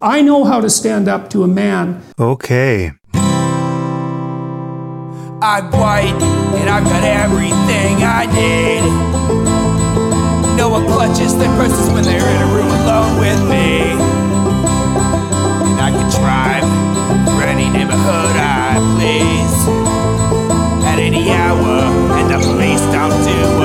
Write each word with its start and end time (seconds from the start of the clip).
I 0.00 0.22
know 0.22 0.44
how 0.44 0.60
to 0.60 0.70
stand 0.70 1.08
up 1.08 1.28
to 1.30 1.42
a 1.42 1.48
man. 1.48 2.04
Okay. 2.20 2.92
I'm 5.42 5.72
white 5.72 6.14
and 6.54 6.70
I've 6.70 6.84
got 6.84 7.02
everything 7.02 8.04
I 8.06 8.26
need. 8.30 8.82
No 10.56 10.68
one 10.68 10.86
clutches 10.86 11.36
their 11.36 11.48
purses 11.56 11.90
when 11.92 12.04
they're 12.04 12.22
in 12.22 12.42
a 12.42 12.46
room 12.54 12.68
alone 12.68 13.18
with 13.18 13.42
me. 13.50 13.90
And 15.66 15.80
I 15.82 15.90
can 15.90 16.08
drive 16.14 16.62
for 17.34 17.42
any 17.42 17.68
neighborhood 17.68 18.36
I 18.38 18.78
please 18.94 19.66
at 20.86 21.00
any 21.00 21.30
hour, 21.32 21.82
and 22.18 22.30
the 22.30 22.38
police 22.46 22.82
don't 22.94 23.10
do 23.26 23.57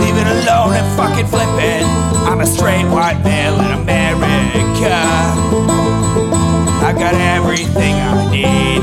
leave 0.00 0.16
it 0.16 0.26
alone 0.26 0.72
and 0.74 0.88
fucking 0.96 1.26
flip 1.26 1.52
it. 1.60 1.84
I'm 2.24 2.40
a 2.40 2.46
straight 2.46 2.88
white 2.88 3.20
male 3.22 3.60
in 3.60 3.72
America. 3.82 4.96
I 6.82 6.92
got 6.96 7.14
everything 7.14 7.94
I 7.94 8.30
need. 8.32 8.82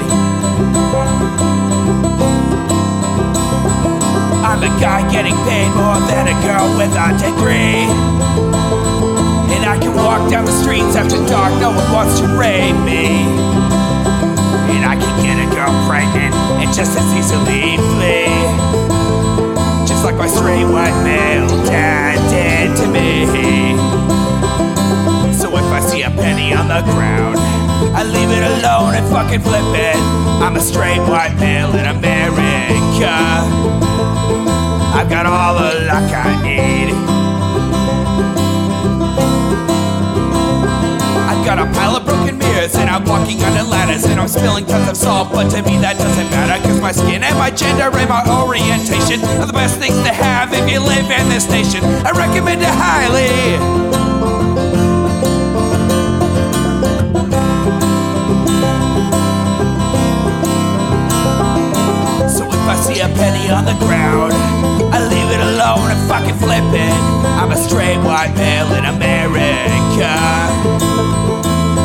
I'm 4.46 4.62
a 4.62 4.72
guy 4.80 5.02
getting 5.12 5.36
paid 5.50 5.70
more 5.76 6.00
than 6.08 6.30
a 6.30 6.38
girl 6.46 6.66
with 6.78 6.94
a 6.94 7.10
degree. 7.18 7.90
And 9.54 9.66
I 9.66 9.78
can 9.82 9.96
walk 9.96 10.30
down 10.30 10.46
the 10.46 10.52
streets 10.52 10.96
after 10.96 11.18
dark, 11.28 11.52
no 11.60 11.72
one 11.72 11.92
wants 11.92 12.20
to 12.20 12.28
rape 12.38 12.78
me. 12.86 13.26
And 14.74 14.86
I 14.86 14.96
can 14.96 15.14
get 15.26 15.38
a 15.42 15.50
girl 15.56 15.74
pregnant 15.88 16.34
and 16.62 16.74
just 16.74 16.98
as 16.98 17.08
easily 17.18 17.78
flee. 17.78 18.77
Like 20.08 20.16
my 20.16 20.28
straight 20.28 20.64
white 20.64 21.04
male 21.04 21.50
dad 21.66 22.16
did 22.32 22.78
to 22.78 22.88
me. 22.88 23.26
So 25.34 25.50
if 25.50 25.66
I 25.66 25.82
see 25.82 26.04
a 26.04 26.10
penny 26.10 26.54
on 26.54 26.70
the 26.70 26.82
ground, 26.94 27.36
I 27.94 28.04
leave 28.04 28.30
it 28.32 28.42
alone 28.42 28.96
and 28.96 29.06
fucking 29.12 29.42
flip 29.42 29.68
it. 29.76 29.98
I'm 30.42 30.56
a 30.56 30.62
straight 30.62 31.02
white 31.10 31.36
male 31.36 31.76
in 31.76 31.88
America. 31.88 33.12
I've 34.96 35.10
got 35.10 35.26
all 35.26 35.56
the 35.56 35.86
luck 35.92 36.10
I 36.10 36.42
need. 36.42 36.94
I've 41.28 41.46
got 41.46 41.60
a 41.60 41.66
pile 41.74 41.98
of 41.98 42.06
broken 42.06 42.27
mirrors 42.68 42.82
and 42.82 42.90
I'm 42.90 43.06
walking 43.06 43.42
under 43.44 43.64
ladders 43.64 44.06
and 44.06 44.20
I'm 44.20 44.28
spilling 44.28 44.66
tons 44.66 44.90
of 44.90 44.98
salt, 44.98 45.32
but 45.32 45.50
to 45.52 45.62
me 45.64 45.78
that 45.80 45.98
doesn't 45.98 46.30
matter 46.30 46.62
cause 46.64 46.82
my 46.82 46.92
skin 46.92 47.24
and 47.24 47.38
my 47.38 47.52
gender 47.52 47.90
and 47.96 48.10
my 48.10 48.24
orientation 48.44 49.22
are 49.40 49.46
the 49.46 49.54
best 49.54 49.80
things 49.80 49.96
to 50.04 50.14
have 50.14 50.54
if 50.54 50.70
you 50.70 50.80
live 50.80 51.10
in 51.10 51.30
this 51.30 51.50
nation. 51.50 51.84
I 52.06 52.12
recommend 52.12 52.62
it 52.62 52.70
highly. 52.70 53.58
So 62.30 62.46
if 62.46 62.68
I 62.68 62.76
see 62.76 63.00
a 63.02 63.08
penny 63.08 63.50
on 63.50 63.66
the 63.66 63.78
ground, 63.86 64.34
I 64.94 65.00
leave 65.08 65.32
it 65.32 65.42
alone 65.42 65.92
and 65.92 66.10
fucking 66.10 66.38
flip 66.40 66.74
it. 66.74 66.94
I'm 67.40 67.52
a 67.52 67.58
straight 67.58 68.00
white 68.04 68.34
male 68.36 68.74
in 68.74 68.86
America. 68.86 70.87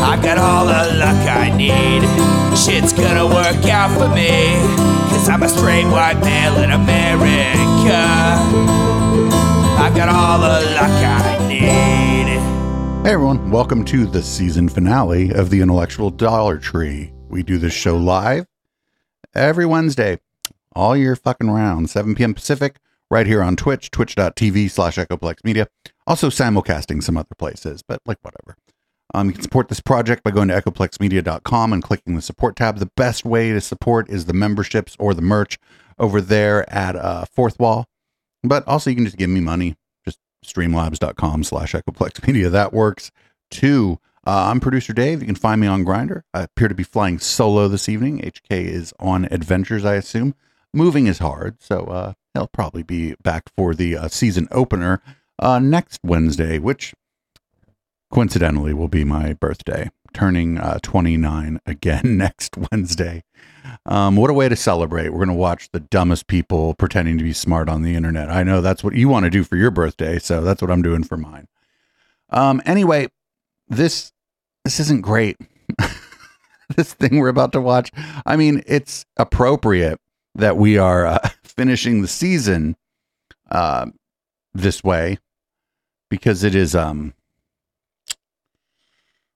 I've 0.02 0.20
got 0.20 0.36
all 0.36 0.66
the 0.66 0.98
luck 0.98 1.28
I 1.28 1.56
need. 1.56 2.02
Shit's 2.58 2.92
gonna 2.92 3.24
work 3.24 3.64
out 3.66 3.96
for 3.96 4.08
me. 4.12 4.56
Cause 5.08 5.28
I'm 5.28 5.44
a 5.44 5.48
straight 5.48 5.84
white 5.84 6.18
male 6.18 6.56
in 6.64 6.72
America. 6.72 8.02
I've 9.78 9.94
got 9.94 10.08
all 10.08 10.40
the 10.40 10.66
luck 10.74 10.90
I 10.90 11.48
need. 11.48 13.06
Hey 13.06 13.12
everyone, 13.12 13.52
welcome 13.52 13.84
to 13.86 14.04
the 14.06 14.22
season 14.22 14.68
finale 14.68 15.30
of 15.30 15.50
the 15.50 15.60
Intellectual 15.60 16.10
Dollar 16.10 16.58
Tree. 16.58 17.12
We 17.28 17.44
do 17.44 17.58
this 17.58 17.72
show 17.72 17.96
live 17.96 18.46
every 19.36 19.66
Wednesday, 19.66 20.18
all 20.74 20.96
year 20.96 21.14
fucking 21.14 21.48
round, 21.48 21.90
7 21.90 22.16
p.m. 22.16 22.34
Pacific, 22.34 22.80
right 23.08 23.26
here 23.26 23.40
on 23.40 23.54
Twitch, 23.54 23.92
twitch.tv 23.92 24.68
slash 24.68 24.96
Echoplex 24.96 25.44
Media. 25.44 25.68
Also 26.08 26.28
simulcasting 26.28 27.04
some 27.04 27.16
other 27.16 27.36
places, 27.38 27.82
but 27.82 28.00
like 28.04 28.18
whatever. 28.22 28.56
Um, 29.14 29.28
you 29.28 29.34
can 29.34 29.42
support 29.42 29.68
this 29.68 29.80
project 29.80 30.22
by 30.22 30.30
going 30.30 30.48
to 30.48 30.60
echoplexmedia.com 30.60 31.72
and 31.72 31.82
clicking 31.82 32.14
the 32.14 32.22
support 32.22 32.56
tab. 32.56 32.78
The 32.78 32.90
best 32.96 33.24
way 33.24 33.52
to 33.52 33.60
support 33.60 34.08
is 34.08 34.24
the 34.24 34.32
memberships 34.32 34.96
or 34.98 35.14
the 35.14 35.22
merch 35.22 35.58
over 35.98 36.20
there 36.20 36.70
at 36.72 36.96
uh, 36.96 37.24
Fourth 37.26 37.58
Wall. 37.58 37.86
But 38.42 38.66
also 38.66 38.90
you 38.90 38.96
can 38.96 39.04
just 39.04 39.18
give 39.18 39.30
me 39.30 39.40
money. 39.40 39.76
Just 40.04 40.18
streamlabs.com 40.44 41.44
slash 41.44 41.72
Echoplex 41.72 42.26
Media. 42.26 42.48
That 42.48 42.72
works 42.72 43.10
too. 43.50 43.98
Uh, 44.26 44.50
I'm 44.50 44.60
producer 44.60 44.92
Dave. 44.92 45.20
You 45.20 45.26
can 45.26 45.34
find 45.34 45.60
me 45.60 45.66
on 45.66 45.84
Grindr. 45.84 46.22
I 46.32 46.42
appear 46.42 46.68
to 46.68 46.74
be 46.74 46.84
flying 46.84 47.18
solo 47.18 47.68
this 47.68 47.88
evening. 47.88 48.20
HK 48.20 48.50
is 48.50 48.94
on 49.00 49.26
adventures, 49.26 49.84
I 49.84 49.94
assume. 49.94 50.34
Moving 50.72 51.06
is 51.06 51.18
hard, 51.18 51.60
so 51.60 51.84
uh, 51.84 52.12
he'll 52.32 52.46
probably 52.46 52.82
be 52.82 53.14
back 53.22 53.50
for 53.56 53.74
the 53.74 53.96
uh, 53.96 54.08
season 54.08 54.48
opener 54.52 55.02
uh, 55.38 55.58
next 55.58 56.00
Wednesday, 56.04 56.58
which 56.58 56.94
coincidentally 58.12 58.74
will 58.74 58.88
be 58.88 59.04
my 59.04 59.32
birthday, 59.32 59.90
turning 60.12 60.58
uh, 60.58 60.78
29 60.82 61.58
again 61.66 62.02
next 62.18 62.56
Wednesday. 62.70 63.24
Um, 63.86 64.16
what 64.16 64.30
a 64.30 64.34
way 64.34 64.48
to 64.48 64.56
celebrate. 64.56 65.10
We're 65.10 65.24
going 65.24 65.28
to 65.28 65.34
watch 65.34 65.70
the 65.72 65.80
dumbest 65.80 66.26
people 66.26 66.74
pretending 66.74 67.16
to 67.18 67.24
be 67.24 67.32
smart 67.32 67.68
on 67.68 67.82
the 67.82 67.94
internet. 67.94 68.28
I 68.28 68.42
know 68.42 68.60
that's 68.60 68.84
what 68.84 68.94
you 68.94 69.08
want 69.08 69.24
to 69.24 69.30
do 69.30 69.44
for 69.44 69.56
your 69.56 69.70
birthday, 69.70 70.18
so 70.18 70.42
that's 70.42 70.60
what 70.60 70.70
I'm 70.70 70.82
doing 70.82 71.04
for 71.04 71.16
mine. 71.16 71.48
Um, 72.30 72.62
anyway, 72.64 73.08
this 73.68 74.12
this 74.64 74.78
isn't 74.78 75.02
great. 75.02 75.36
this 76.76 76.94
thing 76.94 77.18
we're 77.18 77.28
about 77.28 77.52
to 77.52 77.60
watch. 77.60 77.90
I 78.24 78.36
mean, 78.36 78.62
it's 78.66 79.04
appropriate 79.16 79.98
that 80.34 80.56
we 80.56 80.78
are 80.78 81.06
uh, 81.06 81.28
finishing 81.44 82.02
the 82.02 82.08
season 82.08 82.76
uh, 83.50 83.86
this 84.54 84.84
way 84.84 85.18
because 86.10 86.44
it 86.44 86.54
is 86.54 86.74
um 86.74 87.14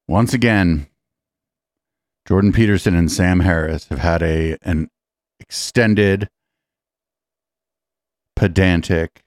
once 0.08 0.32
again 0.34 0.86
Jordan 2.26 2.52
Peterson 2.52 2.96
and 2.96 3.10
Sam 3.10 3.40
Harris 3.40 3.88
have 3.88 3.98
had 3.98 4.22
a 4.22 4.56
an 4.62 4.90
extended 5.40 6.28
pedantic 8.34 9.22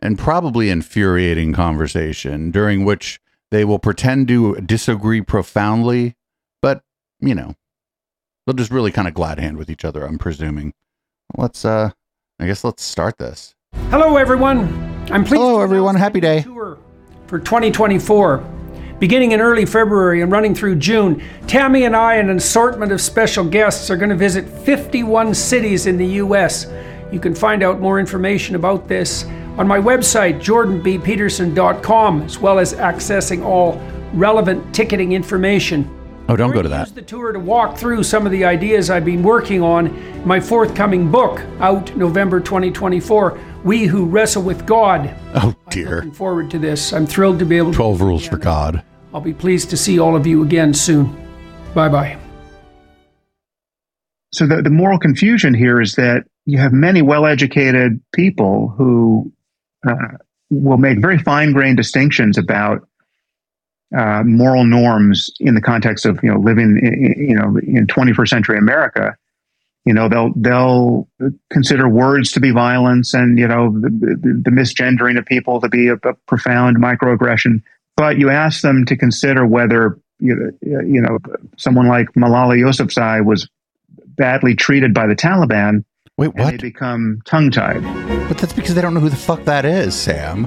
and 0.00 0.18
probably 0.18 0.70
infuriating 0.70 1.52
conversation 1.52 2.50
during 2.50 2.84
which 2.84 3.20
they 3.50 3.64
will 3.64 3.78
pretend 3.78 4.28
to 4.28 4.54
disagree 4.56 5.20
profoundly 5.20 6.14
but 6.62 6.82
you 7.20 7.34
know 7.34 7.54
they'll 8.46 8.54
just 8.54 8.70
really 8.70 8.92
kind 8.92 9.08
of 9.08 9.14
glad 9.14 9.38
hand 9.38 9.56
with 9.56 9.68
each 9.70 9.84
other 9.84 10.04
i'm 10.06 10.18
presuming 10.18 10.72
let's 11.36 11.64
uh 11.64 11.90
i 12.40 12.46
guess 12.46 12.64
let's 12.64 12.82
start 12.82 13.18
this 13.18 13.54
Hello, 13.90 14.16
everyone. 14.16 14.60
I'm 15.12 15.22
pleased. 15.24 15.40
Hello, 15.40 15.58
to 15.58 15.62
everyone. 15.62 15.94
Happy 15.94 16.18
day. 16.18 16.42
Tour 16.42 16.78
for 17.26 17.38
2024, 17.38 18.44
beginning 18.98 19.32
in 19.32 19.40
early 19.40 19.66
February 19.66 20.22
and 20.22 20.30
running 20.30 20.54
through 20.54 20.76
June. 20.76 21.22
Tammy 21.46 21.84
and 21.84 21.96
I 21.96 22.14
and 22.14 22.30
an 22.30 22.36
assortment 22.36 22.92
of 22.92 23.00
special 23.00 23.44
guests 23.44 23.90
are 23.90 23.96
going 23.96 24.10
to 24.10 24.16
visit 24.16 24.48
51 24.48 25.34
cities 25.34 25.86
in 25.86 25.96
the 25.96 26.06
U.S. 26.06 26.66
You 27.12 27.20
can 27.20 27.34
find 27.34 27.62
out 27.62 27.80
more 27.80 28.00
information 28.00 28.54
about 28.54 28.88
this 28.88 29.24
on 29.56 29.68
my 29.68 29.78
website, 29.78 30.40
jordanbpeterson.com, 30.40 32.22
as 32.22 32.38
well 32.38 32.58
as 32.58 32.74
accessing 32.74 33.44
all 33.44 33.80
relevant 34.12 34.74
ticketing 34.74 35.12
information. 35.12 35.88
oh 36.28 36.36
don't 36.36 36.52
go 36.52 36.62
to 36.62 36.68
that. 36.68 36.88
Use 36.88 36.94
the 36.94 37.02
tour 37.02 37.32
to 37.32 37.38
walk 37.38 37.76
through 37.76 38.02
some 38.02 38.26
of 38.26 38.32
the 38.32 38.44
ideas 38.44 38.90
I've 38.90 39.04
been 39.04 39.22
working 39.22 39.62
on 39.62 39.88
in 39.88 40.26
my 40.26 40.40
forthcoming 40.40 41.10
book, 41.10 41.40
out 41.60 41.94
November 41.96 42.40
2024. 42.40 43.38
We 43.64 43.86
who 43.86 44.04
wrestle 44.04 44.42
with 44.42 44.66
God. 44.66 45.10
oh 45.34 45.54
dear 45.70 45.86
I'm 45.88 45.94
Looking 45.94 46.12
forward 46.12 46.50
to 46.50 46.58
this. 46.58 46.92
I'm 46.92 47.06
thrilled 47.06 47.38
to 47.38 47.46
be 47.46 47.56
able 47.56 47.72
to. 47.72 47.76
12 47.76 48.00
rules 48.02 48.26
for 48.26 48.36
god 48.36 48.82
I'll 49.12 49.20
be 49.20 49.32
pleased 49.32 49.70
to 49.70 49.76
see 49.76 49.98
all 49.98 50.16
of 50.16 50.26
you 50.26 50.42
again 50.42 50.74
soon. 50.74 51.14
Bye 51.74 51.88
bye. 51.88 52.18
so 54.32 54.46
the, 54.46 54.60
the 54.60 54.70
moral 54.70 54.98
confusion 54.98 55.54
here 55.54 55.80
is 55.80 55.94
that 55.94 56.24
you 56.46 56.58
have 56.58 56.72
many 56.72 57.00
well-educated 57.00 58.00
people 58.12 58.74
who 58.76 59.32
uh, 59.88 60.18
will 60.50 60.76
make 60.76 61.00
very 61.00 61.18
fine-grained 61.18 61.76
distinctions 61.76 62.36
about 62.36 62.86
uh, 63.96 64.22
moral 64.24 64.64
norms 64.64 65.30
in 65.40 65.54
the 65.54 65.60
context 65.60 66.04
of 66.04 66.18
you 66.22 66.30
know 66.30 66.38
living 66.38 66.78
in, 66.82 67.28
you 67.28 67.34
know 67.34 67.56
in 67.62 67.86
21st 67.86 68.28
century 68.28 68.58
America. 68.58 69.16
You 69.84 69.92
know 69.92 70.08
they'll 70.08 70.32
they'll 70.34 71.08
consider 71.50 71.88
words 71.88 72.32
to 72.32 72.40
be 72.40 72.50
violence 72.50 73.12
and 73.12 73.38
you 73.38 73.46
know 73.46 73.70
the, 73.70 73.90
the, 73.90 74.42
the 74.44 74.50
misgendering 74.50 75.18
of 75.18 75.26
people 75.26 75.60
to 75.60 75.68
be 75.68 75.88
a, 75.88 75.94
a 75.94 76.14
profound 76.26 76.78
microaggression. 76.78 77.62
But 77.96 78.18
you 78.18 78.30
ask 78.30 78.62
them 78.62 78.86
to 78.86 78.96
consider 78.96 79.46
whether 79.46 79.98
you, 80.18 80.56
you 80.62 81.02
know 81.02 81.18
someone 81.58 81.86
like 81.86 82.08
Malala 82.16 82.56
Yousafzai 82.56 83.24
was 83.24 83.48
badly 84.16 84.54
treated 84.54 84.94
by 84.94 85.06
the 85.06 85.14
Taliban, 85.14 85.84
wait 86.16 86.30
and 86.36 86.50
they 86.50 86.56
become 86.56 87.20
tongue 87.26 87.50
tied. 87.50 87.82
but 88.28 88.38
that's 88.38 88.52
because 88.52 88.74
they 88.74 88.80
don't 88.80 88.94
know 88.94 89.00
who 89.00 89.10
the 89.10 89.16
fuck 89.16 89.44
that 89.44 89.64
is 89.64 89.94
sam 89.94 90.46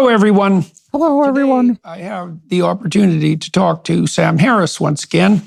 Hello, 0.00 0.08
everyone. 0.08 0.64
Hello, 0.92 1.24
everyone. 1.24 1.78
I 1.84 1.98
have 1.98 2.48
the 2.48 2.62
opportunity 2.62 3.36
to 3.36 3.50
talk 3.50 3.84
to 3.84 4.06
Sam 4.06 4.38
Harris 4.38 4.80
once 4.80 5.04
again. 5.04 5.42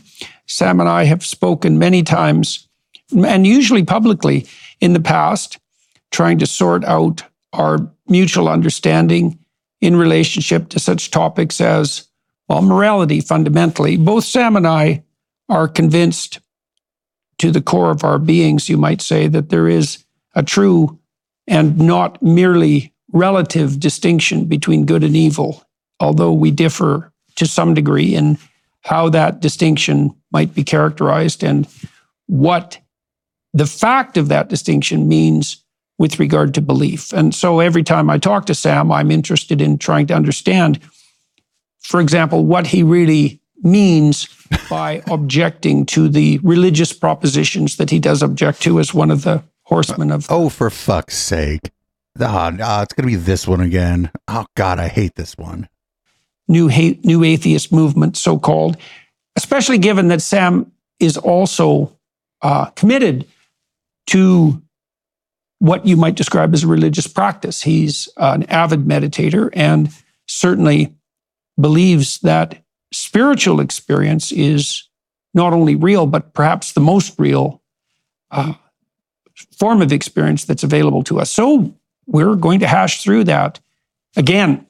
Sam 0.45 0.79
and 0.79 0.87
I 0.87 1.05
have 1.05 1.25
spoken 1.25 1.79
many 1.79 2.03
times, 2.03 2.67
and 3.11 3.47
usually 3.47 3.83
publicly 3.83 4.45
in 4.79 4.93
the 4.93 4.99
past, 4.99 5.57
trying 6.11 6.37
to 6.37 6.45
sort 6.45 6.85
out 6.85 7.23
our 7.51 7.79
mutual 8.07 8.47
understanding 8.47 9.39
in 9.81 9.95
relationship 9.95 10.69
to 10.69 10.79
such 10.79 11.09
topics 11.09 11.59
as, 11.59 12.07
well, 12.47 12.61
morality 12.61 13.21
fundamentally. 13.21 13.97
Both 13.97 14.25
Sam 14.25 14.55
and 14.55 14.67
I 14.67 15.03
are 15.49 15.67
convinced 15.67 16.39
to 17.39 17.49
the 17.49 17.61
core 17.61 17.89
of 17.89 18.03
our 18.03 18.19
beings, 18.19 18.69
you 18.69 18.77
might 18.77 19.01
say, 19.01 19.27
that 19.29 19.49
there 19.49 19.67
is 19.67 20.05
a 20.35 20.43
true 20.43 20.99
and 21.47 21.79
not 21.79 22.21
merely 22.21 22.92
relative 23.13 23.79
distinction 23.79 24.45
between 24.45 24.85
good 24.85 25.03
and 25.03 25.15
evil, 25.15 25.63
although 25.99 26.33
we 26.33 26.51
differ 26.51 27.11
to 27.35 27.45
some 27.45 27.73
degree 27.73 28.15
in 28.15 28.37
how 28.81 29.09
that 29.09 29.39
distinction 29.39 30.13
might 30.31 30.53
be 30.53 30.63
characterized 30.63 31.43
and 31.43 31.67
what 32.27 32.79
the 33.53 33.65
fact 33.65 34.17
of 34.17 34.27
that 34.27 34.49
distinction 34.49 35.07
means 35.07 35.63
with 35.99 36.19
regard 36.19 36.53
to 36.55 36.61
belief. 36.61 37.13
And 37.13 37.33
so 37.33 37.59
every 37.59 37.83
time 37.83 38.09
I 38.09 38.17
talk 38.17 38.45
to 38.47 38.55
Sam, 38.55 38.91
I'm 38.91 39.11
interested 39.11 39.61
in 39.61 39.77
trying 39.77 40.07
to 40.07 40.15
understand, 40.15 40.79
for 41.79 42.01
example, 42.01 42.45
what 42.45 42.67
he 42.67 42.83
really 42.83 43.39
means 43.61 44.27
by 44.69 45.03
objecting 45.09 45.85
to 45.85 46.09
the 46.09 46.39
religious 46.43 46.91
propositions 46.91 47.77
that 47.77 47.89
he 47.89 47.99
does 47.99 48.23
object 48.23 48.61
to 48.63 48.79
as 48.79 48.93
one 48.93 49.11
of 49.11 49.23
the 49.23 49.43
horsemen 49.63 50.11
of. 50.11 50.25
Oh, 50.29 50.49
for 50.49 50.69
fuck's 50.69 51.17
sake. 51.17 51.71
Ah, 52.19 52.51
oh, 52.59 52.81
it's 52.83 52.93
going 52.93 53.09
to 53.09 53.17
be 53.17 53.21
this 53.21 53.47
one 53.47 53.61
again. 53.61 54.11
Oh, 54.27 54.45
God, 54.55 54.79
I 54.79 54.87
hate 54.87 55.15
this 55.15 55.37
one. 55.37 55.67
New, 56.47 56.67
hate, 56.67 57.03
new 57.03 57.23
atheist 57.23 57.71
movement, 57.71 58.17
so 58.17 58.37
called, 58.37 58.77
especially 59.35 59.77
given 59.77 60.09
that 60.09 60.21
Sam 60.21 60.71
is 60.99 61.17
also 61.17 61.97
uh, 62.41 62.65
committed 62.71 63.25
to 64.07 64.61
what 65.59 65.85
you 65.87 65.95
might 65.95 66.15
describe 66.15 66.53
as 66.53 66.63
a 66.63 66.67
religious 66.67 67.07
practice. 67.07 67.61
He's 67.61 68.09
an 68.17 68.43
avid 68.43 68.85
meditator 68.85 69.49
and 69.53 69.89
certainly 70.27 70.93
believes 71.59 72.19
that 72.19 72.61
spiritual 72.91 73.59
experience 73.59 74.31
is 74.31 74.87
not 75.33 75.53
only 75.53 75.75
real, 75.75 76.05
but 76.05 76.33
perhaps 76.33 76.73
the 76.73 76.81
most 76.81 77.15
real 77.17 77.61
uh, 78.29 78.53
form 79.57 79.81
of 79.81 79.91
experience 79.91 80.45
that's 80.45 80.63
available 80.63 81.03
to 81.03 81.19
us. 81.19 81.31
So 81.31 81.73
we're 82.05 82.35
going 82.35 82.59
to 82.59 82.67
hash 82.67 83.03
through 83.03 83.25
that 83.25 83.59
again 84.15 84.65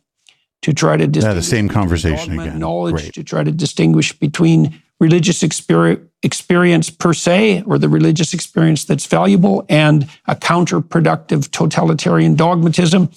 to 0.61 0.73
try 0.73 0.97
to 0.97 1.05
yeah, 1.05 1.33
the 1.33 1.41
same 1.41 1.67
conversation 1.67 2.39
again. 2.39 2.57
Knowledge 2.57 2.95
Great. 2.95 3.13
to 3.13 3.23
try 3.23 3.43
to 3.43 3.51
distinguish 3.51 4.17
between 4.17 4.81
religious 4.99 5.43
experience, 5.43 6.09
experience 6.23 6.89
per 6.89 7.13
se, 7.13 7.63
or 7.63 7.77
the 7.77 7.89
religious 7.89 8.33
experience 8.33 8.85
that's 8.85 9.05
valuable, 9.05 9.65
and 9.67 10.09
a 10.27 10.35
counterproductive 10.35 11.51
totalitarian 11.51 12.35
dogmatism, 12.35 13.09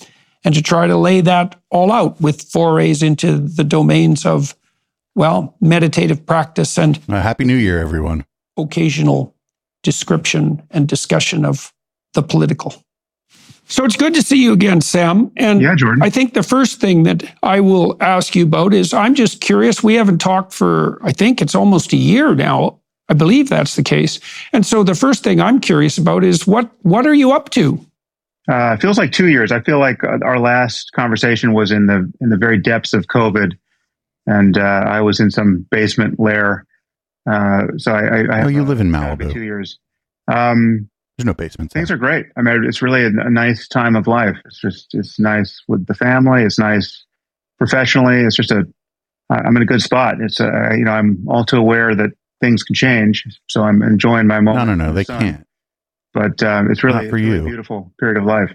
and 0.45 0.55
to 0.55 0.62
try 0.62 0.89
to 0.89 0.97
lay 0.97 1.21
that 1.21 1.61
all 1.71 1.93
out 1.93 2.21
with 2.21 2.43
forays 2.43 3.03
into 3.03 3.39
the 3.39 3.65
domains 3.65 4.27
of, 4.27 4.57
well, 5.15 5.55
meditative 5.61 6.27
practice 6.27 6.77
and 6.77 6.99
a 7.09 7.21
happy 7.21 7.45
New 7.45 7.57
Year, 7.57 7.79
everyone. 7.79 8.25
Occasional 8.57 9.37
description 9.85 10.62
and 10.73 10.89
discussion 10.89 11.45
of 11.45 11.73
the 12.15 12.23
political. 12.23 12.75
So 13.69 13.85
it's 13.85 13.97
good 13.97 14.15
to 14.15 14.23
see 14.23 14.43
you 14.43 14.53
again, 14.53 14.81
Sam. 14.81 15.31
And 15.37 15.61
yeah, 15.61 15.75
Jordan. 15.75 16.03
I 16.03 16.11
think 16.11 16.35
the 16.35 16.43
first 16.43 16.81
thing 16.81 17.03
that 17.03 17.25
I 17.43 17.61
will 17.61 17.97
ask 18.01 18.37
you 18.37 18.45
about 18.45 18.73
is 18.73 18.95
I'm 18.95 19.15
just 19.15 19.41
curious. 19.41 19.83
We 19.83 19.95
haven't 19.95 20.19
talked 20.19 20.53
for, 20.53 21.01
I 21.03 21.13
think 21.13 21.43
it's 21.43 21.55
almost 21.55 21.93
a 21.93 21.97
year 21.97 22.35
now. 22.35 22.79
I 23.09 23.15
believe 23.15 23.49
that's 23.49 23.77
the 23.77 23.83
case. 23.83 24.21
And 24.53 24.65
so 24.65 24.83
the 24.83 24.95
first 24.95 25.23
thing 25.23 25.41
I'm 25.41 25.61
curious 25.61 25.99
about 25.99 26.25
is 26.25 26.47
what 26.47 26.71
what 26.83 27.07
are 27.07 27.15
you 27.15 27.33
up 27.33 27.51
to? 27.51 27.85
Uh, 28.51 28.75
it 28.75 28.81
feels 28.81 28.99
like 28.99 29.13
two 29.13 29.29
years. 29.29 29.51
I 29.53 29.61
feel 29.61 29.79
like 29.79 30.03
uh, 30.05 30.19
our 30.25 30.39
last 30.39 30.93
conversation 30.93 31.53
was 31.53 31.71
in 31.71 31.87
the 31.87 32.12
in 32.21 32.31
the 32.31 32.37
very 32.37 32.59
depths 32.59 32.93
of 32.93 33.07
COVID, 33.07 33.57
and 34.27 34.59
uh, 34.59 34.85
I 34.87 35.01
was 35.01 35.21
in 35.21 35.31
some 35.31 35.67
basement 35.71 36.19
lair. 36.19 36.67
Uh, 37.29 37.67
so 37.77 37.93
I, 37.93 38.07
I, 38.07 38.21
I 38.21 38.43
oh, 38.43 38.49
you 38.49 38.65
live 38.65 38.81
in 38.81 38.91
Malibu. 38.91 39.33
Two 39.33 39.43
years. 39.43 39.79
Um, 40.29 40.89
there's 41.17 41.27
no 41.27 41.35
basements. 41.35 41.73
Things 41.73 41.91
are 41.91 41.97
great. 41.97 42.27
I 42.37 42.43
mean, 42.43 42.65
it's 42.65 42.83
really 42.83 43.03
a, 43.03 43.09
a, 43.09 43.31
nice 43.31 43.69
time 43.69 43.97
of 43.97 44.07
life. 44.07 44.37
It's 44.45 44.61
just, 44.61 44.95
it's 44.95 45.19
nice 45.19 45.63
with 45.67 45.87
the 45.87 45.95
family. 45.95 46.43
It's 46.43 46.59
nice 46.59 47.05
professionally. 47.59 48.21
It's 48.21 48.37
just 48.37 48.51
a, 48.51 48.65
I'm 49.31 49.57
in 49.57 49.63
a 49.63 49.67
good 49.67 49.81
spot. 49.81 50.17
It's 50.21 50.41
a, 50.41 50.75
you 50.77 50.85
know, 50.85 50.91
I'm 50.91 51.27
all 51.29 51.45
too 51.45 51.57
aware 51.57 51.95
that 51.95 52.11
things 52.43 52.63
can 52.63 52.75
change. 52.75 53.25
So 53.49 53.63
I'm 53.63 53.83
enjoying 53.83 54.27
my 54.27 54.41
moment. 54.41 54.67
No, 54.67 54.75
no, 54.75 54.87
no, 54.89 54.93
they 54.93 55.05
sun. 55.05 55.21
can't. 55.21 55.47
But 56.13 56.43
um, 56.43 56.71
it's 56.71 56.85
really, 56.85 57.05
Not 57.05 57.11
for 57.11 57.17
it's 57.17 57.27
you. 57.27 57.33
Really 57.33 57.47
beautiful 57.47 57.93
period 57.99 58.19
of 58.19 58.25
life. 58.25 58.55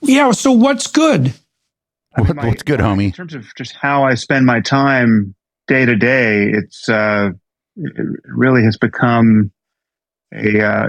Yeah. 0.00 0.30
So 0.30 0.52
what's 0.52 0.86
good? 0.86 1.34
What, 2.16 2.36
my, 2.36 2.46
what's 2.46 2.62
good, 2.62 2.78
homie? 2.78 3.06
In 3.06 3.12
terms 3.12 3.34
of 3.34 3.52
just 3.56 3.74
how 3.74 4.04
I 4.04 4.14
spend 4.14 4.46
my 4.46 4.60
time 4.60 5.34
day 5.66 5.84
to 5.84 5.96
day, 5.96 6.50
it's, 6.50 6.88
uh, 6.88 7.30
it 7.76 8.06
really 8.26 8.62
has 8.62 8.76
become 8.76 9.50
a, 10.34 10.60
uh, 10.60 10.86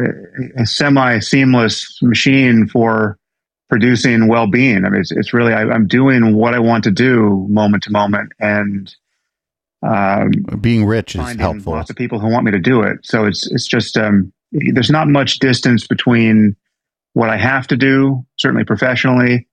a 0.57 0.65
semi 0.65 1.19
seamless 1.19 2.00
machine 2.01 2.68
for 2.68 3.18
producing 3.69 4.27
well 4.27 4.47
being. 4.47 4.86
I 4.86 4.89
mean, 4.89 5.01
it's, 5.01 5.12
it's 5.12 5.33
really, 5.33 5.53
I, 5.53 5.62
am 5.74 5.88
doing 5.88 6.36
what 6.36 6.53
I 6.53 6.59
want 6.59 6.83
to 6.86 6.92
do 6.92 7.45
moment 7.50 7.83
to 7.83 7.92
moment 7.92 8.31
and, 8.39 8.94
um, 9.81 10.31
being 10.62 10.86
rich 10.86 11.15
is 11.15 11.36
helpful. 11.36 11.74
Lots 11.74 11.89
of 11.89 11.95
people 11.95 12.19
who 12.19 12.30
want 12.30 12.45
me 12.45 12.51
to 12.51 12.59
do 12.59 12.81
it. 12.81 13.00
So 13.03 13.25
it's, 13.25 13.50
it's 13.51 13.68
just, 13.68 13.97
um, 13.97 14.33
there's 14.51 14.89
not 14.89 15.07
much 15.07 15.39
distance 15.39 15.86
between 15.86 16.56
what 17.13 17.30
I 17.30 17.38
have 17.38 17.68
to 17.68 17.77
do, 17.77 18.25
certainly 18.38 18.63
professionally, 18.63 19.47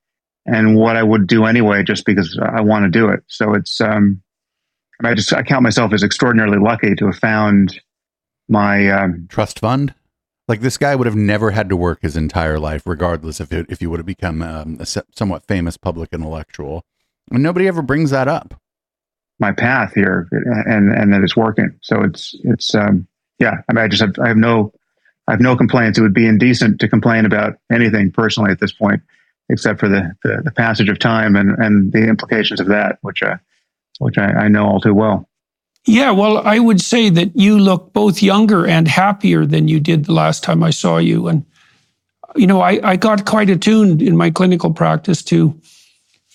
and 0.47 0.77
what 0.77 0.97
I 0.97 1.03
would 1.03 1.27
do 1.27 1.45
anyway, 1.45 1.83
just 1.83 2.07
because 2.07 2.39
I 2.43 2.61
want 2.63 2.85
to 2.85 2.91
do 2.91 3.09
it. 3.09 3.23
So 3.29 3.55
it's, 3.55 3.81
um, 3.81 4.23
I 5.05 5.15
just, 5.15 5.33
I 5.33 5.43
count 5.43 5.63
myself 5.63 5.93
as 5.93 6.03
extraordinarily 6.03 6.59
lucky 6.59 6.95
to 6.95 7.07
have 7.07 7.17
found 7.17 7.81
my 8.53 8.89
um, 8.91 9.27
trust 9.29 9.59
fund. 9.59 9.95
Like 10.47 10.61
this 10.61 10.77
guy 10.77 10.95
would 10.95 11.07
have 11.07 11.17
never 11.17 11.53
had 11.53 11.69
to 11.71 11.77
work 11.77 12.01
his 12.03 12.17
entire 12.17 12.59
life, 12.59 12.83
regardless 12.87 13.41
if 13.41 13.53
it, 13.53 13.67
if 13.71 13.81
he 13.81 13.87
would 13.87 13.99
have 13.99 14.07
become 14.07 14.43
um, 14.43 14.77
a 14.79 14.87
somewhat 14.87 15.47
famous 15.47 15.77
public 15.77 16.11
intellectual. 16.13 16.85
And 17.31 17.43
nobody 17.43 17.67
ever 17.67 17.81
brings 17.81 18.11
that 18.11 18.29
up. 18.29 18.61
My 19.39 19.53
path 19.53 19.95
here, 19.95 20.29
and 20.31 20.93
and 20.93 21.13
that 21.13 21.23
it's 21.23 21.37
working. 21.37 21.77
So 21.81 22.03
it's 22.03 22.37
it's 22.45 22.75
um, 22.75 23.09
yeah. 23.39 23.63
I 23.69 23.73
mean, 23.73 23.85
I 23.85 23.89
just 23.89 24.03
have 24.03 24.15
I 24.23 24.29
have 24.29 24.37
no 24.37 24.73
I 25.27 25.33
have 25.33 25.41
no 25.41 25.57
complaints. 25.57 25.99
It 25.99 26.03
would 26.03 26.15
be 26.15 26.27
indecent 26.27 26.81
to 26.81 26.89
complain 26.89 27.25
about 27.25 27.55
anything 27.73 28.13
personally 28.13 28.51
at 28.53 28.61
this 28.61 28.73
point, 28.73 29.01
except 29.49 29.81
for 29.81 29.89
the 29.89 30.15
the, 30.23 30.43
the 30.45 30.53
passage 30.53 30.91
of 30.91 30.99
time 30.99 31.35
and 31.35 31.59
and 31.59 31.93
the 31.93 32.07
implications 32.07 32.61
of 32.61 32.67
that, 32.69 32.99
which 33.01 33.23
uh, 33.23 33.37
which 33.99 34.19
I, 34.19 34.33
I 34.33 34.49
know 34.49 34.67
all 34.67 34.81
too 34.81 34.95
well. 34.95 35.29
Yeah, 35.85 36.13
well, 36.13 36.39
I 36.39 36.59
would 36.59 36.81
say 36.81 37.11
that 37.11 37.35
you 37.35 37.59
look 37.59 37.93
both 37.93 38.23
younger 38.23 38.67
and 38.67 38.87
happier 38.87 39.45
than 39.45 39.67
you 39.67 39.81
did 39.81 40.05
the 40.05 40.13
last 40.13 40.45
time 40.45 40.63
I 40.63 40.71
saw 40.71 40.99
you. 40.99 41.27
And, 41.27 41.45
you 42.37 42.47
know, 42.47 42.61
I, 42.61 42.79
I 42.85 42.97
got 42.97 43.27
quite 43.27 43.51
attuned 43.51 44.01
in 44.01 44.17
my 44.17 44.31
clinical 44.31 44.73
practice 44.73 45.23
to 45.25 45.59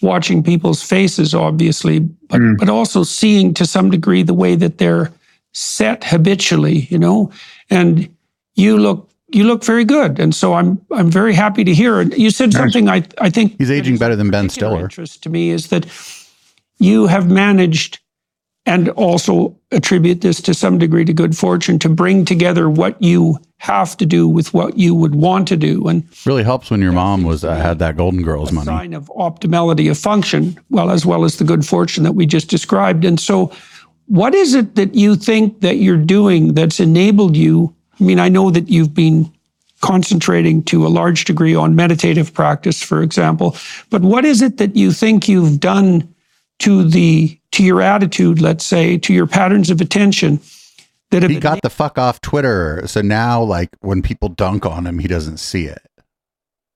watching 0.01 0.43
people's 0.43 0.83
faces, 0.83 1.33
obviously, 1.33 1.99
but, 1.99 2.41
mm. 2.41 2.57
but 2.57 2.69
also 2.69 3.03
seeing 3.03 3.53
to 3.53 3.65
some 3.65 3.89
degree 3.89 4.21
the 4.21 4.33
way 4.33 4.55
that 4.55 4.79
they're 4.79 5.11
set 5.53 6.03
habitually, 6.03 6.87
you 6.89 6.99
know, 6.99 7.31
and 7.69 8.09
you 8.55 8.77
look 8.77 9.09
you 9.29 9.43
look 9.43 9.63
very 9.63 9.83
good, 9.83 10.19
and 10.19 10.33
so 10.33 10.53
I'm 10.53 10.81
I'm 10.91 11.11
very 11.11 11.33
happy 11.33 11.63
to 11.65 11.73
hear 11.73 11.99
it. 11.99 12.17
You 12.17 12.29
said 12.29 12.53
nice. 12.53 12.61
something 12.61 12.87
I 12.89 13.03
I 13.19 13.29
think 13.29 13.57
he's 13.57 13.71
aging 13.71 13.97
better 13.97 14.15
than 14.15 14.29
Ben 14.29 14.49
Stiller. 14.49 14.83
Interest 14.83 15.21
to 15.23 15.29
me 15.29 15.49
is 15.49 15.67
that 15.67 15.85
you 16.79 17.07
have 17.07 17.29
managed 17.29 17.99
and 18.67 18.89
also 18.89 19.57
attribute 19.71 20.21
this 20.21 20.41
to 20.41 20.53
some 20.53 20.77
degree 20.77 21.05
to 21.05 21.13
good 21.13 21.35
fortune 21.35 21.79
to 21.79 21.89
bring 21.89 22.25
together 22.25 22.69
what 22.69 23.01
you 23.01 23.39
have 23.59 23.95
to 23.97 24.05
do 24.05 24.27
with 24.27 24.53
what 24.53 24.77
you 24.77 24.93
would 24.93 25.15
want 25.15 25.47
to 25.47 25.55
do. 25.55 25.87
And 25.87 26.03
really 26.25 26.43
helps 26.43 26.69
when 26.69 26.81
your 26.81 26.91
mom 26.91 27.23
was 27.23 27.43
uh, 27.43 27.55
had 27.55 27.79
that 27.79 27.97
golden 27.97 28.21
girls 28.21 28.51
money. 28.51 28.65
sign 28.65 28.93
of 28.93 29.07
optimality 29.17 29.89
of 29.89 29.97
function 29.97 30.59
well 30.69 30.91
as 30.91 31.05
well 31.05 31.23
as 31.23 31.37
the 31.37 31.45
good 31.45 31.65
fortune 31.65 32.03
that 32.03 32.11
we 32.11 32.25
just 32.25 32.49
described. 32.49 33.05
And 33.05 33.19
so 33.19 33.51
what 34.05 34.35
is 34.35 34.53
it 34.53 34.75
that 34.75 34.93
you 34.93 35.15
think 35.15 35.61
that 35.61 35.77
you're 35.77 35.97
doing 35.97 36.53
that's 36.53 36.79
enabled 36.79 37.35
you? 37.35 37.73
I 37.99 38.03
mean 38.03 38.19
i 38.19 38.29
know 38.29 38.51
that 38.51 38.69
you've 38.69 38.93
been 38.93 39.31
concentrating 39.79 40.63
to 40.63 40.85
a 40.85 40.89
large 40.89 41.25
degree 41.25 41.55
on 41.55 41.75
meditative 41.75 42.33
practice 42.33 42.81
for 42.81 43.01
example 43.01 43.55
but 43.89 44.01
what 44.01 44.25
is 44.25 44.41
it 44.41 44.57
that 44.57 44.75
you 44.75 44.91
think 44.91 45.27
you've 45.27 45.59
done 45.59 46.07
to 46.59 46.83
the 46.83 47.39
to 47.51 47.63
your 47.63 47.81
attitude, 47.81 48.41
let's 48.41 48.65
say, 48.65 48.97
to 48.97 49.13
your 49.13 49.27
patterns 49.27 49.69
of 49.69 49.81
attention 49.81 50.39
that 51.11 51.23
have 51.23 51.31
He 51.31 51.39
got 51.39 51.61
the 51.61 51.69
fuck 51.69 51.97
off 51.97 52.21
Twitter. 52.21 52.83
So 52.87 53.01
now, 53.01 53.41
like, 53.41 53.69
when 53.79 54.01
people 54.01 54.29
dunk 54.29 54.65
on 54.65 54.85
him, 54.85 54.99
he 54.99 55.07
doesn't 55.07 55.37
see 55.37 55.65
it. 55.65 55.81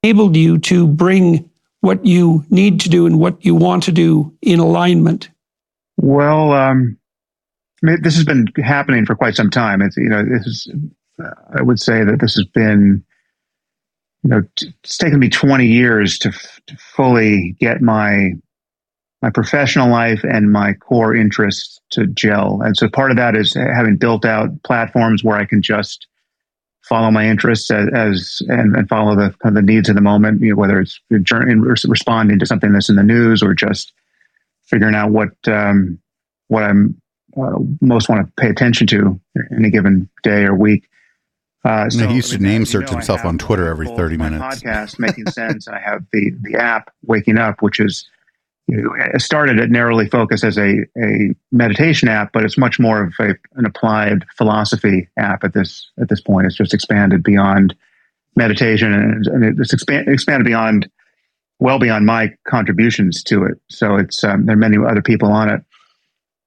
enabled 0.04 0.36
you 0.36 0.58
to 0.60 0.88
bring 0.88 1.50
what 1.82 2.06
you 2.06 2.46
need 2.50 2.80
to 2.82 2.90
do 2.90 3.06
and 3.06 3.20
what 3.20 3.44
you 3.44 3.56
want 3.56 3.84
to 3.84 3.92
do 3.92 4.36
in 4.42 4.60
alignment? 4.60 5.30
Well, 5.98 6.54
um, 6.54 6.98
I 7.84 7.88
mean, 7.88 8.02
this 8.02 8.16
has 8.16 8.24
been 8.24 8.48
happening 8.64 9.06
for 9.06 9.16
quite 9.16 9.36
some 9.36 9.50
time. 9.50 9.82
It's 9.82 9.98
you 9.98 10.10
know, 10.10 10.24
this 10.24 10.46
is. 10.46 10.74
Uh, 11.22 11.30
I 11.54 11.62
would 11.62 11.80
say 11.80 12.04
that 12.04 12.20
this 12.20 12.36
has 12.36 12.46
been, 12.46 13.04
you 14.24 14.30
know, 14.30 14.42
it's 14.84 14.98
taken 14.98 15.20
me 15.20 15.30
20 15.30 15.68
years 15.68 16.18
to, 16.20 16.30
f- 16.30 16.60
to 16.68 16.78
fully 16.78 17.56
get 17.60 17.82
my 17.82 18.32
my 19.22 19.30
professional 19.30 19.90
life 19.90 20.24
and 20.24 20.52
my 20.52 20.74
core 20.74 21.16
interests 21.16 21.80
to 21.92 22.08
gel. 22.08 22.62
And 22.64 22.76
so 22.76 22.90
part 22.90 23.12
of 23.12 23.18
that 23.18 23.36
is 23.36 23.54
having 23.54 23.98
built 23.98 24.26
out 24.26 24.50
platforms 24.64 25.24
where 25.24 25.38
I 25.38 25.46
can 25.46 25.62
just 25.62 26.08
follow 26.82 27.12
my 27.12 27.28
interests 27.28 27.70
as, 27.70 27.88
as 27.94 28.42
and, 28.48 28.76
and, 28.76 28.90
follow 28.90 29.16
the 29.16 29.34
kind 29.42 29.56
of 29.56 29.66
the 29.66 29.72
needs 29.72 29.88
of 29.88 29.96
the 29.96 30.02
moment, 30.02 30.42
you 30.42 30.50
know, 30.50 30.56
whether 30.56 30.82
it's 30.82 31.00
responding 31.10 32.40
to 32.40 32.46
something 32.46 32.74
that's 32.74 32.90
in 32.90 32.96
the 32.96 33.04
news 33.04 33.44
or 33.44 33.54
just 33.54 33.94
figuring 34.64 34.96
out 34.96 35.12
what 35.12 35.30
um, 35.48 36.00
what 36.48 36.64
I'm 36.64 37.00
uh, 37.38 37.60
most 37.80 38.10
want 38.10 38.26
to 38.26 38.34
pay 38.42 38.50
attention 38.50 38.88
to 38.88 39.20
in 39.52 39.64
a 39.64 39.70
given 39.70 40.10
day 40.24 40.44
or 40.44 40.56
week. 40.56 40.90
Uh, 41.64 41.90
so, 41.90 42.08
he 42.08 42.16
used 42.16 42.32
to 42.32 42.40
name 42.40 42.66
search 42.66 42.88
know, 42.88 42.94
himself 42.94 43.24
on 43.24 43.38
Twitter 43.38 43.68
every 43.68 43.88
30 43.88 44.18
minutes. 44.18 44.44
Podcast 44.44 44.98
making 44.98 45.28
sense. 45.28 45.68
I 45.68 45.80
have 45.80 46.04
the 46.12 46.32
the 46.42 46.56
app 46.56 46.92
Waking 47.06 47.38
Up, 47.38 47.62
which 47.62 47.80
is 47.80 48.10
it 48.68 49.22
started 49.22 49.60
at 49.60 49.70
narrowly 49.70 50.08
focused 50.08 50.44
as 50.44 50.58
a, 50.58 50.78
a 50.98 51.36
meditation 51.52 52.08
app, 52.08 52.32
but 52.32 52.44
it's 52.44 52.58
much 52.58 52.80
more 52.80 53.04
of 53.04 53.14
a, 53.20 53.36
an 53.56 53.66
applied 53.66 54.26
philosophy 54.38 55.10
app 55.18 55.44
at 55.44 55.54
this 55.54 55.92
at 56.00 56.10
this 56.10 56.22
point. 56.22 56.48
It's 56.48 56.56
just 56.56 56.74
expanded 56.74 57.24
beyond 57.24 57.76
meditation 58.36 58.94
and, 58.94 59.28
and 59.28 59.60
it's 59.60 59.74
expand, 59.74 60.08
expanded 60.08 60.46
beyond 60.46 60.90
well 61.60 61.80
beyond 61.80 62.06
my 62.06 62.30
contributions 62.48 63.24
to 63.24 63.44
it. 63.44 63.60
So 63.70 63.96
it's 63.98 64.24
um, 64.24 64.46
there 64.46 64.56
are 64.56 64.60
many 64.60 64.78
other 64.78 65.02
people 65.02 65.32
on 65.32 65.50
it, 65.50 65.62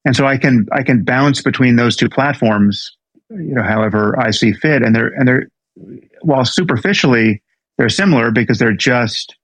and 0.03 0.15
so 0.15 0.25
I 0.25 0.37
can 0.37 0.65
I 0.71 0.83
can 0.83 1.03
bounce 1.03 1.41
between 1.41 1.75
those 1.75 1.95
two 1.95 2.09
platforms, 2.09 2.95
you 3.29 3.53
know, 3.53 3.63
however 3.63 4.17
I 4.19 4.31
see 4.31 4.53
fit. 4.53 4.81
And 4.81 4.95
they're 4.95 5.13
and 5.13 5.27
they're 5.27 5.47
while 6.21 6.45
superficially 6.45 7.43
they're 7.77 7.89
similar 7.89 8.31
because 8.31 8.57
they're 8.57 8.73
just 8.73 9.35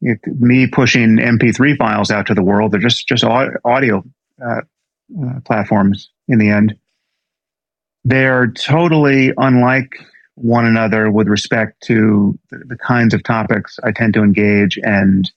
it, 0.00 0.20
me 0.26 0.66
pushing 0.66 1.16
MP3 1.16 1.76
files 1.76 2.10
out 2.10 2.26
to 2.26 2.34
the 2.34 2.42
world. 2.42 2.72
They're 2.72 2.80
just 2.80 3.06
just 3.08 3.24
audio 3.24 4.04
uh, 4.44 4.60
uh, 5.20 5.40
platforms 5.44 6.10
in 6.28 6.38
the 6.38 6.50
end. 6.50 6.76
They're 8.04 8.48
totally 8.48 9.32
unlike 9.36 9.92
one 10.34 10.64
another 10.64 11.10
with 11.10 11.26
respect 11.26 11.82
to 11.84 12.38
the, 12.50 12.58
the 12.66 12.76
kinds 12.76 13.12
of 13.12 13.22
topics 13.24 13.78
I 13.82 13.90
tend 13.90 14.14
to 14.14 14.22
engage 14.22 14.78
and 14.82 15.30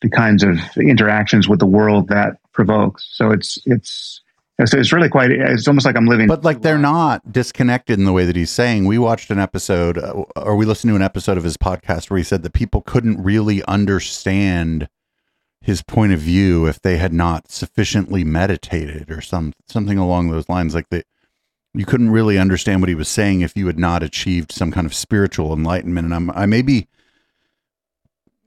the 0.00 0.08
kinds 0.08 0.42
of 0.42 0.58
interactions 0.76 1.48
with 1.48 1.58
the 1.58 1.66
world 1.66 2.08
that 2.08 2.38
provokes. 2.52 3.08
So 3.12 3.30
it's 3.30 3.58
it's 3.66 4.22
so 4.64 4.76
it's 4.76 4.92
really 4.92 5.08
quite. 5.08 5.30
It's 5.30 5.68
almost 5.68 5.86
like 5.86 5.96
I'm 5.96 6.06
living. 6.06 6.26
But 6.26 6.44
like 6.44 6.62
they're 6.62 6.78
not 6.78 7.32
disconnected 7.32 7.96
in 7.98 8.04
the 8.04 8.12
way 8.12 8.24
that 8.24 8.34
he's 8.34 8.50
saying. 8.50 8.86
We 8.86 8.98
watched 8.98 9.30
an 9.30 9.38
episode, 9.38 9.98
or 10.34 10.56
we 10.56 10.66
listened 10.66 10.90
to 10.90 10.96
an 10.96 11.02
episode 11.02 11.36
of 11.38 11.44
his 11.44 11.56
podcast 11.56 12.10
where 12.10 12.18
he 12.18 12.24
said 12.24 12.42
that 12.42 12.52
people 12.52 12.82
couldn't 12.82 13.22
really 13.22 13.62
understand 13.64 14.88
his 15.60 15.82
point 15.82 16.12
of 16.12 16.18
view 16.18 16.66
if 16.66 16.82
they 16.82 16.96
had 16.96 17.12
not 17.12 17.50
sufficiently 17.52 18.24
meditated 18.24 19.10
or 19.12 19.20
some 19.20 19.52
something 19.68 19.96
along 19.96 20.30
those 20.30 20.48
lines. 20.48 20.74
Like 20.74 20.88
that, 20.90 21.06
you 21.72 21.86
couldn't 21.86 22.10
really 22.10 22.36
understand 22.36 22.80
what 22.80 22.88
he 22.88 22.96
was 22.96 23.08
saying 23.08 23.42
if 23.42 23.56
you 23.56 23.68
had 23.68 23.78
not 23.78 24.02
achieved 24.02 24.50
some 24.50 24.72
kind 24.72 24.86
of 24.86 24.94
spiritual 24.94 25.52
enlightenment. 25.52 26.06
And 26.06 26.14
I'm 26.14 26.30
I 26.32 26.46
may 26.46 26.62
be. 26.62 26.88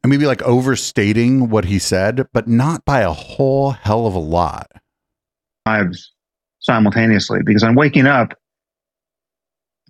I 0.03 0.07
may 0.07 0.17
be 0.17 0.25
like 0.25 0.41
overstating 0.41 1.49
what 1.49 1.65
he 1.65 1.77
said, 1.77 2.27
but 2.33 2.47
not 2.47 2.83
by 2.83 3.01
a 3.01 3.13
whole 3.13 3.71
hell 3.71 4.07
of 4.07 4.15
a 4.15 4.19
lot 4.19 4.71
lives 5.65 6.11
simultaneously 6.59 7.39
because 7.45 7.63
I'm 7.63 7.75
waking 7.75 8.07
up 8.07 8.33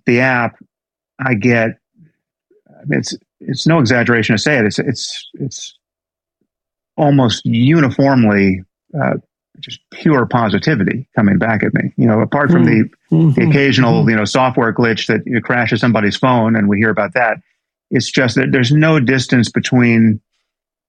the 0.06 0.20
app 0.20 0.56
I 1.18 1.34
get 1.34 1.72
it's 2.88 3.16
it's 3.40 3.66
no 3.66 3.78
exaggeration 3.78 4.34
to 4.34 4.42
say 4.42 4.58
it 4.58 4.64
it's 4.64 4.78
it's 4.78 5.30
it's 5.34 5.78
almost 6.96 7.44
uniformly 7.44 8.62
uh, 9.00 9.14
just 9.60 9.80
pure 9.90 10.26
positivity 10.26 11.08
coming 11.14 11.38
back 11.38 11.62
at 11.62 11.74
me 11.74 11.92
you 11.96 12.06
know 12.06 12.20
apart 12.20 12.50
from 12.50 12.64
the, 12.64 12.84
mm-hmm. 13.10 13.30
the 13.32 13.48
occasional 13.48 14.00
mm-hmm. 14.00 14.10
you 14.10 14.16
know 14.16 14.24
software 14.24 14.72
glitch 14.72 15.06
that 15.06 15.20
you 15.26 15.34
know, 15.34 15.40
crashes 15.40 15.80
somebody's 15.80 16.16
phone 16.16 16.56
and 16.56 16.68
we 16.68 16.78
hear 16.78 16.90
about 16.90 17.14
that 17.14 17.38
it's 17.90 18.10
just 18.10 18.34
that 18.36 18.50
there's 18.50 18.72
no 18.72 18.98
distance 18.98 19.50
between 19.50 20.20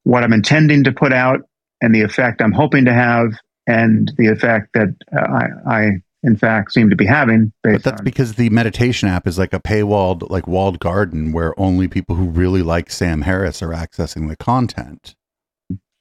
what 0.03 0.23
I'm 0.23 0.33
intending 0.33 0.83
to 0.85 0.91
put 0.91 1.13
out 1.13 1.41
and 1.81 1.93
the 1.93 2.01
effect 2.01 2.41
I'm 2.41 2.53
hoping 2.53 2.85
to 2.85 2.93
have 2.93 3.33
and 3.67 4.11
the 4.17 4.27
effect 4.27 4.69
that 4.73 4.95
uh, 5.15 5.21
I, 5.21 5.75
I, 5.75 5.89
in 6.23 6.37
fact, 6.37 6.71
seem 6.71 6.89
to 6.89 6.95
be 6.95 7.05
having. 7.05 7.51
but 7.63 7.83
that's 7.83 7.99
on, 7.99 8.05
because 8.05 8.35
the 8.35 8.49
meditation 8.49 9.09
app 9.09 9.27
is 9.27 9.37
like 9.37 9.53
a 9.53 9.59
paywalled, 9.59 10.29
like 10.29 10.47
walled 10.47 10.79
garden 10.79 11.31
where 11.31 11.57
only 11.59 11.87
people 11.87 12.15
who 12.15 12.29
really 12.29 12.61
like 12.61 12.89
Sam 12.89 13.21
Harris 13.21 13.61
are 13.61 13.69
accessing 13.69 14.29
the 14.29 14.35
content. 14.35 15.15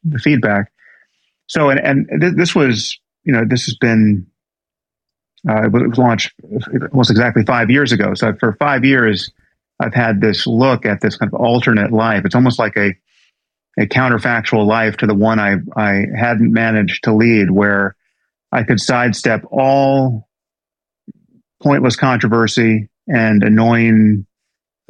The 0.05 0.19
feedback. 0.19 0.73
So, 1.47 1.71
and, 1.71 1.81
and 1.81 2.09
th- 2.21 2.35
this 2.37 2.55
was, 2.55 2.99
you 3.25 3.33
know, 3.33 3.45
this 3.49 3.65
has 3.67 3.77
been, 3.77 4.27
uh, 5.49 5.67
it 5.67 5.73
was 5.73 5.99
launched 5.99 6.33
almost 6.93 7.11
exactly 7.11 7.45
five 7.45 7.71
years 7.71 7.93
ago. 7.93 8.15
So 8.15 8.33
for 8.39 8.55
five 8.55 8.85
years, 8.85 9.31
I've 9.81 9.95
had 9.95 10.21
this 10.21 10.47
look 10.47 10.87
at 10.87 11.01
this 11.01 11.17
kind 11.17 11.33
of 11.33 11.41
alternate 11.41 11.93
life. 11.93 12.25
It's 12.25 12.35
almost 12.35 12.59
like 12.59 12.77
a 12.77 12.95
a 13.79 13.87
counterfactual 13.87 14.67
life 14.67 14.97
to 14.99 15.07
the 15.07 15.15
one 15.15 15.39
I, 15.39 15.57
I 15.77 16.05
hadn't 16.17 16.53
managed 16.53 17.05
to 17.05 17.15
lead, 17.15 17.51
where 17.51 17.97
I 18.51 18.65
could 18.65 18.81
sidestep 18.81 19.45
all 19.51 20.29
pointless 21.63 21.97
controversy 21.97 22.89
and 23.09 23.43
annoying, 23.43 24.27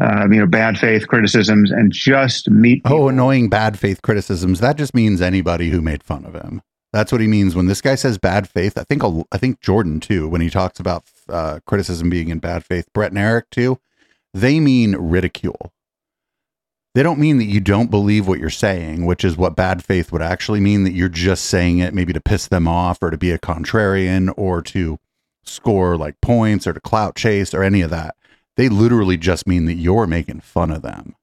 uh, 0.02 0.26
you 0.30 0.40
know, 0.40 0.46
bad 0.46 0.78
faith 0.78 1.06
criticisms 1.06 1.70
and 1.70 1.92
just 1.92 2.50
meet. 2.50 2.82
Oh, 2.84 2.88
people. 2.88 3.04
Oh, 3.04 3.08
annoying 3.08 3.48
bad 3.48 3.78
faith 3.78 4.02
criticisms. 4.02 4.60
That 4.60 4.76
just 4.76 4.94
means 4.94 5.20
anybody 5.20 5.70
who 5.70 5.80
made 5.80 6.02
fun 6.02 6.24
of 6.24 6.34
him. 6.34 6.62
That's 6.92 7.10
what 7.10 7.20
he 7.20 7.26
means 7.26 7.54
when 7.54 7.66
this 7.66 7.80
guy 7.80 7.94
says 7.94 8.18
bad 8.18 8.48
faith. 8.48 8.76
I 8.76 8.84
think 8.84 9.02
I 9.32 9.38
think 9.38 9.60
Jordan 9.60 9.98
too 9.98 10.28
when 10.28 10.42
he 10.42 10.50
talks 10.50 10.78
about 10.78 11.04
uh, 11.28 11.60
criticism 11.66 12.10
being 12.10 12.28
in 12.28 12.38
bad 12.38 12.64
faith. 12.64 12.92
Brett 12.92 13.12
and 13.12 13.18
Eric 13.18 13.48
too. 13.50 13.78
They 14.34 14.60
mean 14.60 14.96
ridicule 14.96 15.72
they 16.94 17.02
don't 17.02 17.18
mean 17.18 17.38
that 17.38 17.46
you 17.46 17.60
don't 17.60 17.90
believe 17.90 18.28
what 18.28 18.38
you're 18.38 18.50
saying, 18.50 19.06
which 19.06 19.24
is 19.24 19.36
what 19.36 19.56
bad 19.56 19.82
faith 19.82 20.12
would 20.12 20.22
actually 20.22 20.60
mean 20.60 20.84
that 20.84 20.92
you're 20.92 21.08
just 21.08 21.46
saying 21.46 21.78
it 21.78 21.94
maybe 21.94 22.12
to 22.12 22.20
piss 22.20 22.48
them 22.48 22.68
off 22.68 23.02
or 23.02 23.10
to 23.10 23.16
be 23.16 23.30
a 23.30 23.38
contrarian 23.38 24.32
or 24.36 24.60
to 24.60 24.98
score 25.42 25.96
like 25.96 26.20
points 26.20 26.66
or 26.66 26.72
to 26.72 26.80
clout 26.80 27.16
chase 27.16 27.54
or 27.54 27.62
any 27.62 27.80
of 27.80 27.90
that. 27.90 28.14
They 28.56 28.68
literally 28.68 29.16
just 29.16 29.46
mean 29.46 29.64
that 29.66 29.74
you're 29.74 30.06
making 30.06 30.40
fun 30.40 30.70
of 30.70 30.82
them. 30.82 31.16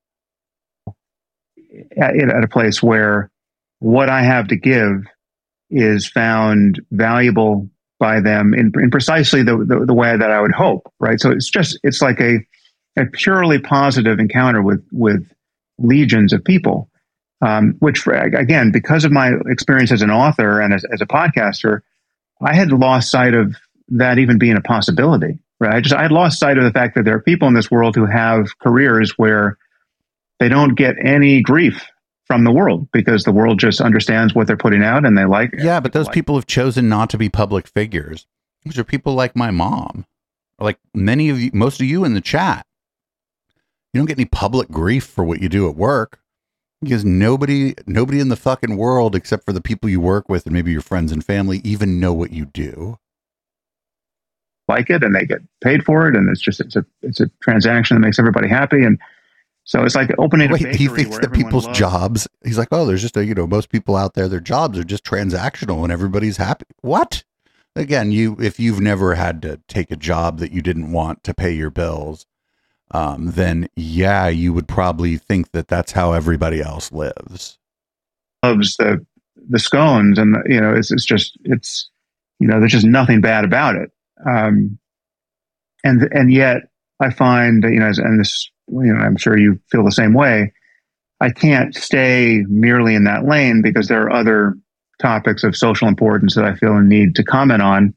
At, 2.02 2.16
at 2.20 2.44
a 2.44 2.48
place 2.48 2.82
where 2.82 3.30
what 3.78 4.10
I 4.10 4.24
have 4.24 4.48
to 4.48 4.56
give 4.56 5.04
is 5.70 6.10
found 6.10 6.82
valuable 6.92 7.70
by 8.00 8.22
them 8.22 8.56
in, 8.56 8.72
in 8.76 8.90
precisely 8.90 9.44
the, 9.44 9.58
the, 9.58 9.86
the 9.86 9.94
way 9.94 10.18
that 10.18 10.32
I 10.32 10.42
would 10.42 10.54
hope, 10.54 10.92
right? 11.00 11.20
So 11.20 11.30
it's 11.30 11.50
just, 11.50 11.78
it's 11.84 12.02
like 12.02 12.20
a, 12.20 12.40
a 12.98 13.06
purely 13.06 13.60
positive 13.60 14.18
encounter 14.18 14.64
with, 14.64 14.84
with 14.92 15.30
legions 15.80 16.34
of 16.34 16.44
people. 16.44 16.90
Um, 17.42 17.76
which 17.80 18.06
again, 18.06 18.72
because 18.72 19.06
of 19.06 19.14
my 19.14 19.32
experience 19.48 19.94
as 19.94 20.02
an 20.02 20.12
author 20.12 20.60
and 20.60 20.74
as, 20.74 20.84
as, 20.92 21.00
a 21.00 21.06
podcaster, 21.06 21.80
I 22.42 22.54
had 22.54 22.74
lost 22.74 23.10
sight 23.10 23.34
of 23.34 23.56
that 23.88 24.20
even 24.20 24.38
being 24.38 24.58
a 24.58 24.62
possibility. 24.62 25.40
Right? 25.58 25.76
I 25.76 25.80
just 25.80 25.96
I 25.96 26.02
had 26.02 26.12
lost 26.12 26.38
sight 26.38 26.58
of 26.58 26.66
the 26.66 26.72
fact 26.72 26.96
that 26.96 27.06
there 27.06 27.16
are 27.16 27.22
people 27.22 27.48
in 27.48 27.54
this 27.54 27.72
world 27.72 27.96
who 27.96 28.06
have 28.06 28.60
careers 28.60 29.18
where 29.18 29.58
they 30.40 30.50
don't 30.50 30.76
get 30.76 30.96
any 31.02 31.42
grief 31.42 31.86
from 32.26 32.44
the 32.44 32.52
world 32.52 32.88
because 32.92 33.24
the 33.24 33.32
world 33.32 33.60
just 33.60 33.82
understands 33.82 34.36
what 34.36 34.46
they're 34.46 34.58
putting 34.58 34.84
out 34.84 35.06
and 35.06 35.18
they 35.18 35.26
like. 35.26 35.52
Yeah, 35.58 35.80
but 35.80 35.94
those 35.94 36.06
like. 36.06 36.14
people 36.14 36.36
have 36.36 36.46
chosen 36.46 36.88
not 36.88 37.10
to 37.10 37.18
be 37.18 37.28
public 37.28 37.68
figures. 37.68 38.28
These 38.64 38.78
are 38.78 38.84
people 38.84 39.16
like 39.16 39.36
my 39.36 39.52
mom, 39.52 40.06
like 40.60 40.78
many 40.94 41.30
of 41.30 41.40
you, 41.40 41.52
most 41.54 41.80
of 41.80 41.88
you 41.88 42.04
in 42.04 42.14
the 42.14 42.22
chat 42.22 42.66
you 43.94 44.00
don't 44.00 44.08
get 44.08 44.18
any 44.18 44.26
public 44.26 44.70
grief 44.70 45.04
for 45.06 45.24
what 45.24 45.42
you 45.42 45.50
do 45.50 45.68
at 45.70 45.76
work 45.76 46.20
because 46.82 47.04
nobody 47.04 47.74
nobody 47.86 48.20
in 48.20 48.30
the 48.30 48.36
fucking 48.36 48.78
world 48.78 49.16
except 49.16 49.46
for 49.46 49.54
the 49.54 49.62
people 49.62 49.90
you 49.90 50.00
work 50.00 50.30
with 50.30 50.46
and 50.46 50.54
maybe 50.54 50.72
your 50.72 50.82
friends 50.82 51.12
and 51.12 51.26
family 51.26 51.60
even 51.64 52.00
know 52.00 52.14
what 52.14 52.32
you 52.32 52.46
do 52.46 52.98
like 54.68 54.90
it 54.90 55.04
and 55.04 55.16
they 55.16 55.26
get 55.26 55.42
paid 55.62 55.84
for 55.84 56.08
it 56.08 56.16
and 56.16 56.30
it's 56.30 56.42
just 56.42 56.60
it's 56.60 56.76
a 56.76 56.86
it's 57.02 57.20
a 57.20 57.30
transaction 57.42 57.96
that 57.96 58.02
makes 58.02 58.20
everybody 58.20 58.48
happy 58.48 58.84
and 58.84 59.00
So 59.66 59.84
it's 59.84 59.96
like 59.96 60.12
opening 60.18 60.52
Wait, 60.52 60.76
he 60.76 60.88
thinks 60.88 61.20
that 61.20 61.34
people's 61.34 61.66
loves- 61.68 61.78
jobs. 61.78 62.28
He's 62.44 62.58
like, 62.58 62.70
oh, 62.72 62.86
there's 62.86 63.02
just 63.02 63.18
a 63.18 63.26
you 63.26 63.36
know 63.36 63.46
most 63.46 63.70
people 63.70 63.96
out 63.96 64.14
there. 64.14 64.28
Their 64.28 64.40
jobs 64.40 64.80
are 64.80 64.84
just 64.84 65.04
transactional, 65.04 65.84
and 65.84 65.92
everybody's 65.92 66.38
happy. 66.38 66.66
What? 66.82 67.24
Again, 67.76 68.12
you 68.12 68.36
if 68.40 68.60
you've 68.60 68.80
never 68.82 69.14
had 69.16 69.42
to 69.44 69.60
take 69.68 69.92
a 69.92 69.96
job 69.96 70.40
that 70.40 70.52
you 70.52 70.62
didn't 70.64 70.92
want 70.92 71.24
to 71.26 71.34
pay 71.36 71.52
your 71.52 71.70
bills, 71.70 72.26
um, 72.92 73.32
then 73.32 73.70
yeah, 73.76 74.28
you 74.28 74.54
would 74.54 74.68
probably 74.68 75.18
think 75.18 75.52
that 75.52 75.68
that's 75.68 75.92
how 75.92 76.14
everybody 76.14 76.62
else 76.62 76.92
lives. 76.92 77.58
loves 78.44 78.76
the 78.78 79.06
the 79.50 79.60
scones, 79.60 80.18
and 80.18 80.36
you 80.48 80.60
know, 80.60 80.74
it's 80.74 80.92
it's 80.92 81.06
just 81.06 81.38
it's 81.44 81.90
you 82.40 82.48
know, 82.48 82.60
there's 82.60 82.72
just 82.72 82.86
nothing 82.86 83.22
bad 83.22 83.44
about 83.44 83.76
it. 83.76 83.92
Um, 84.26 84.80
and 85.84 86.02
and 86.12 86.32
yet, 86.32 86.64
I 87.00 87.12
find 87.12 87.64
that, 87.64 87.72
you 87.72 87.80
know, 87.80 87.92
and 87.98 88.20
this, 88.20 88.50
you 88.68 88.94
know, 88.94 89.00
I'm 89.00 89.18
sure 89.18 89.38
you 89.38 89.60
feel 89.72 89.86
the 89.86 89.92
same 89.92 90.14
way. 90.14 90.54
I 91.22 91.32
can't 91.32 91.76
stay 91.76 92.44
merely 92.48 92.96
in 92.96 93.04
that 93.04 93.26
lane 93.26 93.62
because 93.62 93.88
there 93.88 94.04
are 94.04 94.12
other 94.12 94.56
topics 95.02 95.44
of 95.44 95.56
social 95.56 95.88
importance 95.88 96.36
that 96.36 96.46
I 96.46 96.56
feel 96.56 96.76
a 96.76 96.82
need 96.82 97.16
to 97.16 97.24
comment 97.24 97.62
on, 97.62 97.94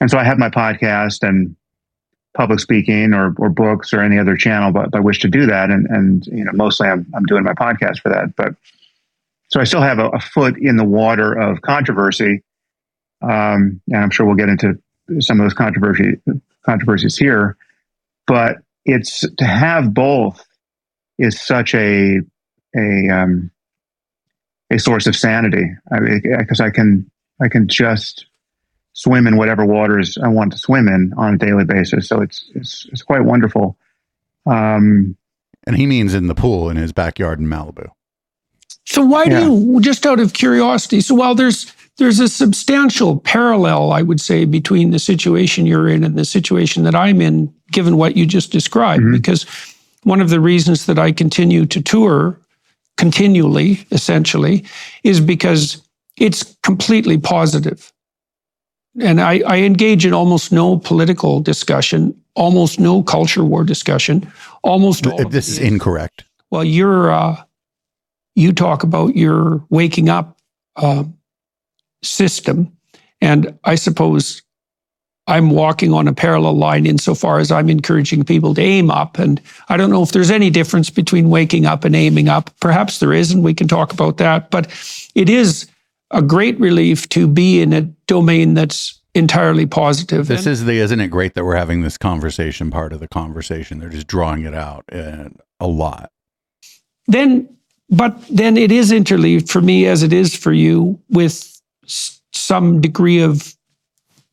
and 0.00 0.10
so 0.10 0.18
I 0.18 0.24
have 0.24 0.38
my 0.38 0.50
podcast 0.50 1.26
and 1.26 1.56
public 2.34 2.60
speaking 2.60 3.14
or, 3.14 3.34
or 3.38 3.48
books 3.48 3.92
or 3.92 4.00
any 4.00 4.18
other 4.18 4.36
channel 4.36 4.72
by, 4.72 4.86
by 4.86 5.00
which 5.00 5.20
to 5.20 5.28
do 5.28 5.46
that, 5.46 5.70
and 5.70 5.86
and 5.86 6.26
you 6.26 6.44
know, 6.44 6.52
mostly 6.52 6.88
I'm 6.88 7.06
I'm 7.14 7.24
doing 7.24 7.44
my 7.44 7.54
podcast 7.54 8.00
for 8.00 8.10
that, 8.10 8.34
but 8.36 8.54
so 9.48 9.60
I 9.60 9.64
still 9.64 9.82
have 9.82 9.98
a, 9.98 10.08
a 10.08 10.20
foot 10.20 10.58
in 10.58 10.76
the 10.76 10.84
water 10.84 11.32
of 11.32 11.62
controversy, 11.62 12.42
um, 13.22 13.80
and 13.88 13.96
I'm 13.96 14.10
sure 14.10 14.26
we'll 14.26 14.36
get 14.36 14.48
into 14.48 14.78
some 15.20 15.40
of 15.40 15.44
those 15.44 15.54
controversy 15.54 16.20
controversies 16.64 17.16
here. 17.16 17.56
But 18.26 18.58
it's 18.84 19.20
to 19.20 19.44
have 19.44 19.94
both 19.94 20.44
is 21.18 21.40
such 21.40 21.74
a 21.74 22.20
a 22.76 23.08
um, 23.08 23.50
a 24.70 24.78
source 24.78 25.06
of 25.06 25.16
sanity. 25.16 25.70
Because 25.90 26.60
I, 26.60 26.70
can 26.70 27.10
I 27.40 27.48
can 27.48 27.68
just 27.68 28.26
swim 28.94 29.26
in 29.26 29.36
whatever 29.36 29.64
waters 29.66 30.16
I 30.22 30.28
want 30.28 30.52
to 30.52 30.58
swim 30.58 30.88
in 30.88 31.12
on 31.16 31.34
a 31.34 31.38
daily 31.38 31.64
basis. 31.64 32.08
So 32.08 32.20
it's 32.22 32.50
it's, 32.54 32.86
it's 32.92 33.02
quite 33.02 33.24
wonderful. 33.24 33.76
Um, 34.46 35.16
And 35.66 35.76
he 35.76 35.86
means 35.86 36.14
in 36.14 36.26
the 36.26 36.34
pool 36.34 36.68
in 36.70 36.76
his 36.76 36.92
backyard 36.92 37.38
in 37.40 37.46
Malibu. 37.46 37.88
So 38.86 39.04
why 39.04 39.24
Yeah. 39.24 39.40
do 39.40 39.46
you, 39.54 39.80
just 39.80 40.06
out 40.06 40.20
of 40.20 40.32
curiosity, 40.32 41.00
so 41.00 41.14
while 41.14 41.34
there's 41.34 41.72
there's 41.96 42.18
a 42.18 42.28
substantial 42.28 43.20
parallel, 43.20 43.92
I 43.92 44.02
would 44.02 44.20
say, 44.20 44.44
between 44.44 44.90
the 44.90 44.98
situation 44.98 45.64
you're 45.64 45.88
in 45.88 46.02
and 46.02 46.16
the 46.18 46.24
situation 46.24 46.82
that 46.84 46.94
I'm 46.96 47.20
in, 47.20 47.52
given 47.70 47.96
what 47.96 48.16
you 48.16 48.26
just 48.26 48.50
described, 48.50 49.04
Mhm. 49.04 49.12
because 49.12 49.46
one 50.02 50.20
of 50.20 50.28
the 50.28 50.40
reasons 50.40 50.86
that 50.86 50.98
I 50.98 51.12
continue 51.12 51.66
to 51.66 51.80
tour 51.80 52.36
continually, 52.96 53.86
essentially, 53.92 54.64
is 55.04 55.20
because 55.20 55.80
it's 56.18 56.42
completely 56.62 57.16
positive. 57.16 57.92
And 59.00 59.20
I, 59.20 59.40
I 59.46 59.58
engage 59.58 60.06
in 60.06 60.12
almost 60.12 60.52
no 60.52 60.78
political 60.78 61.40
discussion, 61.40 62.14
almost 62.34 62.78
no 62.78 63.02
culture 63.02 63.44
war 63.44 63.64
discussion, 63.64 64.30
almost 64.62 65.06
all 65.06 65.28
This 65.28 65.48
is 65.48 65.58
incorrect. 65.58 66.24
well, 66.50 66.64
you're 66.64 67.10
uh, 67.10 67.42
you 68.36 68.52
talk 68.52 68.82
about 68.82 69.16
your 69.16 69.64
waking 69.68 70.08
up 70.08 70.38
uh, 70.76 71.04
system, 72.02 72.76
and 73.20 73.58
I 73.64 73.74
suppose 73.74 74.42
I'm 75.26 75.50
walking 75.50 75.92
on 75.92 76.06
a 76.06 76.12
parallel 76.12 76.56
line 76.56 76.86
insofar 76.86 77.38
as 77.38 77.50
I'm 77.50 77.70
encouraging 77.70 78.24
people 78.24 78.54
to 78.54 78.60
aim 78.60 78.90
up. 78.90 79.18
And 79.18 79.40
I 79.68 79.76
don't 79.76 79.90
know 79.90 80.02
if 80.02 80.12
there's 80.12 80.30
any 80.30 80.50
difference 80.50 80.90
between 80.90 81.30
waking 81.30 81.64
up 81.64 81.84
and 81.84 81.96
aiming 81.96 82.28
up. 82.28 82.50
Perhaps 82.60 82.98
there 82.98 83.12
is, 83.12 83.32
and 83.32 83.42
we 83.42 83.54
can 83.54 83.66
talk 83.66 83.92
about 83.92 84.18
that. 84.18 84.50
But 84.50 84.66
it 85.14 85.30
is 85.30 85.66
a 86.10 86.22
great 86.22 86.58
relief 86.60 87.08
to 87.10 87.26
be 87.26 87.60
in 87.60 87.72
a 87.72 87.82
domain 88.06 88.54
that's 88.54 89.00
entirely 89.14 89.66
positive. 89.66 90.26
This 90.28 90.46
And- 90.46 90.52
is 90.52 90.64
the 90.64 90.78
isn't 90.78 91.00
it 91.00 91.08
great 91.08 91.34
that 91.34 91.44
we're 91.44 91.56
having 91.56 91.82
this 91.82 91.96
conversation 91.98 92.70
part 92.70 92.92
of 92.92 93.00
the 93.00 93.08
conversation? 93.08 93.78
They're 93.78 93.88
just 93.88 94.06
drawing 94.06 94.44
it 94.44 94.54
out 94.54 94.84
and 94.90 95.36
a 95.60 95.66
lot. 95.66 96.10
then 97.06 97.48
but 97.90 98.18
then 98.28 98.56
it 98.56 98.72
is 98.72 98.90
interleaved 98.90 99.50
for 99.50 99.60
me 99.60 99.84
as 99.86 100.02
it 100.02 100.10
is 100.12 100.34
for 100.34 100.52
you 100.54 100.98
with 101.10 101.60
s- 101.84 102.20
some 102.32 102.80
degree 102.80 103.20
of 103.20 103.54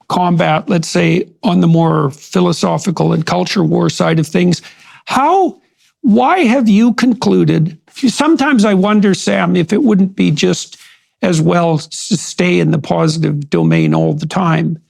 combat 0.07 0.69
let's 0.69 0.87
say 0.87 1.27
on 1.43 1.59
the 1.61 1.67
more 1.67 2.11
philosophical 2.11 3.11
and 3.13 3.25
culture 3.25 3.63
war 3.63 3.89
side 3.89 4.19
of 4.19 4.27
things 4.27 4.61
how 5.05 5.59
why 6.01 6.39
have 6.39 6.67
you 6.69 6.93
concluded 6.93 7.77
sometimes 8.07 8.63
i 8.65 8.73
wonder 8.73 9.13
sam 9.13 9.55
if 9.57 9.71
it 9.73 9.83
wouldn't 9.83 10.15
be 10.15 10.31
just 10.31 10.77
as 11.21 11.41
well 11.41 11.77
stay 11.77 12.59
in 12.59 12.71
the 12.71 12.79
positive 12.79 13.49
domain 13.49 13.93
all 13.93 14.13
the 14.13 14.25
time 14.25 14.81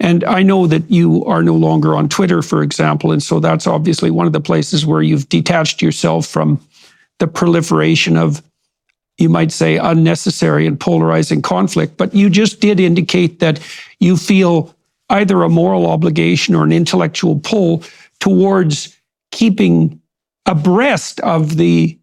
and 0.00 0.24
I 0.24 0.42
know 0.42 0.66
that 0.66 0.90
you 0.90 1.24
are 1.26 1.42
no 1.42 1.54
longer 1.54 1.94
on 1.94 2.08
Twitter, 2.08 2.40
for 2.40 2.62
example. 2.62 3.12
And 3.12 3.22
so 3.22 3.38
that's 3.38 3.66
obviously 3.66 4.10
one 4.10 4.26
of 4.26 4.32
the 4.32 4.40
places 4.40 4.86
where 4.86 5.02
you've 5.02 5.28
detached 5.28 5.82
yourself 5.82 6.26
from 6.26 6.58
the 7.18 7.28
proliferation 7.28 8.16
of, 8.16 8.42
you 9.18 9.28
might 9.28 9.52
say, 9.52 9.76
unnecessary 9.76 10.66
and 10.66 10.80
polarizing 10.80 11.42
conflict. 11.42 11.98
But 11.98 12.14
you 12.14 12.30
just 12.30 12.60
did 12.60 12.80
indicate 12.80 13.40
that 13.40 13.60
you 14.00 14.16
feel 14.16 14.74
either 15.10 15.42
a 15.42 15.50
moral 15.50 15.86
obligation 15.86 16.54
or 16.54 16.64
an 16.64 16.72
intellectual 16.72 17.38
pull 17.38 17.84
towards 18.20 18.96
keeping 19.32 20.00
abreast 20.46 21.20
of 21.20 21.58
the 21.58 21.98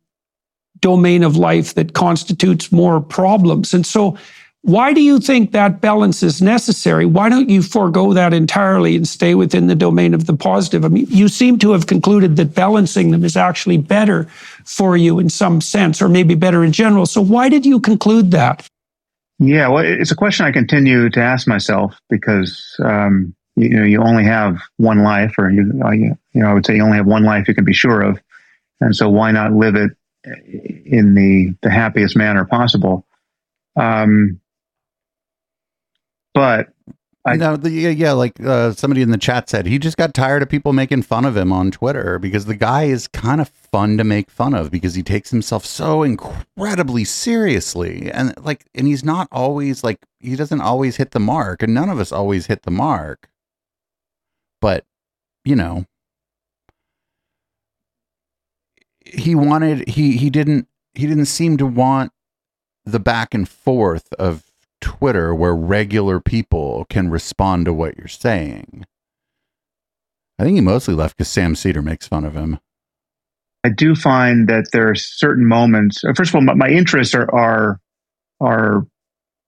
domain 0.81 1.23
of 1.23 1.35
life 1.35 1.73
that 1.75 1.93
constitutes 1.93 2.71
more 2.71 3.01
problems. 3.01 3.73
And 3.73 3.85
so, 3.85 4.17
why 4.63 4.91
do 4.91 5.01
you 5.01 5.19
think 5.19 5.51
that 5.53 5.79
balance 5.79 6.23
is 6.23 6.41
necessary? 6.41 7.05
Why 7.05 7.29
don't 7.29 7.49
you 7.49 7.61
forego 7.61 8.11
that 8.13 8.33
entirely 8.33 8.97
and 8.97 9.07
stay 9.07 9.33
within 9.33 9.67
the 9.67 9.75
domain 9.75 10.13
of 10.13 10.25
the 10.25 10.35
positive? 10.35 10.83
I 10.83 10.89
mean, 10.89 11.05
you 11.07 11.29
seem 11.29 11.57
to 11.59 11.71
have 11.71 11.87
concluded 11.87 12.35
that 12.35 12.53
balancing 12.53 13.11
them 13.11 13.23
is 13.23 13.37
actually 13.37 13.77
better 13.77 14.25
for 14.65 14.97
you 14.97 15.19
in 15.19 15.29
some 15.29 15.61
sense, 15.61 16.01
or 16.01 16.09
maybe 16.09 16.35
better 16.35 16.63
in 16.63 16.73
general. 16.73 17.05
So, 17.05 17.21
why 17.21 17.49
did 17.49 17.65
you 17.65 17.79
conclude 17.79 18.31
that? 18.31 18.67
Yeah, 19.39 19.67
well, 19.67 19.85
it's 19.85 20.11
a 20.11 20.15
question 20.15 20.45
I 20.45 20.51
continue 20.51 21.09
to 21.11 21.21
ask 21.21 21.47
myself 21.47 21.95
because 22.09 22.75
um, 22.83 23.35
you, 23.55 23.69
know 23.69 23.83
you 23.83 24.01
only 24.01 24.23
have 24.23 24.59
one 24.77 25.03
life, 25.03 25.35
or 25.37 25.51
you, 25.51 25.71
you 25.93 26.17
know 26.41 26.49
I 26.49 26.53
would 26.53 26.65
say 26.65 26.75
you 26.75 26.83
only 26.83 26.97
have 26.97 27.05
one 27.05 27.23
life 27.23 27.47
you 27.47 27.53
can 27.53 27.65
be 27.65 27.73
sure 27.73 28.01
of, 28.01 28.19
and 28.81 28.95
so 28.95 29.07
why 29.09 29.31
not 29.31 29.53
live 29.53 29.75
it 29.75 29.91
in 30.85 31.13
the 31.15 31.55
the 31.61 31.69
happiest 31.69 32.15
manner 32.15 32.45
possible? 32.45 33.05
Um, 33.75 34.39
but 36.33 36.69
I- 37.25 37.35
no, 37.35 37.57
the, 37.57 37.69
yeah, 37.69 37.89
yeah, 37.89 38.11
like 38.13 38.39
uh, 38.39 38.71
somebody 38.71 39.01
in 39.01 39.11
the 39.11 39.17
chat 39.17 39.49
said, 39.49 39.65
he 39.65 39.77
just 39.79 39.97
got 39.97 40.13
tired 40.13 40.41
of 40.41 40.49
people 40.49 40.71
making 40.71 41.01
fun 41.01 41.25
of 41.25 41.35
him 41.35 41.51
on 41.51 41.71
Twitter 41.71 42.19
because 42.19 42.45
the 42.45 42.55
guy 42.55 42.83
is 42.83 43.07
kind 43.09 43.41
of 43.41 43.49
fun 43.49 43.97
to 43.97 44.05
make 44.05 44.29
fun 44.31 44.53
of 44.53 44.71
because 44.71 44.95
he 44.95 45.03
takes 45.03 45.29
himself 45.29 45.65
so 45.65 46.03
incredibly 46.03 47.03
seriously, 47.03 48.09
and 48.11 48.33
like, 48.43 48.65
and 48.73 48.87
he's 48.87 49.03
not 49.03 49.27
always 49.31 49.83
like 49.83 49.99
he 50.19 50.35
doesn't 50.37 50.61
always 50.61 50.95
hit 50.95 51.11
the 51.11 51.19
mark, 51.19 51.61
and 51.61 51.73
none 51.73 51.89
of 51.89 51.99
us 51.99 52.11
always 52.13 52.45
hit 52.45 52.63
the 52.63 52.71
mark, 52.71 53.27
but 54.61 54.85
you 55.43 55.55
know, 55.55 55.85
he 59.13 59.35
wanted 59.35 59.87
he 59.87 60.17
he 60.17 60.29
didn't 60.29 60.67
he 60.93 61.07
didn't 61.07 61.25
seem 61.25 61.57
to 61.57 61.65
want 61.65 62.11
the 62.85 62.99
back 62.99 63.33
and 63.33 63.47
forth 63.47 64.11
of 64.13 64.51
Twitter 64.81 65.33
where 65.33 65.55
regular 65.55 66.19
people 66.19 66.85
can 66.89 67.09
respond 67.09 67.65
to 67.65 67.73
what 67.73 67.97
you're 67.97 68.07
saying. 68.07 68.85
I 70.39 70.43
think 70.43 70.55
he 70.55 70.61
mostly 70.61 70.93
left 70.93 71.17
because 71.17 71.29
Sam 71.29 71.55
Seder 71.55 71.81
makes 71.81 72.07
fun 72.07 72.23
of 72.23 72.35
him. 72.35 72.59
I 73.63 73.69
do 73.69 73.95
find 73.95 74.47
that 74.47 74.67
there 74.71 74.89
are 74.89 74.95
certain 74.95 75.47
moments. 75.47 76.03
uh, 76.03 76.13
First 76.15 76.29
of 76.29 76.35
all, 76.35 76.41
my, 76.41 76.53
my 76.53 76.69
interests 76.69 77.15
are, 77.15 77.33
are 77.33 77.79
are 78.39 78.85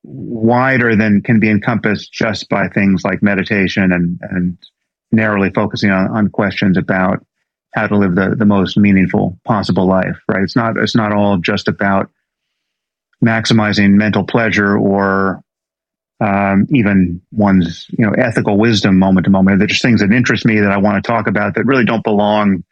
wider 0.04 0.95
than 0.95 1.22
can 1.22 1.39
be 1.39 1.50
encompassed 1.50 2.12
just 2.12 2.50
by 2.50 2.67
things 2.67 3.04
like 3.04 3.22
meditation 3.22 3.91
and 3.91 4.19
and 4.30 4.58
narrowly 5.12 5.52
focusing 5.52 5.89
on, 5.89 6.08
on 6.10 6.30
questions 6.30 6.78
about 6.78 7.26
how 7.73 7.88
to 7.88 7.97
live 7.97 8.15
the, 8.15 8.36
the 8.36 8.45
most 8.45 8.77
meaningful 8.77 9.38
possible 9.45 9.88
life. 9.88 10.17
Right? 10.27 10.43
It's 10.43 10.55
not 10.55 10.77
it's 10.77 10.95
not 10.95 11.13
all 11.13 11.38
just 11.38 11.67
about 11.67 12.10
maximizing 13.23 13.91
mental 13.91 14.23
pleasure 14.23 14.77
or 14.77 15.43
um, 16.21 16.67
even 16.73 17.21
one's 17.32 17.88
you 17.97 18.05
know 18.05 18.12
ethical 18.13 18.58
wisdom 18.58 18.99
moment 18.99 19.25
to 19.25 19.29
moment. 19.29 19.60
They're 19.60 19.67
just 19.67 19.82
things 19.82 20.01
that 20.01 20.12
interest 20.12 20.45
me 20.45 20.60
that 20.60 20.71
I 20.71 20.77
want 20.77 21.03
to 21.03 21.08
talk 21.08 21.27
about 21.27 21.55
that 21.55 21.65
really 21.65 21.86
don't 21.86 22.03
belong 22.03 22.63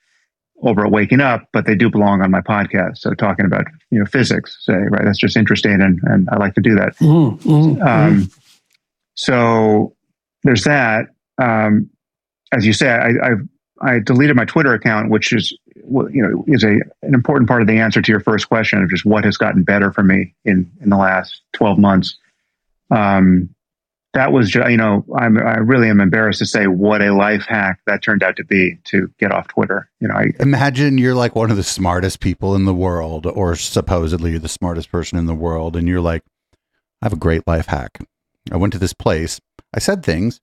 over 0.63 0.85
at 0.85 0.91
Waking 0.91 1.21
Up, 1.21 1.47
but 1.53 1.65
they 1.65 1.75
do 1.75 1.89
belong 1.89 2.21
on 2.21 2.31
my 2.31 2.41
podcast. 2.41 2.97
So 2.97 3.13
talking 3.13 3.45
about 3.45 3.65
you 3.89 3.99
know 3.99 4.05
physics, 4.05 4.57
say 4.61 4.73
right, 4.73 5.05
that's 5.05 5.19
just 5.19 5.37
interesting, 5.37 5.81
and 5.81 5.99
and 6.03 6.27
I 6.31 6.37
like 6.37 6.55
to 6.55 6.61
do 6.61 6.75
that. 6.75 6.97
Mm-hmm. 6.97 7.81
Um, 7.81 8.31
so 9.15 9.95
there's 10.43 10.63
that. 10.63 11.07
Um, 11.37 11.89
as 12.53 12.65
you 12.65 12.73
say, 12.73 12.89
I, 12.89 13.09
I 13.21 13.31
I 13.81 13.99
deleted 13.99 14.35
my 14.35 14.45
Twitter 14.45 14.73
account, 14.73 15.09
which 15.09 15.33
is 15.33 15.57
you 15.75 16.21
know 16.21 16.43
is 16.47 16.63
a 16.63 16.79
an 17.01 17.13
important 17.13 17.47
part 17.47 17.61
of 17.61 17.67
the 17.67 17.77
answer 17.77 18.01
to 18.01 18.11
your 18.11 18.19
first 18.19 18.47
question 18.47 18.81
of 18.81 18.89
just 18.89 19.05
what 19.05 19.23
has 19.23 19.37
gotten 19.37 19.63
better 19.63 19.91
for 19.91 20.03
me 20.03 20.33
in 20.45 20.69
in 20.81 20.89
the 20.89 20.97
last 20.97 21.41
12 21.53 21.77
months. 21.77 22.17
Um, 22.89 23.49
that 24.13 24.31
was 24.31 24.49
just, 24.49 24.69
you 24.69 24.77
know 24.77 25.05
I'm 25.15 25.37
I 25.37 25.57
really 25.57 25.89
am 25.89 26.01
embarrassed 26.01 26.39
to 26.39 26.45
say 26.45 26.67
what 26.67 27.01
a 27.01 27.13
life 27.13 27.45
hack 27.47 27.79
that 27.85 28.01
turned 28.01 28.23
out 28.23 28.35
to 28.37 28.43
be 28.43 28.77
to 28.85 29.11
get 29.19 29.31
off 29.31 29.47
Twitter. 29.49 29.89
You 29.99 30.07
know, 30.07 30.15
I 30.15 30.31
Imagine 30.39 30.97
you're 30.97 31.15
like 31.15 31.35
one 31.35 31.51
of 31.51 31.57
the 31.57 31.63
smartest 31.63 32.19
people 32.19 32.55
in 32.55 32.65
the 32.65 32.73
world, 32.73 33.25
or 33.25 33.55
supposedly 33.55 34.37
the 34.37 34.49
smartest 34.49 34.91
person 34.91 35.17
in 35.19 35.25
the 35.25 35.35
world, 35.35 35.75
and 35.75 35.87
you're 35.87 36.01
like, 36.01 36.23
I 37.01 37.05
have 37.05 37.13
a 37.13 37.17
great 37.17 37.45
life 37.45 37.67
hack. 37.67 37.99
I 38.51 38.57
went 38.57 38.73
to 38.73 38.79
this 38.79 38.93
place. 38.93 39.39
I 39.73 39.79
said 39.79 40.03
things. 40.03 40.39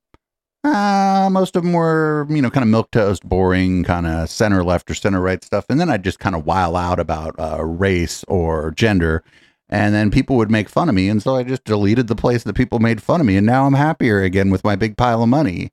Uh, 0.64 1.28
most 1.30 1.56
of 1.56 1.62
them 1.62 1.74
were, 1.74 2.26
you 2.30 2.40
know, 2.40 2.48
kind 2.48 2.62
of 2.62 2.68
milk 2.68 2.90
toast, 2.90 3.22
boring, 3.28 3.84
kind 3.84 4.06
of 4.06 4.30
center 4.30 4.64
left 4.64 4.90
or 4.90 4.94
center 4.94 5.20
right 5.20 5.44
stuff. 5.44 5.66
And 5.68 5.78
then 5.78 5.90
I'd 5.90 6.02
just 6.02 6.18
kind 6.18 6.34
of 6.34 6.46
while 6.46 6.74
out 6.74 6.98
about 6.98 7.34
uh, 7.38 7.62
race 7.62 8.24
or 8.28 8.70
gender. 8.70 9.22
And 9.68 9.94
then 9.94 10.10
people 10.10 10.36
would 10.36 10.50
make 10.50 10.70
fun 10.70 10.88
of 10.88 10.94
me. 10.94 11.08
And 11.10 11.22
so 11.22 11.36
I 11.36 11.42
just 11.42 11.64
deleted 11.64 12.06
the 12.06 12.14
place 12.14 12.44
that 12.44 12.54
people 12.54 12.78
made 12.78 13.02
fun 13.02 13.20
of 13.20 13.26
me. 13.26 13.36
And 13.36 13.46
now 13.46 13.66
I'm 13.66 13.74
happier 13.74 14.22
again 14.22 14.50
with 14.50 14.64
my 14.64 14.74
big 14.74 14.96
pile 14.96 15.22
of 15.22 15.28
money. 15.28 15.70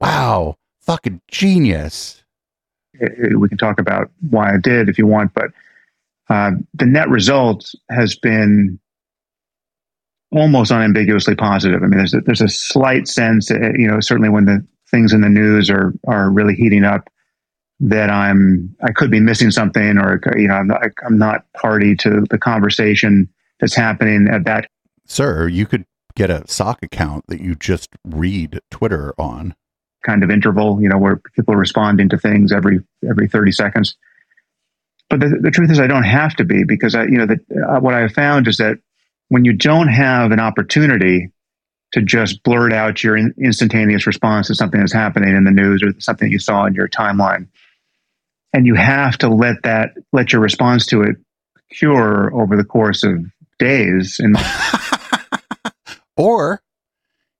Wow. 0.00 0.56
Fucking 0.80 1.20
genius. 1.28 2.24
we 3.00 3.48
can 3.48 3.58
talk 3.58 3.78
about 3.78 4.10
why 4.28 4.54
I 4.54 4.58
did 4.58 4.88
if 4.88 4.98
you 4.98 5.06
want, 5.06 5.34
but 5.34 5.52
uh, 6.28 6.52
the 6.74 6.86
net 6.86 7.08
result 7.08 7.74
has 7.90 8.16
been 8.16 8.78
almost 10.32 10.70
unambiguously 10.70 11.34
positive. 11.34 11.82
I 11.82 11.86
mean, 11.86 11.98
there's 11.98 12.14
a, 12.14 12.20
there's 12.20 12.40
a 12.40 12.48
slight 12.48 13.08
sense, 13.08 13.50
uh, 13.50 13.72
you 13.76 13.88
know, 13.88 14.00
certainly 14.00 14.28
when 14.28 14.44
the 14.44 14.64
things 14.90 15.12
in 15.12 15.20
the 15.20 15.28
news 15.28 15.70
are 15.70 15.92
are 16.06 16.30
really 16.30 16.54
heating 16.54 16.84
up, 16.84 17.08
that 17.80 18.10
I'm 18.10 18.74
I 18.82 18.92
could 18.92 19.10
be 19.10 19.20
missing 19.20 19.50
something, 19.50 19.98
or 19.98 20.20
you 20.36 20.48
know, 20.48 20.54
I'm 20.54 20.66
not, 20.68 20.82
I'm 21.06 21.18
not 21.18 21.52
party 21.54 21.96
to 21.96 22.24
the 22.30 22.38
conversation 22.38 23.28
that's 23.60 23.74
happening 23.74 24.28
at 24.30 24.44
that 24.44 24.68
Sir, 25.10 25.48
you 25.48 25.66
could 25.66 25.86
get 26.14 26.30
a 26.30 26.46
sock 26.46 26.84
account 26.84 27.24
that 27.26 27.40
you 27.40 27.56
just 27.56 27.90
read 28.04 28.60
Twitter 28.70 29.12
on. 29.18 29.56
kind 30.06 30.22
of 30.22 30.30
interval, 30.30 30.80
you 30.80 30.88
know, 30.88 30.98
where 30.98 31.20
people 31.34 31.52
are 31.52 31.58
responding 31.58 32.08
to 32.10 32.16
things 32.16 32.52
every 32.52 32.78
every 33.08 33.26
30 33.26 33.50
seconds. 33.50 33.96
But 35.08 35.18
the, 35.18 35.40
the 35.42 35.50
truth 35.50 35.68
is, 35.72 35.80
I 35.80 35.88
don't 35.88 36.04
have 36.04 36.36
to 36.36 36.44
be 36.44 36.62
because 36.62 36.94
I, 36.94 37.02
you 37.04 37.18
know, 37.18 37.26
that 37.26 37.40
uh, 37.68 37.80
what 37.80 37.94
I 37.94 38.00
have 38.02 38.12
found 38.12 38.46
is 38.46 38.58
that 38.58 38.78
when 39.30 39.44
you 39.44 39.52
don't 39.52 39.88
have 39.88 40.30
an 40.30 40.38
opportunity 40.38 41.30
to 41.92 42.02
just 42.02 42.42
blurt 42.44 42.72
out 42.72 43.02
your 43.02 43.16
in, 43.16 43.34
instantaneous 43.42 44.06
response 44.06 44.46
to 44.46 44.54
something 44.54 44.78
that's 44.78 44.92
happening 44.92 45.34
in 45.34 45.44
the 45.44 45.50
news 45.50 45.82
or 45.82 45.98
something 45.98 46.30
you 46.30 46.38
saw 46.38 46.66
in 46.66 46.74
your 46.74 46.88
timeline, 46.88 47.48
and 48.52 48.66
you 48.66 48.74
have 48.74 49.18
to 49.18 49.28
let 49.28 49.62
that 49.64 49.94
let 50.12 50.32
your 50.32 50.42
response 50.42 50.86
to 50.86 51.02
it 51.02 51.16
cure 51.72 52.32
over 52.34 52.56
the 52.56 52.64
course 52.64 53.02
of 53.02 53.24
days 53.58 54.20
and 54.20 54.36
Or 56.20 56.62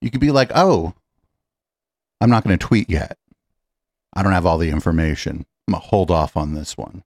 you 0.00 0.11
could 0.11 0.22
be 0.22 0.31
like, 0.31 0.50
oh, 0.55 0.94
I'm 2.18 2.31
not 2.31 2.44
going 2.44 2.59
to 2.59 2.66
tweet 2.66 2.88
yet. 2.88 3.18
I 4.14 4.22
don't 4.22 4.33
have 4.33 4.46
all 4.46 4.57
the 4.57 4.70
information. 4.70 5.44
I'm 5.68 5.74
going 5.74 5.83
to 5.83 5.88
hold 5.88 6.11
off 6.11 6.35
on 6.35 6.55
this 6.55 6.79
one. 6.79 7.05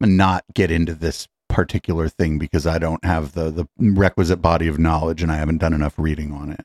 I'm 0.00 0.08
going 0.08 0.10
to 0.10 0.16
not 0.16 0.44
get 0.52 0.70
into 0.70 0.94
this 0.94 1.28
particular 1.52 2.08
thing 2.08 2.38
because 2.38 2.66
I 2.66 2.78
don't 2.78 3.04
have 3.04 3.34
the, 3.34 3.50
the 3.50 3.68
requisite 3.78 4.40
body 4.40 4.66
of 4.66 4.78
knowledge 4.78 5.22
and 5.22 5.30
I 5.30 5.36
haven't 5.36 5.58
done 5.58 5.74
enough 5.74 5.94
reading 5.98 6.32
on 6.32 6.50
it. 6.50 6.64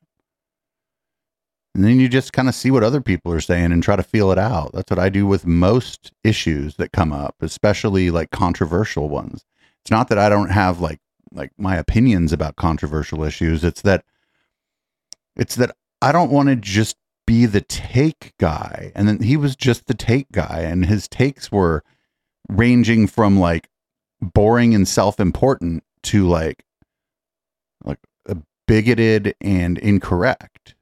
And 1.76 1.84
then 1.84 2.00
you 2.00 2.10
just 2.10 2.34
kind 2.34 2.48
of 2.48 2.56
see 2.56 2.72
what 2.72 2.84
other 2.84 3.02
people 3.02 3.32
are 3.32 3.42
saying 3.42 3.72
and 3.72 3.84
try 3.84 3.96
to 3.96 4.02
feel 4.02 4.32
it 4.32 4.40
out. 4.40 4.72
That's 4.74 4.90
what 4.90 4.98
I 4.98 5.10
do 5.10 5.28
with 5.28 5.46
most 5.46 6.12
issues 6.24 6.78
that 6.78 6.92
come 6.92 7.12
up, 7.12 7.36
especially 7.42 8.10
like 8.10 8.32
controversial 8.32 9.10
ones. 9.10 9.46
It's 9.84 9.92
not 9.92 10.08
that 10.08 10.18
I 10.18 10.30
don't 10.30 10.50
have 10.50 10.82
like 10.82 11.00
like 11.34 11.52
my 11.58 11.76
opinions 11.76 12.32
about 12.32 12.56
controversial 12.56 13.24
issues. 13.24 13.64
It's 13.64 13.82
that 13.82 14.06
it's 15.36 15.56
that 15.56 15.76
I 16.02 16.12
don't 16.12 16.32
want 16.32 16.50
to 16.50 16.56
just 16.56 16.96
be 17.28 17.46
the 17.46 17.62
take 17.62 18.34
guy. 18.40 18.92
And 18.96 19.08
then 19.08 19.22
he 19.22 19.38
was 19.38 19.56
just 19.56 19.86
the 19.86 19.94
take 19.94 20.32
guy 20.32 20.62
and 20.62 20.86
his 20.86 21.08
takes 21.08 21.52
were 21.52 21.84
ranging 22.50 23.06
from 23.06 23.38
like 23.38 23.70
boring 24.22 24.74
and 24.74 24.88
self-important 24.88 25.84
to 26.04 26.28
like 26.28 26.64
like 27.84 28.00
uh, 28.30 28.36
bigoted 28.68 29.36
and 29.42 29.78
incorrect. 29.78 30.76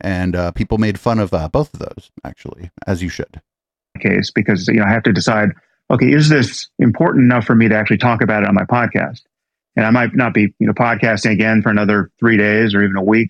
And 0.00 0.36
uh, 0.36 0.52
people 0.52 0.78
made 0.78 0.98
fun 0.98 1.18
of 1.18 1.34
uh, 1.34 1.48
both 1.48 1.74
of 1.74 1.80
those 1.80 2.10
actually, 2.24 2.70
as 2.86 3.02
you 3.02 3.08
should. 3.08 3.40
case 4.00 4.30
because 4.30 4.68
you 4.68 4.74
know 4.74 4.84
I 4.84 4.90
have 4.90 5.02
to 5.04 5.12
decide. 5.12 5.50
Okay, 5.90 6.12
is 6.12 6.28
this 6.28 6.68
important 6.78 7.24
enough 7.24 7.46
for 7.46 7.54
me 7.54 7.66
to 7.66 7.74
actually 7.74 7.96
talk 7.96 8.20
about 8.20 8.42
it 8.42 8.48
on 8.48 8.54
my 8.54 8.64
podcast? 8.64 9.22
And 9.74 9.86
I 9.86 9.90
might 9.90 10.14
not 10.14 10.34
be, 10.34 10.52
you 10.58 10.66
know, 10.66 10.72
podcasting 10.72 11.30
again 11.30 11.62
for 11.62 11.70
another 11.70 12.10
three 12.18 12.36
days 12.36 12.74
or 12.74 12.82
even 12.82 12.96
a 12.96 13.02
week. 13.02 13.28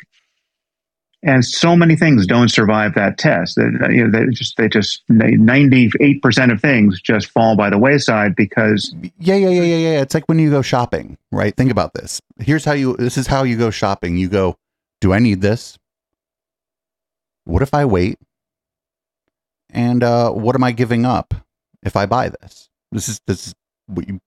And 1.22 1.44
so 1.44 1.74
many 1.74 1.96
things 1.96 2.26
don't 2.28 2.48
survive 2.48 2.94
that 2.94 3.18
test. 3.18 3.57
That 3.57 3.90
you 3.90 4.07
know, 4.07 4.20
they 4.20 4.31
just 4.31 4.57
they 4.57 4.68
just 4.68 5.02
ninety 5.09 5.90
eight 6.00 6.22
percent 6.22 6.52
of 6.52 6.61
things 6.61 7.00
just 7.00 7.31
fall 7.31 7.57
by 7.57 7.70
the 7.70 7.78
wayside 7.78 8.37
because 8.37 8.94
Yeah, 9.18 9.35
yeah, 9.35 9.48
yeah, 9.48 9.62
yeah, 9.62 9.76
yeah. 9.76 10.00
It's 10.00 10.14
like 10.14 10.28
when 10.28 10.38
you 10.38 10.50
go 10.50 10.62
shopping, 10.62 11.18
right? 11.33 11.57
Think 11.57 11.72
about 11.72 11.94
this. 11.94 12.20
Here's 12.38 12.64
how 12.64 12.72
you 12.72 12.96
this 12.96 13.18
is 13.18 13.26
how 13.26 13.42
you 13.42 13.57
go 13.57 13.70
shopping. 13.70 14.16
You 14.16 14.28
go, 14.28 14.57
do 15.00 15.12
I 15.12 15.18
need 15.18 15.40
this? 15.40 15.76
What 17.44 17.62
if 17.62 17.74
I 17.74 17.85
wait? 17.85 18.18
And 19.70 20.04
uh, 20.04 20.31
what 20.31 20.54
am 20.54 20.62
I 20.62 20.70
giving 20.70 21.04
up 21.04 21.35
if 21.83 21.96
I 21.96 22.07
buy 22.07 22.28
this? 22.28 22.68
This 22.92 23.09
is 23.09 23.20
this 23.26 23.48
is 23.48 23.54
what 23.87 24.07
you 24.07 24.20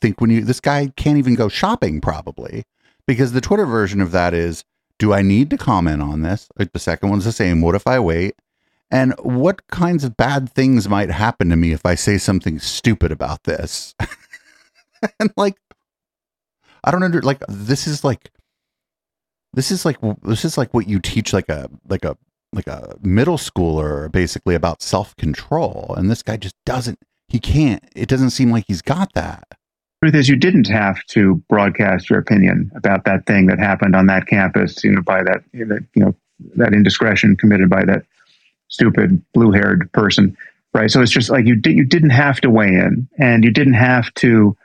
think 0.00 0.20
when 0.20 0.30
you 0.30 0.44
this 0.44 0.60
guy 0.60 0.92
can't 0.96 1.18
even 1.18 1.36
go 1.36 1.48
shopping 1.48 2.00
probably 2.00 2.64
because 3.06 3.32
the 3.32 3.40
Twitter 3.40 3.64
version 3.64 4.00
of 4.00 4.10
that 4.10 4.34
is 4.34 4.64
do 5.02 5.12
I 5.12 5.20
need 5.20 5.50
to 5.50 5.58
comment 5.58 6.00
on 6.00 6.22
this? 6.22 6.48
The 6.54 6.78
second 6.78 7.10
one's 7.10 7.24
the 7.24 7.32
same. 7.32 7.60
What 7.60 7.74
if 7.74 7.88
I 7.88 7.98
wait? 7.98 8.36
And 8.88 9.14
what 9.18 9.66
kinds 9.66 10.04
of 10.04 10.16
bad 10.16 10.48
things 10.48 10.88
might 10.88 11.10
happen 11.10 11.48
to 11.48 11.56
me 11.56 11.72
if 11.72 11.84
I 11.84 11.96
say 11.96 12.18
something 12.18 12.60
stupid 12.60 13.10
about 13.10 13.42
this? 13.42 13.96
and 15.18 15.32
like, 15.36 15.56
I 16.84 16.92
don't 16.92 17.02
under 17.02 17.20
like 17.20 17.42
this 17.48 17.88
is 17.88 18.04
like 18.04 18.30
this 19.52 19.72
is 19.72 19.84
like 19.84 19.96
this 20.22 20.44
is 20.44 20.56
like 20.56 20.72
what 20.72 20.88
you 20.88 21.00
teach 21.00 21.32
like 21.32 21.48
a 21.48 21.68
like 21.88 22.04
a 22.04 22.16
like 22.52 22.68
a 22.68 22.94
middle 23.02 23.38
schooler 23.38 24.10
basically 24.12 24.54
about 24.54 24.82
self 24.82 25.16
control, 25.16 25.96
and 25.98 26.08
this 26.08 26.22
guy 26.22 26.36
just 26.36 26.54
doesn't. 26.64 27.00
He 27.26 27.40
can't. 27.40 27.82
It 27.96 28.08
doesn't 28.08 28.30
seem 28.30 28.52
like 28.52 28.66
he's 28.68 28.82
got 28.82 29.14
that. 29.14 29.48
Truth 30.02 30.14
is 30.16 30.28
you 30.28 30.36
didn't 30.36 30.68
have 30.68 31.04
to 31.06 31.36
broadcast 31.48 32.10
your 32.10 32.18
opinion 32.18 32.72
about 32.74 33.04
that 33.04 33.24
thing 33.24 33.46
that 33.46 33.58
happened 33.60 33.94
on 33.94 34.06
that 34.06 34.26
campus, 34.26 34.82
you 34.82 34.90
know, 34.90 35.02
by 35.02 35.22
that 35.22 35.44
you 35.52 35.64
know 35.94 36.14
that 36.56 36.72
indiscretion 36.72 37.36
committed 37.36 37.70
by 37.70 37.84
that 37.84 38.04
stupid 38.66 39.22
blue-haired 39.32 39.90
person, 39.92 40.36
right? 40.74 40.90
So 40.90 41.00
it's 41.02 41.12
just 41.12 41.30
like 41.30 41.46
you 41.46 41.54
did, 41.54 41.76
you 41.76 41.84
didn't 41.84 42.10
have 42.10 42.40
to 42.40 42.50
weigh 42.50 42.74
in, 42.74 43.08
and 43.18 43.44
you 43.44 43.52
didn't 43.52 43.74
have 43.74 44.12
to 44.14 44.56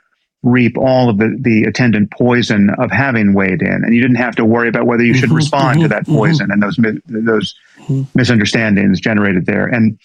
reap 0.42 0.76
all 0.76 1.08
of 1.08 1.18
the, 1.18 1.36
the 1.40 1.64
attendant 1.64 2.10
poison 2.10 2.70
of 2.78 2.90
having 2.90 3.32
weighed 3.32 3.62
in, 3.62 3.84
and 3.84 3.94
you 3.94 4.00
didn't 4.00 4.16
have 4.16 4.34
to 4.36 4.44
worry 4.44 4.68
about 4.68 4.86
whether 4.86 5.04
you 5.04 5.14
should 5.14 5.30
Mhm, 5.30 5.36
respond 5.36 5.80
to 5.82 5.86
mhm, 5.86 5.90
that 5.90 6.02
mhm. 6.06 6.14
poison 6.14 6.50
and 6.50 6.60
those 6.60 6.78
mi- 6.80 7.00
those 7.06 7.54
Mhm. 7.88 8.08
misunderstandings 8.16 8.98
generated 8.98 9.46
there. 9.46 9.66
And 9.66 9.98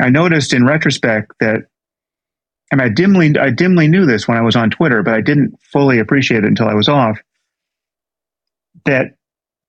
I 0.00 0.08
noticed 0.08 0.54
in 0.54 0.64
retrospect 0.64 1.32
that 1.40 1.66
I 2.72 2.76
mean, 2.76 2.86
I 2.86 2.88
dimly, 2.90 3.38
I 3.38 3.50
dimly 3.50 3.88
knew 3.88 4.04
this 4.04 4.28
when 4.28 4.36
I 4.36 4.42
was 4.42 4.56
on 4.56 4.70
Twitter, 4.70 5.02
but 5.02 5.14
I 5.14 5.20
didn't 5.20 5.58
fully 5.62 5.98
appreciate 5.98 6.44
it 6.44 6.48
until 6.48 6.68
I 6.68 6.74
was 6.74 6.88
off. 6.88 7.18
That 8.84 9.14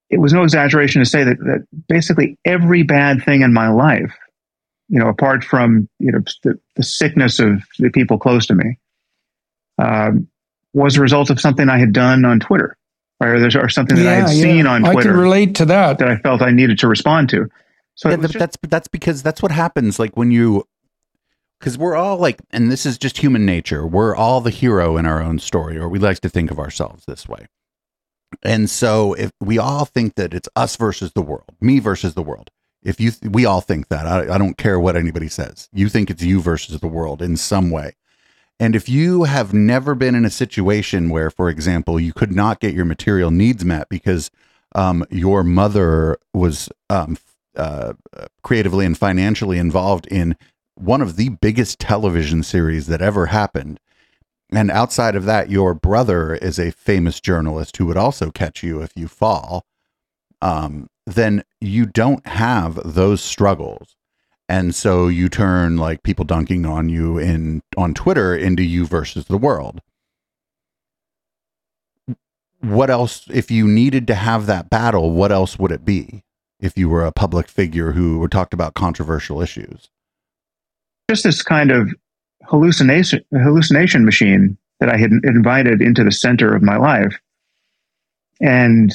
it 0.09 0.19
was 0.19 0.33
no 0.33 0.43
exaggeration 0.43 0.99
to 0.99 1.05
say 1.05 1.23
that, 1.23 1.37
that 1.39 1.67
basically 1.87 2.37
every 2.45 2.83
bad 2.83 3.23
thing 3.23 3.41
in 3.41 3.53
my 3.53 3.69
life, 3.69 4.13
you 4.89 4.99
know, 4.99 5.07
apart 5.07 5.43
from 5.43 5.87
you 5.99 6.11
know 6.11 6.19
the, 6.43 6.59
the 6.75 6.83
sickness 6.83 7.39
of 7.39 7.63
the 7.77 7.89
people 7.89 8.17
close 8.17 8.47
to 8.47 8.55
me, 8.55 8.77
um, 9.77 10.27
was 10.73 10.97
a 10.97 11.01
result 11.01 11.29
of 11.29 11.39
something 11.39 11.69
I 11.69 11.77
had 11.77 11.93
done 11.93 12.25
on 12.25 12.39
Twitter, 12.39 12.77
right? 13.19 13.29
or, 13.29 13.39
there's, 13.39 13.55
or 13.55 13.69
something 13.69 13.97
that 13.97 14.07
I 14.07 14.15
had 14.15 14.29
seen 14.29 14.67
on 14.67 14.81
Twitter. 14.81 14.89
I 14.89 14.93
Twitter 14.93 15.09
can 15.11 15.19
relate 15.19 15.55
to 15.55 15.65
that. 15.65 15.99
that 15.99 16.07
I 16.07 16.17
felt 16.17 16.41
I 16.41 16.51
needed 16.51 16.79
to 16.79 16.87
respond 16.87 17.29
to. 17.29 17.47
So 17.95 18.09
yeah, 18.09 18.15
it 18.15 18.19
was 18.19 18.27
but 18.27 18.33
just- 18.33 18.39
that's 18.39 18.57
that's 18.69 18.87
because 18.87 19.23
that's 19.23 19.41
what 19.41 19.51
happens. 19.51 19.99
Like 19.99 20.15
when 20.15 20.31
you, 20.31 20.65
because 21.59 21.77
we're 21.77 21.95
all 21.95 22.17
like, 22.17 22.39
and 22.51 22.71
this 22.71 22.85
is 22.85 22.97
just 22.97 23.17
human 23.17 23.45
nature. 23.45 23.85
We're 23.85 24.15
all 24.15 24.41
the 24.41 24.49
hero 24.49 24.97
in 24.97 25.05
our 25.05 25.21
own 25.21 25.39
story, 25.39 25.77
or 25.77 25.89
we 25.89 25.99
like 25.99 26.19
to 26.21 26.29
think 26.29 26.51
of 26.51 26.59
ourselves 26.59 27.05
this 27.05 27.27
way. 27.27 27.47
And 28.43 28.69
so, 28.69 29.13
if 29.13 29.31
we 29.41 29.57
all 29.57 29.85
think 29.85 30.15
that 30.15 30.33
it's 30.33 30.49
us 30.55 30.75
versus 30.75 31.11
the 31.13 31.21
world, 31.21 31.55
me 31.59 31.79
versus 31.79 32.13
the 32.13 32.23
world, 32.23 32.51
if 32.83 32.99
you, 32.99 33.11
we 33.23 33.45
all 33.45 33.61
think 33.61 33.89
that. 33.89 34.05
I, 34.05 34.35
I 34.35 34.37
don't 34.37 34.57
care 34.57 34.79
what 34.79 34.95
anybody 34.95 35.27
says. 35.27 35.67
You 35.73 35.89
think 35.89 36.09
it's 36.09 36.23
you 36.23 36.41
versus 36.41 36.79
the 36.79 36.87
world 36.87 37.21
in 37.21 37.35
some 37.35 37.71
way. 37.71 37.95
And 38.59 38.75
if 38.75 38.87
you 38.87 39.23
have 39.23 39.53
never 39.53 39.95
been 39.95 40.15
in 40.15 40.25
a 40.25 40.29
situation 40.29 41.09
where, 41.09 41.31
for 41.31 41.49
example, 41.49 41.99
you 41.99 42.13
could 42.13 42.33
not 42.33 42.59
get 42.59 42.73
your 42.73 42.85
material 42.85 43.31
needs 43.31 43.65
met 43.65 43.89
because 43.89 44.29
um, 44.75 45.05
your 45.09 45.43
mother 45.43 46.17
was 46.33 46.69
um, 46.89 47.17
uh, 47.55 47.93
creatively 48.43 48.85
and 48.85 48.97
financially 48.97 49.57
involved 49.57 50.07
in 50.07 50.35
one 50.79 51.01
of 51.01 51.15
the 51.15 51.29
biggest 51.29 51.79
television 51.79 52.43
series 52.43 52.87
that 52.87 53.01
ever 53.01 53.27
happened. 53.27 53.79
And 54.51 54.71
outside 54.71 55.15
of 55.15 55.25
that, 55.25 55.49
your 55.49 55.73
brother 55.73 56.35
is 56.35 56.57
a 56.57 56.71
famous 56.71 57.19
journalist 57.19 57.77
who 57.77 57.85
would 57.85 57.97
also 57.97 58.31
catch 58.31 58.63
you 58.63 58.81
if 58.81 58.91
you 58.95 59.07
fall. 59.07 59.65
Um, 60.41 60.89
then 61.05 61.43
you 61.59 61.85
don't 61.85 62.25
have 62.25 62.79
those 62.83 63.21
struggles. 63.21 63.95
And 64.47 64.73
so 64.73 65.07
you 65.07 65.29
turn 65.29 65.77
like 65.77 66.01
people 66.01 66.25
dunking 66.25 66.65
on 66.65 66.89
you 66.89 67.19
in 67.19 67.61
on 67.77 67.93
Twitter 67.93 68.35
into 68.35 68.63
you 68.63 68.87
versus 68.87 69.25
the 69.25 69.37
world. 69.37 69.81
What 72.61 72.89
else 72.89 73.27
if 73.31 73.51
you 73.51 73.67
needed 73.67 74.07
to 74.07 74.15
have 74.15 74.47
that 74.47 74.69
battle, 74.69 75.11
what 75.11 75.31
else 75.31 75.59
would 75.59 75.71
it 75.71 75.85
be 75.85 76.23
if 76.59 76.77
you 76.77 76.89
were 76.89 77.05
a 77.05 77.11
public 77.11 77.47
figure 77.47 77.91
who 77.91 78.27
talked 78.27 78.53
about 78.53 78.73
controversial 78.73 79.41
issues? 79.41 79.89
Just 81.09 81.23
this 81.23 81.41
kind 81.41 81.71
of 81.71 81.89
hallucination 82.43 83.25
hallucination 83.33 84.05
machine 84.05 84.55
that 84.79 84.89
I 84.89 84.97
had 84.97 85.09
invited 85.23 85.81
into 85.81 86.03
the 86.03 86.11
center 86.11 86.55
of 86.55 86.61
my 86.61 86.77
life. 86.77 87.19
And 88.39 88.93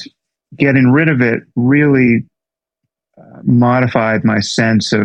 getting 0.57 0.93
rid 0.93 1.09
of 1.09 1.21
it 1.21 1.43
really 1.57 2.25
uh, 3.19 3.41
modified 3.43 4.25
my 4.25 4.39
sense 4.39 4.93
of 4.93 5.03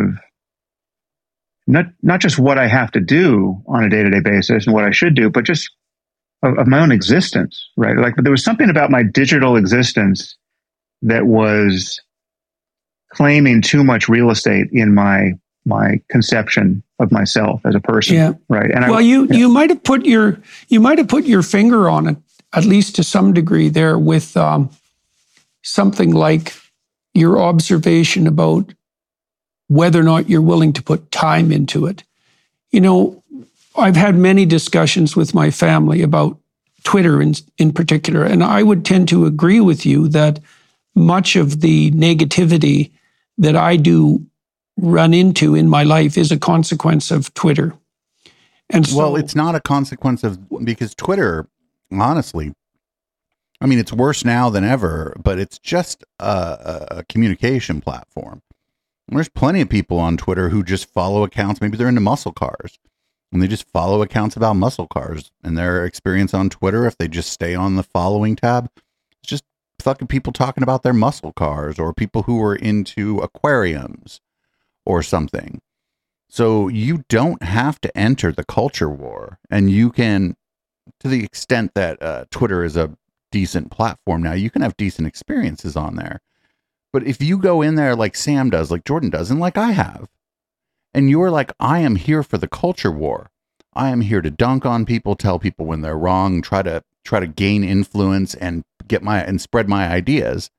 not 1.66 1.86
not 2.00 2.20
just 2.20 2.38
what 2.38 2.58
I 2.58 2.68
have 2.68 2.92
to 2.92 3.00
do 3.00 3.60
on 3.66 3.82
a 3.82 3.90
day 3.90 4.04
to 4.04 4.10
day 4.10 4.20
basis 4.20 4.66
and 4.66 4.72
what 4.72 4.84
I 4.84 4.92
should 4.92 5.16
do, 5.16 5.30
but 5.30 5.44
just 5.44 5.68
of, 6.44 6.58
of, 6.58 6.68
my 6.68 6.78
own 6.78 6.92
existence, 6.92 7.70
right? 7.76 7.96
Like 7.96 8.14
but 8.14 8.22
there 8.22 8.30
was 8.30 8.44
something 8.44 8.70
about 8.70 8.92
my 8.92 9.02
digital 9.02 9.56
existence 9.56 10.36
that 11.02 11.26
was 11.26 12.00
claiming 13.12 13.62
too 13.62 13.82
much 13.82 14.08
real 14.08 14.30
estate 14.30 14.68
in 14.70 14.94
my 14.94 15.32
my 15.66 16.00
conception 16.08 16.84
of 17.00 17.10
myself 17.10 17.60
as 17.64 17.74
a 17.74 17.80
person, 17.80 18.14
yeah. 18.14 18.32
right? 18.48 18.70
And 18.70 18.84
well, 18.84 18.98
I, 18.98 19.00
you 19.00 19.26
yeah. 19.26 19.36
you 19.36 19.48
might 19.48 19.70
have 19.70 19.82
put 19.82 20.04
your 20.04 20.40
you 20.68 20.80
might 20.80 20.98
have 20.98 21.08
put 21.08 21.24
your 21.24 21.42
finger 21.42 21.88
on 21.88 22.08
it 22.08 22.16
at 22.52 22.64
least 22.64 22.96
to 22.96 23.04
some 23.04 23.32
degree 23.32 23.68
there 23.68 23.98
with 23.98 24.36
um, 24.36 24.70
something 25.62 26.12
like 26.12 26.54
your 27.14 27.38
observation 27.38 28.26
about 28.26 28.72
whether 29.68 30.00
or 30.00 30.04
not 30.04 30.28
you're 30.28 30.42
willing 30.42 30.72
to 30.72 30.82
put 30.82 31.10
time 31.10 31.52
into 31.52 31.86
it. 31.86 32.02
You 32.72 32.80
know, 32.80 33.22
I've 33.76 33.96
had 33.96 34.16
many 34.16 34.46
discussions 34.46 35.14
with 35.14 35.34
my 35.34 35.50
family 35.50 36.02
about 36.02 36.38
Twitter 36.82 37.22
in, 37.22 37.34
in 37.58 37.72
particular, 37.72 38.24
and 38.24 38.42
I 38.42 38.62
would 38.62 38.84
tend 38.84 39.08
to 39.10 39.26
agree 39.26 39.60
with 39.60 39.86
you 39.86 40.08
that 40.08 40.40
much 40.94 41.36
of 41.36 41.60
the 41.60 41.92
negativity 41.92 42.90
that 43.38 43.54
I 43.54 43.76
do 43.76 44.26
run 44.80 45.14
into 45.14 45.54
in 45.54 45.68
my 45.68 45.82
life 45.82 46.16
is 46.18 46.32
a 46.32 46.38
consequence 46.38 47.10
of 47.10 47.32
Twitter. 47.34 47.74
And 48.68 48.86
so, 48.86 48.96
well, 48.96 49.16
it's 49.16 49.34
not 49.34 49.54
a 49.54 49.60
consequence 49.60 50.22
of 50.22 50.38
because 50.64 50.94
Twitter, 50.94 51.48
honestly, 51.92 52.54
I 53.60 53.66
mean, 53.66 53.78
it's 53.78 53.92
worse 53.92 54.24
now 54.24 54.48
than 54.48 54.64
ever, 54.64 55.14
but 55.22 55.38
it's 55.38 55.58
just 55.58 56.04
a, 56.18 56.86
a 56.90 57.04
communication 57.08 57.80
platform. 57.80 58.42
There's 59.08 59.28
plenty 59.28 59.60
of 59.60 59.68
people 59.68 59.98
on 59.98 60.16
Twitter 60.16 60.50
who 60.50 60.62
just 60.62 60.86
follow 60.86 61.24
accounts. 61.24 61.60
Maybe 61.60 61.76
they're 61.76 61.88
into 61.88 62.00
muscle 62.00 62.32
cars 62.32 62.78
and 63.32 63.42
they 63.42 63.48
just 63.48 63.68
follow 63.68 64.02
accounts 64.02 64.36
about 64.36 64.54
muscle 64.54 64.86
cars 64.86 65.32
and 65.42 65.58
their 65.58 65.84
experience 65.84 66.32
on 66.32 66.48
Twitter. 66.48 66.86
If 66.86 66.96
they 66.96 67.08
just 67.08 67.30
stay 67.30 67.56
on 67.56 67.74
the 67.74 67.82
following 67.82 68.36
tab, 68.36 68.70
it's 69.10 69.28
just 69.28 69.44
fucking 69.80 70.08
people 70.08 70.32
talking 70.32 70.62
about 70.62 70.84
their 70.84 70.92
muscle 70.92 71.32
cars 71.32 71.78
or 71.78 71.92
people 71.92 72.22
who 72.22 72.40
are 72.42 72.54
into 72.54 73.18
aquariums 73.18 74.20
or 74.84 75.02
something. 75.02 75.60
So 76.28 76.68
you 76.68 77.04
don't 77.08 77.42
have 77.42 77.80
to 77.80 77.96
enter 77.98 78.32
the 78.32 78.44
culture 78.44 78.88
war 78.88 79.38
and 79.50 79.70
you 79.70 79.90
can, 79.90 80.36
to 81.00 81.08
the 81.08 81.24
extent 81.24 81.72
that 81.74 82.02
uh, 82.02 82.24
Twitter 82.30 82.62
is 82.62 82.76
a 82.76 82.96
decent 83.32 83.70
platform 83.70 84.22
now. 84.22 84.32
You 84.32 84.50
can 84.50 84.62
have 84.62 84.76
decent 84.76 85.08
experiences 85.08 85.76
on 85.76 85.96
there. 85.96 86.20
But 86.92 87.06
if 87.06 87.22
you 87.22 87.38
go 87.38 87.62
in 87.62 87.76
there 87.76 87.94
like 87.94 88.16
Sam 88.16 88.50
does, 88.50 88.70
like 88.70 88.84
Jordan 88.84 89.10
does, 89.10 89.30
and 89.30 89.40
like 89.40 89.56
I 89.56 89.72
have, 89.72 90.08
and 90.92 91.08
you're 91.08 91.30
like, 91.30 91.52
I 91.60 91.80
am 91.80 91.96
here 91.96 92.22
for 92.22 92.38
the 92.38 92.48
culture 92.48 92.90
war. 92.90 93.30
I 93.72 93.90
am 93.90 94.00
here 94.00 94.20
to 94.20 94.30
dunk 94.30 94.66
on 94.66 94.84
people, 94.84 95.14
tell 95.14 95.38
people 95.38 95.66
when 95.66 95.82
they're 95.82 95.96
wrong, 95.96 96.42
try 96.42 96.62
to 96.62 96.82
try 97.04 97.20
to 97.20 97.26
gain 97.26 97.62
influence 97.62 98.34
and 98.34 98.64
get 98.88 99.02
my 99.02 99.22
and 99.22 99.40
spread 99.40 99.68
my 99.68 99.88
ideas, 99.88 100.50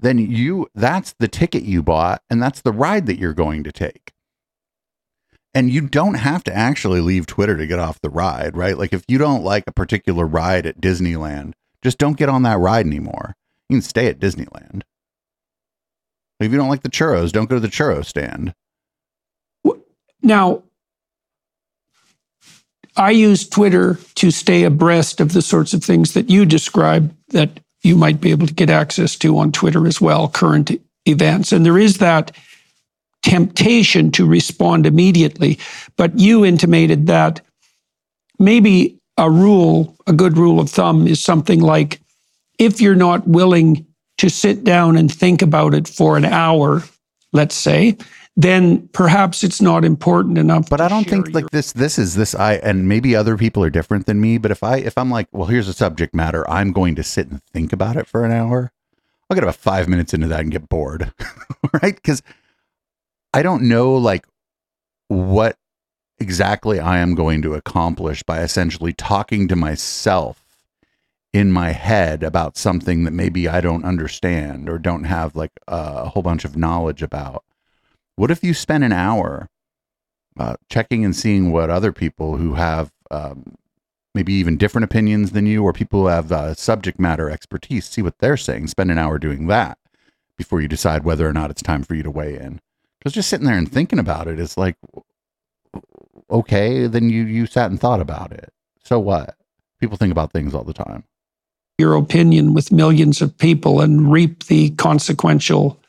then 0.00 0.18
you 0.18 0.68
that's 0.74 1.14
the 1.18 1.28
ticket 1.28 1.62
you 1.64 1.82
bought 1.82 2.22
and 2.30 2.42
that's 2.42 2.60
the 2.60 2.72
ride 2.72 3.06
that 3.06 3.18
you're 3.18 3.34
going 3.34 3.64
to 3.64 3.72
take. 3.72 4.12
And 5.54 5.70
you 5.70 5.88
don't 5.88 6.14
have 6.14 6.44
to 6.44 6.56
actually 6.56 7.00
leave 7.00 7.26
Twitter 7.26 7.56
to 7.56 7.66
get 7.66 7.78
off 7.78 8.00
the 8.00 8.10
ride, 8.10 8.56
right? 8.56 8.78
Like 8.78 8.92
if 8.92 9.02
you 9.08 9.18
don't 9.18 9.42
like 9.42 9.64
a 9.66 9.72
particular 9.72 10.26
ride 10.26 10.66
at 10.66 10.80
Disneyland, 10.80 11.54
just 11.82 11.98
don't 11.98 12.16
get 12.16 12.28
on 12.28 12.42
that 12.42 12.58
ride 12.58 12.86
anymore. 12.86 13.34
You 13.68 13.76
can 13.76 13.82
stay 13.82 14.06
at 14.06 14.20
Disneyland. 14.20 14.82
If 16.40 16.52
you 16.52 16.58
don't 16.58 16.68
like 16.68 16.82
the 16.82 16.90
churros, 16.90 17.32
don't 17.32 17.48
go 17.48 17.56
to 17.56 17.60
the 17.60 17.68
churro 17.68 18.04
stand. 18.04 18.54
Now, 20.22 20.62
I 22.96 23.12
use 23.12 23.48
Twitter 23.48 23.98
to 24.16 24.30
stay 24.30 24.64
abreast 24.64 25.20
of 25.20 25.32
the 25.32 25.42
sorts 25.42 25.72
of 25.72 25.84
things 25.84 26.14
that 26.14 26.30
you 26.30 26.44
describe 26.44 27.14
that 27.28 27.60
you 27.88 27.96
might 27.96 28.20
be 28.20 28.30
able 28.30 28.46
to 28.46 28.54
get 28.54 28.70
access 28.70 29.16
to 29.16 29.38
on 29.38 29.50
Twitter 29.50 29.86
as 29.86 30.00
well, 30.00 30.28
current 30.28 30.70
events. 31.06 31.50
And 31.50 31.64
there 31.64 31.78
is 31.78 31.98
that 31.98 32.30
temptation 33.22 34.10
to 34.12 34.26
respond 34.26 34.86
immediately. 34.86 35.58
But 35.96 36.18
you 36.18 36.44
intimated 36.44 37.06
that 37.06 37.40
maybe 38.38 38.98
a 39.16 39.30
rule, 39.30 39.96
a 40.06 40.12
good 40.12 40.36
rule 40.36 40.60
of 40.60 40.70
thumb 40.70 41.08
is 41.08 41.22
something 41.22 41.60
like 41.60 42.00
if 42.58 42.80
you're 42.80 42.94
not 42.94 43.26
willing 43.26 43.86
to 44.18 44.28
sit 44.28 44.64
down 44.64 44.96
and 44.96 45.12
think 45.12 45.42
about 45.42 45.74
it 45.74 45.88
for 45.88 46.16
an 46.16 46.24
hour, 46.24 46.82
let's 47.32 47.54
say, 47.54 47.96
then 48.38 48.86
perhaps 48.92 49.42
it's 49.42 49.60
not 49.60 49.84
important 49.84 50.38
enough. 50.38 50.70
But 50.70 50.80
I 50.80 50.86
don't 50.86 51.08
think 51.08 51.34
like 51.34 51.50
this 51.50 51.72
this 51.72 51.98
is 51.98 52.14
this 52.14 52.36
I 52.36 52.54
and 52.54 52.88
maybe 52.88 53.16
other 53.16 53.36
people 53.36 53.64
are 53.64 53.70
different 53.70 54.06
than 54.06 54.20
me, 54.20 54.38
but 54.38 54.52
if 54.52 54.62
I 54.62 54.76
if 54.76 54.96
I'm 54.96 55.10
like, 55.10 55.26
well, 55.32 55.48
here's 55.48 55.66
a 55.66 55.74
subject 55.74 56.14
matter, 56.14 56.48
I'm 56.48 56.70
going 56.70 56.94
to 56.94 57.02
sit 57.02 57.28
and 57.28 57.42
think 57.42 57.72
about 57.72 57.96
it 57.96 58.06
for 58.06 58.24
an 58.24 58.30
hour. 58.30 58.70
I'll 59.28 59.34
get 59.34 59.42
about 59.42 59.56
5 59.56 59.88
minutes 59.88 60.14
into 60.14 60.28
that 60.28 60.40
and 60.40 60.52
get 60.52 60.68
bored. 60.68 61.12
right? 61.82 62.00
Cuz 62.00 62.22
I 63.34 63.42
don't 63.42 63.64
know 63.64 63.94
like 63.96 64.24
what 65.08 65.58
exactly 66.20 66.78
I 66.78 66.98
am 66.98 67.16
going 67.16 67.42
to 67.42 67.54
accomplish 67.54 68.22
by 68.22 68.42
essentially 68.42 68.92
talking 68.92 69.48
to 69.48 69.56
myself 69.56 70.44
in 71.32 71.50
my 71.50 71.72
head 71.72 72.22
about 72.22 72.56
something 72.56 73.02
that 73.02 73.12
maybe 73.12 73.48
I 73.48 73.60
don't 73.60 73.84
understand 73.84 74.68
or 74.68 74.78
don't 74.78 75.04
have 75.04 75.34
like 75.34 75.52
a 75.66 76.08
whole 76.08 76.22
bunch 76.22 76.44
of 76.44 76.56
knowledge 76.56 77.02
about. 77.02 77.42
What 78.18 78.32
if 78.32 78.42
you 78.42 78.52
spend 78.52 78.82
an 78.82 78.90
hour 78.90 79.48
uh, 80.36 80.56
checking 80.68 81.04
and 81.04 81.14
seeing 81.14 81.52
what 81.52 81.70
other 81.70 81.92
people 81.92 82.36
who 82.36 82.54
have 82.54 82.90
um, 83.12 83.54
maybe 84.12 84.32
even 84.32 84.56
different 84.56 84.84
opinions 84.84 85.30
than 85.30 85.46
you 85.46 85.62
or 85.62 85.72
people 85.72 86.00
who 86.00 86.06
have 86.08 86.32
uh, 86.32 86.54
subject 86.54 86.98
matter 86.98 87.30
expertise 87.30 87.86
see 87.86 88.02
what 88.02 88.18
they're 88.18 88.36
saying? 88.36 88.66
Spend 88.66 88.90
an 88.90 88.98
hour 88.98 89.20
doing 89.20 89.46
that 89.46 89.78
before 90.36 90.60
you 90.60 90.66
decide 90.66 91.04
whether 91.04 91.28
or 91.28 91.32
not 91.32 91.52
it's 91.52 91.62
time 91.62 91.84
for 91.84 91.94
you 91.94 92.02
to 92.02 92.10
weigh 92.10 92.36
in. 92.36 92.60
Because 92.98 93.12
just 93.12 93.28
sitting 93.28 93.46
there 93.46 93.56
and 93.56 93.70
thinking 93.70 94.00
about 94.00 94.26
it 94.26 94.40
is 94.40 94.56
like, 94.56 94.74
okay, 96.28 96.88
then 96.88 97.10
you 97.10 97.22
you 97.22 97.46
sat 97.46 97.70
and 97.70 97.80
thought 97.80 98.00
about 98.00 98.32
it. 98.32 98.52
So 98.82 98.98
what? 98.98 99.36
People 99.78 99.96
think 99.96 100.10
about 100.10 100.32
things 100.32 100.56
all 100.56 100.64
the 100.64 100.72
time. 100.72 101.04
Your 101.78 101.94
opinion 101.94 102.52
with 102.52 102.72
millions 102.72 103.22
of 103.22 103.38
people 103.38 103.80
and 103.80 104.10
reap 104.10 104.46
the 104.46 104.70
consequential, 104.70 105.80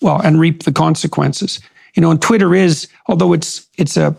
well, 0.00 0.20
and 0.22 0.40
reap 0.40 0.64
the 0.64 0.72
consequences. 0.72 1.60
You 1.94 2.02
know, 2.02 2.10
and 2.10 2.20
Twitter 2.20 2.54
is, 2.54 2.88
although 3.08 3.32
it's 3.32 3.66
it's 3.78 3.96
a 3.96 4.14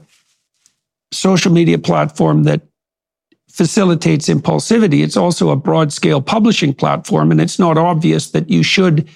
social 1.12 1.52
media 1.52 1.78
platform 1.78 2.44
that 2.44 2.62
facilitates 3.50 4.28
impulsivity, 4.28 5.04
it's 5.04 5.18
also 5.18 5.50
a 5.50 5.56
broad 5.56 5.92
scale 5.94 6.22
publishing 6.22 6.74
platform, 6.74 7.32
and 7.32 7.42
it's 7.42 7.60
not 7.60 7.78
obvious 7.78 8.32
that 8.32 8.50
you 8.50 8.64
should 8.64 9.08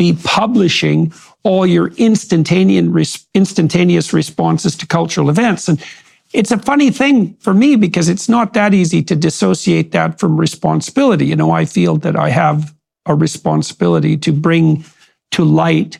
be 0.00 0.14
publishing 0.24 1.12
all 1.42 1.66
your 1.66 1.88
instantaneous 1.98 3.26
instantaneous 3.34 4.14
responses 4.14 4.74
to 4.74 4.86
cultural 4.86 5.28
events 5.28 5.68
and 5.68 5.84
it's 6.32 6.50
a 6.50 6.58
funny 6.58 6.90
thing 6.90 7.34
for 7.40 7.52
me 7.52 7.76
because 7.76 8.08
it's 8.08 8.26
not 8.26 8.54
that 8.54 8.72
easy 8.72 9.02
to 9.02 9.14
dissociate 9.14 9.92
that 9.92 10.18
from 10.18 10.40
responsibility 10.40 11.26
you 11.26 11.36
know 11.36 11.50
i 11.50 11.66
feel 11.66 11.98
that 11.98 12.16
i 12.16 12.30
have 12.30 12.74
a 13.04 13.14
responsibility 13.14 14.16
to 14.16 14.32
bring 14.32 14.82
to 15.30 15.44
light 15.44 15.98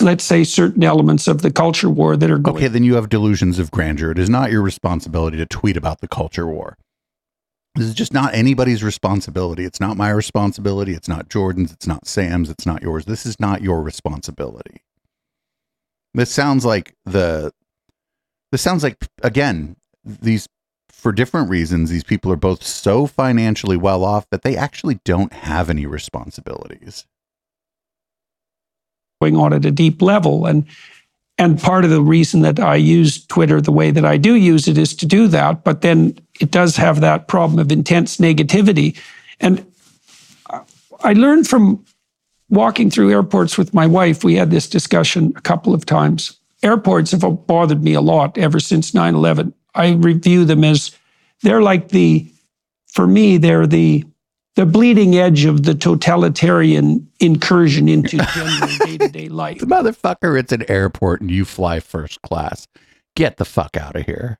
let's 0.00 0.24
say 0.24 0.44
certain 0.44 0.82
elements 0.82 1.28
of 1.28 1.42
the 1.42 1.50
culture 1.50 1.90
war 1.90 2.16
that 2.16 2.30
are 2.30 2.38
going 2.38 2.56
okay 2.56 2.68
then 2.68 2.84
you 2.84 2.94
have 2.94 3.08
delusions 3.08 3.58
of 3.58 3.70
grandeur 3.70 4.10
it 4.10 4.18
is 4.18 4.30
not 4.30 4.50
your 4.50 4.62
responsibility 4.62 5.36
to 5.36 5.46
tweet 5.46 5.76
about 5.76 6.00
the 6.00 6.08
culture 6.08 6.46
war 6.46 6.76
this 7.74 7.88
is 7.88 7.94
just 7.94 8.14
not 8.14 8.34
anybody's 8.34 8.84
responsibility. 8.84 9.64
It's 9.64 9.80
not 9.80 9.96
my 9.96 10.10
responsibility. 10.10 10.92
It's 10.92 11.08
not 11.08 11.28
Jordan's. 11.28 11.72
It's 11.72 11.88
not 11.88 12.06
Sam's. 12.06 12.48
It's 12.48 12.66
not 12.66 12.82
yours. 12.82 13.04
This 13.04 13.26
is 13.26 13.40
not 13.40 13.62
your 13.62 13.82
responsibility. 13.82 14.82
This 16.14 16.30
sounds 16.30 16.64
like 16.64 16.94
the 17.04 17.52
This 18.52 18.62
sounds 18.62 18.84
like 18.84 19.04
again 19.22 19.76
these 20.04 20.46
for 20.88 21.10
different 21.10 21.50
reasons. 21.50 21.90
These 21.90 22.04
people 22.04 22.30
are 22.30 22.36
both 22.36 22.62
so 22.62 23.06
financially 23.06 23.76
well 23.76 24.04
off 24.04 24.30
that 24.30 24.42
they 24.42 24.56
actually 24.56 25.00
don't 25.04 25.32
have 25.32 25.68
any 25.68 25.84
responsibilities. 25.84 27.06
Going 29.24 29.36
on 29.38 29.54
at 29.54 29.64
a 29.64 29.70
deep 29.70 30.02
level, 30.02 30.44
and 30.44 30.66
and 31.38 31.58
part 31.58 31.84
of 31.84 31.90
the 31.90 32.02
reason 32.02 32.42
that 32.42 32.60
I 32.60 32.74
use 32.76 33.24
Twitter 33.24 33.58
the 33.58 33.72
way 33.72 33.90
that 33.90 34.04
I 34.04 34.18
do 34.18 34.34
use 34.34 34.68
it 34.68 34.76
is 34.76 34.94
to 34.96 35.06
do 35.06 35.28
that. 35.28 35.64
But 35.64 35.80
then 35.80 36.18
it 36.40 36.50
does 36.50 36.76
have 36.76 37.00
that 37.00 37.26
problem 37.26 37.58
of 37.58 37.72
intense 37.72 38.18
negativity, 38.18 39.00
and 39.40 39.64
I 41.02 41.14
learned 41.14 41.48
from 41.48 41.82
walking 42.50 42.90
through 42.90 43.12
airports 43.12 43.56
with 43.56 43.72
my 43.72 43.86
wife. 43.86 44.24
We 44.24 44.34
had 44.34 44.50
this 44.50 44.68
discussion 44.68 45.32
a 45.36 45.40
couple 45.40 45.72
of 45.72 45.86
times. 45.86 46.36
Airports 46.62 47.12
have 47.12 47.46
bothered 47.46 47.82
me 47.82 47.94
a 47.94 48.02
lot 48.02 48.36
ever 48.36 48.60
since 48.60 48.92
9 48.92 49.14
11. 49.14 49.54
I 49.74 49.92
review 49.92 50.44
them 50.44 50.64
as 50.64 50.94
they're 51.40 51.62
like 51.62 51.88
the, 51.88 52.30
for 52.88 53.06
me, 53.06 53.38
they're 53.38 53.66
the 53.66 54.04
the 54.56 54.66
bleeding 54.66 55.16
edge 55.16 55.44
of 55.44 55.64
the 55.64 55.74
totalitarian 55.74 57.10
incursion 57.18 57.88
into 57.88 58.18
general 58.18 58.68
day 58.84 58.98
to 58.98 59.08
day 59.08 59.28
life. 59.28 59.58
The 59.58 59.66
motherfucker, 59.66 60.38
it's 60.38 60.52
an 60.52 60.64
airport 60.70 61.20
and 61.20 61.30
you 61.30 61.44
fly 61.44 61.80
first 61.80 62.22
class. 62.22 62.68
Get 63.16 63.36
the 63.36 63.44
fuck 63.44 63.76
out 63.76 63.96
of 63.96 64.06
here. 64.06 64.38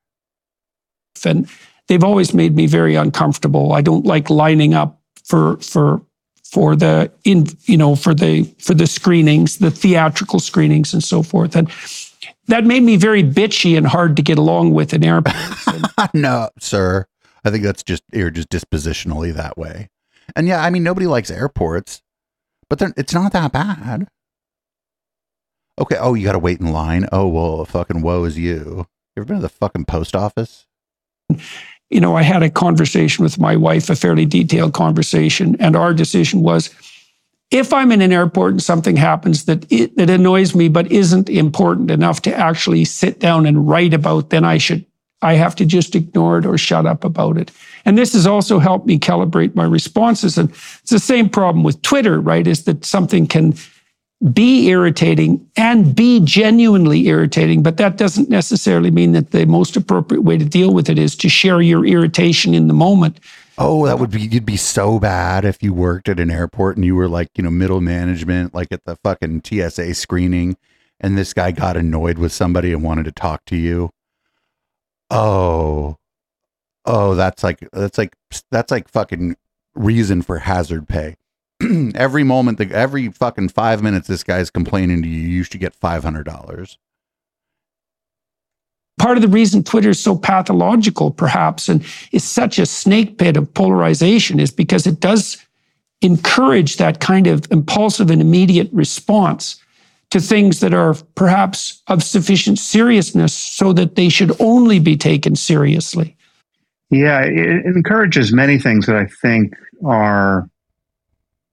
And 1.25 1.49
they've 1.89 2.05
always 2.05 2.35
made 2.35 2.55
me 2.55 2.67
very 2.67 2.95
uncomfortable. 2.95 3.73
I 3.73 3.81
don't 3.81 4.05
like 4.05 4.31
lining 4.31 4.75
up 4.75 5.01
for 5.25 5.57
for 5.59 6.03
for 6.45 6.77
the 6.77 7.11
in 7.25 7.47
you 7.65 7.77
know 7.77 7.97
for 7.97 8.15
the 8.15 8.45
for 8.59 8.75
the 8.75 8.87
screenings, 8.87 9.59
the 9.59 9.71
theatrical 9.71 10.39
screenings 10.39 10.93
and 10.93 11.03
so 11.03 11.23
forth. 11.23 11.57
And 11.57 11.71
that 12.47 12.65
made 12.65 12.83
me 12.83 12.97
very 12.97 13.23
bitchy 13.23 13.77
and 13.77 13.87
hard 13.87 14.17
to 14.17 14.23
get 14.23 14.39
along 14.39 14.75
with 14.75 14.93
in 14.93 15.05
airports. 15.05 15.69
no, 16.15 16.51
sir. 16.59 17.07
I 17.45 17.51
think 17.51 17.65
that's 17.65 17.83
just 17.83 18.03
you're 18.13 18.31
just 18.31 18.51
dispositionally 18.51 19.33
that 19.35 19.57
way. 19.57 19.89
And 20.37 20.47
yeah, 20.49 20.63
I 20.63 20.71
mean 20.71 20.83
nobody 20.83 21.07
likes 21.07 21.31
airports, 21.31 22.03
but 22.69 22.81
it's 22.97 23.15
not 23.15 23.33
that 23.33 23.53
bad. 23.53 24.09
Okay. 25.79 25.97
Oh, 25.99 26.15
you 26.15 26.25
got 26.25 26.33
to 26.33 26.39
wait 26.39 26.61
in 26.61 26.73
line. 26.73 27.09
Oh 27.13 27.29
well, 27.29 27.65
fucking 27.65 28.03
woe 28.03 28.25
is 28.25 28.39
you. 28.39 28.87
You 29.17 29.21
ever 29.21 29.27
been 29.27 29.37
to 29.37 29.43
the 29.43 29.49
fucking 29.49 29.85
post 29.85 30.15
office? 30.17 30.67
You 31.91 32.01
know, 32.01 32.17
I 32.17 32.23
had 32.23 32.43
a 32.43 32.51
conversation 32.51 33.23
with 33.23 33.39
my 33.39 33.57
wife, 33.57 33.89
a 33.91 33.97
fairly 33.97 34.27
detailed 34.27 34.73
conversation, 34.73 35.57
and 35.61 35.77
our 35.77 35.95
decision 35.95 36.41
was 36.41 36.71
if 37.51 37.73
I'm 37.73 37.93
in 37.93 38.03
an 38.03 38.13
airport 38.13 38.53
and 38.53 38.63
something 38.63 38.97
happens 38.97 39.45
that 39.45 39.71
it, 39.71 39.97
that 39.97 40.11
annoys 40.11 40.55
me 40.55 40.69
but 40.69 40.91
isn't 40.91 41.29
important 41.29 41.91
enough 41.91 42.23
to 42.23 42.35
actually 42.35 42.85
sit 42.85 43.21
down 43.21 43.47
and 43.47 43.69
write 43.69 43.95
about, 43.95 44.31
then 44.31 44.45
I 44.45 44.59
should 44.59 44.85
I 45.25 45.35
have 45.35 45.57
to 45.57 45.65
just 45.65 45.97
ignore 45.97 46.39
it 46.39 46.47
or 46.47 46.59
shut 46.59 46.87
up 46.87 47.03
about 47.03 47.39
it. 47.39 47.51
And 47.85 47.99
this 47.99 48.13
has 48.13 48.27
also 48.27 48.59
helped 48.59 48.87
me 48.87 48.99
calibrate 48.99 49.55
my 49.55 49.65
responses. 49.65 50.39
And 50.39 50.51
it's 50.51 50.91
the 50.91 50.99
same 50.99 51.29
problem 51.29 51.65
with 51.65 51.81
Twitter, 51.83 52.21
right? 52.21 52.47
Is 52.47 52.65
that 52.65 52.85
something 52.85 53.27
can 53.27 53.55
be 54.33 54.69
irritating 54.69 55.45
and 55.57 55.95
be 55.95 56.21
genuinely 56.21 57.07
irritating, 57.09 57.63
but 57.63 57.77
that 57.77 57.97
doesn't 57.97 58.31
necessarily 58.31 58.91
mean 58.91 59.13
that 59.13 59.33
the 59.33 59.45
most 59.45 59.77
appropriate 59.77 60.23
way 60.23 60.39
to 60.39 60.45
deal 60.45 60.73
with 60.73 60.89
it 60.89 60.99
is 60.99 61.17
to 61.17 61.29
share 61.29 61.61
your 61.61 61.85
irritation 61.85 62.55
in 62.55 62.69
the 62.69 62.75
moment. 62.75 63.19
Oh, 63.59 63.87
that 63.87 63.99
would 63.99 64.11
be 64.11 64.23
you'd 64.23 64.47
be 64.47 64.57
so 64.57 64.99
bad 64.99 65.45
if 65.45 65.63
you 65.63 65.73
worked 65.73 66.09
at 66.09 66.19
an 66.19 66.31
airport 66.31 66.77
and 66.77 66.85
you 66.85 66.97
were 66.97 67.09
like, 67.09 67.29
you 67.37 67.45
know, 67.45 67.51
middle 67.51 67.81
management, 67.81 68.55
like 68.55 68.73
at 68.73 68.85
the 68.85 68.97
fucking 69.05 69.43
TSA 69.45 69.95
screening, 69.95 70.57
and 71.01 71.19
this 71.19 71.33
guy 71.33 71.53
got 71.53 71.77
annoyed 71.77 72.19
with 72.19 72.33
somebody 72.33 72.73
and 72.73 72.83
wanted 72.83 73.05
to 73.05 73.13
talk 73.13 73.45
to 73.47 73.57
you. 73.57 73.91
Oh. 75.15 75.97
Oh, 76.85 77.15
that's 77.15 77.43
like 77.43 77.67
that's 77.73 77.97
like 77.97 78.15
that's 78.51 78.71
like 78.71 78.89
fucking 78.89 79.37
reason 79.75 80.21
for 80.21 80.41
hazard 80.41 80.87
pay. 80.87 81.17
every 81.95 82.25
moment, 82.25 82.59
the, 82.59 82.71
every 82.71 83.09
fucking 83.09 83.49
five 83.49 83.83
minutes, 83.83 84.09
this 84.09 84.23
guy's 84.23 84.51
complaining 84.51 85.01
to 85.03 85.09
you. 85.09 85.21
You 85.21 85.43
should 85.45 85.61
get 85.61 85.75
five 85.75 86.03
hundred 86.03 86.25
dollars 86.25 86.79
part 89.05 89.19
of 89.19 89.23
the 89.23 89.29
reason 89.29 89.63
Twitter 89.63 89.91
is 89.91 90.01
so 90.03 90.17
pathological, 90.17 91.11
perhaps, 91.11 91.69
and 91.69 91.85
is 92.13 92.25
such 92.25 92.59
a 92.59 92.67
snake 92.67 93.19
pit 93.19 93.37
of 93.37 93.53
polarization 93.53 94.41
is 94.41 94.51
because 94.51 94.87
it 94.87 95.01
does 95.01 95.37
encourage 96.01 96.77
that 96.77 97.01
kind 97.01 97.27
of 97.27 97.47
impulsive 97.51 98.11
and 98.11 98.23
immediate 98.23 98.71
response 98.73 99.57
to 100.11 100.21
things 100.21 100.61
that 100.61 100.75
are 100.75 100.95
perhaps 101.15 101.83
of 101.89 102.03
sufficient 102.03 102.59
seriousness 102.59 103.35
so 103.35 103.73
that 103.73 103.97
they 103.97 104.09
should 104.09 104.33
only 104.41 104.79
be 104.79 104.97
taken 104.97 105.35
seriously. 105.35 106.17
Yeah, 106.91 107.23
it 107.23 107.67
encourages 107.67 108.33
many 108.33 108.59
things 108.59 108.87
that 108.87 108.97
I 108.97 109.07
think 109.07 109.55
are 109.85 110.49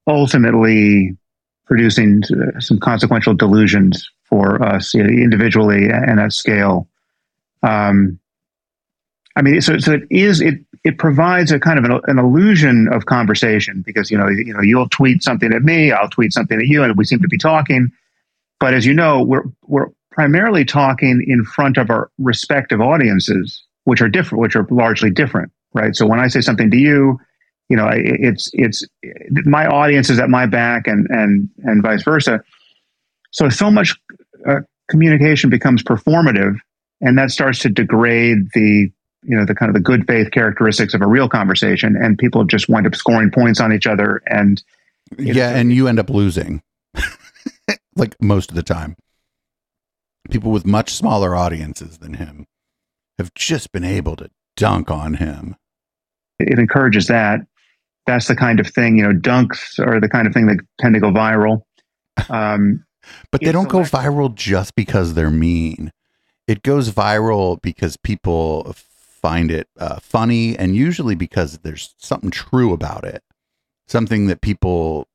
ultimately 0.07 1.17
producing 1.65 2.21
some 2.59 2.79
consequential 2.79 3.33
delusions 3.33 4.07
for 4.25 4.61
us 4.61 4.93
individually 4.93 5.89
and 5.89 6.19
at 6.19 6.33
scale. 6.33 6.87
Um, 7.63 8.19
I 9.35 9.41
mean, 9.41 9.61
so, 9.61 9.77
so 9.79 9.93
it 9.93 10.03
is 10.09 10.41
it 10.41 10.59
it 10.83 10.97
provides 10.97 11.51
a 11.51 11.59
kind 11.59 11.79
of 11.79 11.85
an, 11.85 12.01
an, 12.07 12.19
illusion 12.19 12.87
of 12.91 13.05
conversation 13.05 13.83
because 13.85 14.11
you 14.11 14.17
know 14.17 14.27
you 14.27 14.53
know 14.53 14.61
you'll 14.61 14.89
tweet 14.89 15.23
something 15.23 15.53
at 15.53 15.63
me, 15.63 15.91
I'll 15.91 16.09
tweet 16.09 16.33
something 16.33 16.59
at 16.59 16.67
you, 16.67 16.83
and 16.83 16.97
we 16.97 17.05
seem 17.05 17.19
to 17.19 17.27
be 17.27 17.37
talking. 17.37 17.91
But 18.61 18.73
as 18.73 18.85
you 18.85 18.93
know, 18.93 19.21
we're 19.21 19.43
we're 19.63 19.87
primarily 20.11 20.63
talking 20.63 21.21
in 21.27 21.43
front 21.43 21.77
of 21.77 21.89
our 21.89 22.09
respective 22.17 22.79
audiences, 22.79 23.61
which 23.83 24.01
are 24.01 24.07
different, 24.07 24.41
which 24.41 24.55
are 24.55 24.65
largely 24.69 25.09
different, 25.09 25.51
right? 25.73 25.93
So 25.93 26.07
when 26.07 26.21
I 26.21 26.29
say 26.29 26.39
something 26.39 26.71
to 26.71 26.77
you, 26.77 27.19
you 27.67 27.75
know, 27.75 27.89
it's 27.91 28.49
it's 28.53 28.85
my 29.03 29.67
audience 29.67 30.09
is 30.09 30.19
at 30.19 30.29
my 30.29 30.45
back, 30.45 30.87
and 30.87 31.05
and 31.09 31.49
and 31.65 31.83
vice 31.83 32.03
versa. 32.03 32.41
So 33.31 33.49
so 33.49 33.69
much 33.69 33.97
uh, 34.47 34.61
communication 34.87 35.49
becomes 35.49 35.83
performative 35.83 36.55
and 37.01 37.17
that 37.17 37.31
starts 37.31 37.59
to 37.59 37.69
degrade 37.69 38.51
the 38.53 38.91
you 39.23 39.37
know 39.37 39.45
the 39.45 39.53
kind 39.53 39.69
of 39.69 39.73
the 39.73 39.81
good 39.81 40.05
faith 40.07 40.31
characteristics 40.31 40.93
of 40.93 41.01
a 41.01 41.07
real 41.07 41.27
conversation 41.27 41.95
and 41.95 42.17
people 42.17 42.43
just 42.43 42.69
wind 42.69 42.87
up 42.87 42.95
scoring 42.95 43.31
points 43.31 43.59
on 43.59 43.73
each 43.73 43.87
other 43.87 44.21
and 44.27 44.63
yeah 45.17 45.49
and 45.49 45.73
you 45.73 45.87
end 45.87 45.99
up 45.99 46.09
losing 46.09 46.61
like 47.95 48.15
most 48.21 48.49
of 48.49 48.55
the 48.55 48.63
time 48.63 48.95
people 50.29 50.51
with 50.51 50.65
much 50.65 50.93
smaller 50.93 51.35
audiences 51.35 51.97
than 51.97 52.15
him 52.15 52.45
have 53.17 53.33
just 53.33 53.71
been 53.71 53.83
able 53.83 54.15
to 54.15 54.29
dunk 54.55 54.91
on 54.91 55.15
him. 55.15 55.55
It 56.39 56.59
encourages 56.59 57.07
that. 57.07 57.41
That's 58.07 58.27
the 58.27 58.35
kind 58.35 58.59
of 58.59 58.67
thing 58.67 58.97
you 58.97 59.03
know 59.03 59.13
dunks 59.13 59.79
are 59.79 59.99
the 59.99 60.09
kind 60.09 60.27
of 60.27 60.33
thing 60.33 60.47
that 60.47 60.57
tend 60.79 60.95
to 60.95 60.99
go 60.99 61.11
viral. 61.11 61.61
Um, 62.29 62.83
but 63.31 63.41
they 63.41 63.51
don't 63.51 63.69
go 63.69 63.81
viral 63.81 64.33
just 64.33 64.75
because 64.75 65.13
they're 65.13 65.29
mean. 65.29 65.91
It 66.47 66.63
goes 66.63 66.91
viral 66.91 67.61
because 67.61 67.97
people 67.97 68.73
find 68.75 69.51
it 69.51 69.67
uh, 69.79 69.99
funny 69.99 70.57
and 70.57 70.75
usually 70.75 71.13
because 71.13 71.59
there's 71.59 71.93
something 71.99 72.31
true 72.31 72.73
about 72.73 73.03
it, 73.03 73.23
something 73.87 74.25
that 74.27 74.41
people 74.41 75.07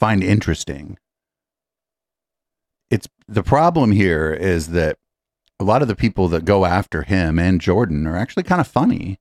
find 0.00 0.24
interesting. 0.24 0.96
It's 2.92 3.08
the 3.26 3.42
problem 3.42 3.92
here 3.92 4.32
is 4.32 4.68
that 4.68 4.98
a 5.58 5.64
lot 5.64 5.82
of 5.82 5.88
the 5.88 5.96
people 5.96 6.28
that 6.28 6.44
go 6.44 6.64
after 6.64 7.02
him 7.02 7.38
and 7.38 7.60
Jordan 7.60 8.06
are 8.06 8.16
actually 8.16 8.42
kind 8.44 8.60
of 8.60 8.66
funny. 8.66 9.18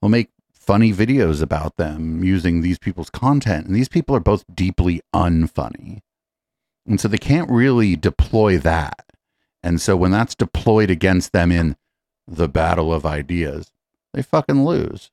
They'll 0.00 0.08
make 0.08 0.30
funny 0.52 0.92
videos 0.92 1.42
about 1.42 1.76
them 1.76 2.24
using 2.24 2.60
these 2.62 2.78
people's 2.78 3.10
content, 3.10 3.66
and 3.66 3.76
these 3.76 3.88
people 3.88 4.16
are 4.16 4.20
both 4.20 4.44
deeply 4.52 5.02
unfunny. 5.14 6.00
And 6.86 7.00
so 7.00 7.06
they 7.08 7.18
can't 7.18 7.50
really 7.50 7.96
deploy 7.96 8.58
that 8.58 9.04
and 9.64 9.80
so 9.80 9.96
when 9.96 10.10
that's 10.10 10.34
deployed 10.34 10.90
against 10.90 11.32
them 11.32 11.50
in 11.50 11.76
the 12.28 12.48
battle 12.48 12.92
of 12.92 13.06
ideas, 13.06 13.72
they 14.12 14.20
fucking 14.20 14.62
lose. 14.62 15.10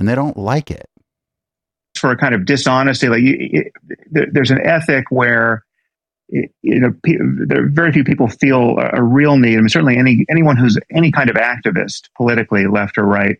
And 0.00 0.08
they 0.08 0.16
don't 0.16 0.36
like 0.36 0.72
it. 0.72 0.90
For 1.96 2.10
a 2.10 2.16
kind 2.16 2.34
of 2.34 2.46
dishonesty, 2.46 3.08
like 3.08 3.20
you, 3.20 3.36
it, 3.38 3.72
there's 4.32 4.50
an 4.50 4.60
ethic 4.66 5.04
where 5.10 5.63
you 6.62 6.80
know 6.80 6.94
there 7.46 7.68
very 7.68 7.92
few 7.92 8.04
people 8.04 8.28
feel 8.28 8.76
a 8.78 9.02
real 9.02 9.36
need. 9.36 9.56
I 9.56 9.60
mean, 9.60 9.68
certainly 9.68 9.96
any 9.96 10.24
anyone 10.28 10.56
who's 10.56 10.78
any 10.90 11.12
kind 11.12 11.30
of 11.30 11.36
activist, 11.36 12.08
politically 12.16 12.66
left 12.66 12.98
or 12.98 13.04
right, 13.04 13.36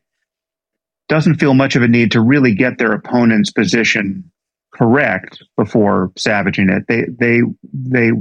doesn't 1.09 1.37
feel 1.37 1.55
much 1.55 1.77
of 1.77 1.83
a 1.83 1.89
need 1.89 2.13
to 2.13 2.21
really 2.21 2.55
get 2.55 2.79
their 2.79 2.93
opponent's 2.93 3.51
position 3.51 4.31
correct 4.73 5.43
before 5.57 6.13
savaging 6.17 6.71
it. 6.71 6.85
They 6.89 7.07
they 7.19 7.43
they 7.73 8.13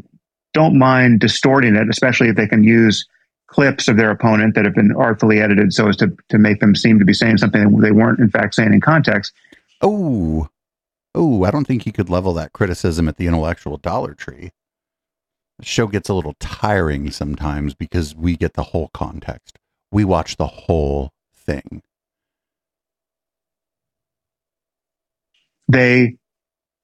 don't 0.54 0.78
mind 0.78 1.20
distorting 1.20 1.76
it, 1.76 1.90
especially 1.90 2.30
if 2.30 2.36
they 2.36 2.48
can 2.48 2.64
use 2.64 3.08
clips 3.48 3.88
of 3.88 3.98
their 3.98 4.10
opponent 4.10 4.56
that 4.56 4.66
have 4.66 4.74
been 4.74 4.96
artfully 4.96 5.40
edited 5.40 5.74
so 5.74 5.88
as 5.88 5.98
to, 5.98 6.12
to 6.30 6.40
make 6.40 6.60
them 6.60 6.76
seem 6.76 6.98
to 6.98 7.06
be 7.06 7.14
saying 7.14 7.38
something 7.38 7.80
they 7.80 7.92
weren't 7.92 8.20
in 8.20 8.30
fact 8.30 8.56
saying 8.56 8.74
in 8.74 8.82
context. 8.82 9.32
Oh, 9.82 10.48
oh, 11.14 11.44
I 11.44 11.52
don't 11.52 11.66
think 11.66 11.86
you 11.86 11.92
could 11.92 12.10
level 12.10 12.34
that 12.34 12.54
criticism 12.54 13.08
at 13.08 13.18
the 13.18 13.28
intellectual 13.28 13.78
Dollar 13.78 14.16
Tree. 14.16 14.52
Show 15.62 15.88
gets 15.88 16.10
a 16.10 16.14
little 16.14 16.36
tiring 16.40 17.12
sometimes 17.12 17.74
because 17.74 18.16
we 18.16 18.36
get 18.36 18.54
the 18.54 18.64
whole 18.64 18.90
context. 18.94 19.60
We 19.92 20.04
watch 20.04 20.38
the 20.38 20.48
whole 20.48 21.12
thing. 21.36 21.84
They 25.68 26.18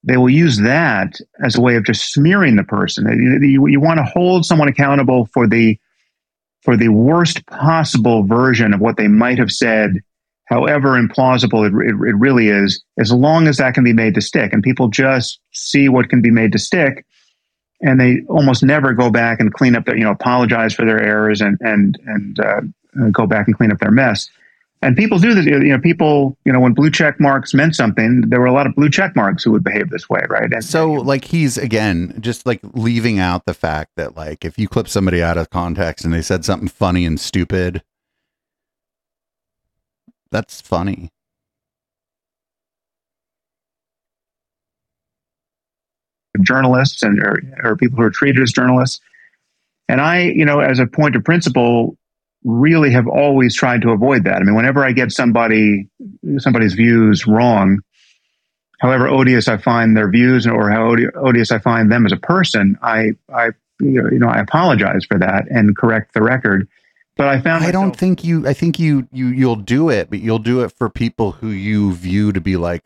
they 0.04 0.18
will 0.18 0.30
use 0.30 0.60
that 0.60 1.20
as 1.44 1.58
a 1.58 1.62
way 1.62 1.76
of 1.76 1.86
just 1.86 2.14
smearing 2.14 2.56
the 2.56 2.64
person. 2.64 3.06
You, 3.20 3.48
you, 3.48 3.68
you 3.68 3.80
want 3.80 3.98
to 3.98 4.04
hold 4.06 4.46
someone 4.46 4.70
accountable 4.70 5.28
for 5.34 5.48
the 5.48 5.78
for 6.62 6.78
the 6.78 6.90
worst 6.90 7.46
possible 7.48 8.24
version 8.24 8.74
of 8.74 8.80
what 8.80 8.98
they 8.98 9.08
might 9.08 9.38
have 9.38 9.52
said, 9.52 9.94
however 10.46 11.02
implausible 11.02 11.66
it, 11.66 11.74
it, 11.74 11.96
it 12.10 12.16
really 12.16 12.50
is, 12.50 12.84
as 12.98 13.12
long 13.12 13.48
as 13.48 13.58
that 13.58 13.74
can 13.74 13.84
be 13.84 13.94
made 13.94 14.14
to 14.16 14.22
stick. 14.22 14.52
And 14.52 14.62
people 14.62 14.90
just 14.90 15.40
see 15.52 15.90
what 15.90 16.10
can 16.10 16.22
be 16.22 16.32
made 16.32 16.52
to 16.52 16.60
stick, 16.60 17.06
and 17.82 18.00
they 18.00 18.22
almost 18.28 18.64
never 18.64 18.94
go 18.94 19.10
back 19.10 19.40
and 19.40 19.54
clean 19.54 19.76
up 19.76 19.86
their, 19.86 19.98
you 19.98 20.04
know, 20.04 20.12
apologize 20.12 20.74
for 20.74 20.86
their 20.86 21.02
errors 21.02 21.42
and 21.42 21.58
and 21.62 21.98
and 22.06 22.40
uh, 22.40 22.62
go 23.12 23.26
back 23.26 23.48
and 23.48 23.56
clean 23.56 23.72
up 23.72 23.80
their 23.80 23.92
mess. 23.92 24.30
And 24.82 24.96
people 24.96 25.20
do 25.20 25.34
this. 25.34 25.46
You 25.46 25.60
know, 25.60 25.80
people. 25.80 26.38
You 26.46 26.54
know, 26.54 26.62
when 26.62 26.74
blue 26.74 26.90
check 26.90 27.20
marks 27.20 27.54
meant 27.54 27.76
something, 27.76 28.22
there 28.28 28.40
were 28.40 28.46
a 28.46 28.54
lot 28.54 28.66
of 28.66 28.76
blue 28.76 28.90
check 28.90 29.14
marks 29.16 29.44
who 29.44 29.52
would 29.52 29.64
behave 29.64 29.90
this 29.90 30.10
way, 30.10 30.22
right? 30.30 30.52
And 30.52 30.64
so, 30.64 30.92
like, 30.94 31.26
he's 31.26 31.58
again 31.58 32.18
just 32.22 32.46
like 32.46 32.62
leaving 32.74 33.20
out 33.20 33.46
the 33.46 33.54
fact 33.54 33.92
that, 33.98 34.16
like, 34.16 34.46
if 34.46 34.58
you 34.58 34.70
clip 34.70 34.88
somebody 34.88 35.22
out 35.22 35.38
of 35.38 35.50
context 35.50 36.06
and 36.06 36.14
they 36.14 36.22
said 36.22 36.46
something 36.46 36.70
funny 36.70 37.06
and 37.06 37.20
stupid, 37.20 37.84
that's 40.32 40.62
funny. 40.62 41.10
Journalists 46.42 47.04
and 47.04 47.20
or, 47.20 47.40
or 47.64 47.76
people 47.76 47.98
who 47.98 48.04
are 48.04 48.12
treated 48.12 48.42
as 48.42 48.52
journalists, 48.52 49.00
and 49.88 50.00
I, 50.00 50.22
you 50.22 50.46
know, 50.46 50.60
as 50.60 50.80
a 50.80 50.86
point 50.86 51.16
of 51.16 51.24
principle, 51.24 51.98
really 52.44 52.92
have 52.92 53.08
always 53.08 53.56
tried 53.56 53.82
to 53.82 53.92
avoid 53.92 54.24
that. 54.24 54.36
I 54.36 54.44
mean, 54.44 54.56
whenever 54.56 54.86
I 54.86 54.92
get 54.92 55.12
somebody 55.12 55.88
somebody's 56.38 56.74
views 56.74 57.26
wrong, 57.28 57.80
however 58.80 59.08
odious 59.08 59.48
I 59.48 59.58
find 59.58 59.98
their 59.98 60.10
views 60.10 60.48
or 60.48 60.70
how 60.70 60.96
odious 61.16 61.52
I 61.52 61.60
find 61.60 61.92
them 61.92 62.06
as 62.06 62.12
a 62.12 62.18
person, 62.18 62.78
I 62.82 63.12
I 63.34 63.50
you 63.82 64.20
know 64.20 64.30
I 64.30 64.40
apologize 64.40 65.06
for 65.06 65.18
that 65.20 65.48
and 65.50 65.76
correct 65.76 66.14
the 66.14 66.22
record. 66.22 66.68
But 67.20 67.28
I 67.28 67.42
found 67.42 67.66
I 67.66 67.72
don't 67.72 67.94
think 67.94 68.24
you. 68.24 68.48
I 68.48 68.54
think 68.54 68.80
you 68.80 69.10
you 69.12 69.28
you'll 69.28 69.58
do 69.58 69.90
it, 69.90 70.10
but 70.10 70.20
you'll 70.20 70.40
do 70.40 70.62
it 70.62 70.72
for 70.72 70.90
people 70.90 71.34
who 71.34 71.50
you 71.50 71.94
view 71.94 72.32
to 72.32 72.40
be 72.40 72.56
like, 72.56 72.82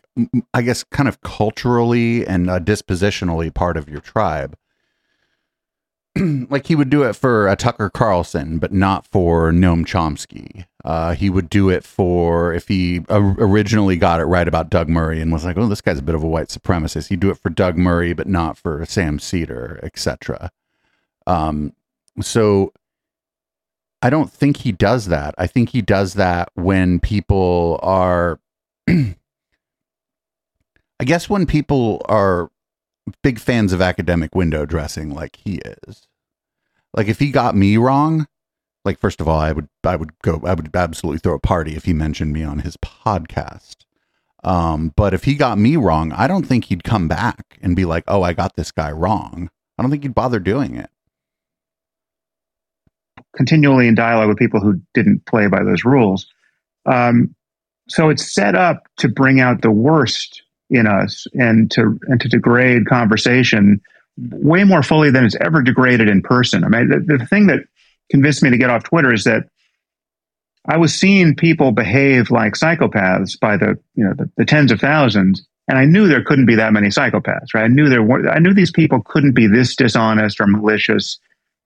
I 0.52 0.62
guess, 0.62 0.82
kind 0.82 1.08
of 1.08 1.20
culturally 1.20 2.26
and 2.26 2.50
uh, 2.50 2.58
dispositionally 2.58 3.54
part 3.54 3.76
of 3.76 3.88
your 3.88 4.00
tribe. 4.00 4.56
like 6.50 6.66
he 6.66 6.74
would 6.74 6.90
do 6.90 7.04
it 7.04 7.12
for 7.12 7.46
a 7.46 7.54
Tucker 7.54 7.88
Carlson, 7.88 8.58
but 8.58 8.72
not 8.72 9.06
for 9.06 9.52
Noam 9.52 9.86
Chomsky. 9.86 10.64
Uh, 10.84 11.14
he 11.14 11.30
would 11.30 11.48
do 11.48 11.70
it 11.70 11.84
for 11.84 12.52
if 12.52 12.66
he 12.66 13.02
originally 13.08 13.96
got 13.96 14.18
it 14.18 14.24
right 14.24 14.48
about 14.48 14.68
Doug 14.68 14.88
Murray 14.88 15.20
and 15.20 15.30
was 15.32 15.44
like, 15.44 15.56
"Oh, 15.56 15.68
this 15.68 15.80
guy's 15.80 16.00
a 16.00 16.02
bit 16.02 16.16
of 16.16 16.24
a 16.24 16.28
white 16.28 16.48
supremacist." 16.48 17.06
He'd 17.06 17.20
do 17.20 17.30
it 17.30 17.38
for 17.38 17.50
Doug 17.50 17.76
Murray, 17.78 18.12
but 18.14 18.26
not 18.26 18.58
for 18.58 18.84
Sam 18.84 19.20
Seder, 19.20 19.78
etc. 19.84 20.50
Um, 21.24 21.72
so 22.20 22.72
I 24.04 24.10
don't 24.10 24.30
think 24.30 24.58
he 24.58 24.70
does 24.70 25.06
that. 25.06 25.34
I 25.38 25.46
think 25.46 25.70
he 25.70 25.80
does 25.80 26.12
that 26.12 26.50
when 26.52 27.00
people 27.00 27.80
are. 27.82 28.38
I 28.86 29.14
guess 31.06 31.30
when 31.30 31.46
people 31.46 32.02
are 32.04 32.50
big 33.22 33.38
fans 33.38 33.72
of 33.72 33.80
academic 33.80 34.34
window 34.34 34.66
dressing 34.66 35.08
like 35.08 35.36
he 35.36 35.58
is. 35.86 36.06
Like 36.94 37.08
if 37.08 37.18
he 37.18 37.30
got 37.30 37.56
me 37.56 37.78
wrong, 37.78 38.26
like 38.84 38.98
first 38.98 39.22
of 39.22 39.28
all, 39.28 39.40
I 39.40 39.52
would 39.52 39.68
I 39.82 39.96
would 39.96 40.10
go 40.20 40.42
I 40.44 40.52
would 40.52 40.76
absolutely 40.76 41.20
throw 41.20 41.36
a 41.36 41.40
party 41.40 41.74
if 41.74 41.86
he 41.86 41.94
mentioned 41.94 42.34
me 42.34 42.42
on 42.42 42.58
his 42.58 42.76
podcast. 42.76 43.86
Um, 44.44 44.92
but 44.96 45.14
if 45.14 45.24
he 45.24 45.34
got 45.34 45.56
me 45.56 45.76
wrong, 45.76 46.12
I 46.12 46.26
don't 46.26 46.46
think 46.46 46.66
he'd 46.66 46.84
come 46.84 47.08
back 47.08 47.58
and 47.62 47.74
be 47.74 47.86
like, 47.86 48.04
"Oh, 48.06 48.22
I 48.22 48.34
got 48.34 48.54
this 48.54 48.70
guy 48.70 48.92
wrong." 48.92 49.48
I 49.78 49.82
don't 49.82 49.90
think 49.90 50.02
he'd 50.02 50.14
bother 50.14 50.40
doing 50.40 50.76
it. 50.76 50.90
Continually 53.36 53.88
in 53.88 53.94
dialogue 53.94 54.28
with 54.28 54.38
people 54.38 54.60
who 54.60 54.80
didn't 54.92 55.24
play 55.26 55.48
by 55.48 55.62
those 55.62 55.84
rules. 55.84 56.26
Um, 56.86 57.34
so 57.88 58.08
it's 58.08 58.32
set 58.32 58.54
up 58.54 58.86
to 58.98 59.08
bring 59.08 59.40
out 59.40 59.62
the 59.62 59.70
worst 59.70 60.42
in 60.70 60.86
us 60.86 61.26
and 61.34 61.70
to 61.72 61.98
and 62.08 62.20
to 62.20 62.28
degrade 62.28 62.86
conversation 62.86 63.80
way 64.16 64.64
more 64.64 64.82
fully 64.82 65.10
than 65.10 65.24
it's 65.24 65.36
ever 65.36 65.62
degraded 65.62 66.08
in 66.08 66.22
person. 66.22 66.64
I 66.64 66.68
mean, 66.68 66.88
the, 66.88 67.18
the 67.18 67.26
thing 67.26 67.48
that 67.48 67.60
convinced 68.10 68.42
me 68.42 68.50
to 68.50 68.56
get 68.56 68.70
off 68.70 68.84
Twitter 68.84 69.12
is 69.12 69.24
that 69.24 69.48
I 70.66 70.76
was 70.76 70.94
seeing 70.94 71.34
people 71.34 71.72
behave 71.72 72.30
like 72.30 72.54
psychopaths 72.54 73.38
by 73.38 73.56
the 73.56 73.78
you 73.94 74.04
know 74.04 74.14
the, 74.16 74.30
the, 74.36 74.44
tens 74.44 74.72
of 74.72 74.80
thousands, 74.80 75.46
and 75.68 75.78
I 75.78 75.84
knew 75.84 76.08
there 76.08 76.24
couldn't 76.24 76.46
be 76.46 76.54
that 76.54 76.72
many 76.72 76.88
psychopaths. 76.88 77.54
Right? 77.54 77.64
I 77.64 77.68
knew 77.68 77.88
there 77.88 78.02
were. 78.02 78.28
I 78.28 78.38
knew 78.38 78.54
these 78.54 78.70
people 78.70 79.02
couldn't 79.02 79.34
be 79.34 79.46
this 79.46 79.76
dishonest 79.76 80.40
or 80.40 80.46
malicious 80.46 81.18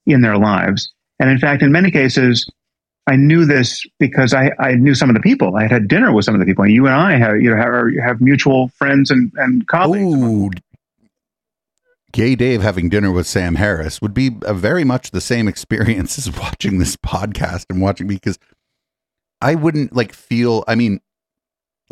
in 0.07 0.23
their 0.23 0.37
lives. 0.37 0.93
And 1.19 1.31
in 1.31 1.39
fact, 1.39 1.63
in 1.63 1.73
many 1.73 1.91
cases, 1.91 2.49
I 3.07 3.17
knew 3.17 3.45
this 3.45 3.85
because 3.99 4.35
I, 4.35 4.53
I 4.59 4.73
knew 4.75 4.95
some 4.95 5.09
of 5.09 5.15
the 5.15 5.21
people. 5.21 5.57
I 5.57 5.63
had 5.63 5.71
had 5.71 5.89
dinner 5.89 6.13
with 6.13 6.25
some 6.25 6.35
of 6.35 6.41
the 6.41 6.47
people. 6.47 6.65
And 6.65 6.73
you 6.73 6.87
and 6.87 6.95
I 6.95 7.17
have 7.17 7.41
you 7.41 7.51
know 7.51 7.57
have, 7.57 8.05
have 8.05 8.21
mutual 8.21 8.69
friends 8.69 9.11
and, 9.11 9.33
and 9.37 9.67
colleagues. 9.67 10.15
Ooh, 10.15 10.51
Gay 12.13 12.35
Dave 12.35 12.63
having 12.63 12.89
dinner 12.89 13.13
with 13.13 13.27
Sam 13.27 13.57
Harris 13.57 14.01
would 14.01 14.15
be 14.15 14.31
a 14.43 14.55
very 14.55 14.85
much 14.85 15.11
the 15.11 15.21
same 15.21 15.49
experience 15.49 16.19
as 16.27 16.37
watching 16.39 16.79
this 16.79 16.97
podcast 16.97 17.67
and 17.71 17.81
watching 17.81 18.07
me 18.07 18.15
because 18.15 18.39
I 19.41 19.55
wouldn't 19.55 19.95
like 19.95 20.13
feel. 20.13 20.65
I 20.67 20.75
mean, 20.75 21.01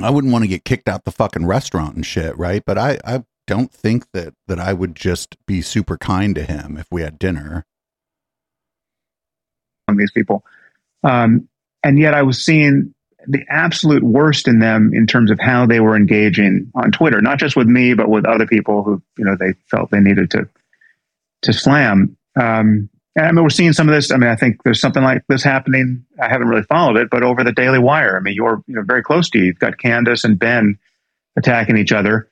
I 0.01 0.11
wouldn't 0.11 0.33
want 0.33 0.45
to 0.45 0.49
get 0.49 0.64
kicked 0.64 0.89
out 0.89 1.05
the 1.05 1.12
fucking 1.12 1.47
restaurant 1.47 1.97
and 1.97 2.05
shit, 2.05 2.37
right? 2.37 2.62
But 2.64 2.79
I 2.79 2.99
I 3.05 3.24
don't 3.47 3.72
think 3.72 4.11
that 4.12 4.35
that 4.49 4.59
I 4.59 4.72
would 4.72 4.95
just 4.95 5.37
be 5.47 5.62
super 5.62 5.97
kind 5.97 6.35
to 6.35 6.43
him 6.43 6.77
if 6.77 6.87
we 6.91 7.03
had 7.03 7.18
dinner. 7.18 7.64
These 9.95 10.11
people 10.11 10.45
um, 11.07 11.49
and 11.82 11.99
yet 11.99 12.14
I 12.14 12.22
was 12.22 12.45
seeing 12.45 12.93
the 13.28 13.45
absolute 13.49 14.03
worst 14.03 14.49
in 14.49 14.59
them 14.59 14.93
in 14.93 15.07
terms 15.07 15.30
of 15.30 15.39
how 15.41 15.66
they 15.66 15.80
were 15.80 15.97
engaging 15.97 16.70
on 16.74 16.93
Twitter, 16.93 17.20
not 17.20 17.39
just 17.39 17.57
with 17.57 17.66
me, 17.66 17.95
but 17.95 18.09
with 18.09 18.26
other 18.26 18.47
people 18.47 18.82
who, 18.82 19.03
you 19.18 19.24
know, 19.24 19.37
they 19.39 19.53
felt 19.70 19.91
they 19.91 20.01
needed 20.01 20.30
to, 20.32 20.49
to 21.43 21.53
slam. 21.53 22.16
Um, 22.41 22.89
and 23.16 23.26
I 23.26 23.32
mean, 23.32 23.43
we're 23.43 23.51
seeing 23.51 23.72
some 23.72 23.89
of 23.89 23.95
this. 23.95 24.11
I 24.11 24.16
mean, 24.16 24.28
I 24.28 24.37
think 24.37 24.62
there's 24.64 24.80
something 24.80 25.03
like 25.03 25.22
this 25.28 25.43
happening. 25.43 26.05
I 26.20 26.28
haven't 26.28 26.49
really 26.49 26.62
followed 26.62 26.97
it, 26.97 27.09
but 27.11 27.22
over 27.22 27.43
the 27.43 27.53
Daily 27.53 27.78
Wire, 27.78 28.16
I 28.16 28.20
mean, 28.20 28.34
you're, 28.34 28.62
you 28.66 28.74
know, 28.74 28.82
very 28.82 29.03
close 29.03 29.30
to 29.30 29.39
you. 29.39 29.47
You've 29.47 29.59
got 29.59 29.78
Candace 29.78 30.24
and 30.24 30.39
Ben 30.39 30.78
attacking 31.37 31.76
each 31.76 31.93
other. 31.93 32.28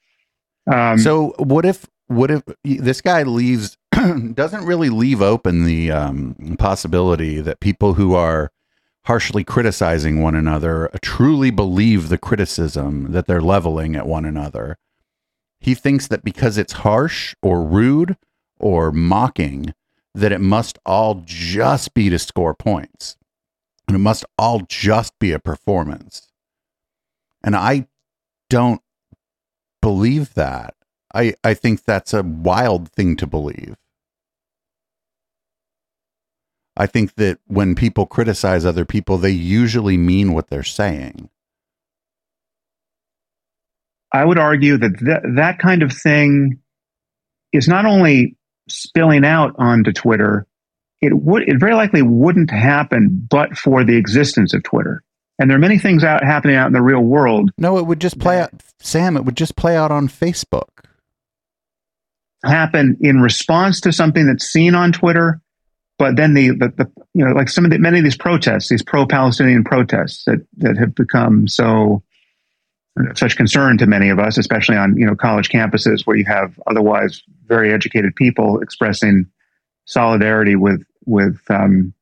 Um, 0.73 0.99
so 0.99 1.35
what 1.39 1.65
if, 1.65 1.87
what 2.07 2.31
if 2.31 2.43
this 2.65 3.01
guy 3.01 3.23
leaves, 3.23 3.77
doesn't 4.35 4.67
really 4.67 4.91
leave 4.91 5.23
open 5.23 5.65
the 5.65 5.91
um, 5.91 6.57
possibility 6.59 7.41
that 7.41 7.61
people 7.61 7.95
who 7.95 8.15
are 8.15 8.51
harshly 9.07 9.45
criticizing 9.45 10.23
one 10.23 10.35
another 10.35 10.91
truly 11.03 11.51
believe 11.51 12.09
the 12.09 12.19
criticism 12.19 13.13
that 13.13 13.27
they're 13.27 13.41
leveling 13.41 13.95
at 13.95 14.07
one 14.07 14.25
another. 14.25 14.79
He 15.61 15.75
thinks 15.75 16.07
that 16.09 16.25
because 16.25 16.59
it's 16.59 16.73
harsh 16.75 17.35
or 17.43 17.63
rude 17.63 18.17
or 18.59 18.93
mocking, 18.93 19.75
that 20.15 20.33
it 20.33 20.41
must 20.41 20.79
all 20.87 21.23
just 21.25 21.95
be 21.95 22.09
to 22.11 22.19
score 22.19 22.55
points. 22.55 23.17
And 23.87 23.95
it 23.95 24.01
must 24.01 24.25
all 24.39 24.61
just 24.69 25.19
be 25.19 25.33
a 25.33 25.39
performance. 25.39 26.29
And 27.43 27.55
I 27.55 27.89
don't 28.49 28.81
believe 29.83 30.35
that. 30.35 30.75
I, 31.15 31.35
I 31.45 31.55
think 31.55 31.85
that's 31.85 32.15
a 32.15 32.23
wild 32.23 32.91
thing 32.91 33.17
to 33.17 33.27
believe. 33.27 33.77
I 36.77 36.87
think 36.87 37.15
that 37.17 37.39
when 37.47 37.75
people 37.75 38.07
criticize 38.07 38.65
other 38.65 38.85
people, 38.85 39.19
they 39.19 39.31
usually 39.31 39.97
mean 39.97 40.33
what 40.33 40.49
they're 40.49 40.65
saying. 40.65 41.29
I 44.13 44.25
would 44.25 44.39
argue 44.39 44.77
that 44.79 44.99
th- 44.99 45.35
that 45.37 45.59
kind 45.59 45.83
of 45.83 45.93
thing 45.93 46.61
is 47.53 47.69
not 47.69 47.85
only 47.85 48.37
spilling 48.69 49.25
out 49.25 49.55
onto 49.59 49.93
Twitter, 49.93 50.47
it 51.01 51.13
would 51.13 51.49
it 51.49 51.59
very 51.59 51.75
likely 51.75 52.03
wouldn't 52.03 52.51
happen 52.51 53.27
but 53.29 53.57
for 53.57 53.85
the 53.85 53.97
existence 53.97 54.55
of 54.55 54.63
Twitter. 54.63 55.03
And 55.39 55.51
there 55.51 55.57
are 55.57 55.61
many 55.61 55.79
things 55.79 56.05
out 56.05 56.23
happening 56.25 56.55
out 56.55 56.69
in 56.69 56.73
the 56.73 56.83
real 56.83 57.01
world. 57.01 57.51
No, 57.59 57.79
it 57.79 57.87
would 57.87 58.01
just 58.01 58.19
play 58.21 58.41
out 58.41 58.53
Sam, 58.81 59.17
it 59.17 59.25
would 59.25 59.37
just 59.37 59.57
play 59.57 59.77
out 59.77 59.91
on 59.91 60.09
Facebook. 60.09 60.69
Happen 62.45 62.99
in 63.01 63.21
response 63.21 63.81
to 63.81 63.93
something 63.93 64.27
that's 64.27 64.45
seen 64.45 64.75
on 64.75 64.93
Twitter 64.93 65.41
but 65.99 66.17
then 66.17 66.35
the, 66.35 66.51
the, 66.51 66.73
the, 66.77 66.91
you 67.15 67.25
know 67.25 67.33
like 67.33 67.49
some 67.49 67.65
of 67.65 67.71
the 67.71 67.79
many 67.79 67.99
of 67.99 68.05
these 68.05 68.17
protests 68.17 68.69
these 68.69 68.83
pro-palestinian 68.83 69.65
protests 69.65 70.25
that 70.25 70.45
that 70.57 70.77
have 70.77 70.95
become 70.95 71.47
so 71.49 72.03
such 73.15 73.37
concern 73.37 73.77
to 73.77 73.87
many 73.87 74.09
of 74.09 74.19
us 74.19 74.39
especially 74.39 74.77
on 74.77 74.97
you 74.97 75.07
know 75.07 75.15
college 75.15 75.49
campuses 75.49 76.07
where 76.07 76.17
you 76.17 76.25
have 76.25 76.59
otherwise 76.67 77.23
very 77.47 77.73
educated 77.73 78.15
people 78.17 78.61
expressing 78.61 79.27
solidarity 79.85 80.57
with 80.57 80.83
with 81.07 81.39
um, 81.51 81.93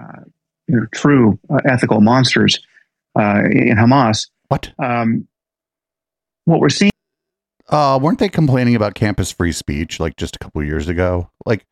uh, 0.00 0.20
you 0.66 0.76
know, 0.76 0.86
true 0.92 1.38
uh, 1.50 1.58
ethical 1.64 2.00
monsters 2.00 2.60
uh, 3.18 3.42
in 3.50 3.76
Hamas. 3.76 4.28
What? 4.48 4.72
Um, 4.78 5.26
what 6.44 6.60
we're 6.60 6.68
seeing. 6.68 6.90
Uh, 7.68 7.98
weren't 8.00 8.18
they 8.18 8.28
complaining 8.28 8.74
about 8.74 8.94
campus 8.94 9.30
free 9.30 9.52
speech 9.52 10.00
like 10.00 10.16
just 10.16 10.36
a 10.36 10.38
couple 10.38 10.62
years 10.64 10.88
ago? 10.88 11.30
Like, 11.44 11.66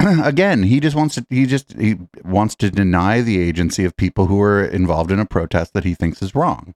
again, 0.24 0.62
he 0.64 0.80
just 0.80 0.96
wants 0.96 1.14
to 1.16 1.26
he 1.30 1.46
just 1.46 1.72
he 1.78 1.96
wants 2.24 2.54
to 2.56 2.70
deny 2.70 3.20
the 3.20 3.40
agency 3.40 3.84
of 3.84 3.96
people 3.96 4.26
who 4.26 4.40
are 4.40 4.64
involved 4.64 5.10
in 5.10 5.18
a 5.18 5.26
protest 5.26 5.74
that 5.74 5.84
he 5.84 5.94
thinks 5.94 6.22
is 6.22 6.34
wrong. 6.34 6.74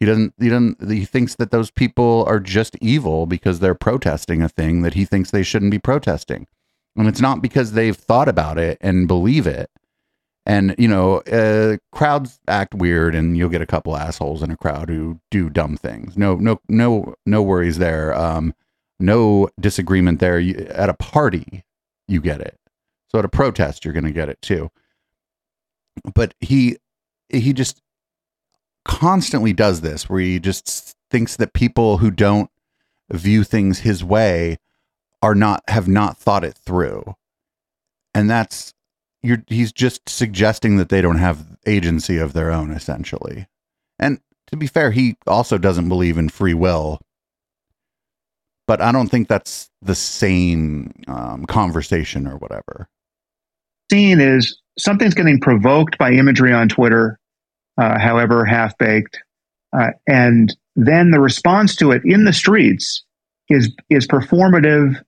He 0.00 0.06
doesn't 0.06 0.34
he 0.38 0.48
doesn't 0.48 0.90
he 0.90 1.04
thinks 1.04 1.36
that 1.36 1.50
those 1.50 1.70
people 1.70 2.24
are 2.26 2.40
just 2.40 2.76
evil 2.80 3.26
because 3.26 3.60
they're 3.60 3.74
protesting 3.74 4.42
a 4.42 4.48
thing 4.48 4.82
that 4.82 4.94
he 4.94 5.04
thinks 5.04 5.30
they 5.30 5.42
shouldn't 5.42 5.70
be 5.70 5.78
protesting. 5.78 6.46
And 6.96 7.08
it's 7.08 7.20
not 7.20 7.42
because 7.42 7.72
they've 7.72 7.96
thought 7.96 8.28
about 8.28 8.58
it 8.58 8.78
and 8.80 9.08
believe 9.08 9.46
it. 9.46 9.70
And 10.46 10.74
you 10.78 10.88
know, 10.88 11.18
uh, 11.20 11.78
crowds 11.92 12.38
act 12.48 12.74
weird, 12.74 13.14
and 13.14 13.36
you'll 13.36 13.48
get 13.48 13.62
a 13.62 13.66
couple 13.66 13.96
assholes 13.96 14.42
in 14.42 14.50
a 14.50 14.56
crowd 14.56 14.90
who 14.90 15.20
do 15.30 15.48
dumb 15.48 15.76
things. 15.76 16.18
No, 16.18 16.34
no, 16.34 16.60
no, 16.68 17.14
no 17.24 17.42
worries 17.42 17.78
there. 17.78 18.14
Um, 18.14 18.54
no 19.00 19.48
disagreement 19.58 20.20
there. 20.20 20.38
You, 20.38 20.54
at 20.68 20.90
a 20.90 20.94
party, 20.94 21.64
you 22.08 22.20
get 22.20 22.40
it. 22.40 22.58
So 23.08 23.18
at 23.18 23.24
a 23.24 23.28
protest, 23.28 23.84
you're 23.84 23.94
going 23.94 24.04
to 24.04 24.12
get 24.12 24.28
it 24.28 24.40
too. 24.42 24.70
But 26.14 26.34
he 26.40 26.76
he 27.28 27.52
just 27.52 27.80
constantly 28.84 29.52
does 29.52 29.80
this, 29.80 30.08
where 30.08 30.20
he 30.20 30.40
just 30.40 30.96
thinks 31.10 31.36
that 31.36 31.52
people 31.52 31.98
who 31.98 32.10
don't 32.10 32.50
view 33.10 33.44
things 33.44 33.80
his 33.80 34.02
way 34.02 34.58
are 35.22 35.34
not 35.34 35.62
have 35.68 35.88
not 35.88 36.18
thought 36.18 36.44
it 36.44 36.56
through, 36.56 37.14
and 38.12 38.28
that's 38.28 38.74
you're 39.24 39.42
he's 39.48 39.72
just 39.72 40.08
suggesting 40.08 40.76
that 40.76 40.90
they 40.90 41.00
don't 41.00 41.18
have 41.18 41.56
agency 41.66 42.18
of 42.18 42.34
their 42.34 42.52
own 42.52 42.70
essentially 42.70 43.46
and 43.98 44.20
to 44.46 44.56
be 44.56 44.66
fair 44.66 44.90
he 44.90 45.16
also 45.26 45.56
doesn't 45.56 45.88
believe 45.88 46.18
in 46.18 46.28
free 46.28 46.54
will 46.54 47.00
but 48.66 48.80
i 48.80 48.92
don't 48.92 49.08
think 49.08 49.28
that's 49.28 49.70
the 49.82 49.94
same 49.94 50.92
um, 51.08 51.44
conversation 51.46 52.26
or 52.26 52.36
whatever. 52.36 52.88
Seen 53.90 54.18
is 54.20 54.58
something's 54.78 55.14
getting 55.14 55.40
provoked 55.40 55.98
by 55.98 56.12
imagery 56.12 56.52
on 56.52 56.68
twitter 56.68 57.18
uh, 57.78 57.98
however 57.98 58.44
half-baked 58.44 59.20
uh, 59.78 59.90
and 60.06 60.56
then 60.76 61.10
the 61.10 61.20
response 61.20 61.76
to 61.76 61.92
it 61.92 62.02
in 62.04 62.24
the 62.24 62.32
streets 62.32 63.04
is 63.48 63.70
is 63.90 64.06
performative 64.06 65.00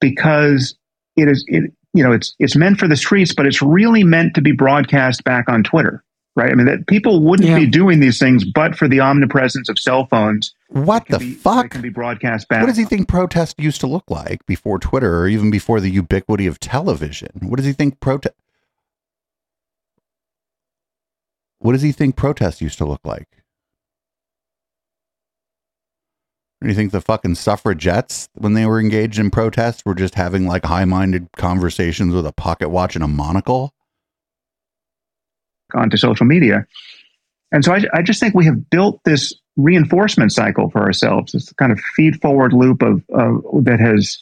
because 0.00 0.76
it 1.16 1.28
is 1.28 1.44
it 1.48 1.72
you 1.94 2.02
know, 2.02 2.12
it's 2.12 2.34
it's 2.40 2.56
meant 2.56 2.78
for 2.78 2.88
the 2.88 2.96
streets, 2.96 3.32
but 3.32 3.46
it's 3.46 3.62
really 3.62 4.02
meant 4.02 4.34
to 4.34 4.42
be 4.42 4.52
broadcast 4.52 5.24
back 5.24 5.48
on 5.48 5.62
Twitter, 5.62 6.04
right? 6.36 6.50
I 6.50 6.54
mean, 6.54 6.66
that 6.66 6.86
people 6.88 7.20
wouldn't 7.22 7.48
Yeah. 7.48 7.58
be 7.58 7.66
doing 7.66 8.00
these 8.00 8.18
things, 8.18 8.44
but 8.44 8.76
for 8.76 8.88
the 8.88 9.00
omnipresence 9.00 9.68
of 9.68 9.78
cell 9.78 10.06
phones. 10.06 10.54
what 10.68 11.06
the 11.08 11.18
be- 11.20 11.34
fuck 11.34 11.70
can 11.70 11.80
be 11.82 11.88
broadcast 11.88 12.48
back. 12.48 12.60
what 12.60 12.66
does 12.66 12.76
he 12.76 12.84
think 12.84 13.06
protest 13.06 13.54
used 13.60 13.80
to 13.80 13.86
look 13.86 14.10
like 14.10 14.44
before 14.46 14.76
twitter 14.78 15.20
or 15.20 15.28
even 15.28 15.48
before 15.50 15.78
the 15.78 15.88
ubiquity 15.90 16.46
of 16.48 16.58
television 16.58 17.28
what 17.42 17.56
does 17.58 17.66
he 17.66 17.72
think 17.72 18.00
protest 18.00 18.34
what 21.60 21.72
does 21.74 21.82
he 21.82 21.92
think 21.92 22.16
protest 22.16 22.60
used 22.60 22.78
to 22.78 22.84
look 22.84 23.00
like 23.04 23.28
Do 26.62 26.68
you 26.70 26.74
think 26.74 26.92
the 26.92 27.02
fucking 27.02 27.34
suffragettes, 27.34 28.30
when 28.32 28.54
they 28.54 28.64
were 28.64 28.80
engaged 28.80 29.18
in 29.18 29.30
protest, 29.30 29.82
were 29.84 29.94
just 29.94 30.14
having 30.14 30.46
like 30.46 30.64
high 30.64 30.86
minded 30.86 31.28
conversations 31.36 32.14
with 32.14 32.26
a 32.26 32.32
pocket 32.32 32.70
watch 32.70 32.94
and 32.94 33.04
a 33.04 33.08
monocle? 33.08 33.73
Onto 35.74 35.96
social 35.96 36.26
media? 36.26 36.66
And 37.52 37.64
so 37.64 37.72
I, 37.72 37.82
I 37.92 38.02
just 38.02 38.20
think 38.20 38.34
we 38.34 38.46
have 38.46 38.68
built 38.70 39.00
this 39.04 39.32
reinforcement 39.56 40.32
cycle 40.32 40.70
for 40.70 40.82
ourselves. 40.82 41.32
This 41.32 41.52
kind 41.52 41.70
of 41.70 41.78
feed 41.94 42.20
forward 42.20 42.52
loop 42.52 42.82
of, 42.82 43.02
of 43.10 43.64
that 43.64 43.78
has 43.80 44.18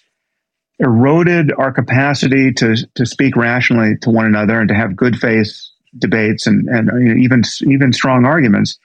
eroded 0.79 1.53
our 1.59 1.73
capacity 1.73 2.53
to 2.53 2.77
to 2.95 3.07
speak 3.07 3.37
rationally 3.37 3.97
to 4.03 4.11
one 4.11 4.27
another 4.27 4.61
and 4.61 4.69
to 4.69 4.75
have 4.75 4.97
good 4.97 5.17
faith 5.17 5.51
debates 5.99 6.47
and 6.47 6.69
and 6.69 6.91
you 7.01 7.15
know, 7.15 7.21
even 7.21 7.43
even 7.63 7.93
strong 7.93 8.25
arguments. 8.25 8.79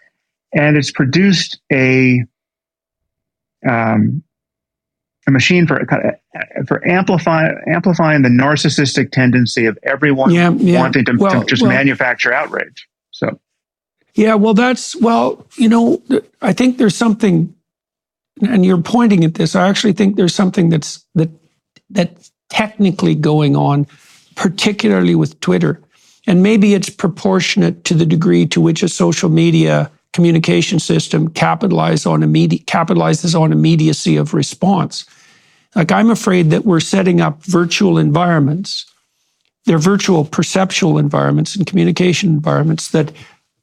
And 0.54 0.78
it's 0.78 0.92
produced 0.92 1.60
a 1.72 2.24
um, 3.68 4.24
a 5.28 5.32
machine 5.32 5.68
for 5.68 5.86
for 6.68 6.88
amplify, 6.88 7.50
amplifying 7.68 8.22
the 8.22 8.30
narcissistic 8.30 9.12
tendency 9.12 9.66
of 9.66 9.78
everyone 9.84 10.32
Yeah, 10.34 10.52
yeah. 10.52 10.80
wanting 10.80 11.06
to, 11.06 11.14
Well- 11.18 11.42
to 11.42 11.46
just 11.46 11.62
well- 11.62 11.72
manufacture 11.72 12.34
outrage. 12.34 12.88
So 13.12 13.40
Yeah, 14.16 14.36
well, 14.36 14.54
that's 14.54 14.96
well, 14.96 15.46
you 15.58 15.70
know, 15.70 16.02
I 16.42 16.54
think 16.54 16.78
there's 16.78 16.96
something, 16.96 17.54
and 18.42 18.66
you're 18.66 18.82
pointing 18.82 19.24
at 19.24 19.36
this. 19.36 19.56
I 19.56 19.68
actually 19.68 19.94
think 19.94 20.16
there's 20.16 20.34
something 20.36 20.70
that's 20.70 21.06
that 21.16 21.30
that's 21.90 22.32
technically 22.50 23.14
going 23.16 23.56
on, 23.56 23.86
particularly 24.36 25.16
with 25.16 25.40
Twitter, 25.42 25.80
and 26.26 26.42
maybe 26.42 26.74
it's 26.74 26.90
proportionate 26.90 27.84
to 27.86 27.94
the 27.94 28.06
degree 28.06 28.46
to 28.48 28.62
which 28.62 28.82
a 28.82 28.88
social 28.90 29.30
media 29.30 29.92
communication 30.14 30.80
system 30.80 31.30
capitalizes 31.30 32.10
on 32.10 32.24
immediate 32.24 32.66
capitalizes 32.66 33.40
on 33.40 33.52
immediacy 33.52 34.16
of 34.16 34.34
response. 34.34 35.06
Like 35.76 35.92
I'm 35.92 36.10
afraid 36.10 36.50
that 36.52 36.66
we're 36.66 36.80
setting 36.80 37.22
up 37.22 37.44
virtual 37.44 37.98
environments 37.98 38.86
they're 39.68 39.78
virtual 39.78 40.24
perceptual 40.24 40.98
environments 40.98 41.56
and 41.56 41.68
communication 41.68 42.30
environments 42.30 42.92
that 42.92 43.12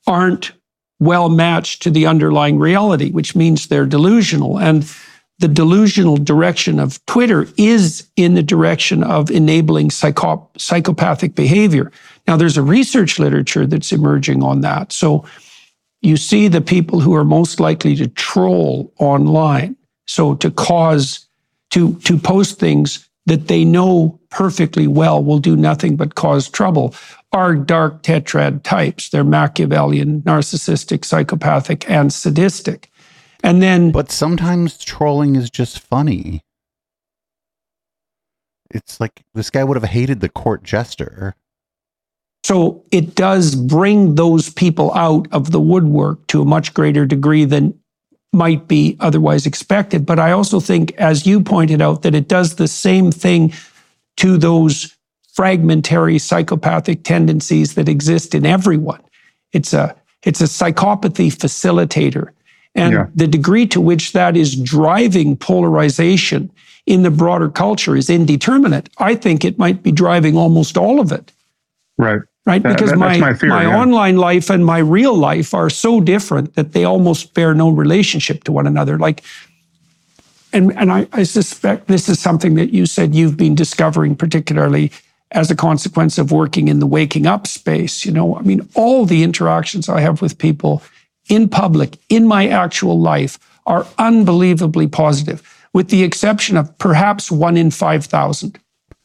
aren't 0.07 0.53
well 1.01 1.31
matched 1.31 1.83
to 1.83 1.91
the 1.91 2.07
underlying 2.07 2.59
reality, 2.59 3.11
which 3.11 3.35
means 3.35 3.67
they're 3.67 3.87
delusional. 3.87 4.59
And 4.59 4.87
the 5.39 5.49
delusional 5.49 6.19
direction 6.19 6.79
of 6.79 7.05
Twitter 7.07 7.49
is 7.57 8.07
in 8.17 8.35
the 8.35 8.43
direction 8.43 9.03
of 9.03 9.31
enabling 9.31 9.91
psycho- 9.91 10.49
psychopathic 10.59 11.35
behavior. 11.35 11.91
Now, 12.29 12.37
there's 12.37 12.59
a 12.59 12.63
research 12.63 13.19
literature 13.19 13.67
that's 13.67 13.91
emerging 13.91 14.43
on 14.43 14.61
that. 14.61 14.93
So 14.93 15.25
you 16.03 16.19
see 16.19 16.49
the 16.49 16.61
people 16.61 17.01
who 17.01 17.15
are 17.15 17.25
most 17.25 17.61
likely 17.61 17.97
to 17.97 18.09
troll 18.09 18.93
online. 18.99 19.75
So 20.07 20.35
to 20.35 20.51
cause, 20.51 21.24
to, 21.75 21.95
to 22.01 22.17
post 22.17 22.61
things 22.61 23.09
that 23.27 23.49
they 23.49 23.65
know 23.65 24.21
perfectly 24.31 24.87
well 24.87 25.23
will 25.23 25.41
do 25.41 25.57
nothing 25.57 25.97
but 25.97 26.15
cause 26.15 26.49
trouble 26.49 26.95
are 27.33 27.57
dark 27.57 28.03
tetrad 28.05 28.63
types. 28.63 29.09
They're 29.09 29.25
Machiavellian, 29.25 30.23
narcissistic, 30.23 31.05
psychopathic, 31.05 31.91
and 31.91 32.13
sadistic. 32.13 32.93
And 33.43 33.61
then 33.61 33.91
But 33.91 34.13
sometimes 34.13 34.79
trolling 34.79 35.35
is 35.35 35.51
just 35.51 35.81
funny. 35.81 36.43
It's 38.71 39.01
like 39.01 39.23
this 39.35 39.51
guy 39.51 39.65
would 39.65 39.77
have 39.77 39.91
hated 39.91 40.21
the 40.21 40.29
court 40.29 40.63
jester. 40.63 41.35
So 42.45 42.85
it 42.93 43.17
does 43.17 43.57
bring 43.57 44.15
those 44.15 44.49
people 44.49 44.95
out 44.95 45.27
of 45.33 45.51
the 45.51 45.61
woodwork 45.61 46.27
to 46.29 46.43
a 46.43 46.45
much 46.45 46.73
greater 46.73 47.05
degree 47.05 47.45
than 47.45 47.77
might 48.35 48.69
be 48.69 48.97
otherwise 49.01 49.47
expected. 49.47 50.05
But 50.05 50.19
I 50.19 50.33
also 50.33 50.61
think, 50.61 50.93
as 50.99 51.27
you 51.27 51.41
pointed 51.41 51.81
out, 51.81 52.03
that 52.03 52.15
it 52.15 52.29
does 52.29 52.57
the 52.57 52.69
same 52.69 53.11
thing 53.11 53.53
to 54.19 54.37
those 54.37 54.95
fragmentary 55.33 56.19
psychopathic 56.19 57.03
tendencies 57.05 57.75
that 57.75 57.89
exist 57.89 58.35
in 58.35 58.45
everyone. 58.47 59.01
It's 59.53 59.73
a 59.73 59.95
it's 60.23 60.41
a 60.41 60.45
psychopathy 60.45 61.31
facilitator. 61.31 62.31
And 62.75 62.93
Yeah. 62.95 63.07
the 63.15 63.27
degree 63.27 63.67
to 63.69 63.81
which 63.81 64.13
that 64.13 64.37
is 64.37 64.57
driving 64.57 65.37
polarization 65.37 66.51
in 66.87 67.03
the 67.03 67.11
broader 67.11 67.49
culture 67.51 67.95
is 67.97 68.09
indeterminate. 68.11 68.89
I 68.99 69.15
think 69.17 69.45
it 69.45 69.59
might 69.59 69.83
be 69.83 69.93
driving 69.93 70.37
almost 70.37 70.77
all 70.77 70.99
of 71.01 71.13
it 71.13 71.31
right. 71.99 72.21
Right? 72.47 72.63
That- 72.63 72.77
Because 72.77 72.91
that- 72.91 72.99
my 72.99 73.19
that's 73.19 73.43
my 73.43 73.65
yeah. 73.65 73.77
online 73.81 74.17
life 74.17 74.51
and 74.51 74.65
my 74.65 74.79
real 74.79 75.17
life 75.17 75.55
are 75.55 75.71
so 75.71 76.01
different 76.01 76.55
that 76.55 76.73
they 76.73 76.85
almost 76.85 77.35
bear 77.35 77.55
no 77.55 77.71
relationship 77.71 78.45
to 78.45 78.53
one 78.53 78.67
another. 78.67 78.99
Like, 78.99 79.23
and 80.53 80.73
and 80.77 80.93
I, 80.93 81.07
I 81.13 81.23
suspect 81.25 81.89
this 81.89 82.09
is 82.09 82.19
something 82.21 82.55
that 82.55 82.71
you 82.73 82.87
said 82.87 83.15
you've 83.15 83.37
been 83.37 83.55
discovering, 83.55 84.15
particularly 84.17 84.93
as 85.33 85.51
a 85.51 85.57
consequence 85.57 86.17
of 86.19 86.31
working 86.31 86.69
in 86.69 86.79
the 86.79 86.87
waking 86.87 87.27
up 87.27 87.47
space. 87.47 88.05
You 88.05 88.13
know, 88.13 88.37
I 88.37 88.43
mean, 88.43 88.69
all 88.75 89.05
the 89.05 89.23
interactions 89.25 89.89
I 89.89 90.01
have 90.01 90.23
with 90.23 90.39
people 90.39 90.83
in 91.29 91.49
public, 91.49 91.97
in 92.09 92.27
my 92.27 92.47
actual 92.49 93.01
life, 93.01 93.39
are 93.67 93.87
unbelievably 93.99 94.89
positive, 94.89 95.43
with 95.73 95.89
the 95.89 96.05
exception 96.05 96.57
of 96.57 96.77
perhaps 96.79 97.31
one 97.33 97.57
in 97.57 97.71
five 97.71 98.05
thousand. 98.05 98.59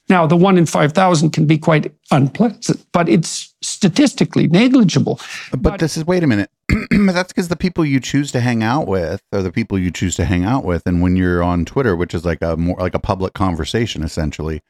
Now, 0.09 0.25
the 0.25 0.35
one 0.35 0.57
in 0.57 0.65
5,000 0.65 1.29
can 1.29 1.45
be 1.45 1.59
quite 1.59 1.93
unpleasant, 2.09 2.83
but 2.91 3.07
it's 3.07 3.53
statistically 3.61 4.47
negligible. 4.47 5.19
But, 5.55 5.79
this 5.79 5.97
is 5.97 6.05
wait 6.05 6.23
a 6.23 6.27
minute. 6.27 6.49
That's 6.91 7.31
because 7.31 7.47
the 7.47 7.55
people 7.55 7.85
you 7.85 7.99
choose 7.99 8.31
to 8.31 8.39
hang 8.39 8.63
out 8.63 8.87
with 8.87 9.21
are 9.31 9.43
the 9.43 9.51
people 9.51 9.77
you 9.77 9.91
choose 9.91 10.15
to 10.15 10.25
hang 10.25 10.45
out 10.45 10.65
with. 10.65 10.87
And 10.87 11.01
when 11.01 11.15
you're 11.15 11.43
on 11.43 11.63
Twitter, 11.63 11.95
which 11.95 12.15
is 12.15 12.25
like 12.25 12.41
a 12.41 12.57
more 12.57 12.77
like 12.77 12.95
a 12.95 12.99
public 12.99 13.33
conversation 13.33 14.03
essentially, 14.03 14.61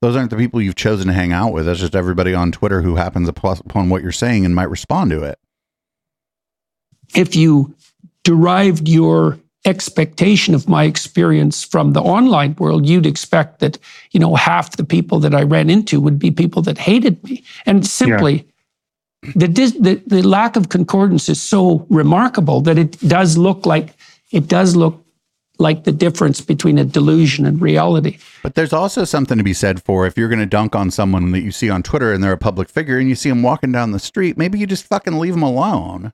those 0.00 0.16
aren't 0.16 0.30
the 0.30 0.36
people 0.36 0.60
you've 0.62 0.76
chosen 0.76 1.08
to 1.08 1.12
hang 1.12 1.32
out 1.32 1.52
with. 1.52 1.66
That's 1.66 1.80
just 1.80 1.94
everybody 1.94 2.34
on 2.34 2.52
Twitter 2.52 2.80
who 2.82 2.96
happens 2.96 3.28
upon 3.28 3.88
what 3.90 4.02
you're 4.02 4.12
saying 4.12 4.44
and 4.46 4.54
might 4.54 4.70
respond 4.70 5.10
to 5.10 5.22
it. 5.22 5.38
If 7.14 7.36
you 7.36 7.74
derived 8.24 8.88
your 8.88 9.38
expectation 9.66 10.54
of 10.54 10.68
my 10.68 10.84
experience 10.84 11.64
from 11.64 11.92
the 11.92 12.00
online 12.00 12.54
world, 12.58 12.86
you'd 12.86 13.06
expect 13.06 13.58
that, 13.58 13.78
you 14.12 14.20
know, 14.20 14.34
half 14.34 14.76
the 14.76 14.84
people 14.84 15.18
that 15.20 15.34
I 15.34 15.42
ran 15.42 15.68
into 15.68 16.00
would 16.00 16.18
be 16.18 16.30
people 16.30 16.62
that 16.62 16.78
hated 16.78 17.22
me. 17.24 17.42
And 17.66 17.86
simply, 17.86 18.46
yeah. 19.22 19.32
the, 19.34 19.46
the, 19.48 20.02
the 20.06 20.22
lack 20.22 20.56
of 20.56 20.68
concordance 20.68 21.28
is 21.28 21.42
so 21.42 21.86
remarkable 21.90 22.60
that 22.62 22.78
it 22.78 22.98
does 23.00 23.36
look 23.36 23.66
like 23.66 23.94
it 24.32 24.48
does 24.48 24.74
look 24.74 25.04
like 25.58 25.84
the 25.84 25.92
difference 25.92 26.40
between 26.40 26.78
a 26.78 26.84
delusion 26.84 27.46
and 27.46 27.60
reality. 27.60 28.18
But 28.42 28.54
there's 28.54 28.72
also 28.72 29.04
something 29.04 29.38
to 29.38 29.44
be 29.44 29.54
said 29.54 29.82
for 29.82 30.06
if 30.06 30.18
you're 30.18 30.28
going 30.28 30.40
to 30.40 30.46
dunk 30.46 30.74
on 30.74 30.90
someone 30.90 31.32
that 31.32 31.40
you 31.40 31.52
see 31.52 31.70
on 31.70 31.82
Twitter 31.82 32.12
and 32.12 32.22
they're 32.22 32.32
a 32.32 32.38
public 32.38 32.68
figure 32.68 32.98
and 32.98 33.08
you 33.08 33.14
see 33.14 33.30
them 33.30 33.42
walking 33.42 33.72
down 33.72 33.92
the 33.92 33.98
street, 33.98 34.36
maybe 34.36 34.58
you 34.58 34.66
just 34.66 34.84
fucking 34.86 35.18
leave 35.18 35.32
them 35.32 35.42
alone. 35.42 36.12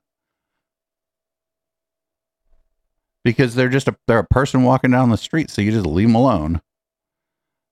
Because 3.23 3.55
they're 3.55 3.69
just 3.69 3.87
a 3.87 3.95
they're 4.07 4.19
a 4.19 4.25
person 4.25 4.63
walking 4.63 4.91
down 4.91 5.09
the 5.09 5.17
street, 5.17 5.49
so 5.49 5.61
you 5.61 5.71
just 5.71 5.85
leave 5.85 6.07
them 6.07 6.15
alone. 6.15 6.61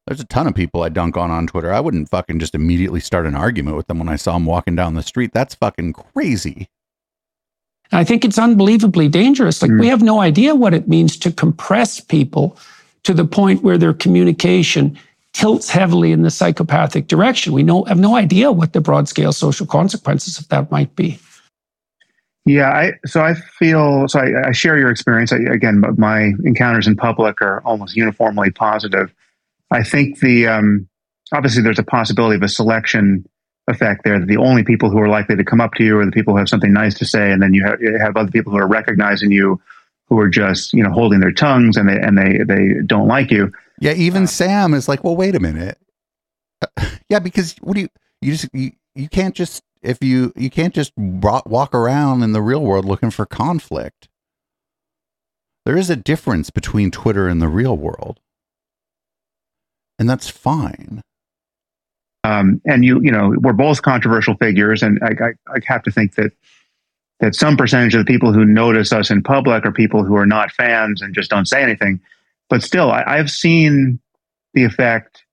There's 0.08 0.20
a 0.20 0.26
ton 0.26 0.48
of 0.48 0.56
people 0.56 0.82
I 0.82 0.90
dunk 0.90 1.16
on 1.18 1.30
on 1.30 1.48
Twitter. 1.48 1.72
I 1.72 1.80
wouldn't 1.80 2.10
fucking 2.10 2.40
just 2.40 2.56
immediately 2.56 3.00
start 3.00 3.28
an 3.28 3.36
argument 3.36 3.78
with 3.78 3.88
them 3.88 4.00
when 4.00 4.10
I 4.10 4.16
saw 4.16 4.34
them 4.34 4.46
walking 4.46 4.76
down 4.76 4.96
the 4.96 5.04
street. 5.04 5.32
That's 5.34 5.56
fucking 5.56 5.94
crazy. 5.94 6.68
I 7.92 8.04
think 8.04 8.24
it's 8.24 8.40
unbelievably 8.40 9.10
dangerous. 9.10 9.62
Like, 9.62 9.72
mm. 9.72 9.80
we 9.80 9.88
have 9.88 10.02
no 10.02 10.22
idea 10.22 10.56
what 10.56 10.74
it 10.74 10.88
means 10.88 11.18
to 11.18 11.32
compress 11.32 12.00
people 12.00 12.58
to 13.04 13.14
the 13.14 13.26
point 13.26 13.64
where 13.64 13.78
their 13.78 13.94
communication 13.94 14.98
tilts 15.34 15.70
heavily 15.70 16.12
in 16.12 16.22
the 16.22 16.32
psychopathic 16.32 17.08
direction. 17.08 17.54
We 17.54 17.64
know, 17.64 17.84
have 17.86 18.00
no 18.00 18.16
idea 18.16 18.52
what 18.52 18.74
the 18.74 18.82
broad 18.82 19.08
scale 19.08 19.34
social 19.34 19.66
consequences 19.66 20.40
of 20.40 20.48
that 20.50 20.72
might 20.72 20.96
be. 20.96 21.20
Yeah, 22.46 22.70
I, 22.70 22.94
so 23.06 23.22
I 23.22 23.36
feel 23.36 24.08
so. 24.08 24.20
I, 24.20 24.50
I 24.50 24.52
share 24.52 24.78
your 24.78 24.90
experience. 24.90 25.32
I, 25.32 25.38
again, 25.38 25.84
my 25.98 26.32
encounters 26.44 26.88
in 26.88 26.96
public 26.96 27.42
are 27.42 27.62
almost 27.64 27.96
uniformly 27.96 28.50
positive. 28.50 29.14
I 29.70 29.84
think 29.84 30.20
the 30.20 30.48
um, 30.48 30.88
obviously 31.32 31.62
there's 31.62 31.80
a 31.80 31.84
possibility 31.84 32.36
of 32.36 32.42
a 32.42 32.50
selection 32.50 33.26
effect 33.68 34.04
there 34.04 34.20
that 34.20 34.28
the 34.28 34.38
only 34.38 34.64
people 34.64 34.90
who 34.90 34.98
are 35.00 35.08
likely 35.08 35.36
to 35.36 35.44
come 35.44 35.62
up 35.62 35.74
to 35.76 35.84
you 35.84 36.00
are 36.00 36.06
the 36.06 36.12
people 36.12 36.34
who 36.34 36.40
have 36.40 36.50
something 36.50 36.74
nice 36.74 36.96
to 36.96 37.06
say, 37.06 37.32
and 37.32 37.44
then 37.44 37.54
you 37.54 37.64
have, 37.64 37.80
you 37.80 37.98
have 37.98 38.18
other 38.18 38.32
people 38.32 38.52
who 38.52 38.58
are 38.58 38.68
recognizing 38.68 39.32
you 39.32 39.62
who 40.08 40.20
are 40.20 40.28
just 40.28 40.74
you 40.74 40.84
know 40.84 40.92
holding 40.92 41.20
their 41.20 41.32
tongues 41.32 41.78
and 41.78 41.88
they 41.88 42.00
and 42.00 42.18
they 42.18 42.44
they 42.44 42.82
don't 42.86 43.08
like 43.08 43.32
you. 43.32 43.52
Yeah, 43.80 43.94
even 43.94 44.24
uh, 44.24 44.28
Sam 44.28 44.74
is 44.74 44.88
like, 44.88 45.04
well, 45.04 45.16
wait 45.16 45.36
a 45.36 45.40
minute. 45.40 45.78
Uh, 46.62 46.86
yeah, 47.10 47.20
because 47.20 47.56
what 47.62 47.76
do 47.76 47.82
you 47.82 47.90
you 48.22 48.32
just 48.34 48.50
you, 48.54 48.72
you 48.96 49.10
can't 49.10 49.36
just 49.36 49.64
if 49.82 50.04
you 50.04 50.32
you 50.36 50.50
can't 50.50 50.74
just 50.74 50.94
walk 50.98 51.74
around 51.74 52.24
in 52.24 52.34
the 52.34 52.42
real 52.42 52.62
world 52.62 52.86
looking 52.86 53.12
for 53.12 53.26
conflict. 53.26 54.08
There 55.66 55.78
is 55.78 55.90
a 55.90 55.96
difference 55.96 56.50
between 56.50 56.92
Twitter 56.92 57.28
and 57.28 57.42
the 57.42 57.48
real 57.48 57.78
world. 57.78 58.20
And 60.00 60.10
that's 60.10 60.28
fine. 60.28 61.02
Um, 62.24 62.62
and 62.66 62.84
you, 62.84 63.02
you 63.02 63.12
know, 63.12 63.36
we're 63.38 63.54
both 63.54 63.82
controversial 63.82 64.36
figures, 64.36 64.84
and 64.84 65.00
I, 65.04 65.10
I, 65.24 65.56
I, 65.56 65.60
have 65.66 65.82
to 65.84 65.92
think 65.92 66.16
that 66.16 66.32
that 67.20 67.36
some 67.36 67.58
percentage 67.58 67.96
of 67.96 68.06
the 68.06 68.12
people 68.12 68.32
who 68.32 68.46
notice 68.46 68.92
us 68.94 69.10
in 69.10 69.24
public 69.24 69.66
are 69.66 69.72
people 69.72 70.04
who 70.04 70.16
are 70.16 70.26
not 70.26 70.52
fans 70.52 71.02
and 71.02 71.16
just 71.16 71.30
don't 71.30 71.48
say 71.48 71.64
anything. 71.64 72.00
But 72.50 72.64
still, 72.64 72.92
I, 72.92 73.18
have 73.18 73.32
seen 73.32 74.00
the 74.54 74.64
effect. 74.64 75.24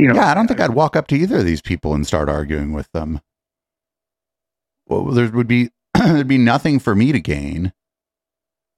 You 0.00 0.08
know, 0.08 0.14
yeah, 0.14 0.30
I 0.30 0.34
don't 0.34 0.46
think 0.46 0.60
I'd 0.60 0.70
walk 0.70 0.96
up 0.96 1.06
to 1.08 1.16
either 1.16 1.38
of 1.38 1.44
these 1.44 1.62
people 1.62 1.94
and 1.94 2.06
start 2.06 2.28
arguing 2.28 2.72
with 2.72 2.90
them. 2.92 3.20
Well, 4.86 5.06
there 5.06 5.28
would 5.30 5.48
be 5.48 5.70
there'd 5.94 6.28
be 6.28 6.38
nothing 6.38 6.78
for 6.78 6.94
me 6.94 7.12
to 7.12 7.20
gain, 7.20 7.72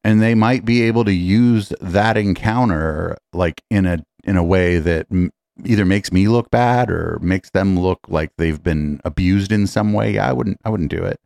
and 0.04 0.22
they 0.22 0.34
might 0.34 0.64
be 0.64 0.82
able 0.82 1.04
to 1.04 1.12
use 1.12 1.72
that 1.80 2.16
encounter 2.16 3.16
like 3.32 3.62
in 3.70 3.86
a 3.86 4.04
in 4.24 4.36
a 4.36 4.44
way 4.44 4.78
that 4.78 5.06
either 5.64 5.84
makes 5.84 6.12
me 6.12 6.28
look 6.28 6.50
bad 6.50 6.90
or 6.90 7.18
makes 7.20 7.50
them 7.50 7.78
look 7.78 8.00
like 8.08 8.30
they've 8.36 8.62
been 8.62 9.00
abused 9.04 9.52
in 9.52 9.66
some 9.66 9.92
way, 9.92 10.18
I 10.18 10.32
wouldn't 10.32 10.60
I 10.64 10.70
wouldn't 10.70 10.90
do 10.90 11.04
it. 11.04 11.20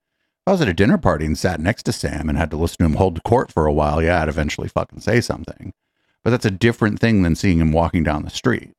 If 0.45 0.49
I 0.49 0.53
was 0.53 0.61
at 0.61 0.69
a 0.69 0.75
dinner 0.75 0.99
party 0.99 1.25
and 1.25 1.39
sat 1.39 1.61
next 1.61 1.85
to 1.85 1.93
Sam 1.93 2.29
and 2.29 2.37
had 2.37 2.51
to 2.51 2.57
listen 2.57 2.79
to 2.79 2.85
him 2.85 2.95
hold 2.95 3.23
court 3.23 3.53
for 3.53 3.67
a 3.67 3.73
while, 3.73 4.03
yeah, 4.03 4.23
I'd 4.23 4.29
eventually 4.29 4.69
fucking 4.69 5.01
say 5.01 5.21
something. 5.21 5.73
But 6.25 6.31
that's 6.31 6.45
a 6.45 6.51
different 6.51 6.99
thing 6.99 7.23
than 7.23 7.37
seeing 7.37 7.59
him 7.59 7.73
walking 7.73 8.03
down 8.03 8.25
the 8.25 8.31
street. 8.31 8.73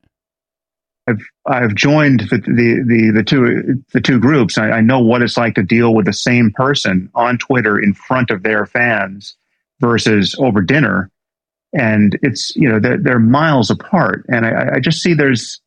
I've 1.06 1.20
I've 1.46 1.74
joined 1.74 2.20
the 2.30 2.38
the 2.38 2.82
the, 2.86 3.12
the 3.14 3.22
two 3.22 3.82
the 3.92 4.00
two 4.00 4.18
groups. 4.18 4.56
I, 4.56 4.70
I 4.70 4.80
know 4.80 5.00
what 5.00 5.22
it's 5.22 5.36
like 5.36 5.54
to 5.56 5.62
deal 5.62 5.94
with 5.94 6.06
the 6.06 6.12
same 6.12 6.50
person 6.52 7.10
on 7.14 7.38
Twitter 7.38 7.78
in 7.78 7.92
front 7.94 8.30
of 8.30 8.42
their 8.42 8.64
fans 8.66 9.36
versus 9.80 10.34
over 10.38 10.62
dinner. 10.62 11.10
And 11.76 12.18
it's 12.22 12.54
you 12.56 12.68
know 12.68 12.78
they're, 12.78 12.98
they're 12.98 13.18
miles 13.18 13.70
apart. 13.70 14.24
And 14.28 14.46
I, 14.46 14.76
I 14.76 14.80
just 14.80 15.02
see 15.02 15.12
there's 15.12 15.60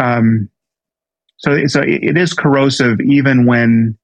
um 0.00 0.48
so 1.36 1.66
so 1.66 1.82
it 1.82 2.16
is 2.16 2.32
corrosive 2.32 3.00
even 3.00 3.46
when 3.46 3.96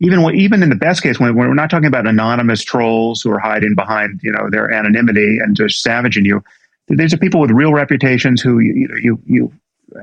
even 0.00 0.22
when, 0.22 0.34
even 0.34 0.62
in 0.62 0.68
the 0.68 0.76
best 0.76 1.02
case 1.02 1.18
when, 1.18 1.34
when 1.34 1.48
we're 1.48 1.54
not 1.54 1.70
talking 1.70 1.86
about 1.86 2.06
anonymous 2.06 2.62
trolls 2.62 3.22
who 3.22 3.30
are 3.30 3.38
hiding 3.38 3.74
behind 3.74 4.20
you 4.22 4.30
know 4.30 4.48
their 4.48 4.70
anonymity 4.70 5.38
and 5.38 5.56
just 5.56 5.82
savaging 5.82 6.24
you. 6.24 6.42
These 6.88 7.14
are 7.14 7.18
people 7.18 7.40
with 7.40 7.50
real 7.50 7.72
reputations 7.72 8.40
who 8.40 8.60
you 8.60 8.88
you 9.02 9.20
you 9.26 9.52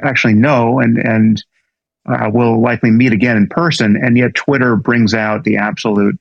actually 0.04 0.34
know 0.34 0.80
and 0.80 0.98
and 0.98 1.44
uh, 2.08 2.30
will 2.34 2.62
likely 2.62 2.92
meet 2.92 3.12
again 3.12 3.38
in 3.38 3.48
person 3.48 3.96
and 3.96 4.18
yet 4.18 4.34
twitter 4.34 4.76
brings 4.76 5.14
out 5.14 5.44
the 5.44 5.58
absolute 5.58 6.20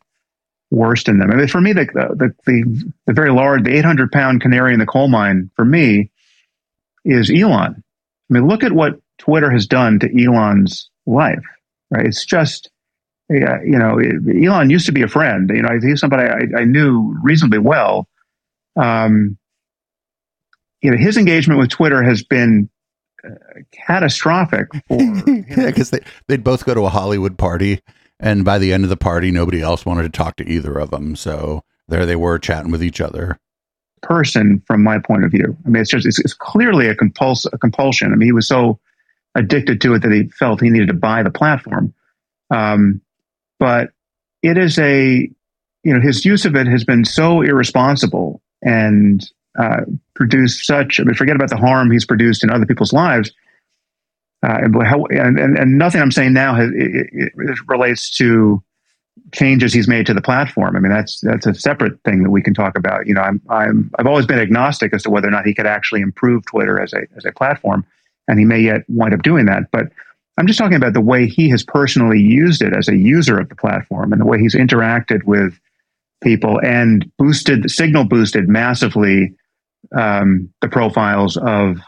worst 0.71 1.09
in 1.09 1.19
them. 1.19 1.31
I 1.31 1.37
mean, 1.37 1.49
for 1.49 1.61
me, 1.61 1.73
the, 1.73 1.85
the, 1.85 2.35
the, 2.47 2.93
the 3.07 3.13
very 3.13 3.33
large, 3.33 3.65
the 3.65 3.77
800 3.77 4.13
pound 4.13 4.41
canary 4.41 4.73
in 4.73 4.81
the 4.81 4.87
coal 4.87 5.09
mine 5.09 5.51
for 5.57 5.65
me 5.65 6.11
is 7.05 7.31
Elon. 7.31 7.83
I 8.31 8.33
mean, 8.33 8.47
look 8.47 8.63
at 8.63 8.73
what 8.73 9.01
Twitter 9.19 9.51
has 9.51 9.67
done 9.67 9.99
to 10.01 10.25
Elon's 10.25 10.91
life, 11.07 11.45
right? 11.91 12.07
It's 12.07 12.25
just, 12.25 12.71
uh, 13.33 13.61
you 13.63 13.79
know, 13.79 13.99
Elon 13.99 14.71
used 14.71 14.87
to 14.87 14.93
be 14.93 15.03
a 15.03 15.09
friend. 15.09 15.51
You 15.53 15.63
know, 15.63 15.79
he's 15.81 16.01
somebody 16.01 16.25
I, 16.25 16.61
I 16.61 16.65
knew 16.65 17.17
reasonably 17.23 17.59
well. 17.59 18.09
Um, 18.77 19.39
you 20.83 20.91
know, 20.91 20.97
his 20.97 21.17
engagement 21.17 21.59
with 21.59 21.71
Twitter 21.71 22.03
has 22.03 22.23
been 22.23 22.69
uh, 23.25 23.61
catastrophic 23.73 24.69
for 24.87 24.97
yeah, 24.99 25.67
because 25.67 25.91
they 25.91 26.01
they'd 26.27 26.45
both 26.45 26.65
go 26.65 26.75
to 26.75 26.85
a 26.85 26.89
Hollywood 26.89 27.39
party 27.39 27.81
and 28.21 28.45
by 28.45 28.59
the 28.59 28.73
end 28.73 28.85
of 28.85 28.91
the 28.91 28.97
party, 28.97 29.31
nobody 29.31 29.61
else 29.61 29.87
wanted 29.87 30.03
to 30.03 30.09
talk 30.09 30.37
to 30.37 30.49
either 30.49 30.79
of 30.79 30.91
them. 30.91 31.15
So 31.15 31.63
there 31.87 32.05
they 32.05 32.17
were 32.17 32.39
chatting 32.39 32.73
with 32.73 32.83
each 32.83 33.01
other. 33.01 33.39
Person, 34.03 34.63
from 34.67 34.83
my 34.83 34.99
point 34.99 35.25
of 35.25 35.31
view, 35.31 35.57
I 35.65 35.69
mean, 35.69 35.81
it's 35.81 35.91
just 35.91 36.07
it's, 36.07 36.19
it's 36.21 36.35
clearly 36.35 36.89
a, 36.89 36.95
compuls- 36.95 37.49
a 37.53 37.59
compulsion. 37.59 38.13
I 38.13 38.17
mean, 38.17 38.29
he 38.29 38.33
was 38.33 38.49
so 38.49 38.79
addicted 39.35 39.81
to 39.83 39.95
it 39.95 40.03
that 40.03 40.13
he 40.13 40.29
felt 40.29 40.61
he 40.61 40.71
needed 40.71 40.89
to 40.89 40.95
buy 40.95 41.23
the 41.23 41.31
platform. 41.31 41.95
Um, 42.51 43.01
but 43.59 43.91
it 44.43 44.57
is 44.57 44.79
a, 44.79 45.29
you 45.83 45.95
know, 45.95 46.01
his 46.01 46.25
use 46.25 46.45
of 46.45 46.55
it 46.57 46.67
has 46.67 46.85
been 46.85 47.05
so 47.05 47.43
irresponsible 47.43 48.41
and 48.63 49.29
uh, 49.59 49.81
produced 50.15 50.65
such. 50.67 51.01
I 51.01 51.05
mean, 51.05 51.15
forget 51.15 51.37
about 51.37 51.51
the 51.51 51.57
harm 51.57 51.91
he's 51.91 52.07
produced 52.07 52.43
in 52.43 52.51
other 52.51 52.67
people's 52.67 52.93
lives 52.93 53.33
uh, 54.43 54.59
and, 54.63 55.39
and, 55.39 55.59
and, 55.59 55.79
nothing 55.79 56.01
I'm 56.01 56.13
saying 56.13 56.33
now 56.33 56.55
has, 56.55 56.71
it, 56.73 57.09
it 57.13 57.59
relates 57.67 58.09
to 58.19 58.63
changes 59.35 59.73
he's 59.73 59.89
made 59.89 60.07
to 60.07 60.15
the 60.15 60.23
platform. 60.23 60.77
I 60.77 60.81
mean, 60.81 60.93
that's 60.93 61.21
that's 61.23 61.45
a 61.45 61.55
separate 61.55 62.01
thing 62.05 62.23
that 62.23 62.31
we 62.31 62.41
can 62.41 62.55
talk 62.55 62.79
about. 62.79 63.09
You 63.09 63.15
know, 63.15 63.23
I'm 63.23 63.43
I'm 63.51 63.91
I've 63.99 64.07
always 64.07 64.27
been 64.27 64.39
agnostic 64.39 64.95
as 64.95 65.03
to 65.03 65.11
whether 65.11 65.27
or 65.27 65.33
not 65.33 65.45
he 65.45 65.55
could 65.55 65.67
actually 65.67 66.03
improve 66.03 66.47
Twitter 66.47 66.81
as 66.81 66.93
a 66.93 67.01
as 67.17 67.25
a 67.25 67.33
platform, 67.33 67.85
and 68.29 68.39
he 68.39 68.45
may 68.45 68.61
yet 68.61 68.83
wind 68.89 69.13
up 69.13 69.23
doing 69.23 69.47
that. 69.47 69.73
But 69.73 69.87
I'm 70.37 70.47
just 70.47 70.59
talking 70.59 70.77
about 70.77 70.93
the 70.93 71.01
way 71.01 71.27
he 71.27 71.49
has 71.49 71.65
personally 71.65 72.21
used 72.21 72.63
it 72.63 72.73
as 72.73 72.87
a 72.87 72.97
user 72.97 73.41
of 73.41 73.49
the 73.49 73.57
platform 73.57 74.13
and 74.13 74.21
the 74.21 74.27
way 74.27 74.39
he's 74.39 74.55
interacted 74.55 75.25
with 75.25 75.59
people 76.23 76.61
and 76.65 77.11
boosted 77.19 77.69
signal 77.69 78.05
boosted 78.05 78.49
massively 78.49 79.35
um, 79.97 80.53
the 80.61 80.69
profiles 80.69 81.37
of 81.37 81.79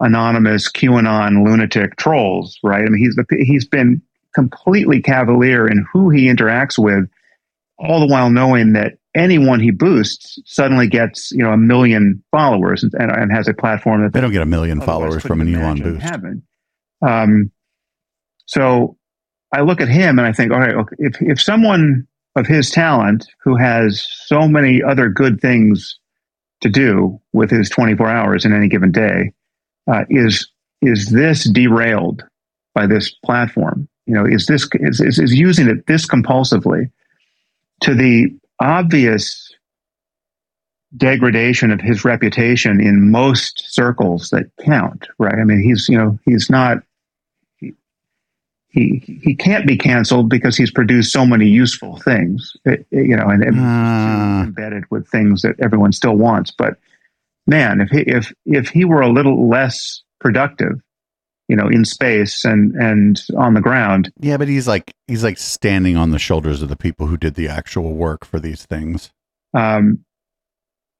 anonymous 0.00 0.70
QAnon 0.70 1.44
lunatic 1.44 1.96
trolls, 1.96 2.58
right? 2.62 2.84
I 2.84 2.88
mean, 2.88 2.98
he's 2.98 3.46
he's 3.46 3.66
been 3.66 4.02
completely 4.34 5.00
cavalier 5.00 5.66
in 5.66 5.86
who 5.92 6.10
he 6.10 6.26
interacts 6.26 6.78
with, 6.78 7.08
all 7.78 8.00
the 8.00 8.06
while 8.06 8.30
knowing 8.30 8.72
that 8.74 8.94
anyone 9.14 9.60
he 9.60 9.70
boosts 9.70 10.38
suddenly 10.44 10.86
gets 10.86 11.32
you 11.32 11.42
know 11.42 11.52
a 11.52 11.56
million 11.56 12.22
followers 12.30 12.84
and, 12.84 12.92
and 12.94 13.32
has 13.32 13.48
a 13.48 13.54
platform 13.54 14.02
that 14.02 14.12
they 14.12 14.20
don't 14.20 14.32
get 14.32 14.42
a 14.42 14.46
million 14.46 14.80
followers 14.80 15.22
from 15.22 15.40
an 15.40 15.54
Elon 15.54 15.82
boost. 15.82 16.02
Having. 16.02 16.42
Um, 17.06 17.50
so 18.46 18.96
I 19.52 19.62
look 19.62 19.80
at 19.80 19.88
him 19.88 20.18
and 20.18 20.26
I 20.26 20.32
think, 20.32 20.52
all 20.52 20.60
right, 20.60 20.74
if 20.98 21.20
if 21.20 21.40
someone 21.40 22.06
of 22.36 22.46
his 22.46 22.70
talent 22.70 23.26
who 23.42 23.56
has 23.56 24.06
so 24.26 24.46
many 24.46 24.82
other 24.82 25.08
good 25.08 25.40
things 25.40 25.98
to 26.60 26.68
do 26.68 27.20
with 27.32 27.50
his 27.50 27.70
24 27.70 28.08
hours 28.08 28.44
in 28.44 28.52
any 28.52 28.68
given 28.68 28.90
day 28.90 29.32
uh, 29.90 30.04
is 30.08 30.50
is 30.80 31.10
this 31.10 31.48
derailed 31.50 32.22
by 32.74 32.86
this 32.86 33.10
platform? 33.24 33.88
You 34.06 34.14
know, 34.14 34.24
is 34.24 34.46
this 34.46 34.68
is, 34.74 35.00
is, 35.00 35.18
is 35.18 35.34
using 35.34 35.68
it 35.68 35.86
this 35.86 36.06
compulsively 36.06 36.90
to 37.82 37.94
the 37.94 38.28
obvious 38.60 39.52
degradation 40.96 41.70
of 41.70 41.80
his 41.80 42.04
reputation 42.04 42.80
in 42.80 43.10
most 43.10 43.62
circles 43.72 44.30
that 44.30 44.50
count, 44.64 45.06
right? 45.18 45.38
I 45.38 45.44
mean, 45.44 45.62
he's 45.62 45.88
you 45.88 45.98
know 45.98 46.18
he's 46.24 46.48
not 46.48 46.78
he 48.68 49.20
he 49.22 49.34
can't 49.34 49.66
be 49.66 49.76
canceled 49.76 50.28
because 50.28 50.56
he's 50.56 50.70
produced 50.70 51.12
so 51.12 51.24
many 51.24 51.46
useful 51.46 51.96
things, 51.98 52.54
it, 52.64 52.86
you 52.90 53.16
know, 53.16 53.28
and 53.28 53.42
uh. 53.42 54.44
embedded 54.44 54.84
with 54.90 55.08
things 55.08 55.42
that 55.42 55.58
everyone 55.60 55.92
still 55.92 56.16
wants. 56.16 56.50
But 56.50 56.78
man, 57.46 57.80
if 57.80 57.88
he 57.90 58.00
if 58.00 58.32
if 58.44 58.68
he 58.68 58.84
were 58.84 59.00
a 59.00 59.10
little 59.10 59.48
less 59.48 60.02
productive, 60.20 60.80
you 61.48 61.56
know, 61.56 61.66
in 61.66 61.84
space 61.84 62.44
and 62.44 62.74
and 62.74 63.22
on 63.36 63.54
the 63.54 63.60
ground. 63.60 64.12
Yeah, 64.20 64.36
but 64.36 64.48
he's 64.48 64.68
like 64.68 64.92
he's 65.06 65.24
like 65.24 65.38
standing 65.38 65.96
on 65.96 66.10
the 66.10 66.18
shoulders 66.18 66.60
of 66.60 66.68
the 66.68 66.76
people 66.76 67.06
who 67.06 67.16
did 67.16 67.34
the 67.34 67.48
actual 67.48 67.94
work 67.94 68.24
for 68.24 68.38
these 68.38 68.66
things. 68.66 69.10
Um, 69.54 70.04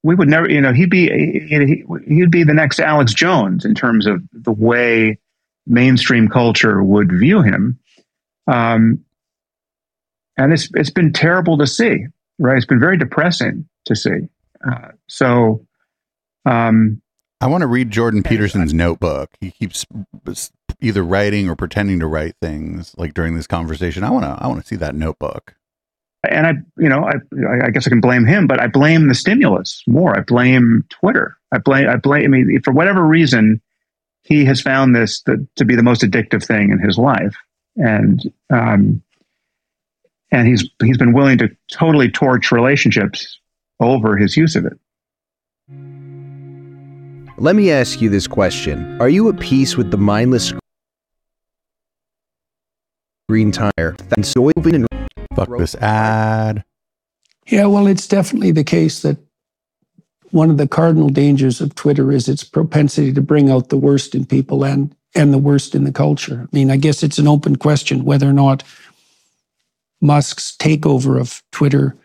we 0.02 0.14
would 0.14 0.28
never, 0.28 0.48
you 0.48 0.60
know, 0.60 0.72
he'd 0.72 0.90
be 0.90 1.08
he'd 2.06 2.30
be 2.30 2.44
the 2.44 2.54
next 2.54 2.80
Alex 2.80 3.12
Jones 3.12 3.66
in 3.66 3.74
terms 3.74 4.06
of 4.06 4.22
the 4.32 4.52
way 4.52 5.18
mainstream 5.68 6.28
culture 6.28 6.82
would 6.82 7.10
view 7.12 7.42
him. 7.42 7.78
Um, 8.46 9.04
and 10.36 10.52
it's 10.52 10.68
it's 10.74 10.90
been 10.90 11.12
terrible 11.12 11.58
to 11.58 11.66
see, 11.66 12.06
right? 12.38 12.56
It's 12.56 12.66
been 12.66 12.80
very 12.80 12.96
depressing 12.96 13.68
to 13.86 13.96
see. 13.96 14.28
Uh, 14.66 14.92
so, 15.08 15.66
um, 16.46 17.02
I 17.40 17.46
want 17.46 17.62
to 17.62 17.66
read 17.66 17.90
Jordan 17.90 18.22
Peterson's 18.22 18.74
notebook. 18.74 19.30
He 19.40 19.50
keeps 19.50 19.86
either 20.80 21.02
writing 21.02 21.48
or 21.48 21.56
pretending 21.56 22.00
to 22.00 22.06
write 22.06 22.36
things 22.40 22.94
like 22.96 23.14
during 23.14 23.34
this 23.36 23.46
conversation. 23.46 24.04
I 24.04 24.10
want 24.10 24.24
to 24.24 24.36
I 24.42 24.46
want 24.48 24.60
to 24.60 24.66
see 24.66 24.76
that 24.76 24.94
notebook. 24.94 25.54
And 26.28 26.46
I, 26.46 26.52
you 26.76 26.88
know, 26.88 27.04
I, 27.04 27.66
I 27.66 27.70
guess 27.70 27.86
I 27.86 27.90
can 27.90 28.00
blame 28.00 28.26
him, 28.26 28.48
but 28.48 28.60
I 28.60 28.66
blame 28.66 29.06
the 29.06 29.14
stimulus 29.14 29.84
more. 29.86 30.16
I 30.16 30.20
blame 30.22 30.84
Twitter. 30.88 31.36
I 31.52 31.58
blame, 31.58 31.88
I 31.88 31.96
blame. 31.96 32.24
I 32.24 32.38
mean, 32.38 32.60
for 32.64 32.72
whatever 32.72 33.06
reason, 33.06 33.60
he 34.28 34.44
has 34.44 34.60
found 34.60 34.94
this 34.94 35.22
to, 35.22 35.48
to 35.56 35.64
be 35.64 35.74
the 35.74 35.82
most 35.82 36.02
addictive 36.02 36.44
thing 36.44 36.70
in 36.70 36.78
his 36.78 36.98
life, 36.98 37.34
and 37.76 38.30
um, 38.50 39.02
and 40.30 40.46
he's 40.46 40.68
he's 40.82 40.98
been 40.98 41.14
willing 41.14 41.38
to 41.38 41.48
totally 41.72 42.10
torch 42.10 42.52
relationships 42.52 43.40
over 43.80 44.18
his 44.18 44.36
use 44.36 44.54
of 44.54 44.66
it. 44.66 44.78
Let 47.38 47.56
me 47.56 47.70
ask 47.70 48.02
you 48.02 48.10
this 48.10 48.26
question: 48.26 49.00
Are 49.00 49.08
you 49.08 49.30
at 49.30 49.40
peace 49.40 49.78
with 49.78 49.90
the 49.90 49.96
mindless 49.96 50.52
green 53.30 53.50
tire 53.50 53.72
and 53.78 54.24
soybean 54.24 54.74
and 54.74 54.86
fuck 55.34 55.48
this 55.56 55.74
ad? 55.76 56.64
Yeah, 57.46 57.64
well, 57.64 57.86
it's 57.86 58.06
definitely 58.06 58.50
the 58.50 58.64
case 58.64 59.00
that 59.00 59.16
one 60.30 60.50
of 60.50 60.56
the 60.56 60.68
cardinal 60.68 61.08
dangers 61.08 61.60
of 61.60 61.74
Twitter 61.74 62.12
is 62.12 62.28
its 62.28 62.44
propensity 62.44 63.12
to 63.12 63.20
bring 63.20 63.50
out 63.50 63.68
the 63.68 63.76
worst 63.76 64.14
in 64.14 64.24
people 64.24 64.64
and 64.64 64.94
and 65.14 65.32
the 65.32 65.38
worst 65.38 65.74
in 65.74 65.84
the 65.84 65.92
culture. 65.92 66.46
I 66.52 66.56
mean, 66.56 66.70
I 66.70 66.76
guess 66.76 67.02
it's 67.02 67.18
an 67.18 67.26
open 67.26 67.56
question 67.56 68.04
whether 68.04 68.28
or 68.28 68.34
not 68.34 68.62
Musk's 70.00 70.56
takeover 70.56 71.20
of 71.20 71.42
Twitter 71.50 71.96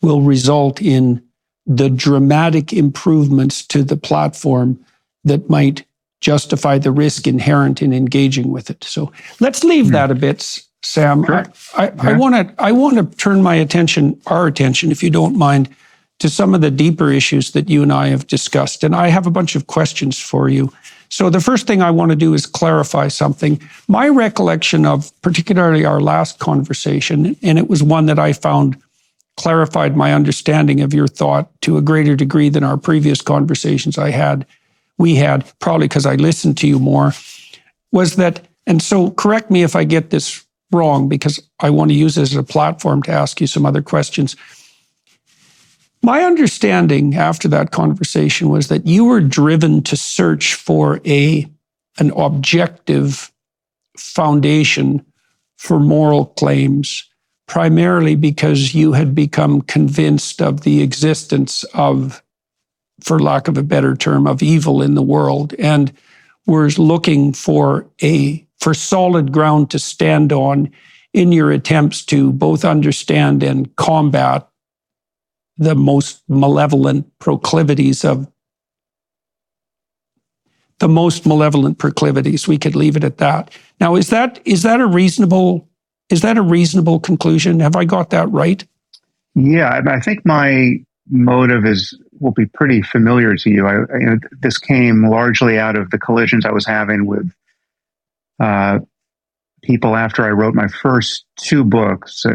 will 0.00 0.22
result 0.22 0.80
in 0.80 1.22
the 1.66 1.90
dramatic 1.90 2.72
improvements 2.72 3.64
to 3.66 3.84
the 3.84 3.96
platform 3.96 4.84
that 5.24 5.48
might 5.48 5.84
justify 6.20 6.78
the 6.78 6.90
risk 6.90 7.26
inherent 7.26 7.82
in 7.82 7.92
engaging 7.92 8.50
with 8.50 8.70
it. 8.70 8.82
So 8.84 9.12
let's 9.40 9.64
leave 9.64 9.86
hmm. 9.86 9.92
that 9.92 10.10
a 10.10 10.14
bit, 10.14 10.60
Sam. 10.82 11.24
Sure. 11.24 11.44
I 11.74 12.12
want 12.14 12.34
to 12.34 12.54
I 12.62 12.72
want 12.72 12.96
to 12.96 13.16
turn 13.16 13.42
my 13.42 13.54
attention, 13.54 14.20
our 14.26 14.46
attention, 14.46 14.90
if 14.90 15.02
you 15.02 15.10
don't 15.10 15.36
mind, 15.36 15.68
to 16.22 16.30
some 16.30 16.54
of 16.54 16.60
the 16.60 16.70
deeper 16.70 17.10
issues 17.10 17.50
that 17.50 17.68
you 17.68 17.82
and 17.82 17.92
I 17.92 18.06
have 18.06 18.28
discussed. 18.28 18.84
And 18.84 18.94
I 18.94 19.08
have 19.08 19.26
a 19.26 19.30
bunch 19.30 19.56
of 19.56 19.66
questions 19.66 20.20
for 20.20 20.48
you. 20.48 20.72
So, 21.08 21.30
the 21.30 21.40
first 21.40 21.66
thing 21.66 21.82
I 21.82 21.90
want 21.90 22.10
to 22.10 22.16
do 22.16 22.32
is 22.32 22.46
clarify 22.46 23.08
something. 23.08 23.60
My 23.88 24.08
recollection 24.08 24.86
of 24.86 25.10
particularly 25.22 25.84
our 25.84 26.00
last 26.00 26.38
conversation, 26.38 27.36
and 27.42 27.58
it 27.58 27.68
was 27.68 27.82
one 27.82 28.06
that 28.06 28.20
I 28.20 28.32
found 28.34 28.80
clarified 29.36 29.96
my 29.96 30.14
understanding 30.14 30.80
of 30.80 30.94
your 30.94 31.08
thought 31.08 31.50
to 31.62 31.76
a 31.76 31.82
greater 31.82 32.14
degree 32.14 32.48
than 32.48 32.62
our 32.62 32.76
previous 32.76 33.20
conversations 33.20 33.98
I 33.98 34.10
had, 34.10 34.46
we 34.98 35.16
had, 35.16 35.44
probably 35.58 35.88
because 35.88 36.06
I 36.06 36.14
listened 36.14 36.56
to 36.58 36.68
you 36.68 36.78
more, 36.78 37.12
was 37.90 38.14
that, 38.14 38.46
and 38.68 38.80
so 38.80 39.10
correct 39.10 39.50
me 39.50 39.64
if 39.64 39.74
I 39.74 39.82
get 39.82 40.10
this 40.10 40.44
wrong, 40.70 41.08
because 41.08 41.42
I 41.58 41.70
want 41.70 41.90
to 41.90 41.96
use 41.96 42.14
this 42.14 42.30
as 42.30 42.36
a 42.36 42.44
platform 42.44 43.02
to 43.02 43.10
ask 43.10 43.40
you 43.40 43.48
some 43.48 43.66
other 43.66 43.82
questions 43.82 44.36
my 46.02 46.22
understanding 46.22 47.14
after 47.14 47.48
that 47.48 47.70
conversation 47.70 48.48
was 48.48 48.68
that 48.68 48.86
you 48.86 49.04
were 49.04 49.20
driven 49.20 49.82
to 49.82 49.96
search 49.96 50.54
for 50.54 51.00
a 51.06 51.48
an 51.98 52.10
objective 52.16 53.30
foundation 53.96 55.04
for 55.56 55.78
moral 55.78 56.26
claims 56.26 57.08
primarily 57.46 58.16
because 58.16 58.74
you 58.74 58.92
had 58.92 59.14
become 59.14 59.60
convinced 59.62 60.40
of 60.40 60.62
the 60.62 60.82
existence 60.82 61.64
of 61.74 62.22
for 63.00 63.18
lack 63.18 63.46
of 63.46 63.58
a 63.58 63.62
better 63.62 63.94
term 63.94 64.26
of 64.26 64.42
evil 64.42 64.80
in 64.80 64.94
the 64.94 65.02
world 65.02 65.54
and 65.58 65.92
were 66.46 66.70
looking 66.70 67.32
for 67.32 67.86
a 68.02 68.44
for 68.58 68.74
solid 68.74 69.32
ground 69.32 69.70
to 69.70 69.78
stand 69.78 70.32
on 70.32 70.70
in 71.12 71.30
your 71.30 71.50
attempts 71.50 72.04
to 72.04 72.32
both 72.32 72.64
understand 72.64 73.42
and 73.42 73.74
combat 73.76 74.48
the 75.62 75.74
most 75.74 76.22
malevolent 76.28 77.06
proclivities 77.18 78.04
of 78.04 78.26
the 80.78 80.88
most 80.88 81.26
malevolent 81.26 81.78
proclivities. 81.78 82.48
We 82.48 82.58
could 82.58 82.74
leave 82.74 82.96
it 82.96 83.04
at 83.04 83.18
that. 83.18 83.50
Now, 83.80 83.94
is 83.94 84.10
that 84.10 84.40
is 84.44 84.62
that 84.64 84.80
a 84.80 84.86
reasonable 84.86 85.68
is 86.10 86.22
that 86.22 86.36
a 86.36 86.42
reasonable 86.42 87.00
conclusion? 87.00 87.60
Have 87.60 87.76
I 87.76 87.84
got 87.84 88.10
that 88.10 88.28
right? 88.30 88.64
Yeah, 89.34 89.80
I 89.86 90.00
think 90.00 90.26
my 90.26 90.84
motive 91.08 91.64
is 91.64 91.98
will 92.20 92.32
be 92.32 92.46
pretty 92.46 92.82
familiar 92.82 93.36
to 93.36 93.50
you. 93.50 93.66
I, 93.66 93.74
you 93.98 94.06
know, 94.06 94.18
this 94.40 94.58
came 94.58 95.08
largely 95.08 95.58
out 95.58 95.76
of 95.76 95.90
the 95.90 95.98
collisions 95.98 96.44
I 96.44 96.52
was 96.52 96.66
having 96.66 97.06
with 97.06 97.32
uh, 98.40 98.80
people 99.62 99.96
after 99.96 100.24
I 100.24 100.30
wrote 100.30 100.54
my 100.54 100.68
first 100.68 101.24
two 101.36 101.64
books, 101.64 102.24
uh, 102.26 102.32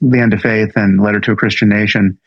The 0.00 0.18
End 0.18 0.34
of 0.34 0.40
Faith 0.40 0.72
and 0.76 1.00
Letter 1.00 1.20
to 1.20 1.32
a 1.32 1.36
Christian 1.36 1.68
Nation, 1.68 2.18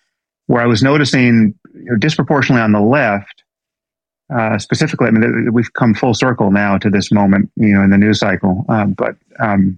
where 0.48 0.62
I 0.62 0.66
was 0.66 0.82
noticing 0.82 1.54
you 1.74 1.92
know, 1.92 1.98
disproportionately 1.98 2.62
on 2.62 2.72
the 2.72 2.82
left, 2.82 3.44
uh, 4.36 4.58
specifically, 4.58 5.08
I 5.08 5.12
mean, 5.12 5.54
we've 5.54 5.72
come 5.74 5.94
full 5.94 6.14
circle 6.14 6.52
now 6.52 6.78
to 6.78 6.90
this 6.90 7.12
moment, 7.12 7.50
you 7.56 7.74
know, 7.74 7.84
in 7.84 7.92
the 7.92 7.98
news 7.98 8.20
cycle, 8.20 8.66
um, 8.70 8.94
but, 8.94 9.16
um, 9.40 9.78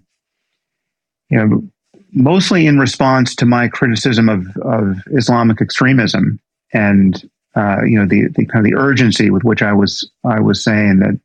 you 1.30 1.38
know, 1.38 1.64
mostly 2.12 2.66
in 2.66 2.80
response 2.80 3.36
to 3.36 3.46
my 3.46 3.68
criticism 3.68 4.30
of, 4.30 4.48
of 4.58 4.98
Islamic 5.12 5.62
extremism 5.62 6.40
and, 6.74 7.30
uh, 7.56 7.84
you 7.84 8.00
know, 8.00 8.08
the, 8.08 8.28
the 8.36 8.46
kind 8.46 8.66
of 8.66 8.72
the 8.72 8.78
urgency 8.78 9.30
with 9.30 9.44
which 9.44 9.62
I 9.62 9.74
was, 9.74 10.10
I 10.24 10.40
was 10.40 10.64
saying 10.64 11.00
that 11.00 11.20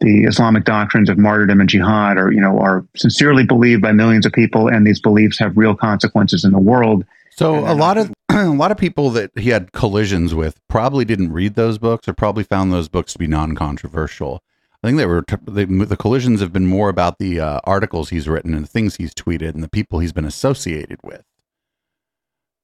the 0.00 0.24
Islamic 0.24 0.64
doctrines 0.64 1.10
of 1.10 1.18
martyrdom 1.18 1.60
and 1.60 1.68
jihad 1.68 2.18
are, 2.18 2.32
you 2.32 2.40
know, 2.40 2.58
are 2.58 2.86
sincerely 2.96 3.44
believed 3.44 3.82
by 3.82 3.92
millions 3.92 4.26
of 4.26 4.32
people, 4.32 4.68
and 4.68 4.86
these 4.86 5.00
beliefs 5.00 5.38
have 5.38 5.56
real 5.56 5.74
consequences 5.74 6.44
in 6.44 6.52
the 6.52 6.58
world. 6.58 7.04
So 7.30 7.58
a 7.58 7.74
lot 7.74 7.98
of 7.98 8.12
a 8.28 8.46
lot 8.50 8.70
of 8.70 8.76
people 8.76 9.10
that 9.10 9.30
he 9.36 9.50
had 9.50 9.72
collisions 9.72 10.34
with 10.34 10.60
probably 10.68 11.04
didn't 11.04 11.32
read 11.32 11.54
those 11.54 11.78
books 11.78 12.06
or 12.06 12.12
probably 12.12 12.44
found 12.44 12.72
those 12.72 12.88
books 12.88 13.12
to 13.14 13.18
be 13.18 13.26
non-controversial. 13.26 14.42
I 14.82 14.86
think 14.86 14.98
they 14.98 15.06
were 15.06 15.24
they, 15.46 15.64
the 15.64 15.96
collisions 15.96 16.40
have 16.40 16.52
been 16.52 16.66
more 16.66 16.88
about 16.88 17.18
the 17.18 17.40
uh, 17.40 17.60
articles 17.64 18.10
he's 18.10 18.28
written 18.28 18.54
and 18.54 18.64
the 18.64 18.68
things 18.68 18.96
he's 18.96 19.12
tweeted 19.12 19.54
and 19.54 19.62
the 19.62 19.68
people 19.68 19.98
he's 19.98 20.12
been 20.12 20.24
associated 20.24 21.00
with, 21.02 21.24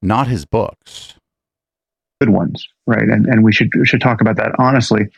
not 0.01 0.29
his 0.29 0.45
books. 0.45 1.15
Good 2.21 2.31
ones, 2.31 2.69
right? 2.87 3.09
And 3.09 3.27
and 3.27 3.43
we 3.43 3.53
should 3.53 3.75
we 3.75 3.87
should 3.87 4.01
talk 4.01 4.21
about 4.21 4.37
that 4.37 4.53
honestly. 4.59 5.09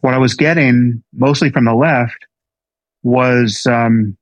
What 0.00 0.14
I 0.14 0.18
was 0.18 0.34
getting 0.34 1.02
mostly 1.12 1.50
from 1.50 1.64
the 1.64 1.74
left 1.74 2.26
was 3.02 3.66
um, 3.66 4.16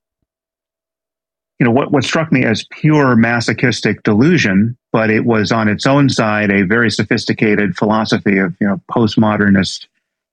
you 1.59 1.65
know 1.65 1.71
what 1.71 1.91
what 1.91 2.03
struck 2.03 2.31
me 2.31 2.45
as 2.45 2.65
pure 2.71 3.15
masochistic 3.15 4.03
delusion, 4.03 4.77
but 4.91 5.09
it 5.09 5.25
was 5.25 5.51
on 5.51 5.67
its 5.67 5.85
own 5.85 6.09
side 6.09 6.51
a 6.51 6.63
very 6.63 6.89
sophisticated 6.89 7.77
philosophy 7.77 8.37
of 8.37 8.55
you 8.61 8.67
know 8.67 8.81
postmodernist 8.89 9.87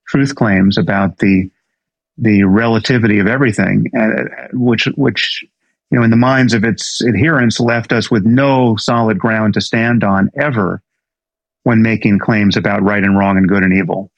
truth 0.07 0.34
claims 0.36 0.78
about 0.78 1.18
the 1.18 1.51
the 2.16 2.44
relativity 2.44 3.18
of 3.18 3.26
everything, 3.26 3.90
uh, 3.99 4.49
which 4.53 4.86
which 4.97 5.44
you 5.90 5.99
know 5.99 6.05
in 6.05 6.11
the 6.11 6.16
minds 6.16 6.55
of 6.55 6.64
its 6.64 7.03
adherents 7.05 7.59
left 7.59 7.92
us 7.92 8.11
with 8.11 8.24
no 8.24 8.76
solid 8.76 9.18
ground 9.18 9.55
to 9.55 9.61
stand 9.61 10.05
on 10.05 10.30
ever 10.36 10.80
when 11.64 11.82
making 11.82 12.20
claims 12.20 12.57
about 12.57 12.82
right 12.84 13.03
and 13.03 13.18
wrong 13.18 13.36
and 13.36 13.49
good 13.49 13.64
and 13.64 13.72
evil. 13.72 14.12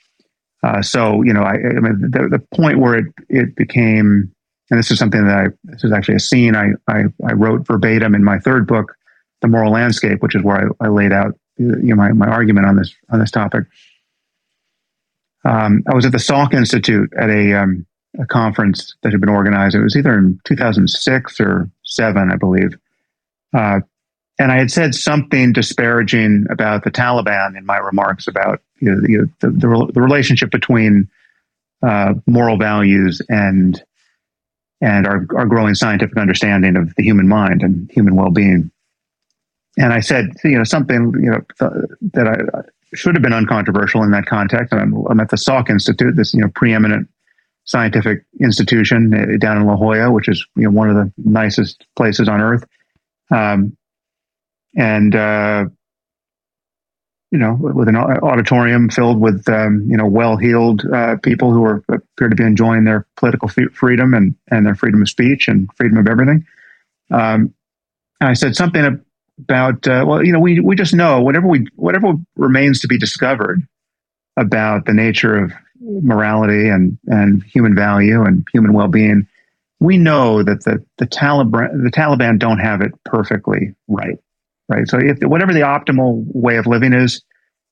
Uh, 0.62 0.82
so 0.82 1.22
you 1.22 1.32
know, 1.32 1.42
I, 1.42 1.54
I 1.54 1.80
mean, 1.80 2.10
the, 2.10 2.28
the 2.30 2.56
point 2.56 2.78
where 2.78 2.94
it 2.94 3.06
it 3.28 3.56
became, 3.56 4.32
and 4.70 4.78
this 4.78 4.90
is 4.90 4.98
something 4.98 5.24
that 5.26 5.36
I 5.36 5.46
this 5.64 5.84
is 5.84 5.92
actually 5.92 6.16
a 6.16 6.20
scene 6.20 6.56
I 6.56 6.70
I, 6.88 7.04
I 7.26 7.32
wrote 7.32 7.66
verbatim 7.66 8.14
in 8.14 8.24
my 8.24 8.38
third 8.38 8.66
book, 8.66 8.94
The 9.40 9.48
Moral 9.48 9.72
Landscape, 9.72 10.22
which 10.22 10.34
is 10.34 10.42
where 10.42 10.70
I, 10.80 10.86
I 10.86 10.88
laid 10.88 11.12
out 11.12 11.38
you 11.58 11.94
know 11.94 11.96
my, 11.96 12.12
my 12.12 12.26
argument 12.26 12.66
on 12.66 12.76
this 12.76 12.94
on 13.10 13.20
this 13.20 13.30
topic. 13.30 13.64
Um, 15.44 15.82
I 15.90 15.94
was 15.94 16.04
at 16.04 16.12
the 16.12 16.18
Salk 16.18 16.52
Institute 16.52 17.12
at 17.16 17.30
a 17.30 17.54
um, 17.54 17.86
a 18.18 18.26
conference 18.26 18.96
that 19.02 19.12
had 19.12 19.20
been 19.20 19.28
organized. 19.28 19.74
It 19.74 19.82
was 19.82 19.96
either 19.96 20.14
in 20.14 20.40
2006 20.44 21.40
or 21.40 21.70
seven, 21.84 22.30
I 22.32 22.36
believe. 22.36 22.76
Uh, 23.56 23.80
and 24.38 24.52
I 24.52 24.58
had 24.58 24.70
said 24.70 24.94
something 24.94 25.52
disparaging 25.52 26.46
about 26.50 26.84
the 26.84 26.90
Taliban 26.90 27.56
in 27.56 27.66
my 27.66 27.78
remarks 27.78 28.28
about 28.28 28.60
you 28.80 28.90
know, 28.90 29.00
the, 29.00 29.30
the, 29.40 29.50
the, 29.50 29.92
the, 29.94 30.00
relationship 30.00 30.50
between 30.50 31.08
uh, 31.82 32.14
moral 32.26 32.56
values 32.56 33.20
and 33.28 33.82
and 34.80 35.06
our, 35.08 35.26
our 35.36 35.46
growing 35.46 35.74
scientific 35.74 36.16
understanding 36.16 36.76
of 36.76 36.94
the 36.94 37.02
human 37.02 37.26
mind 37.26 37.62
and 37.62 37.90
human 37.90 38.14
well-being. 38.14 38.70
And 39.76 39.92
I 39.92 39.98
said, 39.98 40.30
you 40.44 40.56
know, 40.56 40.62
something 40.62 41.12
you 41.20 41.30
know 41.30 41.40
th- 41.58 41.90
that 42.12 42.28
I, 42.28 42.60
should 42.94 43.14
have 43.14 43.22
been 43.22 43.32
uncontroversial 43.32 44.02
in 44.02 44.12
that 44.12 44.26
context. 44.26 44.72
I'm, 44.72 44.94
I'm 45.10 45.20
at 45.20 45.30
the 45.30 45.36
Salk 45.36 45.68
Institute, 45.68 46.16
this 46.16 46.32
you 46.32 46.40
know 46.40 46.48
preeminent 46.54 47.08
scientific 47.64 48.24
institution 48.40 49.12
uh, 49.12 49.36
down 49.38 49.58
in 49.58 49.66
La 49.66 49.76
Jolla, 49.76 50.10
which 50.12 50.28
is 50.28 50.46
you 50.54 50.64
know 50.64 50.70
one 50.70 50.88
of 50.88 50.96
the 50.96 51.12
nicest 51.18 51.84
places 51.96 52.28
on 52.28 52.40
earth. 52.40 52.64
Um, 53.30 53.76
and 54.76 55.14
uh, 55.14 55.66
you 57.30 57.38
know, 57.38 57.58
with 57.60 57.88
an 57.88 57.96
auditorium 57.96 58.88
filled 58.88 59.20
with 59.20 59.48
um, 59.48 59.86
you 59.88 59.96
know 59.96 60.06
well-heeled 60.06 60.84
uh, 60.92 61.16
people 61.22 61.52
who 61.52 61.64
are 61.64 61.82
appear 61.88 62.28
to 62.28 62.36
be 62.36 62.44
enjoying 62.44 62.84
their 62.84 63.06
political 63.16 63.48
f- 63.48 63.72
freedom 63.72 64.14
and 64.14 64.34
and 64.50 64.64
their 64.64 64.74
freedom 64.74 65.02
of 65.02 65.08
speech 65.08 65.48
and 65.48 65.68
freedom 65.76 65.98
of 65.98 66.06
everything. 66.06 66.46
Um, 67.10 67.54
I 68.20 68.32
said 68.32 68.56
something 68.56 69.02
about 69.38 69.86
uh, 69.86 70.04
well, 70.06 70.24
you 70.24 70.32
know, 70.32 70.40
we 70.40 70.60
we 70.60 70.74
just 70.74 70.94
know 70.94 71.20
whatever 71.20 71.46
we 71.46 71.66
whatever 71.76 72.14
remains 72.36 72.80
to 72.80 72.88
be 72.88 72.98
discovered 72.98 73.62
about 74.36 74.86
the 74.86 74.94
nature 74.94 75.36
of 75.36 75.52
morality 75.80 76.68
and, 76.68 76.98
and 77.06 77.42
human 77.44 77.74
value 77.74 78.22
and 78.22 78.46
human 78.52 78.72
well-being, 78.72 79.26
we 79.80 79.96
know 79.96 80.42
that 80.42 80.64
the, 80.64 80.84
the 80.98 81.06
Taliban 81.06 81.84
the 81.84 81.90
Taliban 81.90 82.38
don't 82.38 82.58
have 82.58 82.80
it 82.80 82.92
perfectly 83.04 83.74
right. 83.86 84.18
Right. 84.68 84.86
So 84.88 84.98
if 84.98 85.18
whatever 85.22 85.52
the 85.52 85.60
optimal 85.60 86.24
way 86.26 86.56
of 86.56 86.66
living 86.66 86.92
is, 86.92 87.22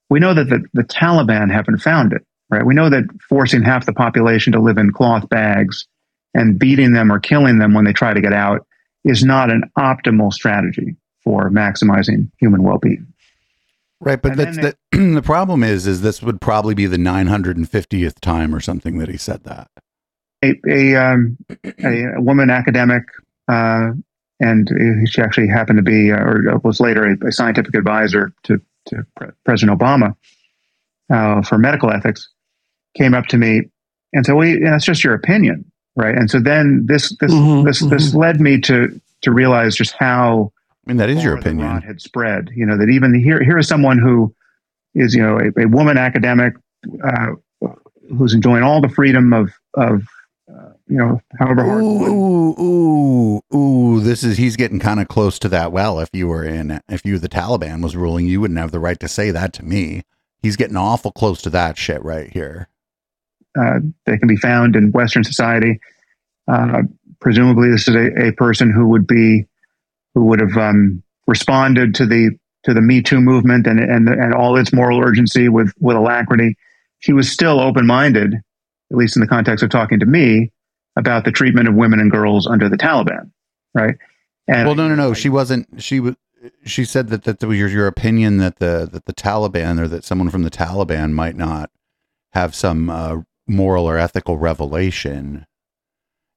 we 0.08 0.20
know 0.20 0.34
that 0.34 0.48
the, 0.48 0.64
the 0.72 0.84
Taliban 0.84 1.52
haven't 1.52 1.78
found 1.78 2.12
it. 2.12 2.22
Right. 2.48 2.64
We 2.64 2.74
know 2.74 2.88
that 2.88 3.04
forcing 3.28 3.62
half 3.62 3.86
the 3.86 3.92
population 3.92 4.52
to 4.52 4.60
live 4.60 4.78
in 4.78 4.92
cloth 4.92 5.28
bags 5.28 5.86
and 6.32 6.58
beating 6.58 6.92
them 6.92 7.10
or 7.12 7.18
killing 7.18 7.58
them 7.58 7.74
when 7.74 7.84
they 7.84 7.92
try 7.92 8.14
to 8.14 8.20
get 8.20 8.32
out 8.32 8.66
is 9.04 9.24
not 9.24 9.50
an 9.50 9.62
optimal 9.78 10.32
strategy 10.32 10.96
for 11.24 11.50
maximizing 11.50 12.30
human 12.38 12.62
well-being. 12.62 13.06
Right, 13.98 14.20
but 14.20 14.36
that's 14.36 14.56
the 14.56 14.76
the 14.92 15.22
problem 15.22 15.62
is 15.62 15.86
is 15.86 16.02
this 16.02 16.22
would 16.22 16.40
probably 16.40 16.74
be 16.74 16.86
the 16.86 16.98
950th 16.98 18.20
time 18.20 18.54
or 18.54 18.60
something 18.60 18.98
that 18.98 19.08
he 19.08 19.16
said 19.16 19.44
that. 19.44 19.70
A 20.44 20.54
a, 20.68 20.96
um, 20.96 21.38
a 21.82 22.20
woman 22.20 22.50
academic, 22.50 23.04
uh, 23.48 23.92
and 24.40 24.70
she 25.08 25.22
actually 25.22 25.48
happened 25.48 25.78
to 25.78 25.82
be, 25.82 26.12
uh, 26.12 26.18
or 26.18 26.58
was 26.62 26.80
later 26.80 27.04
a, 27.04 27.28
a, 27.28 27.32
scientific 27.32 27.74
advisor 27.74 28.32
to 28.44 28.60
to 28.86 29.04
President 29.44 29.78
Obama 29.78 30.14
uh, 31.12 31.42
for 31.42 31.58
medical 31.58 31.90
ethics, 31.90 32.28
came 32.96 33.14
up 33.14 33.26
to 33.26 33.38
me 33.38 33.62
and 34.12 34.24
said, 34.24 34.34
"Well, 34.34 34.56
that's 34.62 34.84
just 34.84 35.02
your 35.02 35.14
opinion, 35.14 35.70
right?" 35.96 36.16
And 36.16 36.30
so 36.30 36.38
then 36.38 36.84
this 36.86 37.16
this 37.20 37.32
mm-hmm, 37.32 37.66
this 37.66 37.80
mm-hmm. 37.80 37.90
this 37.90 38.14
led 38.14 38.40
me 38.40 38.60
to 38.62 39.00
to 39.22 39.32
realize 39.32 39.74
just 39.74 39.94
how 39.98 40.52
I 40.86 40.90
mean, 40.90 40.98
that 40.98 41.10
is 41.10 41.24
your 41.24 41.36
opinion. 41.36 41.82
Had 41.82 42.00
spread, 42.00 42.50
you 42.54 42.64
know, 42.64 42.78
that 42.78 42.88
even 42.88 43.12
here, 43.12 43.42
here 43.42 43.58
is 43.58 43.66
someone 43.66 43.98
who 43.98 44.32
is, 44.94 45.14
you 45.14 45.22
know, 45.22 45.38
a, 45.38 45.62
a 45.62 45.66
woman 45.66 45.98
academic 45.98 46.54
uh, 47.02 47.32
who's 48.16 48.34
enjoying 48.34 48.62
all 48.62 48.80
the 48.80 48.88
freedom 48.88 49.32
of, 49.32 49.50
of, 49.74 50.06
you 50.88 50.98
know, 50.98 51.20
however 51.38 51.64
hard. 51.64 51.82
Ooh, 51.82 52.54
ooh, 52.60 53.42
ooh, 53.54 54.00
This 54.00 54.22
is 54.22 54.36
he's 54.36 54.56
getting 54.56 54.78
kind 54.78 55.00
of 55.00 55.08
close 55.08 55.38
to 55.40 55.48
that. 55.48 55.72
Well, 55.72 55.98
if 56.00 56.10
you 56.12 56.28
were 56.28 56.44
in, 56.44 56.80
if 56.88 57.04
you 57.04 57.18
the 57.18 57.28
Taliban 57.28 57.82
was 57.82 57.96
ruling, 57.96 58.26
you 58.26 58.40
wouldn't 58.40 58.60
have 58.60 58.70
the 58.70 58.78
right 58.78 58.98
to 59.00 59.08
say 59.08 59.30
that 59.30 59.52
to 59.54 59.64
me. 59.64 60.02
He's 60.42 60.56
getting 60.56 60.76
awful 60.76 61.10
close 61.10 61.42
to 61.42 61.50
that 61.50 61.76
shit 61.76 62.04
right 62.04 62.30
here. 62.30 62.68
Uh, 63.58 63.80
they 64.04 64.18
can 64.18 64.28
be 64.28 64.36
found 64.36 64.76
in 64.76 64.92
Western 64.92 65.24
society. 65.24 65.80
Uh, 66.46 66.82
presumably, 67.20 67.70
this 67.70 67.88
is 67.88 67.94
a, 67.94 68.28
a 68.28 68.32
person 68.32 68.70
who 68.70 68.86
would 68.88 69.06
be 69.06 69.44
who 70.14 70.24
would 70.26 70.40
have 70.40 70.56
um, 70.56 71.02
responded 71.26 71.94
to 71.96 72.06
the 72.06 72.30
to 72.62 72.74
the 72.74 72.80
Me 72.82 73.02
Too 73.02 73.20
movement 73.20 73.66
and 73.66 73.80
and 73.80 74.08
and 74.08 74.34
all 74.34 74.56
its 74.56 74.72
moral 74.72 75.00
urgency 75.00 75.48
with 75.48 75.72
with 75.80 75.96
alacrity. 75.96 76.56
He 77.00 77.12
was 77.12 77.30
still 77.30 77.60
open 77.60 77.86
minded, 77.86 78.34
at 78.34 78.96
least 78.96 79.16
in 79.16 79.20
the 79.20 79.28
context 79.28 79.64
of 79.64 79.70
talking 79.70 79.98
to 80.00 80.06
me 80.06 80.52
about 80.96 81.24
the 81.24 81.32
treatment 81.32 81.68
of 81.68 81.74
women 81.74 82.00
and 82.00 82.10
girls 82.10 82.46
under 82.46 82.68
the 82.68 82.76
Taliban, 82.76 83.30
right? 83.74 83.96
And 84.48 84.66
well, 84.66 84.76
no, 84.76 84.88
no, 84.88 84.94
no. 84.94 85.14
She 85.14 85.28
wasn't. 85.28 85.82
She 85.82 86.00
was. 86.00 86.16
She 86.64 86.84
said 86.84 87.08
that 87.08 87.24
that 87.24 87.42
was 87.42 87.58
your, 87.58 87.68
your 87.68 87.86
opinion 87.86 88.38
that 88.38 88.58
the 88.58 88.88
that 88.90 89.06
the 89.06 89.14
Taliban 89.14 89.80
or 89.80 89.88
that 89.88 90.04
someone 90.04 90.30
from 90.30 90.42
the 90.42 90.50
Taliban 90.50 91.12
might 91.12 91.36
not 91.36 91.70
have 92.32 92.54
some 92.54 92.88
uh, 92.88 93.22
moral 93.48 93.86
or 93.86 93.98
ethical 93.98 94.38
revelation, 94.38 95.46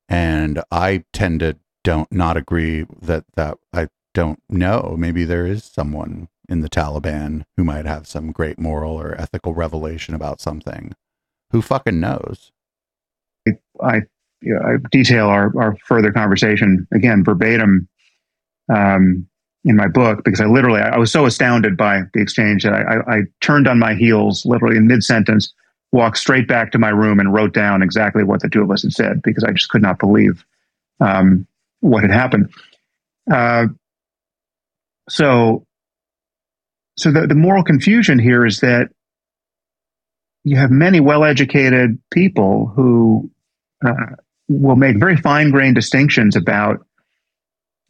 and 0.07 0.63
I 0.71 1.03
tend 1.13 1.41
to 1.41 1.57
don't 1.83 2.11
not 2.11 2.37
agree 2.37 2.85
that 3.01 3.25
that 3.35 3.57
I 3.73 3.89
don't 4.13 4.41
know. 4.49 4.95
Maybe 4.97 5.23
there 5.25 5.45
is 5.45 5.63
someone 5.63 6.29
in 6.47 6.61
the 6.61 6.69
Taliban 6.69 7.45
who 7.55 7.63
might 7.63 7.85
have 7.85 8.07
some 8.07 8.31
great 8.31 8.59
moral 8.59 8.99
or 8.99 9.19
ethical 9.19 9.53
revelation 9.53 10.15
about 10.15 10.41
something. 10.41 10.95
Who 11.51 11.61
fucking 11.61 11.99
knows? 11.99 12.51
I, 13.81 14.01
you 14.41 14.53
know, 14.53 14.61
I 14.61 14.77
detail 14.91 15.27
our, 15.27 15.51
our 15.59 15.75
further 15.85 16.11
conversation 16.11 16.87
again 16.93 17.23
verbatim 17.23 17.87
um, 18.73 19.27
in 19.65 19.75
my 19.75 19.87
book 19.87 20.23
because 20.23 20.39
I 20.39 20.45
literally 20.45 20.81
I 20.81 20.97
was 20.97 21.11
so 21.11 21.25
astounded 21.25 21.75
by 21.75 22.03
the 22.13 22.21
exchange 22.21 22.63
that 22.63 22.73
I, 22.73 22.81
I, 22.81 23.17
I 23.17 23.21
turned 23.41 23.67
on 23.67 23.79
my 23.79 23.93
heels 23.93 24.45
literally 24.45 24.77
in 24.77 24.87
mid 24.87 25.03
sentence, 25.03 25.53
walked 25.91 26.17
straight 26.17 26.47
back 26.47 26.71
to 26.71 26.79
my 26.79 26.89
room 26.89 27.19
and 27.19 27.33
wrote 27.33 27.53
down 27.53 27.81
exactly 27.81 28.23
what 28.23 28.41
the 28.41 28.49
two 28.49 28.61
of 28.61 28.71
us 28.71 28.83
had 28.83 28.93
said 28.93 29.21
because 29.23 29.43
I 29.43 29.51
just 29.51 29.69
could 29.69 29.81
not 29.81 29.99
believe 29.99 30.45
um, 30.99 31.45
what 31.81 32.03
had 32.03 32.11
happened. 32.11 32.51
Uh, 33.31 33.67
so, 35.09 35.65
so 36.97 37.11
the, 37.11 37.27
the 37.27 37.35
moral 37.35 37.63
confusion 37.63 38.19
here 38.19 38.45
is 38.45 38.59
that 38.59 38.89
you 40.43 40.57
have 40.57 40.71
many 40.71 40.99
well-educated 40.99 41.99
people 42.11 42.67
who 42.67 43.29
uh, 43.85 44.15
will 44.49 44.75
make 44.75 44.97
very 44.97 45.15
fine-grained 45.15 45.75
distinctions 45.75 46.35
about 46.35 46.85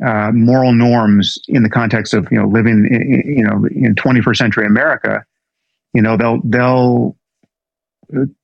uh, 0.05 0.31
moral 0.33 0.73
norms 0.73 1.37
in 1.47 1.63
the 1.63 1.69
context 1.69 2.13
of 2.13 2.27
you 2.31 2.37
know 2.37 2.47
living 2.47 2.87
in, 2.89 3.23
you 3.37 3.43
know 3.43 3.65
in 3.65 3.95
21st 3.95 4.37
century 4.37 4.65
America. 4.65 5.25
You 5.93 6.01
know 6.01 6.17
they'll 6.17 6.39
they'll 6.43 7.15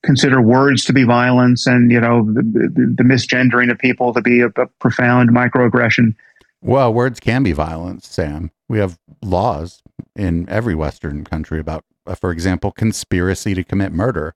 consider 0.04 0.40
words 0.40 0.84
to 0.84 0.92
be 0.92 1.04
violence 1.04 1.66
and 1.66 1.90
you 1.90 2.00
know 2.00 2.24
the, 2.24 2.42
the, 2.42 2.94
the 2.98 3.02
misgendering 3.02 3.70
of 3.70 3.78
people 3.78 4.12
to 4.14 4.22
be 4.22 4.40
a, 4.40 4.46
a, 4.46 4.66
profound 4.80 5.30
microaggression. 5.30 6.14
Well 6.62 6.92
words 6.92 7.20
can 7.20 7.42
be 7.42 7.52
violence 7.52 8.06
sam. 8.06 8.50
We 8.68 8.78
have 8.78 8.98
laws 9.22 9.82
in 10.14 10.48
every 10.48 10.74
western 10.74 11.24
country 11.24 11.58
about 11.58 11.84
uh, 12.06 12.14
for 12.14 12.30
example 12.30 12.70
conspiracy 12.70 13.54
to 13.54 13.64
commit 13.64 13.92
murder 13.92 14.34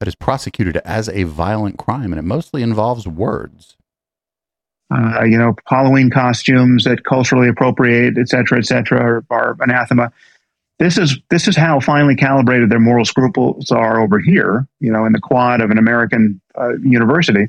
that 0.00 0.08
is 0.08 0.14
prosecuted 0.16 0.76
as 0.78 1.08
a 1.08 1.22
violent 1.22 1.78
crime 1.78 2.12
and 2.12 2.18
it 2.18 2.24
mostly 2.24 2.62
involves 2.62 3.06
words. 3.06 3.76
Uh, 4.92 5.22
you 5.22 5.38
know 5.38 5.54
halloween 5.68 6.10
costumes 6.10 6.82
that 6.82 7.04
culturally 7.04 7.48
appropriate 7.48 8.18
et 8.18 8.28
cetera 8.28 8.58
et 8.58 8.66
cetera 8.66 9.00
are, 9.00 9.24
are 9.30 9.56
anathema. 9.60 10.10
This 10.80 10.96
is 10.96 11.18
this 11.28 11.46
is 11.46 11.56
how 11.56 11.78
finely 11.78 12.16
calibrated 12.16 12.70
their 12.70 12.80
moral 12.80 13.04
scruples 13.04 13.70
are 13.70 14.00
over 14.00 14.18
here, 14.18 14.66
you 14.80 14.90
know, 14.90 15.04
in 15.04 15.12
the 15.12 15.20
quad 15.20 15.60
of 15.60 15.70
an 15.70 15.76
American 15.76 16.40
uh, 16.58 16.78
university. 16.78 17.48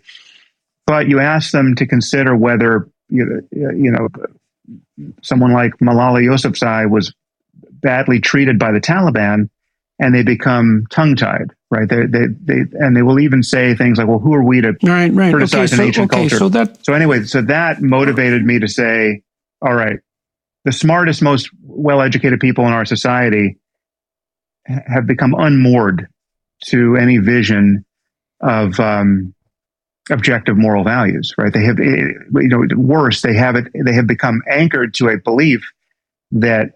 But 0.85 1.07
you 1.07 1.19
ask 1.21 1.51
them 1.51 1.73
to 1.75 1.87
consider 1.87 2.35
whether 2.35 2.89
you 3.07 3.25
know, 3.25 3.71
you 3.71 3.89
know 3.89 4.09
someone 5.21 5.53
like 5.53 5.77
Malala 5.77 6.21
Yousafzai 6.21 6.89
was 6.89 7.13
badly 7.71 8.19
treated 8.19 8.59
by 8.59 8.73
the 8.73 8.81
Taliban, 8.81 9.49
and 9.97 10.13
they 10.13 10.23
become 10.23 10.85
tongue 10.91 11.15
tied, 11.15 11.53
right? 11.71 11.89
They, 11.89 12.05
they, 12.05 12.27
they, 12.43 12.61
and 12.73 12.95
they 12.95 13.01
will 13.01 13.19
even 13.19 13.41
say 13.41 13.73
things 13.73 13.97
like, 13.97 14.07
"Well, 14.07 14.19
who 14.19 14.33
are 14.33 14.43
we 14.43 14.61
to 14.61 14.75
right, 14.83 15.11
right. 15.11 15.33
criticize 15.33 15.73
okay, 15.73 15.73
an 15.73 15.77
so, 15.77 15.83
ancient 15.83 16.11
okay, 16.11 16.21
culture?" 16.21 16.37
So 16.37 16.49
that, 16.49 16.85
so 16.85 16.93
anyway, 16.93 17.23
so 17.23 17.41
that 17.41 17.81
motivated 17.81 18.45
me 18.45 18.59
to 18.59 18.67
say, 18.67 19.23
"All 19.61 19.73
right, 19.73 19.99
the 20.65 20.71
smartest, 20.71 21.21
most 21.21 21.49
well 21.63 22.01
educated 22.01 22.39
people 22.39 22.67
in 22.67 22.73
our 22.73 22.85
society 22.85 23.57
have 24.67 25.07
become 25.07 25.33
unmoored 25.33 26.07
to 26.65 26.95
any 26.95 27.17
vision 27.17 27.83
of 28.41 28.79
um, 28.79 29.33
objective 30.09 30.57
moral 30.57 30.83
values. 30.83 31.33
Right? 31.37 31.51
They 31.51 31.63
have, 31.63 31.79
eh, 31.79 32.13
you 32.35 32.47
know, 32.47 32.65
worse, 32.75 33.21
they 33.21 33.33
have 33.35 33.55
it. 33.55 33.67
They 33.73 33.93
have 33.93 34.07
become 34.07 34.41
anchored 34.47 34.93
to 34.95 35.09
a 35.09 35.17
belief 35.17 35.61
that 36.31 36.73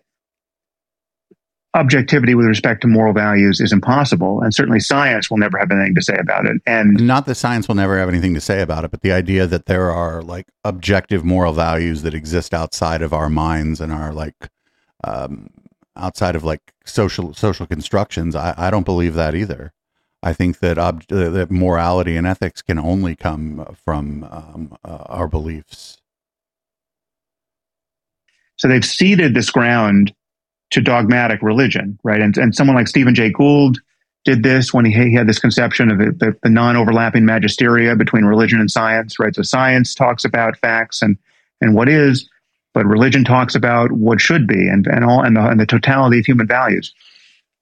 objectivity 1.76 2.34
with 2.36 2.45
respect 2.45 2.82
to 2.82 2.88
moral 2.88 3.13
values 3.13 3.59
is 3.59 3.73
impossible, 3.73 4.41
and 4.41 4.53
certainly 4.53 4.80
science 4.80 5.30
will 5.30 5.38
never 5.38 5.57
have 5.57 5.69
anything 5.71 5.93
to 5.93 6.01
say 6.01 6.15
about 6.17 6.45
it. 6.45 6.61
And 6.65 7.05
not 7.05 7.26
that 7.26 7.36
science 7.36 7.67
will 7.67 7.76
never 7.76 7.99
have 7.99 8.09
anything 8.09 8.34
to 8.34 8.41
say 8.41 8.61
about 8.61 8.86
it, 8.86 8.91
but 8.91 9.01
the 9.01 9.11
idea 9.11 9.45
that 9.45 9.65
there 9.65 9.91
are 9.91 10.21
like 10.21 10.47
objective 10.63 11.26
moral 11.26 11.53
values 11.53 12.01
that 12.03 12.13
exist 12.13 12.53
outside 12.53 13.01
of 13.01 13.13
our 13.13 13.30
minds 13.30 13.82
and 13.82 13.91
are 13.91 14.13
like 14.13 14.49
um, 15.03 15.49
outside 15.97 16.36
of 16.36 16.43
like 16.43 16.73
social 16.86 17.34
social 17.34 17.65
constructions. 17.65 18.36
I, 18.36 18.53
I 18.57 18.71
don't 18.71 18.86
believe 18.86 19.13
that 19.15 19.36
either. 19.36 19.73
I 20.23 20.34
think 20.34 20.59
that 20.59 20.78
ob- 20.78 21.05
that 21.07 21.51
morality 21.51 22.15
and 22.15 22.26
ethics 22.26 22.61
can 22.61 22.80
only 22.80 23.15
come 23.15 23.76
from 23.84 24.23
um, 24.23 24.78
uh, 24.84 25.03
our 25.07 25.28
beliefs. 25.28 26.01
So 28.55 28.69
they've 28.69 28.86
ceded 28.86 29.34
this 29.34 29.51
ground 29.51 30.13
to 30.72 30.82
dogmatic 30.82 31.41
religion, 31.41 31.99
right? 32.03 32.22
And, 32.22 32.38
and 32.38 32.55
someone 32.55 32.76
like 32.76 32.88
Stephen 32.88 33.16
Jay 33.16 33.32
Gould 33.32 33.80
did 34.24 34.41
this 34.41 34.74
when 34.74 34.86
he, 34.86 34.91
he 34.91 35.13
had 35.13 35.28
this 35.28 35.39
conception 35.39 35.91
of 35.91 35.99
the, 35.99 36.11
the, 36.11 36.38
the, 36.41 36.49
non-overlapping 36.49 37.24
magisteria 37.24 37.95
between 37.97 38.26
religion 38.26 38.59
and 38.59 38.72
science, 38.72 39.20
right? 39.20 39.36
So 39.36 39.43
science 39.43 39.93
talks 39.93 40.26
about 40.26 40.57
facts 40.57 41.01
and, 41.01 41.18
and 41.61 41.76
what 41.76 41.88
is, 41.88 42.28
but 42.74 42.86
religion 42.86 43.24
talks 43.24 43.53
about 43.53 43.91
what 43.91 44.20
should 44.20 44.47
be 44.47 44.68
and, 44.68 44.88
and 44.88 45.05
all 45.05 45.22
and 45.22 45.38
the, 45.38 45.47
and 45.47 45.59
the 45.59 45.66
totality 45.66 46.20
of 46.20 46.26
human 46.26 46.47
values. 46.47 46.93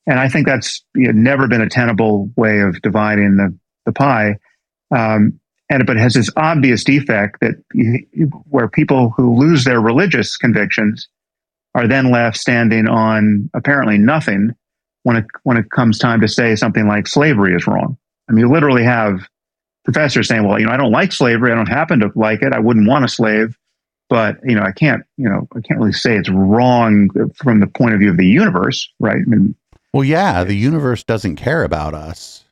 And 0.07 0.19
I 0.19 0.29
think 0.29 0.47
that's 0.47 0.83
you 0.95 1.11
know, 1.11 1.11
never 1.11 1.47
been 1.47 1.61
a 1.61 1.69
tenable 1.69 2.31
way 2.37 2.61
of 2.61 2.81
dividing 2.81 3.35
the, 3.35 3.57
the 3.85 3.91
pie. 3.91 4.37
Um, 4.95 5.39
and 5.69 5.85
but 5.85 5.97
it 5.97 6.01
has 6.01 6.13
this 6.13 6.29
obvious 6.35 6.83
defect 6.83 7.39
that 7.41 7.55
you, 7.73 8.27
where 8.49 8.67
people 8.67 9.11
who 9.15 9.35
lose 9.35 9.63
their 9.63 9.81
religious 9.81 10.37
convictions 10.37 11.07
are 11.75 11.87
then 11.87 12.11
left 12.11 12.37
standing 12.37 12.87
on 12.87 13.49
apparently 13.53 13.97
nothing 13.97 14.51
when 15.03 15.17
it 15.17 15.25
when 15.43 15.57
it 15.57 15.69
comes 15.69 15.99
time 15.99 16.21
to 16.21 16.27
say 16.27 16.55
something 16.55 16.87
like 16.87 17.07
slavery 17.07 17.55
is 17.55 17.67
wrong. 17.67 17.97
I 18.29 18.33
mean, 18.33 18.45
you 18.45 18.51
literally 18.51 18.83
have 18.83 19.27
professors 19.83 20.27
saying, 20.27 20.47
"Well, 20.47 20.59
you 20.59 20.65
know, 20.65 20.71
I 20.71 20.77
don't 20.77 20.91
like 20.91 21.11
slavery. 21.11 21.51
I 21.51 21.55
don't 21.55 21.67
happen 21.67 21.99
to 21.99 22.11
like 22.15 22.41
it. 22.41 22.53
I 22.53 22.59
wouldn't 22.59 22.87
want 22.87 23.05
a 23.05 23.09
slave, 23.09 23.57
but 24.09 24.37
you 24.43 24.55
know, 24.55 24.63
I 24.63 24.71
can't, 24.71 25.03
you 25.17 25.29
know, 25.29 25.47
I 25.55 25.61
can't 25.61 25.79
really 25.79 25.93
say 25.93 26.15
it's 26.15 26.29
wrong 26.29 27.09
from 27.35 27.59
the 27.59 27.67
point 27.67 27.93
of 27.93 27.99
view 27.99 28.11
of 28.11 28.17
the 28.17 28.27
universe, 28.27 28.89
right? 28.99 29.17
I 29.17 29.29
mean, 29.29 29.55
well, 29.93 30.03
yeah, 30.03 30.43
the 30.43 30.55
universe 30.55 31.03
doesn't 31.03 31.35
care 31.35 31.63
about 31.63 31.93
us. 31.93 32.45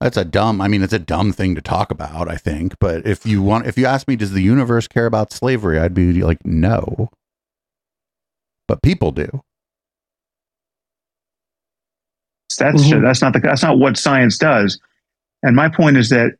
That's 0.00 0.16
a 0.16 0.24
dumb. 0.24 0.60
I 0.60 0.68
mean, 0.68 0.82
it's 0.82 0.92
a 0.92 0.98
dumb 0.98 1.32
thing 1.32 1.54
to 1.54 1.62
talk 1.62 1.90
about. 1.90 2.28
I 2.28 2.36
think, 2.36 2.78
but 2.78 3.06
if 3.06 3.24
you 3.24 3.42
want, 3.42 3.66
if 3.66 3.78
you 3.78 3.86
ask 3.86 4.06
me, 4.06 4.16
does 4.16 4.32
the 4.32 4.42
universe 4.42 4.86
care 4.86 5.06
about 5.06 5.32
slavery? 5.32 5.78
I'd 5.78 5.94
be 5.94 6.12
like, 6.22 6.44
no 6.44 7.10
but 8.66 8.82
people 8.82 9.12
do. 9.12 9.42
That's 12.58 12.82
mm-hmm. 12.82 13.02
that's 13.02 13.20
not 13.20 13.32
the 13.32 13.40
that's 13.40 13.62
not 13.62 13.78
what 13.78 13.96
science 13.96 14.38
does. 14.38 14.78
And 15.42 15.56
my 15.56 15.68
point 15.68 15.96
is 15.96 16.10
that 16.10 16.32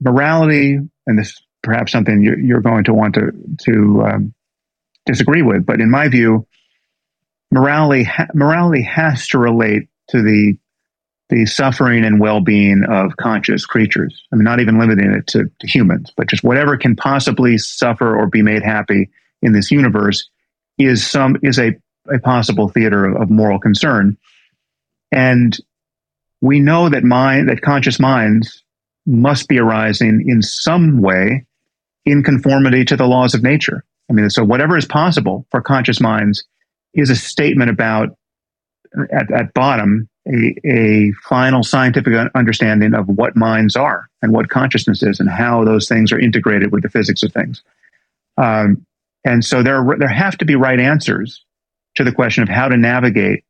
morality, 0.00 0.78
and 1.06 1.18
this 1.18 1.40
perhaps 1.62 1.92
something 1.92 2.20
you're, 2.20 2.38
you're 2.38 2.60
going 2.60 2.84
to 2.84 2.94
want 2.94 3.14
to 3.14 3.32
to 3.64 4.02
um, 4.06 4.34
disagree 5.06 5.42
with, 5.42 5.64
but 5.64 5.80
in 5.80 5.90
my 5.90 6.08
view, 6.08 6.46
morality 7.50 8.04
ha- 8.04 8.26
morality 8.34 8.82
has 8.82 9.26
to 9.28 9.38
relate 9.38 9.88
to 10.08 10.22
the 10.22 10.58
the 11.30 11.44
suffering 11.44 12.04
and 12.04 12.20
well-being 12.20 12.84
of 12.88 13.16
conscious 13.18 13.66
creatures. 13.66 14.26
I 14.32 14.36
mean, 14.36 14.44
not 14.44 14.60
even 14.60 14.78
limiting 14.78 15.12
it 15.12 15.26
to, 15.28 15.44
to 15.60 15.66
humans, 15.66 16.10
but 16.16 16.26
just 16.26 16.42
whatever 16.42 16.78
can 16.78 16.96
possibly 16.96 17.58
suffer 17.58 18.16
or 18.16 18.26
be 18.26 18.40
made 18.40 18.62
happy 18.62 19.10
in 19.42 19.52
this 19.52 19.70
universe 19.70 20.26
is 20.78 21.06
some 21.06 21.36
is 21.42 21.58
a, 21.58 21.72
a 22.12 22.18
possible 22.18 22.68
theater 22.68 23.04
of, 23.04 23.22
of 23.22 23.30
moral 23.30 23.58
concern. 23.58 24.16
And 25.12 25.56
we 26.40 26.60
know 26.60 26.88
that 26.88 27.04
mind 27.04 27.48
that 27.48 27.62
conscious 27.62 27.98
minds 27.98 28.62
must 29.06 29.48
be 29.48 29.58
arising 29.58 30.24
in 30.28 30.42
some 30.42 31.00
way 31.00 31.44
in 32.04 32.22
conformity 32.22 32.84
to 32.84 32.96
the 32.96 33.06
laws 33.06 33.34
of 33.34 33.42
nature. 33.42 33.84
I 34.10 34.12
mean, 34.12 34.30
so 34.30 34.44
whatever 34.44 34.76
is 34.76 34.86
possible 34.86 35.46
for 35.50 35.60
conscious 35.60 36.00
minds 36.00 36.44
is 36.94 37.10
a 37.10 37.16
statement 37.16 37.70
about, 37.70 38.16
at, 39.12 39.30
at 39.30 39.52
bottom, 39.54 40.08
a, 40.26 40.54
a 40.66 41.12
final 41.28 41.62
scientific 41.62 42.14
understanding 42.34 42.94
of 42.94 43.08
what 43.08 43.36
minds 43.36 43.76
are 43.76 44.08
and 44.22 44.32
what 44.32 44.48
consciousness 44.48 45.02
is 45.02 45.20
and 45.20 45.28
how 45.28 45.64
those 45.64 45.88
things 45.88 46.12
are 46.12 46.20
integrated 46.20 46.72
with 46.72 46.82
the 46.82 46.88
physics 46.88 47.22
of 47.22 47.32
things. 47.32 47.62
Um, 48.36 48.86
and 49.24 49.44
so 49.44 49.62
there, 49.62 49.84
there 49.98 50.08
have 50.08 50.38
to 50.38 50.44
be 50.44 50.54
right 50.54 50.80
answers 50.80 51.44
to 51.96 52.04
the 52.04 52.12
question 52.12 52.42
of 52.42 52.48
how 52.48 52.68
to 52.68 52.76
navigate 52.76 53.44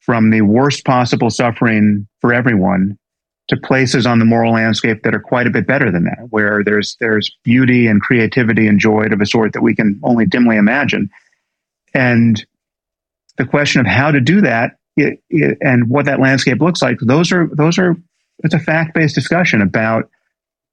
from 0.00 0.30
the 0.30 0.42
worst 0.42 0.84
possible 0.84 1.30
suffering 1.30 2.06
for 2.20 2.32
everyone 2.32 2.98
to 3.48 3.56
places 3.56 4.06
on 4.06 4.18
the 4.18 4.24
moral 4.24 4.52
landscape 4.52 5.02
that 5.02 5.14
are 5.14 5.20
quite 5.20 5.46
a 5.46 5.50
bit 5.50 5.66
better 5.66 5.90
than 5.90 6.04
that, 6.04 6.26
where 6.30 6.62
there's 6.64 6.96
there's 7.00 7.30
beauty 7.44 7.86
and 7.86 8.00
creativity 8.00 8.66
and 8.66 8.80
joy 8.80 9.04
of 9.10 9.20
a 9.20 9.26
sort 9.26 9.52
that 9.52 9.62
we 9.62 9.74
can 9.74 10.00
only 10.02 10.26
dimly 10.26 10.56
imagine. 10.56 11.08
And 11.94 12.44
the 13.38 13.46
question 13.46 13.80
of 13.80 13.86
how 13.86 14.10
to 14.10 14.20
do 14.20 14.40
that 14.40 14.72
it, 14.96 15.22
it, 15.30 15.58
and 15.60 15.88
what 15.88 16.06
that 16.06 16.20
landscape 16.20 16.60
looks 16.60 16.82
like, 16.82 16.98
those 17.00 17.30
are 17.30 17.48
those 17.52 17.78
are 17.78 17.94
it's 18.40 18.54
a 18.54 18.58
fact 18.58 18.94
based 18.94 19.14
discussion 19.14 19.62
about 19.62 20.10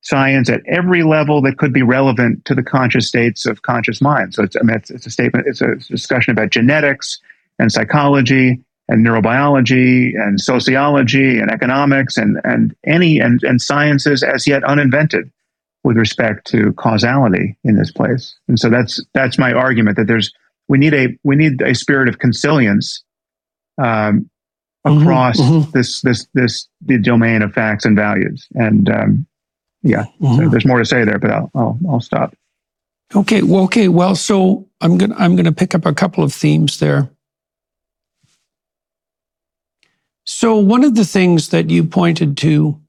science 0.04 0.49
at 0.49 0.62
every 0.68 1.01
level 1.04 1.41
that 1.41 1.58
could 1.58 1.74
be 1.74 1.82
relevant 1.82 2.43
to 2.45 2.54
the 2.54 2.64
conscious 2.64 3.08
states 3.08 3.45
of 3.45 3.62
conscious 3.64 4.01
mind. 4.01 4.34
So 4.34 4.43
it's, 4.43 4.56
I 4.56 4.64
mean, 4.64 4.78
it's, 4.78 4.91
it's 4.91 5.06
a 5.06 5.10
statement, 5.10 5.47
it's 5.47 5.62
a 5.62 5.76
discussion 5.76 6.32
about 6.32 6.49
genetics 6.49 7.20
and 7.58 7.72
psychology 7.72 8.62
and 8.89 9.06
neurobiology 9.06 10.12
and 10.22 10.39
sociology 10.39 11.39
and 11.39 11.49
economics 11.49 12.18
and, 12.18 12.39
and 12.43 12.76
any 12.86 13.20
and, 13.20 13.41
and 13.43 13.62
sciences 13.62 14.24
as 14.24 14.45
yet 14.45 14.62
uninvented 14.66 15.32
with 15.86 15.97
respect 15.97 16.47
to 16.47 16.74
causality 16.74 17.58
in 17.64 17.78
this 17.78 17.91
place. 17.91 18.36
And 18.47 18.60
so 18.60 18.70
that's 18.70 19.01
that's 19.14 19.38
my 19.38 19.54
argument 19.54 19.97
that 19.97 20.08
there's 20.08 20.34
we 20.68 20.78
need 20.78 20.93
a 20.93 21.08
we 21.24 21.36
need 21.36 21.62
a 21.62 21.76
spirit 21.76 22.10
of 22.10 22.20
consilience 22.20 23.04
um, 23.78 24.30
mm-hmm, 24.86 25.01
across 25.01 25.39
mm-hmm. 25.39 25.70
this 25.72 26.01
this 26.01 26.28
this 26.34 26.68
the 26.86 26.97
domain 26.97 27.41
of 27.41 27.54
facts 27.54 27.86
and 27.86 27.95
values. 27.95 28.47
And 28.56 28.89
um, 28.89 29.28
yeah, 29.84 30.05
mm-hmm. 30.21 30.38
so 30.38 30.49
there's 30.49 30.65
more 30.65 30.79
to 30.79 30.86
say 30.86 31.03
there, 31.03 31.19
but 31.19 31.31
I'll, 31.31 31.51
I'll, 31.53 31.79
I'll 31.89 32.01
stop. 32.01 32.36
Okay. 33.15 33.43
Well, 33.43 33.63
okay. 33.65 33.89
Well, 33.89 34.15
so 34.15 34.67
I'm 34.81 34.97
going 34.97 35.11
to, 35.11 35.17
I'm 35.17 35.36
to 35.38 35.51
pick 35.51 35.75
up 35.75 35.86
a 35.86 35.93
couple 35.93 36.23
of 36.23 36.34
themes 36.34 36.79
there. 36.79 37.09
So 40.25 40.57
one 40.57 40.84
of 40.84 40.95
the 40.95 41.05
things 41.05 41.49
that 41.49 41.69
you 41.69 41.84
pointed 41.84 42.38
to 42.38 42.79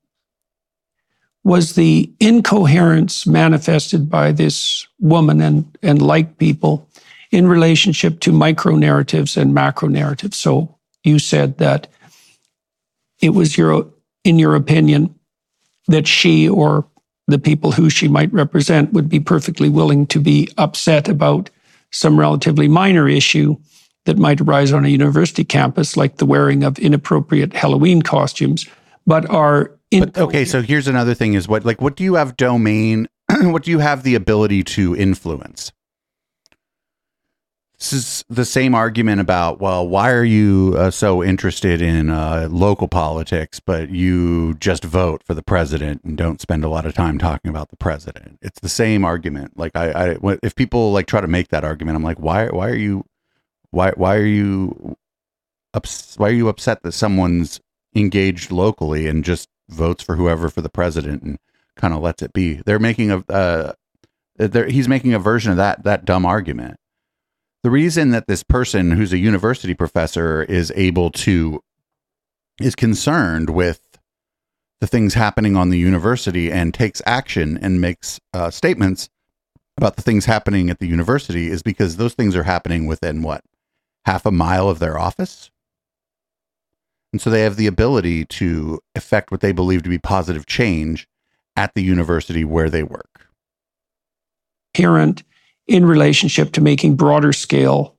was 1.42 1.74
the 1.74 2.10
incoherence 2.20 3.26
manifested 3.26 4.08
by 4.08 4.32
this 4.32 4.86
woman 4.98 5.42
and, 5.42 5.76
and 5.82 6.00
like 6.00 6.38
people 6.38 6.88
in 7.30 7.46
relationship 7.46 8.20
to 8.20 8.32
micro 8.32 8.76
narratives 8.76 9.36
and 9.36 9.52
macro 9.52 9.88
narratives. 9.88 10.38
So 10.38 10.78
you 11.02 11.18
said 11.18 11.58
that 11.58 11.88
it 13.20 13.30
was 13.30 13.58
your, 13.58 13.90
in 14.22 14.38
your 14.38 14.54
opinion, 14.54 15.14
that 15.88 16.06
she 16.06 16.48
or 16.48 16.86
the 17.26 17.38
people 17.38 17.72
who 17.72 17.88
she 17.88 18.08
might 18.08 18.32
represent 18.32 18.92
would 18.92 19.08
be 19.08 19.20
perfectly 19.20 19.68
willing 19.68 20.06
to 20.06 20.20
be 20.20 20.48
upset 20.58 21.08
about 21.08 21.50
some 21.90 22.18
relatively 22.18 22.68
minor 22.68 23.08
issue 23.08 23.56
that 24.04 24.18
might 24.18 24.40
arise 24.40 24.72
on 24.72 24.84
a 24.84 24.88
university 24.88 25.44
campus, 25.44 25.96
like 25.96 26.18
the 26.18 26.26
wearing 26.26 26.62
of 26.62 26.78
inappropriate 26.78 27.54
Halloween 27.54 28.02
costumes, 28.02 28.68
but 29.06 29.28
are 29.30 29.70
but, 29.90 30.18
okay. 30.18 30.44
So 30.44 30.60
here's 30.60 30.88
another 30.88 31.14
thing: 31.14 31.34
is 31.34 31.48
what 31.48 31.64
like 31.64 31.80
what 31.80 31.96
do 31.96 32.04
you 32.04 32.14
have 32.14 32.36
domain? 32.36 33.08
what 33.42 33.62
do 33.62 33.70
you 33.70 33.78
have 33.78 34.02
the 34.02 34.14
ability 34.14 34.62
to 34.64 34.96
influence? 34.96 35.72
Is 37.94 38.24
the 38.28 38.44
same 38.44 38.74
argument 38.74 39.20
about, 39.20 39.60
well, 39.60 39.86
why 39.86 40.10
are 40.10 40.24
you 40.24 40.74
uh, 40.76 40.90
so 40.90 41.22
interested 41.22 41.80
in 41.80 42.10
uh, 42.10 42.48
local 42.50 42.88
politics, 42.88 43.60
but 43.60 43.90
you 43.90 44.54
just 44.54 44.84
vote 44.84 45.22
for 45.24 45.34
the 45.34 45.42
president 45.42 46.02
and 46.02 46.16
don't 46.16 46.40
spend 46.40 46.64
a 46.64 46.68
lot 46.68 46.86
of 46.86 46.94
time 46.94 47.18
talking 47.18 47.48
about 47.48 47.70
the 47.70 47.76
president? 47.76 48.38
It's 48.42 48.60
the 48.60 48.68
same 48.68 49.04
argument. 49.04 49.56
Like 49.56 49.76
I, 49.76 50.14
I 50.14 50.36
if 50.42 50.54
people 50.54 50.92
like 50.92 51.06
try 51.06 51.20
to 51.20 51.28
make 51.28 51.48
that 51.48 51.64
argument, 51.64 51.96
I'm 51.96 52.02
like, 52.02 52.18
why, 52.18 52.48
why 52.48 52.68
are 52.68 52.76
you, 52.76 53.04
why, 53.70 53.92
why 53.92 54.16
are 54.16 54.26
you, 54.26 54.96
ups, 55.72 56.16
why 56.16 56.28
are 56.28 56.32
you 56.32 56.48
upset 56.48 56.82
that 56.82 56.92
someone's 56.92 57.60
engaged 57.94 58.50
locally 58.50 59.06
and 59.06 59.24
just 59.24 59.48
votes 59.68 60.02
for 60.02 60.16
whoever 60.16 60.50
for 60.50 60.60
the 60.60 60.68
president 60.68 61.22
and 61.22 61.38
kind 61.76 61.94
of 61.94 62.02
lets 62.02 62.22
it 62.22 62.32
be? 62.32 62.54
They're 62.66 62.78
making 62.78 63.10
a, 63.12 63.24
uh, 63.28 63.72
he's 64.38 64.88
making 64.88 65.14
a 65.14 65.18
version 65.20 65.52
of 65.52 65.58
that 65.58 65.84
that 65.84 66.04
dumb 66.04 66.26
argument 66.26 66.76
the 67.64 67.70
reason 67.70 68.10
that 68.10 68.28
this 68.28 68.42
person 68.42 68.90
who's 68.90 69.12
a 69.14 69.18
university 69.18 69.72
professor 69.72 70.42
is 70.42 70.70
able 70.76 71.10
to 71.10 71.60
is 72.60 72.76
concerned 72.76 73.48
with 73.50 73.80
the 74.82 74.86
things 74.86 75.14
happening 75.14 75.56
on 75.56 75.70
the 75.70 75.78
university 75.78 76.52
and 76.52 76.74
takes 76.74 77.00
action 77.06 77.58
and 77.62 77.80
makes 77.80 78.20
uh, 78.34 78.50
statements 78.50 79.08
about 79.78 79.96
the 79.96 80.02
things 80.02 80.26
happening 80.26 80.68
at 80.68 80.78
the 80.78 80.86
university 80.86 81.48
is 81.48 81.62
because 81.62 81.96
those 81.96 82.12
things 82.12 82.36
are 82.36 82.42
happening 82.42 82.86
within 82.86 83.22
what 83.22 83.42
half 84.04 84.26
a 84.26 84.30
mile 84.30 84.68
of 84.68 84.78
their 84.78 84.98
office? 84.98 85.50
And 87.12 87.20
so 87.20 87.30
they 87.30 87.40
have 87.40 87.56
the 87.56 87.66
ability 87.66 88.26
to 88.26 88.78
effect 88.94 89.30
what 89.30 89.40
they 89.40 89.52
believe 89.52 89.82
to 89.84 89.88
be 89.88 89.98
positive 89.98 90.44
change 90.44 91.08
at 91.56 91.72
the 91.74 91.82
university 91.82 92.44
where 92.44 92.68
they 92.68 92.82
work. 92.82 93.28
Inherent 94.74 95.22
in 95.66 95.86
relationship 95.86 96.52
to 96.52 96.60
making 96.60 96.96
broader 96.96 97.32
scale 97.32 97.96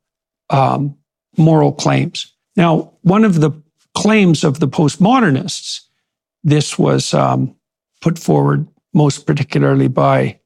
um, 0.50 0.96
moral 1.38 1.72
claims. 1.72 2.34
Now, 2.56 2.94
one 3.02 3.24
of 3.24 3.42
the 3.42 3.52
claims 3.96 4.44
of 4.44 4.60
the 4.60 4.68
postmodernists, 4.68 5.82
this 6.44 6.78
was 6.78 7.14
um, 7.14 7.56
put 8.02 8.20
forward 8.20 8.68
most 8.94 9.26
particularly 9.26 9.88
by 9.88 10.40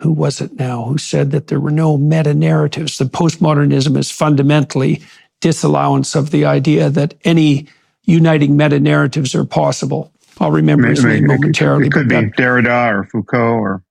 who 0.00 0.10
was 0.10 0.40
it 0.40 0.58
now 0.58 0.84
who 0.84 0.98
said 0.98 1.30
that 1.30 1.48
there 1.48 1.60
were 1.60 1.70
no 1.70 1.96
meta 1.98 2.34
narratives. 2.34 2.98
The 2.98 3.04
postmodernism 3.04 3.96
is 3.96 4.10
fundamentally 4.10 5.02
disallowance 5.40 6.14
of 6.14 6.30
the 6.30 6.46
idea 6.46 6.90
that 6.90 7.14
any 7.24 7.68
uniting 8.04 8.56
meta 8.56 8.80
narratives 8.80 9.34
are 9.34 9.44
possible. 9.44 10.12
I'll 10.38 10.50
remember 10.50 10.88
his 10.88 11.04
name 11.04 11.26
momentarily. 11.26 11.86
It 11.86 11.92
could 11.92 12.08
be 12.08 12.14
Derrida 12.14 12.92
or 12.92 13.04
Foucault 13.04 13.58
or 13.58 13.82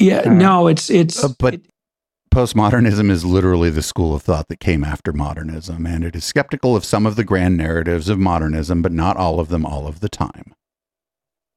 yeah, 0.00 0.22
uh, 0.26 0.30
no, 0.32 0.66
it's 0.66 0.90
it's 0.90 1.22
Uh, 1.22 1.28
but 1.38 1.60
postmodernism 2.34 3.10
is 3.10 3.24
literally 3.24 3.70
the 3.70 3.82
school 3.82 4.14
of 4.14 4.22
thought 4.22 4.48
that 4.48 4.60
came 4.60 4.84
after 4.84 5.12
modernism, 5.12 5.86
and 5.86 6.04
it 6.04 6.14
is 6.16 6.24
skeptical 6.24 6.76
of 6.76 6.84
some 6.84 7.06
of 7.06 7.16
the 7.16 7.24
grand 7.24 7.56
narratives 7.56 8.08
of 8.08 8.18
modernism, 8.18 8.82
but 8.82 8.92
not 8.92 9.16
all 9.16 9.40
of 9.40 9.48
them 9.48 9.64
all 9.66 9.86
of 9.86 10.00
the 10.00 10.08
time. 10.08 10.54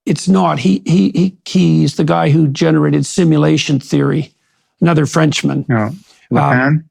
it's 0.05 0.27
not. 0.27 0.59
He 0.59 0.81
he 0.85 1.11
he 1.11 1.37
he's 1.45 1.95
the 1.95 2.03
guy 2.03 2.29
who 2.29 2.47
generated 2.49 3.05
simulation 3.05 3.79
theory. 3.79 4.33
Another 4.81 5.05
Frenchman. 5.05 5.65
you 5.69 5.75
know, 5.75 5.91
Le 6.29 6.41
Um, 6.41 6.83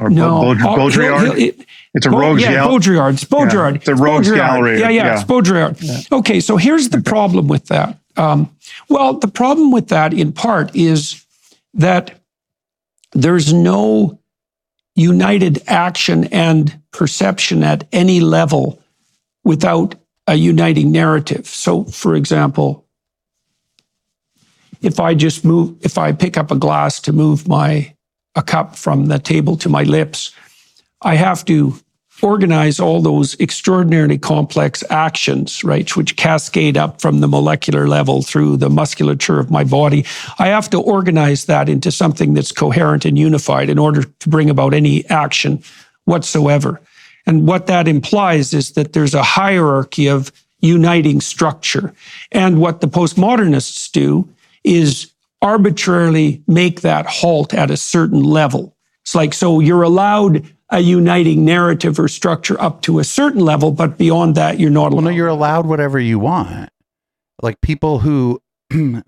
Or 0.00 0.10
no, 0.10 0.40
Baud- 0.42 0.60
Oh, 0.62 0.76
Baudrillard? 0.76 1.20
he'll- 1.24 1.34
he'll- 1.34 1.48
it- 1.48 1.66
it's 1.94 2.06
a 2.06 2.10
Bo- 2.10 2.18
rogues 2.18 2.42
yeah, 2.42 2.52
gallery. 2.52 2.78
Baudrillard. 2.78 3.12
It's 3.14 3.24
Baudrillard. 3.24 3.76
it's 3.76 3.88
a 3.88 3.94
rogues 3.94 4.28
Baudrillard. 4.28 4.36
gallery. 4.36 4.80
Yeah, 4.80 4.88
yeah, 4.90 5.04
Yeah. 5.04 5.14
it's 5.14 5.24
Baudrillard. 5.24 6.12
Okay, 6.12 6.40
so 6.40 6.56
here's 6.56 6.88
the 6.90 7.00
problem 7.00 7.48
with 7.48 7.66
that. 7.66 7.98
Um, 8.16 8.54
well, 8.88 9.14
the 9.14 9.28
problem 9.28 9.70
with 9.70 9.88
that, 9.88 10.14
in 10.14 10.32
part, 10.32 10.74
is 10.74 11.24
that 11.74 12.20
there's 13.12 13.52
no 13.52 14.18
united 14.94 15.62
action 15.66 16.24
and 16.24 16.80
perception 16.92 17.64
at 17.64 17.86
any 17.92 18.20
level 18.20 18.80
without 19.42 19.96
a 20.26 20.34
uniting 20.34 20.92
narrative. 20.92 21.46
So, 21.46 21.84
for 21.84 22.14
example, 22.14 22.86
if 24.80 25.00
I 25.00 25.14
just 25.14 25.44
move, 25.44 25.76
if 25.82 25.98
I 25.98 26.12
pick 26.12 26.36
up 26.36 26.50
a 26.50 26.56
glass 26.56 27.00
to 27.00 27.12
move 27.12 27.48
my 27.48 27.94
a 28.36 28.42
cup 28.42 28.76
from 28.76 29.06
the 29.06 29.18
table 29.18 29.56
to 29.58 29.68
my 29.68 29.82
lips, 29.84 30.32
I 31.02 31.14
have 31.14 31.44
to 31.44 31.74
organize 32.24 32.80
all 32.80 33.02
those 33.02 33.38
extraordinarily 33.38 34.16
complex 34.16 34.82
actions, 34.88 35.62
right, 35.62 35.94
which 35.94 36.16
cascade 36.16 36.76
up 36.76 37.00
from 37.00 37.20
the 37.20 37.28
molecular 37.28 37.86
level 37.86 38.22
through 38.22 38.56
the 38.56 38.70
musculature 38.70 39.38
of 39.38 39.50
my 39.50 39.62
body. 39.62 40.06
I 40.38 40.48
have 40.48 40.70
to 40.70 40.80
organize 40.80 41.44
that 41.44 41.68
into 41.68 41.92
something 41.92 42.32
that's 42.32 42.50
coherent 42.50 43.04
and 43.04 43.18
unified 43.18 43.68
in 43.68 43.78
order 43.78 44.04
to 44.04 44.28
bring 44.28 44.48
about 44.48 44.72
any 44.72 45.04
action 45.10 45.62
whatsoever. 46.06 46.80
And 47.26 47.46
what 47.46 47.66
that 47.66 47.86
implies 47.86 48.54
is 48.54 48.72
that 48.72 48.94
there's 48.94 49.14
a 49.14 49.22
hierarchy 49.22 50.08
of 50.08 50.32
uniting 50.60 51.20
structure. 51.20 51.92
And 52.32 52.58
what 52.58 52.80
the 52.80 52.88
postmodernists 52.88 53.92
do 53.92 54.26
is 54.64 55.10
arbitrarily 55.42 56.42
make 56.46 56.80
that 56.80 57.04
halt 57.04 57.52
at 57.52 57.70
a 57.70 57.76
certain 57.76 58.22
level. 58.22 58.74
It's 59.02 59.14
like, 59.14 59.34
so 59.34 59.60
you're 59.60 59.82
allowed 59.82 60.46
a 60.70 60.80
uniting 60.80 61.44
narrative 61.44 61.98
or 61.98 62.08
structure 62.08 62.60
up 62.60 62.82
to 62.82 62.98
a 62.98 63.04
certain 63.04 63.40
level, 63.40 63.70
but 63.70 63.98
beyond 63.98 64.34
that, 64.34 64.58
you're 64.58 64.70
not 64.70 64.92
allowed. 64.92 65.04
No, 65.04 65.10
you're 65.10 65.28
allowed 65.28 65.66
whatever 65.66 65.98
you 65.98 66.18
want. 66.18 66.70
Like 67.42 67.60
people 67.60 68.00
who, 68.00 68.40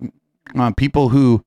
uh, 0.59 0.73
people 0.77 1.11
who 1.11 1.43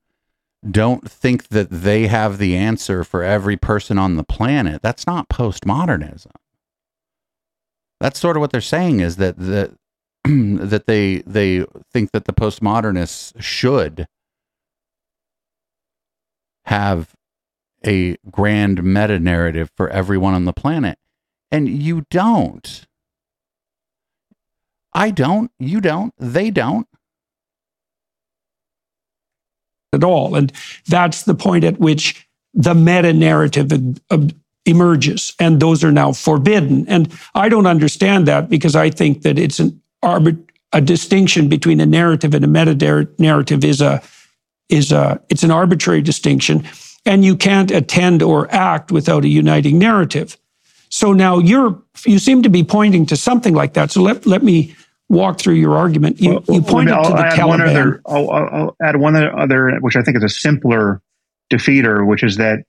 don't 0.70 1.10
think 1.10 1.50
that 1.50 1.70
they 1.70 2.08
have 2.08 2.38
the 2.38 2.56
answer 2.56 3.04
for 3.04 3.24
every 3.24 3.56
person 3.56 3.98
on 3.98 4.16
the 4.16 4.24
planet. 4.24 4.82
That's 4.82 5.08
not 5.08 5.30
postmodernism. 5.30 6.32
That's 8.02 8.20
sort 8.20 8.36
of 8.36 8.42
what 8.42 8.52
they're 8.52 8.62
saying 8.62 9.00
is 9.00 9.18
that 9.18 9.38
that 9.38 9.72
that 10.24 10.86
they 10.88 11.18
they 11.26 11.66
think 11.92 12.12
that 12.12 12.26
the 12.26 12.34
postmodernists 12.34 13.34
should 13.42 14.08
have 16.66 17.16
a 17.86 18.18
grand 18.30 18.84
meta 18.84 19.20
narrative 19.20 19.72
for 19.76 19.90
everyone 19.90 20.34
on 20.34 20.46
the 20.46 20.54
planet, 20.54 20.98
and 21.52 21.70
you 21.70 22.06
don't. 22.10 22.86
I 24.94 25.12
don't. 25.12 25.52
You 25.60 25.82
don't. 25.82 26.14
They 26.18 26.50
don't. 26.50 26.88
at 29.94 30.04
all. 30.04 30.36
And 30.36 30.52
that's 30.88 31.24
the 31.24 31.36
point 31.36 31.64
at 31.64 31.80
which 31.80 32.28
the 32.54 32.74
meta 32.76 33.14
narrative 33.14 33.72
emerges, 34.66 35.34
and 35.40 35.60
those 35.60 35.84
are 35.84 35.92
now 35.92 36.12
forbidden. 36.12 36.88
And 36.88 37.12
I 37.36 37.50
don't 37.50 37.68
understand 37.68 38.28
that 38.28 38.50
because 38.50 38.76
I 38.76 38.90
think 38.90 39.22
that 39.24 39.40
it's 39.40 39.60
an 39.60 39.82
arbit- 40.04 40.48
a 40.74 40.82
distinction 40.82 41.50
between 41.50 41.80
a 41.80 41.86
narrative 41.86 42.34
and 42.34 42.46
a 42.46 42.48
meta 42.48 43.08
narrative 43.18 43.64
is 43.64 43.82
a 43.82 44.02
is 44.70 44.92
a 44.92 45.20
it's 45.30 45.44
an 45.44 45.52
arbitrary 45.52 46.02
distinction, 46.02 46.64
and 47.06 47.24
you 47.26 47.36
can't 47.36 47.72
attend 47.72 48.22
or 48.22 48.48
act 48.54 48.92
without 48.92 49.24
a 49.26 49.28
uniting 49.30 49.78
narrative. 49.80 50.38
So 50.90 51.14
now 51.14 51.40
you're 51.40 51.82
you 52.06 52.20
seem 52.20 52.44
to 52.44 52.50
be 52.50 52.64
pointing 52.64 53.06
to 53.08 53.16
something 53.16 53.54
like 53.54 53.74
that. 53.74 53.92
So 53.92 54.02
let 54.02 54.26
let 54.26 54.44
me 54.44 54.76
walk 55.08 55.40
through 55.40 55.56
your 55.56 55.76
argument. 55.78 56.20
You, 56.22 56.32
Well, 56.32 56.44
you 56.48 56.54
let 56.56 56.64
me- 56.64 56.70
pointed 56.72 56.94
I'll 56.94 57.04
to 57.06 57.10
the 57.10 57.26
add 57.26 57.46
one 57.46 57.60
Taliban. 57.60 57.70
other. 57.70 58.02
I'll, 58.06 58.30
I'll, 58.32 58.50
I'll 58.52 58.76
add 58.82 58.96
one 58.98 59.16
other, 59.16 59.78
which 59.82 59.96
I 59.96 60.02
think 60.02 60.18
is 60.18 60.24
a 60.24 60.30
simpler 60.30 61.02
defeater, 61.52 62.06
which 62.08 62.24
is 62.24 62.38
that 62.38 62.60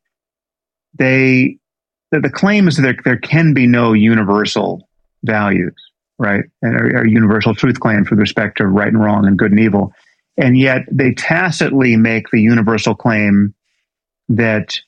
they 0.99 1.57
that 2.13 2.23
the 2.23 2.31
claim 2.31 2.67
is 2.67 2.77
that 2.77 2.83
there, 2.83 2.97
there 3.05 3.17
can 3.19 3.55
be 3.55 3.67
no 3.67 3.93
universal 3.93 4.89
values, 5.23 5.75
right, 6.19 6.45
and 6.63 6.75
or, 6.75 6.99
or 7.01 7.07
universal 7.07 7.55
truth 7.55 7.79
claims 7.81 8.11
with 8.11 8.19
respect 8.19 8.59
to 8.59 8.67
right 8.67 8.89
and 8.89 9.01
wrong 9.01 9.27
and 9.27 9.39
good 9.39 9.51
and 9.53 9.61
evil, 9.61 9.93
and 10.37 10.59
yet 10.59 10.83
they 10.91 11.13
tacitly 11.13 11.97
make 11.97 12.31
the 12.33 12.41
universal 12.41 12.95
claim 12.95 13.55
that 14.31 14.79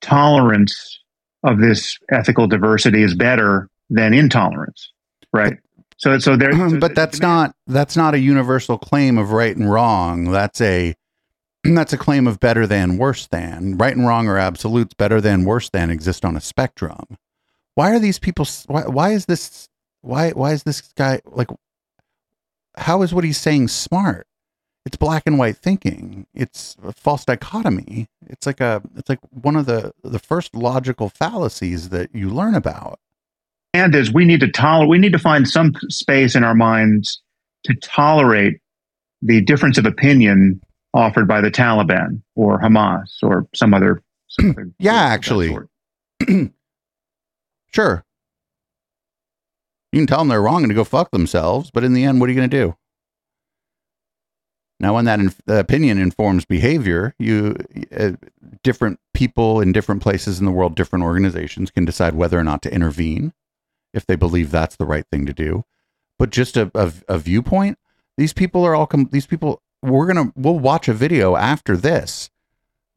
tolerance 0.00 0.98
of 1.44 1.60
this 1.60 1.98
ethical 2.10 2.46
diversity 2.46 3.02
is 3.02 3.14
better 3.14 3.68
than 3.90 4.14
intolerance, 4.14 4.92
right? 5.32 5.54
So, 5.98 6.18
so 6.18 6.36
there. 6.36 6.52
so 6.70 6.78
but 6.78 6.94
that's 6.94 7.20
not 7.20 7.54
that's 7.66 7.96
not 7.96 8.14
a 8.14 8.18
universal 8.18 8.78
claim 8.78 9.18
of 9.18 9.32
right 9.32 9.54
and 9.54 9.70
wrong. 9.70 10.30
That's 10.30 10.60
a 10.60 10.94
that's 11.64 11.92
a 11.92 11.98
claim 11.98 12.26
of 12.26 12.40
better 12.40 12.66
than 12.66 12.96
worse 12.96 13.26
than. 13.26 13.76
Right 13.76 13.94
and 13.94 14.06
wrong 14.06 14.28
are 14.28 14.38
absolutes. 14.38 14.94
Better 14.94 15.20
than 15.20 15.44
worse 15.44 15.68
than 15.68 15.90
exist 15.90 16.24
on 16.24 16.36
a 16.36 16.40
spectrum. 16.40 17.18
Why 17.74 17.92
are 17.92 17.98
these 17.98 18.18
people? 18.18 18.46
Why 18.66 18.82
why 18.82 19.10
is 19.10 19.26
this? 19.26 19.68
Why 20.02 20.30
why 20.30 20.52
is 20.52 20.62
this 20.62 20.80
guy 20.96 21.20
like? 21.26 21.48
How 22.76 23.02
is 23.02 23.12
what 23.12 23.24
he's 23.24 23.38
saying 23.38 23.68
smart? 23.68 24.26
It's 24.84 24.96
black 24.96 25.22
and 25.26 25.38
white 25.38 25.56
thinking. 25.56 26.26
It's 26.34 26.76
a 26.82 26.92
false 26.92 27.24
dichotomy. 27.24 28.08
It's 28.26 28.46
like 28.46 28.60
a 28.60 28.82
it's 28.96 29.08
like 29.08 29.20
one 29.30 29.54
of 29.56 29.66
the 29.66 29.92
the 30.02 30.18
first 30.18 30.54
logical 30.54 31.08
fallacies 31.08 31.90
that 31.90 32.12
you 32.14 32.28
learn 32.30 32.54
about. 32.54 32.98
and 33.74 33.94
is 33.94 34.12
we 34.12 34.24
need 34.24 34.40
to 34.40 34.48
tolerate 34.48 34.90
we 34.90 34.98
need 34.98 35.12
to 35.12 35.18
find 35.18 35.48
some 35.48 35.72
space 35.88 36.34
in 36.34 36.42
our 36.44 36.54
minds 36.54 37.22
to 37.64 37.74
tolerate 37.74 38.58
the 39.22 39.40
difference 39.40 39.78
of 39.78 39.86
opinion 39.86 40.60
offered 40.94 41.28
by 41.28 41.40
the 41.40 41.50
Taliban 41.50 42.20
or 42.34 42.60
Hamas 42.60 43.22
or 43.22 43.46
some 43.54 43.72
other, 43.72 44.02
some 44.28 44.50
other 44.50 44.70
Yeah, 44.78 44.94
actually. 44.94 45.56
Sure. 47.72 48.04
You 49.92 50.00
can 50.00 50.06
tell 50.06 50.18
them 50.18 50.28
they're 50.28 50.42
wrong 50.42 50.62
and 50.62 50.70
to 50.70 50.74
go 50.74 50.84
fuck 50.84 51.10
themselves, 51.10 51.70
but 51.72 51.84
in 51.84 51.94
the 51.94 52.04
end, 52.04 52.20
what 52.20 52.28
are 52.28 52.32
you 52.32 52.38
going 52.38 52.50
to 52.50 52.56
do? 52.64 52.76
Now, 54.82 54.94
when 54.94 55.04
that 55.04 55.20
uh, 55.20 55.54
opinion 55.54 55.98
informs 55.98 56.44
behavior, 56.44 57.14
you 57.16 57.56
uh, 57.96 58.12
different 58.64 58.98
people 59.14 59.60
in 59.60 59.70
different 59.70 60.02
places 60.02 60.40
in 60.40 60.44
the 60.44 60.50
world, 60.50 60.74
different 60.74 61.04
organizations 61.04 61.70
can 61.70 61.84
decide 61.84 62.16
whether 62.16 62.36
or 62.36 62.42
not 62.42 62.62
to 62.62 62.74
intervene 62.74 63.32
if 63.94 64.04
they 64.04 64.16
believe 64.16 64.50
that's 64.50 64.74
the 64.74 64.84
right 64.84 65.06
thing 65.12 65.24
to 65.24 65.32
do. 65.32 65.64
But 66.18 66.30
just 66.30 66.56
a, 66.56 66.68
a, 66.74 66.92
a 67.08 67.18
viewpoint, 67.18 67.78
these 68.16 68.32
people 68.32 68.64
are 68.64 68.74
all 68.74 68.88
com- 68.88 69.08
these 69.12 69.26
people. 69.26 69.62
We're 69.82 70.06
gonna 70.06 70.32
we'll 70.34 70.58
watch 70.58 70.88
a 70.88 70.94
video 70.94 71.36
after 71.36 71.76
this 71.76 72.30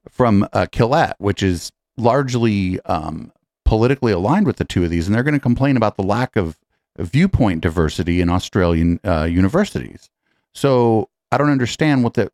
from 0.10 0.48
uh, 0.54 0.66
Quillette, 0.72 1.16
which 1.20 1.44
is 1.44 1.72
largely 1.98 2.80
um, 2.82 3.32
politically 3.64 4.12
aligned 4.12 4.48
with 4.48 4.58
the 4.58 4.66
two 4.66 4.84
of 4.84 4.90
these, 4.90 5.06
and 5.06 5.14
they're 5.16 5.24
going 5.24 5.36
to 5.36 5.40
complain 5.40 5.78
about 5.78 5.98
the 5.98 6.04
lack 6.04 6.36
of 6.36 6.58
viewpoint 6.98 7.62
diversity 7.62 8.22
in 8.22 8.30
Australian 8.30 9.00
uh, 9.04 9.24
universities. 9.24 10.10
So 10.54 11.10
I 11.36 11.38
don't 11.38 11.50
understand 11.50 12.04
what 12.04 12.14
the. 12.14 12.32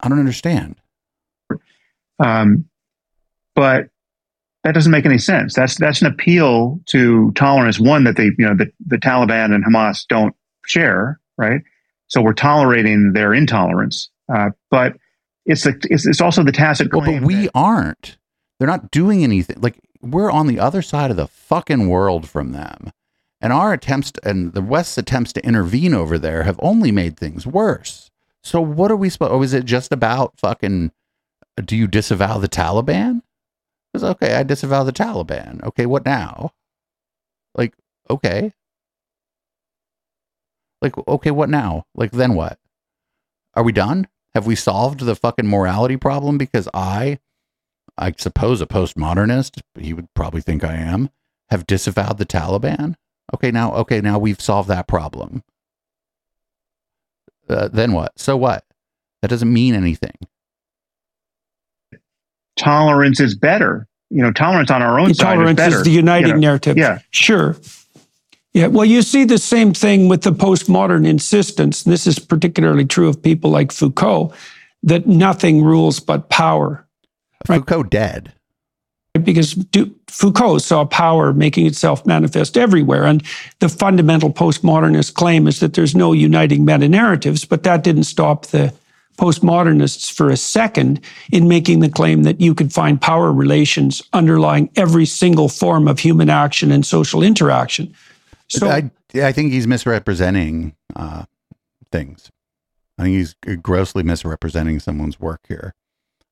I 0.00 0.08
don't 0.08 0.18
understand. 0.18 0.74
Um, 2.18 2.64
but 3.54 3.88
that 4.64 4.72
doesn't 4.74 4.90
make 4.90 5.06
any 5.06 5.18
sense. 5.18 5.54
That's 5.54 5.76
that's 5.78 6.00
an 6.02 6.08
appeal 6.08 6.80
to 6.86 7.30
tolerance. 7.32 7.78
One 7.78 8.02
that 8.04 8.16
they, 8.16 8.24
you 8.24 8.34
know, 8.38 8.56
the, 8.56 8.72
the 8.84 8.96
Taliban 8.96 9.54
and 9.54 9.64
Hamas 9.64 10.04
don't 10.08 10.34
share, 10.66 11.20
right? 11.38 11.60
So 12.08 12.20
we're 12.20 12.32
tolerating 12.32 13.12
their 13.12 13.32
intolerance. 13.32 14.10
Uh, 14.32 14.50
but 14.70 14.94
it's 15.46 15.62
the 15.62 15.78
it's, 15.90 16.06
it's 16.06 16.20
also 16.20 16.42
the 16.42 16.52
tacit 16.52 16.92
Well, 16.92 17.04
but 17.06 17.22
we 17.22 17.34
that- 17.42 17.50
aren't. 17.54 18.18
They're 18.58 18.68
not 18.68 18.90
doing 18.90 19.22
anything. 19.22 19.60
Like 19.60 19.78
we're 20.00 20.30
on 20.30 20.46
the 20.48 20.58
other 20.58 20.82
side 20.82 21.10
of 21.10 21.16
the 21.16 21.28
fucking 21.28 21.88
world 21.88 22.28
from 22.28 22.52
them. 22.52 22.90
And 23.44 23.52
our 23.52 23.74
attempts 23.74 24.10
to, 24.12 24.26
and 24.26 24.54
the 24.54 24.62
West's 24.62 24.96
attempts 24.96 25.34
to 25.34 25.44
intervene 25.44 25.92
over 25.92 26.18
there 26.18 26.44
have 26.44 26.58
only 26.62 26.90
made 26.90 27.18
things 27.18 27.46
worse. 27.46 28.10
So 28.42 28.58
what 28.58 28.90
are 28.90 28.96
we 28.96 29.10
supposed? 29.10 29.32
Oh, 29.32 29.42
is 29.42 29.52
it 29.52 29.66
just 29.66 29.92
about 29.92 30.32
fucking? 30.38 30.92
Do 31.62 31.76
you 31.76 31.86
disavow 31.86 32.38
the 32.38 32.48
Taliban? 32.48 33.20
Because 33.92 34.02
okay, 34.12 34.34
I 34.36 34.44
disavow 34.44 34.82
the 34.82 34.94
Taliban. 34.94 35.62
Okay, 35.62 35.84
what 35.84 36.06
now? 36.06 36.52
Like 37.54 37.74
okay, 38.08 38.54
like 40.80 40.96
okay, 41.06 41.30
what 41.30 41.50
now? 41.50 41.84
Like 41.94 42.12
then 42.12 42.32
what? 42.36 42.58
Are 43.52 43.62
we 43.62 43.72
done? 43.72 44.08
Have 44.34 44.46
we 44.46 44.54
solved 44.54 45.00
the 45.00 45.14
fucking 45.14 45.46
morality 45.46 45.98
problem? 45.98 46.38
Because 46.38 46.66
I, 46.72 47.18
I 47.98 48.14
suppose 48.16 48.62
a 48.62 48.66
postmodernist, 48.66 49.60
he 49.78 49.92
would 49.92 50.08
probably 50.14 50.40
think 50.40 50.64
I 50.64 50.76
am, 50.76 51.10
have 51.50 51.66
disavowed 51.66 52.16
the 52.16 52.24
Taliban. 52.24 52.96
Okay, 53.32 53.50
now, 53.50 53.74
okay, 53.76 54.00
now 54.00 54.18
we've 54.18 54.40
solved 54.40 54.68
that 54.68 54.86
problem. 54.86 55.42
Uh, 57.48 57.68
then 57.68 57.92
what? 57.92 58.18
So 58.18 58.36
what? 58.36 58.64
That 59.22 59.28
doesn't 59.28 59.52
mean 59.52 59.74
anything. 59.74 60.16
tolerance 62.56 63.20
is 63.20 63.34
better. 63.34 63.86
You 64.10 64.22
know, 64.22 64.32
tolerance 64.32 64.70
on 64.70 64.82
our 64.82 65.00
own 65.00 65.06
side 65.06 65.10
is 65.10 65.18
Tolerance 65.18 65.56
better. 65.56 65.76
is 65.78 65.82
the 65.82 65.90
uniting 65.90 66.28
you 66.28 66.34
know? 66.34 66.40
narrative. 66.40 66.76
Yeah. 66.76 66.98
Sure. 67.10 67.56
Yeah. 68.52 68.68
Well, 68.68 68.84
you 68.84 69.02
see 69.02 69.24
the 69.24 69.38
same 69.38 69.72
thing 69.74 70.08
with 70.08 70.22
the 70.22 70.30
postmodern 70.32 71.06
insistence. 71.06 71.84
And 71.84 71.92
this 71.92 72.06
is 72.06 72.18
particularly 72.18 72.84
true 72.84 73.08
of 73.08 73.20
people 73.22 73.50
like 73.50 73.72
Foucault, 73.72 74.32
that 74.82 75.06
nothing 75.06 75.64
rules 75.64 75.98
but 75.98 76.28
power. 76.28 76.86
Right. 77.48 77.58
Foucault 77.58 77.84
dead. 77.84 78.32
Because 79.22 79.56
Foucault 80.08 80.58
saw 80.58 80.84
power 80.84 81.32
making 81.32 81.66
itself 81.66 82.04
manifest 82.04 82.56
everywhere. 82.56 83.04
And 83.04 83.22
the 83.60 83.68
fundamental 83.68 84.32
postmodernist 84.32 85.14
claim 85.14 85.46
is 85.46 85.60
that 85.60 85.74
there's 85.74 85.94
no 85.94 86.12
uniting 86.12 86.64
meta 86.64 86.88
narratives, 86.88 87.44
but 87.44 87.62
that 87.62 87.84
didn't 87.84 88.04
stop 88.04 88.46
the 88.46 88.74
postmodernists 89.16 90.12
for 90.12 90.30
a 90.30 90.36
second 90.36 91.00
in 91.32 91.46
making 91.46 91.80
the 91.80 91.88
claim 91.88 92.24
that 92.24 92.40
you 92.40 92.54
could 92.54 92.72
find 92.72 93.00
power 93.00 93.32
relations 93.32 94.02
underlying 94.12 94.68
every 94.76 95.06
single 95.06 95.48
form 95.48 95.86
of 95.86 96.00
human 96.00 96.28
action 96.28 96.72
and 96.72 96.84
social 96.84 97.22
interaction. 97.22 97.94
So 98.48 98.68
I, 98.68 98.90
I 99.14 99.32
think 99.32 99.52
he's 99.52 99.66
misrepresenting 99.66 100.74
uh, 100.96 101.24
things. 101.92 102.30
I 102.98 103.04
think 103.04 103.16
he's 103.16 103.34
grossly 103.62 104.02
misrepresenting 104.02 104.80
someone's 104.80 105.20
work 105.20 105.40
here. 105.48 105.74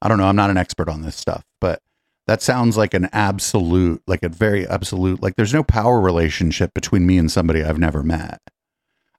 I 0.01 0.09
don't 0.09 0.19
know. 0.19 0.27
I'm 0.27 0.37
not 0.37 0.51
an 0.51 0.57
expert 0.57 0.89
on 0.89 1.03
this 1.03 1.15
stuff, 1.15 1.45
but 1.61 1.81
that 2.27 2.43
sounds 2.43 2.77
like 2.77 2.95
an 2.95 3.09
absolute, 3.13 4.03
like 4.07 4.23
a 4.23 4.29
very 4.29 4.67
absolute, 4.67 5.23
like 5.23 5.37
there's 5.37 5.55
no 5.55 5.65
power 5.65 6.01
relationship 6.01 6.73
between 6.75 7.07
me 7.07 7.19
and 7.19 7.31
somebody 7.31 7.63
I've 7.63 7.79
never 7.79 8.03
met. 8.03 8.41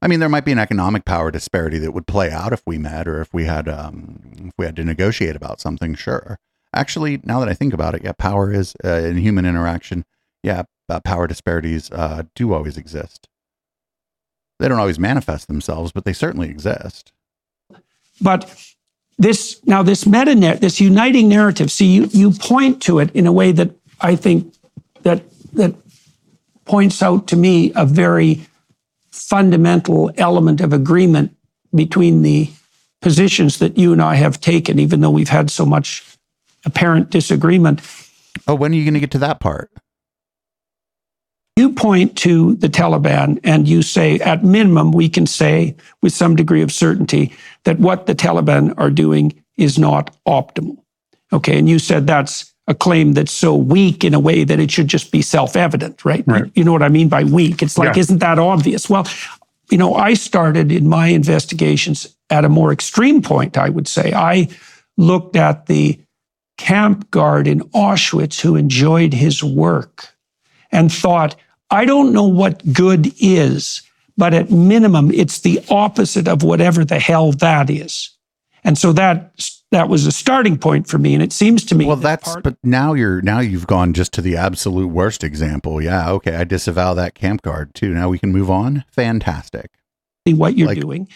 I 0.01 0.07
mean, 0.07 0.19
there 0.19 0.29
might 0.29 0.45
be 0.45 0.51
an 0.51 0.59
economic 0.59 1.05
power 1.05 1.31
disparity 1.31 1.77
that 1.79 1.93
would 1.93 2.07
play 2.07 2.29
out 2.31 2.53
if 2.53 2.61
we 2.65 2.77
met 2.77 3.07
or 3.07 3.21
if 3.21 3.33
we 3.33 3.45
had, 3.45 3.69
um, 3.69 4.19
if 4.47 4.53
we 4.57 4.65
had 4.65 4.75
to 4.77 4.83
negotiate 4.83 5.35
about 5.35 5.61
something. 5.61 5.95
Sure. 5.95 6.39
Actually, 6.73 7.21
now 7.23 7.39
that 7.39 7.49
I 7.49 7.53
think 7.53 7.73
about 7.73 7.95
it, 7.95 8.03
yeah, 8.03 8.13
power 8.13 8.51
is 8.51 8.73
uh, 8.83 8.89
in 8.89 9.17
human 9.17 9.45
interaction. 9.45 10.05
Yeah, 10.41 10.63
uh, 10.89 10.99
power 10.99 11.27
disparities 11.27 11.89
uh, 11.91 12.23
do 12.35 12.53
always 12.53 12.77
exist. 12.77 13.29
They 14.59 14.67
don't 14.67 14.79
always 14.79 14.99
manifest 14.99 15.47
themselves, 15.47 15.91
but 15.91 16.03
they 16.03 16.13
certainly 16.13 16.49
exist. 16.49 17.11
But 18.21 18.73
this 19.17 19.59
now 19.65 19.83
this 19.83 20.05
meta 20.05 20.35
narrative, 20.35 20.61
this 20.61 20.81
uniting 20.81 21.29
narrative. 21.29 21.71
See, 21.71 21.87
you 21.87 22.09
you 22.11 22.31
point 22.31 22.81
to 22.83 22.99
it 22.99 23.11
in 23.15 23.27
a 23.27 23.31
way 23.31 23.51
that 23.51 23.71
I 24.01 24.15
think 24.15 24.53
that 25.03 25.23
that 25.53 25.75
points 26.65 27.01
out 27.03 27.27
to 27.27 27.35
me 27.35 27.71
a 27.75 27.85
very 27.85 28.45
fundamental 29.11 30.11
element 30.17 30.61
of 30.61 30.73
agreement 30.73 31.35
between 31.73 32.21
the 32.21 32.49
positions 33.01 33.59
that 33.59 33.77
you 33.77 33.91
and 33.91 34.01
I 34.01 34.15
have 34.15 34.39
taken, 34.39 34.79
even 34.79 35.01
though 35.01 35.09
we've 35.09 35.29
had 35.29 35.51
so 35.51 35.65
much 35.65 36.17
apparent 36.65 37.09
disagreement. 37.09 37.81
Oh, 38.47 38.55
when 38.55 38.71
are 38.71 38.75
you 38.75 38.83
going 38.83 38.93
to 38.93 38.99
get 38.99 39.11
to 39.11 39.19
that 39.19 39.39
part? 39.39 39.69
You 41.55 41.71
point 41.71 42.17
to 42.19 42.55
the 42.55 42.67
Taliban 42.67 43.39
and 43.43 43.67
you 43.67 43.83
say, 43.83 44.17
at 44.19 44.43
minimum, 44.43 44.91
we 44.91 45.07
can 45.07 45.27
say 45.27 45.75
with 46.01 46.11
some 46.11 46.35
degree 46.35 46.63
of 46.63 46.71
certainty 46.71 47.31
that 47.65 47.79
what 47.79 48.07
the 48.07 48.15
Taliban 48.15 48.73
are 48.77 48.89
doing 48.89 49.33
is 49.55 49.77
not 49.77 50.15
optimal. 50.27 50.77
Okay. 51.31 51.59
And 51.59 51.69
you 51.69 51.77
said 51.77 52.07
that's 52.07 52.51
a 52.67 52.73
claim 52.73 53.13
that's 53.13 53.31
so 53.31 53.55
weak 53.55 54.03
in 54.03 54.13
a 54.13 54.19
way 54.19 54.43
that 54.43 54.59
it 54.59 54.71
should 54.71 54.87
just 54.87 55.11
be 55.11 55.21
self 55.21 55.55
evident, 55.55 56.03
right? 56.05 56.23
Right. 56.25 56.51
You 56.55 56.63
know 56.63 56.71
what 56.71 56.81
I 56.81 56.89
mean 56.89 57.09
by 57.09 57.23
weak? 57.23 57.61
It's 57.61 57.77
like, 57.77 57.95
Yeah. 57.95 57.99
isn't 58.01 58.19
that 58.19 58.39
obvious? 58.39 58.89
Well, 58.89 59.07
you 59.69 59.77
know, 59.77 59.93
I 59.95 60.15
started 60.15 60.71
in 60.71 60.87
my 60.87 61.07
investigations 61.07 62.07
at 62.29 62.45
a 62.45 62.49
more 62.49 62.71
extreme 62.71 63.21
point, 63.21 63.57
I 63.57 63.69
would 63.69 63.87
say. 63.87 64.13
I 64.13 64.47
looked 64.97 65.35
at 65.35 65.67
the 65.67 65.99
camp 66.57 67.11
guard 67.11 67.47
in 67.47 67.61
Auschwitz 67.71 68.39
who 68.39 68.55
enjoyed 68.55 69.13
his 69.13 69.43
work 69.43 70.12
and 70.73 70.91
thought, 70.91 71.35
I 71.71 71.85
don't 71.85 72.11
know 72.13 72.27
what 72.27 72.61
good 72.73 73.13
is, 73.19 73.81
but 74.17 74.33
at 74.33 74.51
minimum, 74.51 75.11
it's 75.11 75.39
the 75.39 75.63
opposite 75.69 76.27
of 76.27 76.43
whatever 76.43 76.83
the 76.83 76.99
hell 76.99 77.31
that 77.33 77.69
is. 77.69 78.09
And 78.65 78.77
so 78.77 78.93
that 78.93 79.33
that 79.71 79.89
was 79.89 80.05
a 80.05 80.11
starting 80.11 80.57
point 80.57 80.87
for 80.87 80.97
me. 80.99 81.13
And 81.15 81.23
it 81.23 81.33
seems 81.33 81.65
to 81.65 81.75
me 81.75 81.85
Well, 81.85 81.95
that 81.97 82.21
that's 82.21 82.31
part- 82.33 82.43
but 82.43 82.57
now 82.63 82.93
you're 82.93 83.21
now 83.21 83.39
you've 83.39 83.65
gone 83.67 83.93
just 83.93 84.13
to 84.13 84.21
the 84.21 84.37
absolute 84.37 84.87
worst 84.87 85.23
example. 85.23 85.81
Yeah, 85.81 86.11
okay, 86.11 86.35
I 86.35 86.43
disavow 86.43 86.93
that 86.93 87.15
camp 87.15 87.41
guard 87.41 87.73
too. 87.73 87.89
Now 87.93 88.09
we 88.09 88.19
can 88.19 88.31
move 88.31 88.49
on. 88.51 88.83
Fantastic. 88.91 89.71
what 90.25 90.57
you're 90.57 90.67
Like- 90.69 90.79
doing 90.79 91.07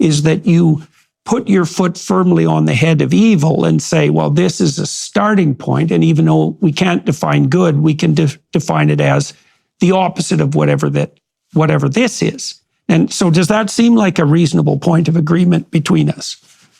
is 0.00 0.22
that 0.22 0.44
you 0.46 0.82
put 1.26 1.48
your 1.48 1.64
foot 1.66 1.98
firmly 1.98 2.46
on 2.46 2.64
the 2.64 2.74
head 2.74 3.02
of 3.02 3.12
evil 3.12 3.64
and 3.66 3.82
say, 3.82 4.08
well, 4.10 4.30
this 4.30 4.60
is 4.60 4.78
a 4.78 4.86
starting 4.86 5.54
point. 5.54 5.90
And 5.90 6.02
even 6.02 6.24
though 6.24 6.56
we 6.60 6.72
can't 6.72 7.04
define 7.04 7.48
good, 7.48 7.80
we 7.80 7.94
can 7.94 8.14
de- 8.14 8.38
define 8.52 8.88
it 8.88 9.00
as 9.00 9.34
the 9.80 9.92
opposite 9.92 10.40
of 10.40 10.54
whatever 10.54 10.88
that 10.90 11.18
whatever 11.52 11.88
this 11.88 12.22
is. 12.22 12.54
And 12.88 13.12
so 13.12 13.30
does 13.30 13.48
that 13.48 13.68
seem 13.68 13.94
like 13.96 14.18
a 14.18 14.24
reasonable 14.24 14.78
point 14.78 15.08
of 15.08 15.16
agreement 15.16 15.70
between 15.70 16.08
us 16.08 16.36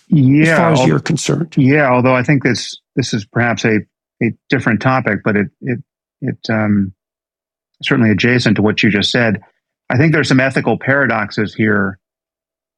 Yeah. 0.09 0.53
as 0.53 0.59
far 0.59 0.73
as 0.73 0.87
you're 0.87 1.01
concerned? 1.01 1.55
Yeah, 1.57 1.91
although 1.91 2.15
I 2.15 2.23
think 2.23 2.43
this 2.43 2.75
this 2.95 3.13
is 3.13 3.25
perhaps 3.27 3.65
a, 3.65 3.81
a 4.23 4.33
different 4.49 4.81
topic, 4.81 5.19
but 5.25 5.37
it 5.37 5.49
it 5.61 5.81
it 6.23 6.39
um, 6.49 6.95
certainly 7.83 8.11
adjacent 8.11 8.57
to 8.57 8.63
what 8.63 8.83
you 8.83 8.91
just 8.91 9.11
said. 9.11 9.41
I 9.91 9.97
think 9.99 10.13
there's 10.13 10.29
some 10.29 10.41
ethical 10.41 10.79
paradoxes 10.79 11.55
here, 11.55 11.99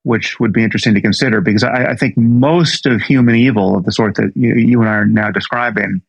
which 0.08 0.40
would 0.40 0.54
be 0.54 0.64
interesting 0.64 0.94
to 0.94 1.02
consider 1.02 1.42
because 1.42 1.62
I, 1.62 1.90
I 1.90 1.94
think 1.94 2.16
most 2.16 2.86
of 2.86 3.02
human 3.02 3.34
evil 3.34 3.76
of 3.76 3.84
the 3.84 3.92
sort 3.92 4.14
that 4.14 4.32
you, 4.34 4.54
you 4.54 4.80
and 4.80 4.88
I 4.88 4.94
are 4.94 5.04
now 5.04 5.30
describing 5.30 6.00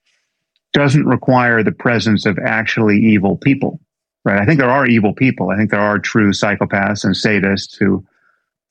doesn't 0.71 1.05
require 1.05 1.63
the 1.63 1.73
presence 1.73 2.25
of 2.25 2.39
actually 2.39 2.97
evil 2.97 3.35
people, 3.35 3.81
right? 4.23 4.39
I 4.39 4.45
think 4.45 4.57
there 4.57 4.69
are 4.69 4.87
evil 4.87 5.13
people. 5.13 5.49
I 5.49 5.57
think 5.57 5.69
there 5.69 5.81
are 5.81 5.99
true 5.99 6.31
psychopaths 6.31 7.03
and 7.03 7.13
sadists 7.13 7.77
who 7.77 8.05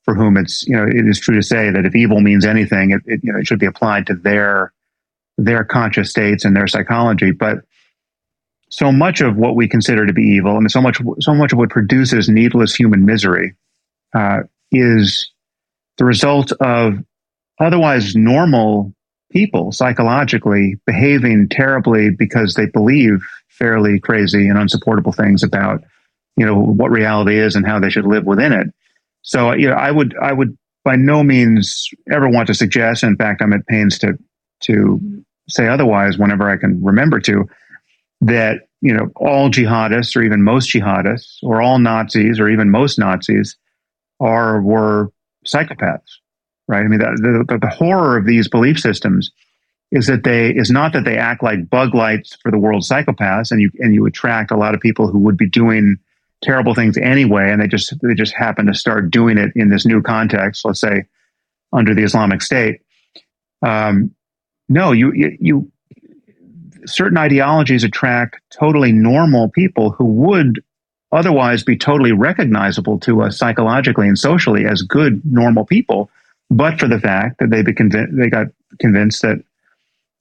for 0.03 0.15
whom 0.15 0.35
it's 0.35 0.65
you 0.67 0.75
know 0.75 0.83
it 0.83 1.07
is 1.07 1.19
true 1.19 1.35
to 1.35 1.43
say 1.43 1.69
that 1.69 1.85
if 1.85 1.95
evil 1.95 2.21
means 2.21 2.43
anything, 2.43 2.89
it, 2.89 3.01
it 3.05 3.19
you 3.21 3.31
know 3.31 3.37
it 3.37 3.45
should 3.45 3.59
be 3.59 3.67
applied 3.67 4.07
to 4.07 4.15
their 4.15 4.73
their 5.37 5.63
conscious 5.63 6.09
states 6.09 6.43
and 6.43 6.55
their 6.55 6.67
psychology. 6.67 7.29
But 7.29 7.59
so 8.71 8.91
much 8.91 9.21
of 9.21 9.37
what 9.37 9.55
we 9.55 9.67
consider 9.67 10.07
to 10.07 10.13
be 10.13 10.23
evil, 10.23 10.57
and 10.57 10.71
so 10.71 10.81
much 10.81 10.99
so 11.19 11.35
much 11.35 11.53
of 11.53 11.59
what 11.59 11.69
produces 11.69 12.29
needless 12.29 12.73
human 12.73 13.05
misery, 13.05 13.53
uh, 14.15 14.39
is 14.71 15.31
the 15.97 16.05
result 16.05 16.51
of 16.61 16.93
otherwise 17.59 18.15
normal 18.15 18.93
people 19.31 19.71
psychologically 19.71 20.75
behaving 20.85 21.47
terribly 21.49 22.09
because 22.09 22.55
they 22.55 22.65
believe 22.65 23.19
fairly 23.49 23.99
crazy 23.99 24.47
and 24.47 24.57
unsupportable 24.57 25.11
things 25.11 25.43
about 25.43 25.81
you 26.37 26.45
know 26.45 26.55
what 26.57 26.89
reality 26.89 27.37
is 27.37 27.55
and 27.55 27.65
how 27.65 27.79
they 27.79 27.89
should 27.89 28.05
live 28.05 28.25
within 28.25 28.53
it. 28.53 28.67
So 29.21 29.53
you 29.53 29.67
know, 29.67 29.75
I 29.75 29.91
would 29.91 30.15
I 30.21 30.31
would 30.31 30.57
by 30.83 30.95
no 30.95 31.23
means 31.23 31.89
ever 32.11 32.29
want 32.29 32.47
to 32.47 32.53
suggest. 32.53 33.03
In 33.03 33.17
fact, 33.17 33.41
I'm 33.41 33.53
at 33.53 33.67
pains 33.67 33.99
to 33.99 34.17
to 34.61 35.23
say 35.49 35.67
otherwise 35.67 36.17
whenever 36.17 36.49
I 36.49 36.57
can 36.57 36.83
remember 36.83 37.19
to 37.21 37.45
that 38.21 38.61
you 38.81 38.93
know, 38.93 39.09
all 39.17 39.49
jihadists 39.49 40.15
or 40.15 40.21
even 40.21 40.41
most 40.41 40.71
jihadists 40.71 41.39
or 41.43 41.61
all 41.61 41.79
Nazis 41.79 42.39
or 42.39 42.49
even 42.49 42.69
most 42.69 42.97
Nazis 42.97 43.57
are 44.19 44.61
were 44.61 45.11
psychopaths, 45.45 46.17
right? 46.67 46.83
I 46.83 46.87
mean, 46.87 46.99
the, 46.99 47.45
the, 47.47 47.57
the 47.57 47.69
horror 47.69 48.17
of 48.17 48.25
these 48.25 48.47
belief 48.47 48.79
systems 48.79 49.31
is 49.91 50.07
that 50.07 50.23
they 50.23 50.49
is 50.49 50.69
not 50.69 50.93
that 50.93 51.05
they 51.05 51.17
act 51.17 51.41
like 51.41 51.69
bug 51.69 51.95
lights 51.95 52.37
for 52.41 52.51
the 52.51 52.59
world 52.59 52.83
psychopaths, 52.83 53.51
and 53.51 53.61
you 53.61 53.71
and 53.79 53.93
you 53.93 54.05
attract 54.05 54.51
a 54.51 54.57
lot 54.57 54.75
of 54.75 54.81
people 54.81 55.07
who 55.07 55.19
would 55.19 55.37
be 55.37 55.49
doing 55.49 55.97
terrible 56.41 56.75
things 56.75 56.97
anyway, 56.97 57.51
and 57.51 57.61
they 57.61 57.67
just 57.67 57.93
they 58.01 58.13
just 58.13 58.33
happen 58.35 58.65
to 58.67 58.73
start 58.73 59.11
doing 59.11 59.37
it 59.37 59.51
in 59.55 59.69
this 59.69 59.85
new 59.85 60.01
context. 60.01 60.63
Let's 60.63 60.81
say 60.81 61.05
under 61.73 61.93
the 61.93 62.03
Islamic 62.03 62.41
State. 62.41 62.81
Um, 63.61 64.11
no, 64.67 64.91
you, 64.91 65.11
you 65.13 65.37
you 65.39 65.71
certain 66.85 67.17
ideologies 67.17 67.83
attract 67.83 68.39
totally 68.51 68.91
normal 68.91 69.49
people 69.49 69.91
who 69.91 70.05
would 70.05 70.63
otherwise 71.11 71.63
be 71.63 71.77
totally 71.77 72.11
recognizable 72.11 72.99
to 72.99 73.21
us 73.21 73.37
psychologically 73.37 74.07
and 74.07 74.17
socially 74.17 74.65
as 74.65 74.81
good 74.81 75.21
normal 75.25 75.65
people, 75.65 76.09
but 76.49 76.79
for 76.79 76.87
the 76.87 76.99
fact 76.99 77.39
that 77.39 77.49
they 77.49 77.61
be 77.61 77.73
convinced 77.73 78.15
they 78.15 78.29
got 78.29 78.47
convinced 78.79 79.21
that 79.21 79.43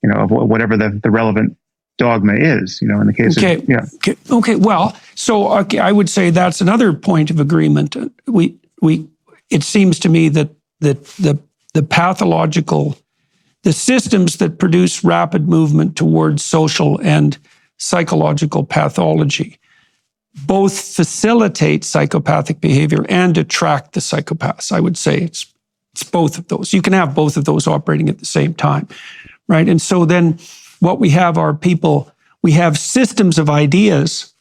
you 0.03 0.09
know 0.09 0.17
of 0.17 0.31
whatever 0.31 0.77
the, 0.77 0.99
the 1.03 1.11
relevant 1.11 1.57
dogma 1.99 2.35
is. 2.35 2.81
You 2.81 2.89
know, 2.89 3.01
in 3.01 3.07
the 3.07 3.13
case 3.13 3.37
okay. 3.37 3.57
of 3.57 3.69
yeah. 3.69 3.87
Okay. 3.97 4.17
okay. 4.31 4.57
Well, 4.57 4.97
so 5.15 5.53
okay, 5.59 5.79
I 5.79 5.93
would 5.93 6.09
say 6.09 6.31
that's 6.31 6.61
another 6.61 6.93
point 6.93 7.31
of 7.31 7.41
agreement. 7.41 7.97
We 8.27 8.57
we 8.81 9.07
it 9.51 9.63
seems 9.63 9.99
to 10.01 10.09
me 10.09 10.29
that 10.31 10.51
that 10.81 11.05
the 11.05 11.39
the 11.75 11.83
pathological 11.83 12.97
the 13.65 13.73
systems 13.73 14.37
that 14.37 14.59
produce 14.59 15.03
rapid 15.03 15.49
movement 15.49 15.97
towards 15.97 16.45
social 16.45 17.01
and 17.03 17.37
psychological 17.77 18.65
pathology 18.65 19.59
both 20.47 20.79
facilitate 20.95 21.85
psychopathic 21.85 22.61
behavior 22.61 23.05
and 23.09 23.37
attract 23.37 23.93
the 23.93 24.01
psychopaths. 24.01 24.73
I 24.73 24.81
would 24.81 24.97
say 24.97 25.19
it's 25.19 25.53
it's 25.95 26.09
both 26.09 26.39
of 26.39 26.47
those. 26.49 26.73
You 26.73 26.83
can 26.83 26.93
have 26.93 27.15
both 27.15 27.37
of 27.37 27.45
those 27.45 27.67
operating 27.67 28.09
at 28.09 28.19
the 28.19 28.27
same 28.27 28.55
time, 28.55 28.87
right? 29.49 29.69
And 29.69 29.83
so 29.83 30.05
then 30.05 30.39
what 30.79 31.01
we 31.01 31.11
have 31.11 31.37
are 31.37 31.53
people, 31.55 32.13
we 32.43 32.53
have 32.53 32.79
systems 32.79 33.39
of 33.39 33.51
ideas 33.51 34.33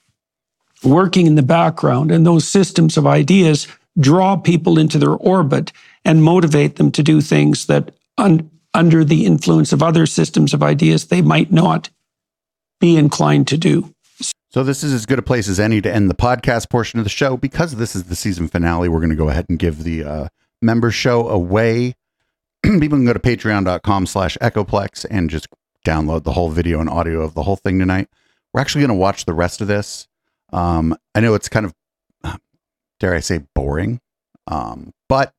working 0.83 1.25
in 1.25 1.33
the 1.33 1.41
background, 1.41 2.11
and 2.11 2.25
those 2.25 2.47
systems 2.47 2.95
of 2.95 3.07
ideas 3.07 3.67
draw 3.99 4.35
people 4.37 4.77
into 4.77 4.99
their 4.99 5.13
orbit 5.13 5.71
and 6.05 6.23
motivate 6.23 6.75
them 6.75 6.91
to 6.91 7.01
do 7.01 7.21
things 7.21 7.65
that 7.65 7.91
un- 8.19 8.49
under 8.73 9.03
the 9.03 9.25
influence 9.25 9.73
of 9.73 9.81
other 9.81 10.05
systems 10.05 10.53
of 10.53 10.61
ideas 10.61 11.07
they 11.07 11.21
might 11.21 11.51
not 11.51 11.89
be 12.79 12.95
inclined 12.95 13.47
to 13.47 13.57
do. 13.57 13.91
So 14.49 14.63
this 14.63 14.81
is 14.81 14.93
as 14.93 15.05
good 15.05 15.19
a 15.19 15.23
place 15.23 15.49
as 15.49 15.59
any 15.59 15.81
to 15.81 15.93
end 15.93 16.09
the 16.09 16.15
podcast 16.15 16.69
portion 16.69 16.99
of 16.99 17.05
the 17.05 17.09
show 17.09 17.35
because 17.35 17.75
this 17.75 17.95
is 17.95 18.05
the 18.05 18.15
season 18.15 18.47
finale. 18.47 18.87
We're 18.87 18.99
going 18.99 19.09
to 19.09 19.15
go 19.15 19.27
ahead 19.27 19.45
and 19.49 19.59
give 19.59 19.83
the 19.83 20.03
uh, 20.05 20.27
member 20.61 20.89
show 20.89 21.27
away. 21.27 21.95
People 22.63 22.97
can 22.97 23.05
go 23.05 23.13
to 23.13 23.19
patreon.com 23.19 24.05
slash 24.05 24.37
echoplex 24.37 25.05
and 25.09 25.29
just 25.29 25.47
download 25.85 26.23
the 26.23 26.31
whole 26.31 26.49
video 26.49 26.79
and 26.79 26.89
audio 26.89 27.21
of 27.21 27.33
the 27.33 27.43
whole 27.43 27.57
thing 27.57 27.77
tonight. 27.77 28.07
We're 28.53 28.61
actually 28.61 28.81
going 28.81 28.97
to 28.97 29.01
watch 29.01 29.25
the 29.25 29.33
rest 29.33 29.59
of 29.59 29.67
this. 29.67 30.07
Um, 30.53 30.95
I 31.13 31.19
know 31.19 31.33
it's 31.33 31.49
kind 31.49 31.65
of, 31.65 31.73
dare 33.01 33.15
I 33.15 33.19
say, 33.19 33.41
boring. 33.53 33.99
Um, 34.47 34.93
but 35.09 35.33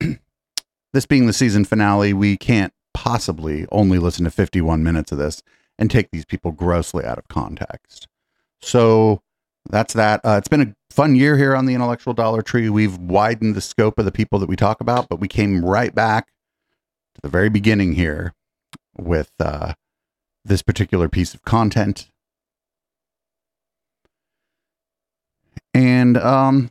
this 0.92 1.06
being 1.06 1.26
the 1.26 1.32
season 1.32 1.64
finale, 1.64 2.12
we 2.12 2.36
can't 2.36 2.74
possibly 2.92 3.66
only 3.72 3.98
listen 3.98 4.24
to 4.26 4.30
51 4.30 4.82
minutes 4.82 5.12
of 5.12 5.18
this 5.18 5.42
and 5.82 5.90
take 5.90 6.12
these 6.12 6.24
people 6.24 6.52
grossly 6.52 7.04
out 7.04 7.18
of 7.18 7.26
context. 7.26 8.06
So 8.60 9.20
that's 9.68 9.94
that. 9.94 10.20
Uh, 10.22 10.36
it's 10.38 10.46
been 10.46 10.62
a 10.62 10.94
fun 10.94 11.16
year 11.16 11.36
here 11.36 11.56
on 11.56 11.66
the 11.66 11.74
Intellectual 11.74 12.14
Dollar 12.14 12.40
Tree. 12.40 12.70
We've 12.70 12.96
widened 12.96 13.56
the 13.56 13.60
scope 13.60 13.98
of 13.98 14.04
the 14.04 14.12
people 14.12 14.38
that 14.38 14.48
we 14.48 14.54
talk 14.54 14.80
about, 14.80 15.08
but 15.08 15.18
we 15.18 15.26
came 15.26 15.64
right 15.64 15.92
back 15.92 16.28
to 17.16 17.20
the 17.20 17.28
very 17.28 17.48
beginning 17.48 17.94
here 17.94 18.32
with 18.96 19.32
uh, 19.40 19.72
this 20.44 20.62
particular 20.62 21.08
piece 21.08 21.34
of 21.34 21.42
content. 21.42 22.08
And 25.74 26.16
um, 26.16 26.70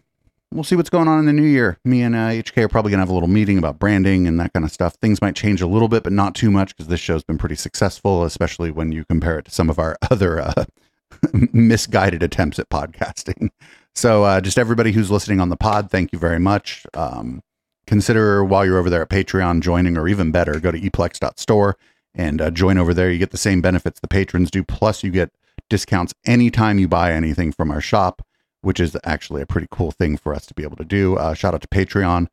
we'll 0.54 0.64
see 0.64 0.76
what's 0.76 0.90
going 0.90 1.08
on 1.08 1.20
in 1.20 1.26
the 1.26 1.34
new 1.34 1.44
year. 1.44 1.78
Me 1.86 2.02
and 2.02 2.16
uh, 2.16 2.30
HK 2.30 2.64
are 2.64 2.68
probably 2.68 2.92
going 2.92 3.00
to 3.00 3.04
have 3.04 3.10
a 3.10 3.14
little 3.14 3.30
meeting 3.30 3.58
about 3.58 3.80
branding 3.80 4.28
and 4.28 4.40
that 4.40 4.54
kind 4.54 4.66
of 4.66 4.72
stuff. 4.72 4.96
Things 4.96 5.22
might 5.22 5.36
change 5.36 5.62
a 5.62 5.68
little 5.68 5.88
bit, 5.88 6.04
but 6.04 6.14
not 6.14 6.36
too 6.36 6.52
much 6.52 6.76
because 6.76 6.88
this 6.88 7.00
show's 7.00 7.24
been 7.24 7.38
pretty 7.38 7.56
successful, 7.56 8.24
especially 8.24 8.72
when 8.72 8.92
you 8.92 9.06
compare 9.06 9.40
it 9.40 9.46
to 9.46 9.52
some 9.52 9.70
of 9.70 9.80
our 9.80 9.98
other 10.12 10.42
uh, 10.42 10.66
misguided 11.34 12.24
attempts 12.24 12.60
at 12.60 12.70
podcasting. 12.70 13.50
So, 13.96 14.24
uh, 14.24 14.42
just 14.42 14.58
everybody 14.58 14.92
who's 14.92 15.12
listening 15.12 15.40
on 15.40 15.50
the 15.50 15.58
pod, 15.58 15.90
thank 15.90 16.14
you 16.14 16.20
very 16.20 16.40
much. 16.40 16.86
Um, 16.94 17.42
consider 17.88 18.44
while 18.44 18.66
you're 18.66 18.78
over 18.78 18.90
there 18.90 19.02
at 19.02 19.10
Patreon 19.10 19.62
joining, 19.62 19.98
or 19.98 20.08
even 20.08 20.32
better, 20.32 20.60
go 20.60 20.72
to 20.72 20.80
eplex.store 20.80 21.78
and 22.16 22.42
uh, 22.42 22.52
join 22.52 22.78
over 22.78 22.94
there. 22.94 23.12
You 23.12 23.20
get 23.20 23.32
the 23.32 23.38
same 23.38 23.62
benefits 23.62 24.00
the 24.00 24.08
patrons 24.08 24.50
do, 24.52 24.64
plus 24.64 25.04
you 25.04 25.12
get 25.12 25.32
discounts 25.70 26.14
anytime 26.26 26.80
you 26.80 26.88
buy 26.88 27.14
anything 27.14 27.52
from 27.52 27.72
our 27.72 27.82
shop 27.82 28.22
which 28.62 28.80
is 28.80 28.96
actually 29.04 29.42
a 29.42 29.48
pretty 29.48 29.68
cool 29.72 29.92
thing 29.92 30.18
for 30.18 30.34
us 30.34 30.46
to 30.46 30.54
be 30.54 30.64
able 30.64 30.78
to 30.78 30.86
do. 30.86 31.18
Uh, 31.18 31.34
shout 31.34 31.54
out 31.54 31.62
to 31.62 31.68
Patreon. 31.68 32.28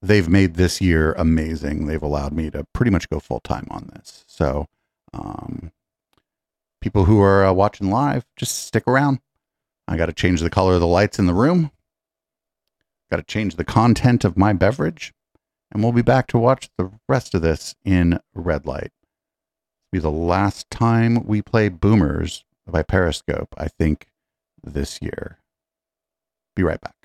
They've 0.00 0.28
made 0.28 0.54
this 0.54 0.80
year 0.80 1.12
amazing. 1.12 1.86
They've 1.86 2.02
allowed 2.02 2.32
me 2.32 2.50
to 2.50 2.64
pretty 2.72 2.90
much 2.90 3.08
go 3.08 3.20
full 3.20 3.40
time 3.40 3.66
on 3.70 3.90
this. 3.94 4.24
So, 4.26 4.66
um, 5.12 5.70
people 6.80 7.04
who 7.04 7.20
are 7.20 7.44
uh, 7.44 7.52
watching 7.52 7.90
live, 7.90 8.24
just 8.36 8.66
stick 8.66 8.84
around. 8.86 9.20
I 9.86 9.96
got 9.96 10.06
to 10.06 10.12
change 10.12 10.40
the 10.40 10.50
color 10.50 10.74
of 10.74 10.80
the 10.80 10.86
lights 10.86 11.18
in 11.18 11.26
the 11.26 11.34
room. 11.34 11.70
Got 13.10 13.18
to 13.18 13.22
change 13.22 13.56
the 13.56 13.64
content 13.64 14.24
of 14.24 14.36
my 14.36 14.52
beverage. 14.52 15.12
And 15.70 15.82
we'll 15.82 15.92
be 15.92 16.02
back 16.02 16.26
to 16.28 16.38
watch 16.38 16.68
the 16.76 16.90
rest 17.08 17.34
of 17.34 17.42
this 17.42 17.74
in 17.84 18.20
red 18.34 18.66
light. 18.66 18.90
It'll 19.92 19.92
be 19.92 19.98
the 20.00 20.10
last 20.10 20.70
time 20.70 21.24
we 21.26 21.40
play 21.40 21.68
Boomers 21.68 22.44
by 22.66 22.82
Periscope, 22.82 23.54
I 23.56 23.68
think, 23.68 24.08
this 24.62 25.00
year. 25.00 25.38
Be 26.54 26.62
right 26.62 26.80
back. 26.80 27.01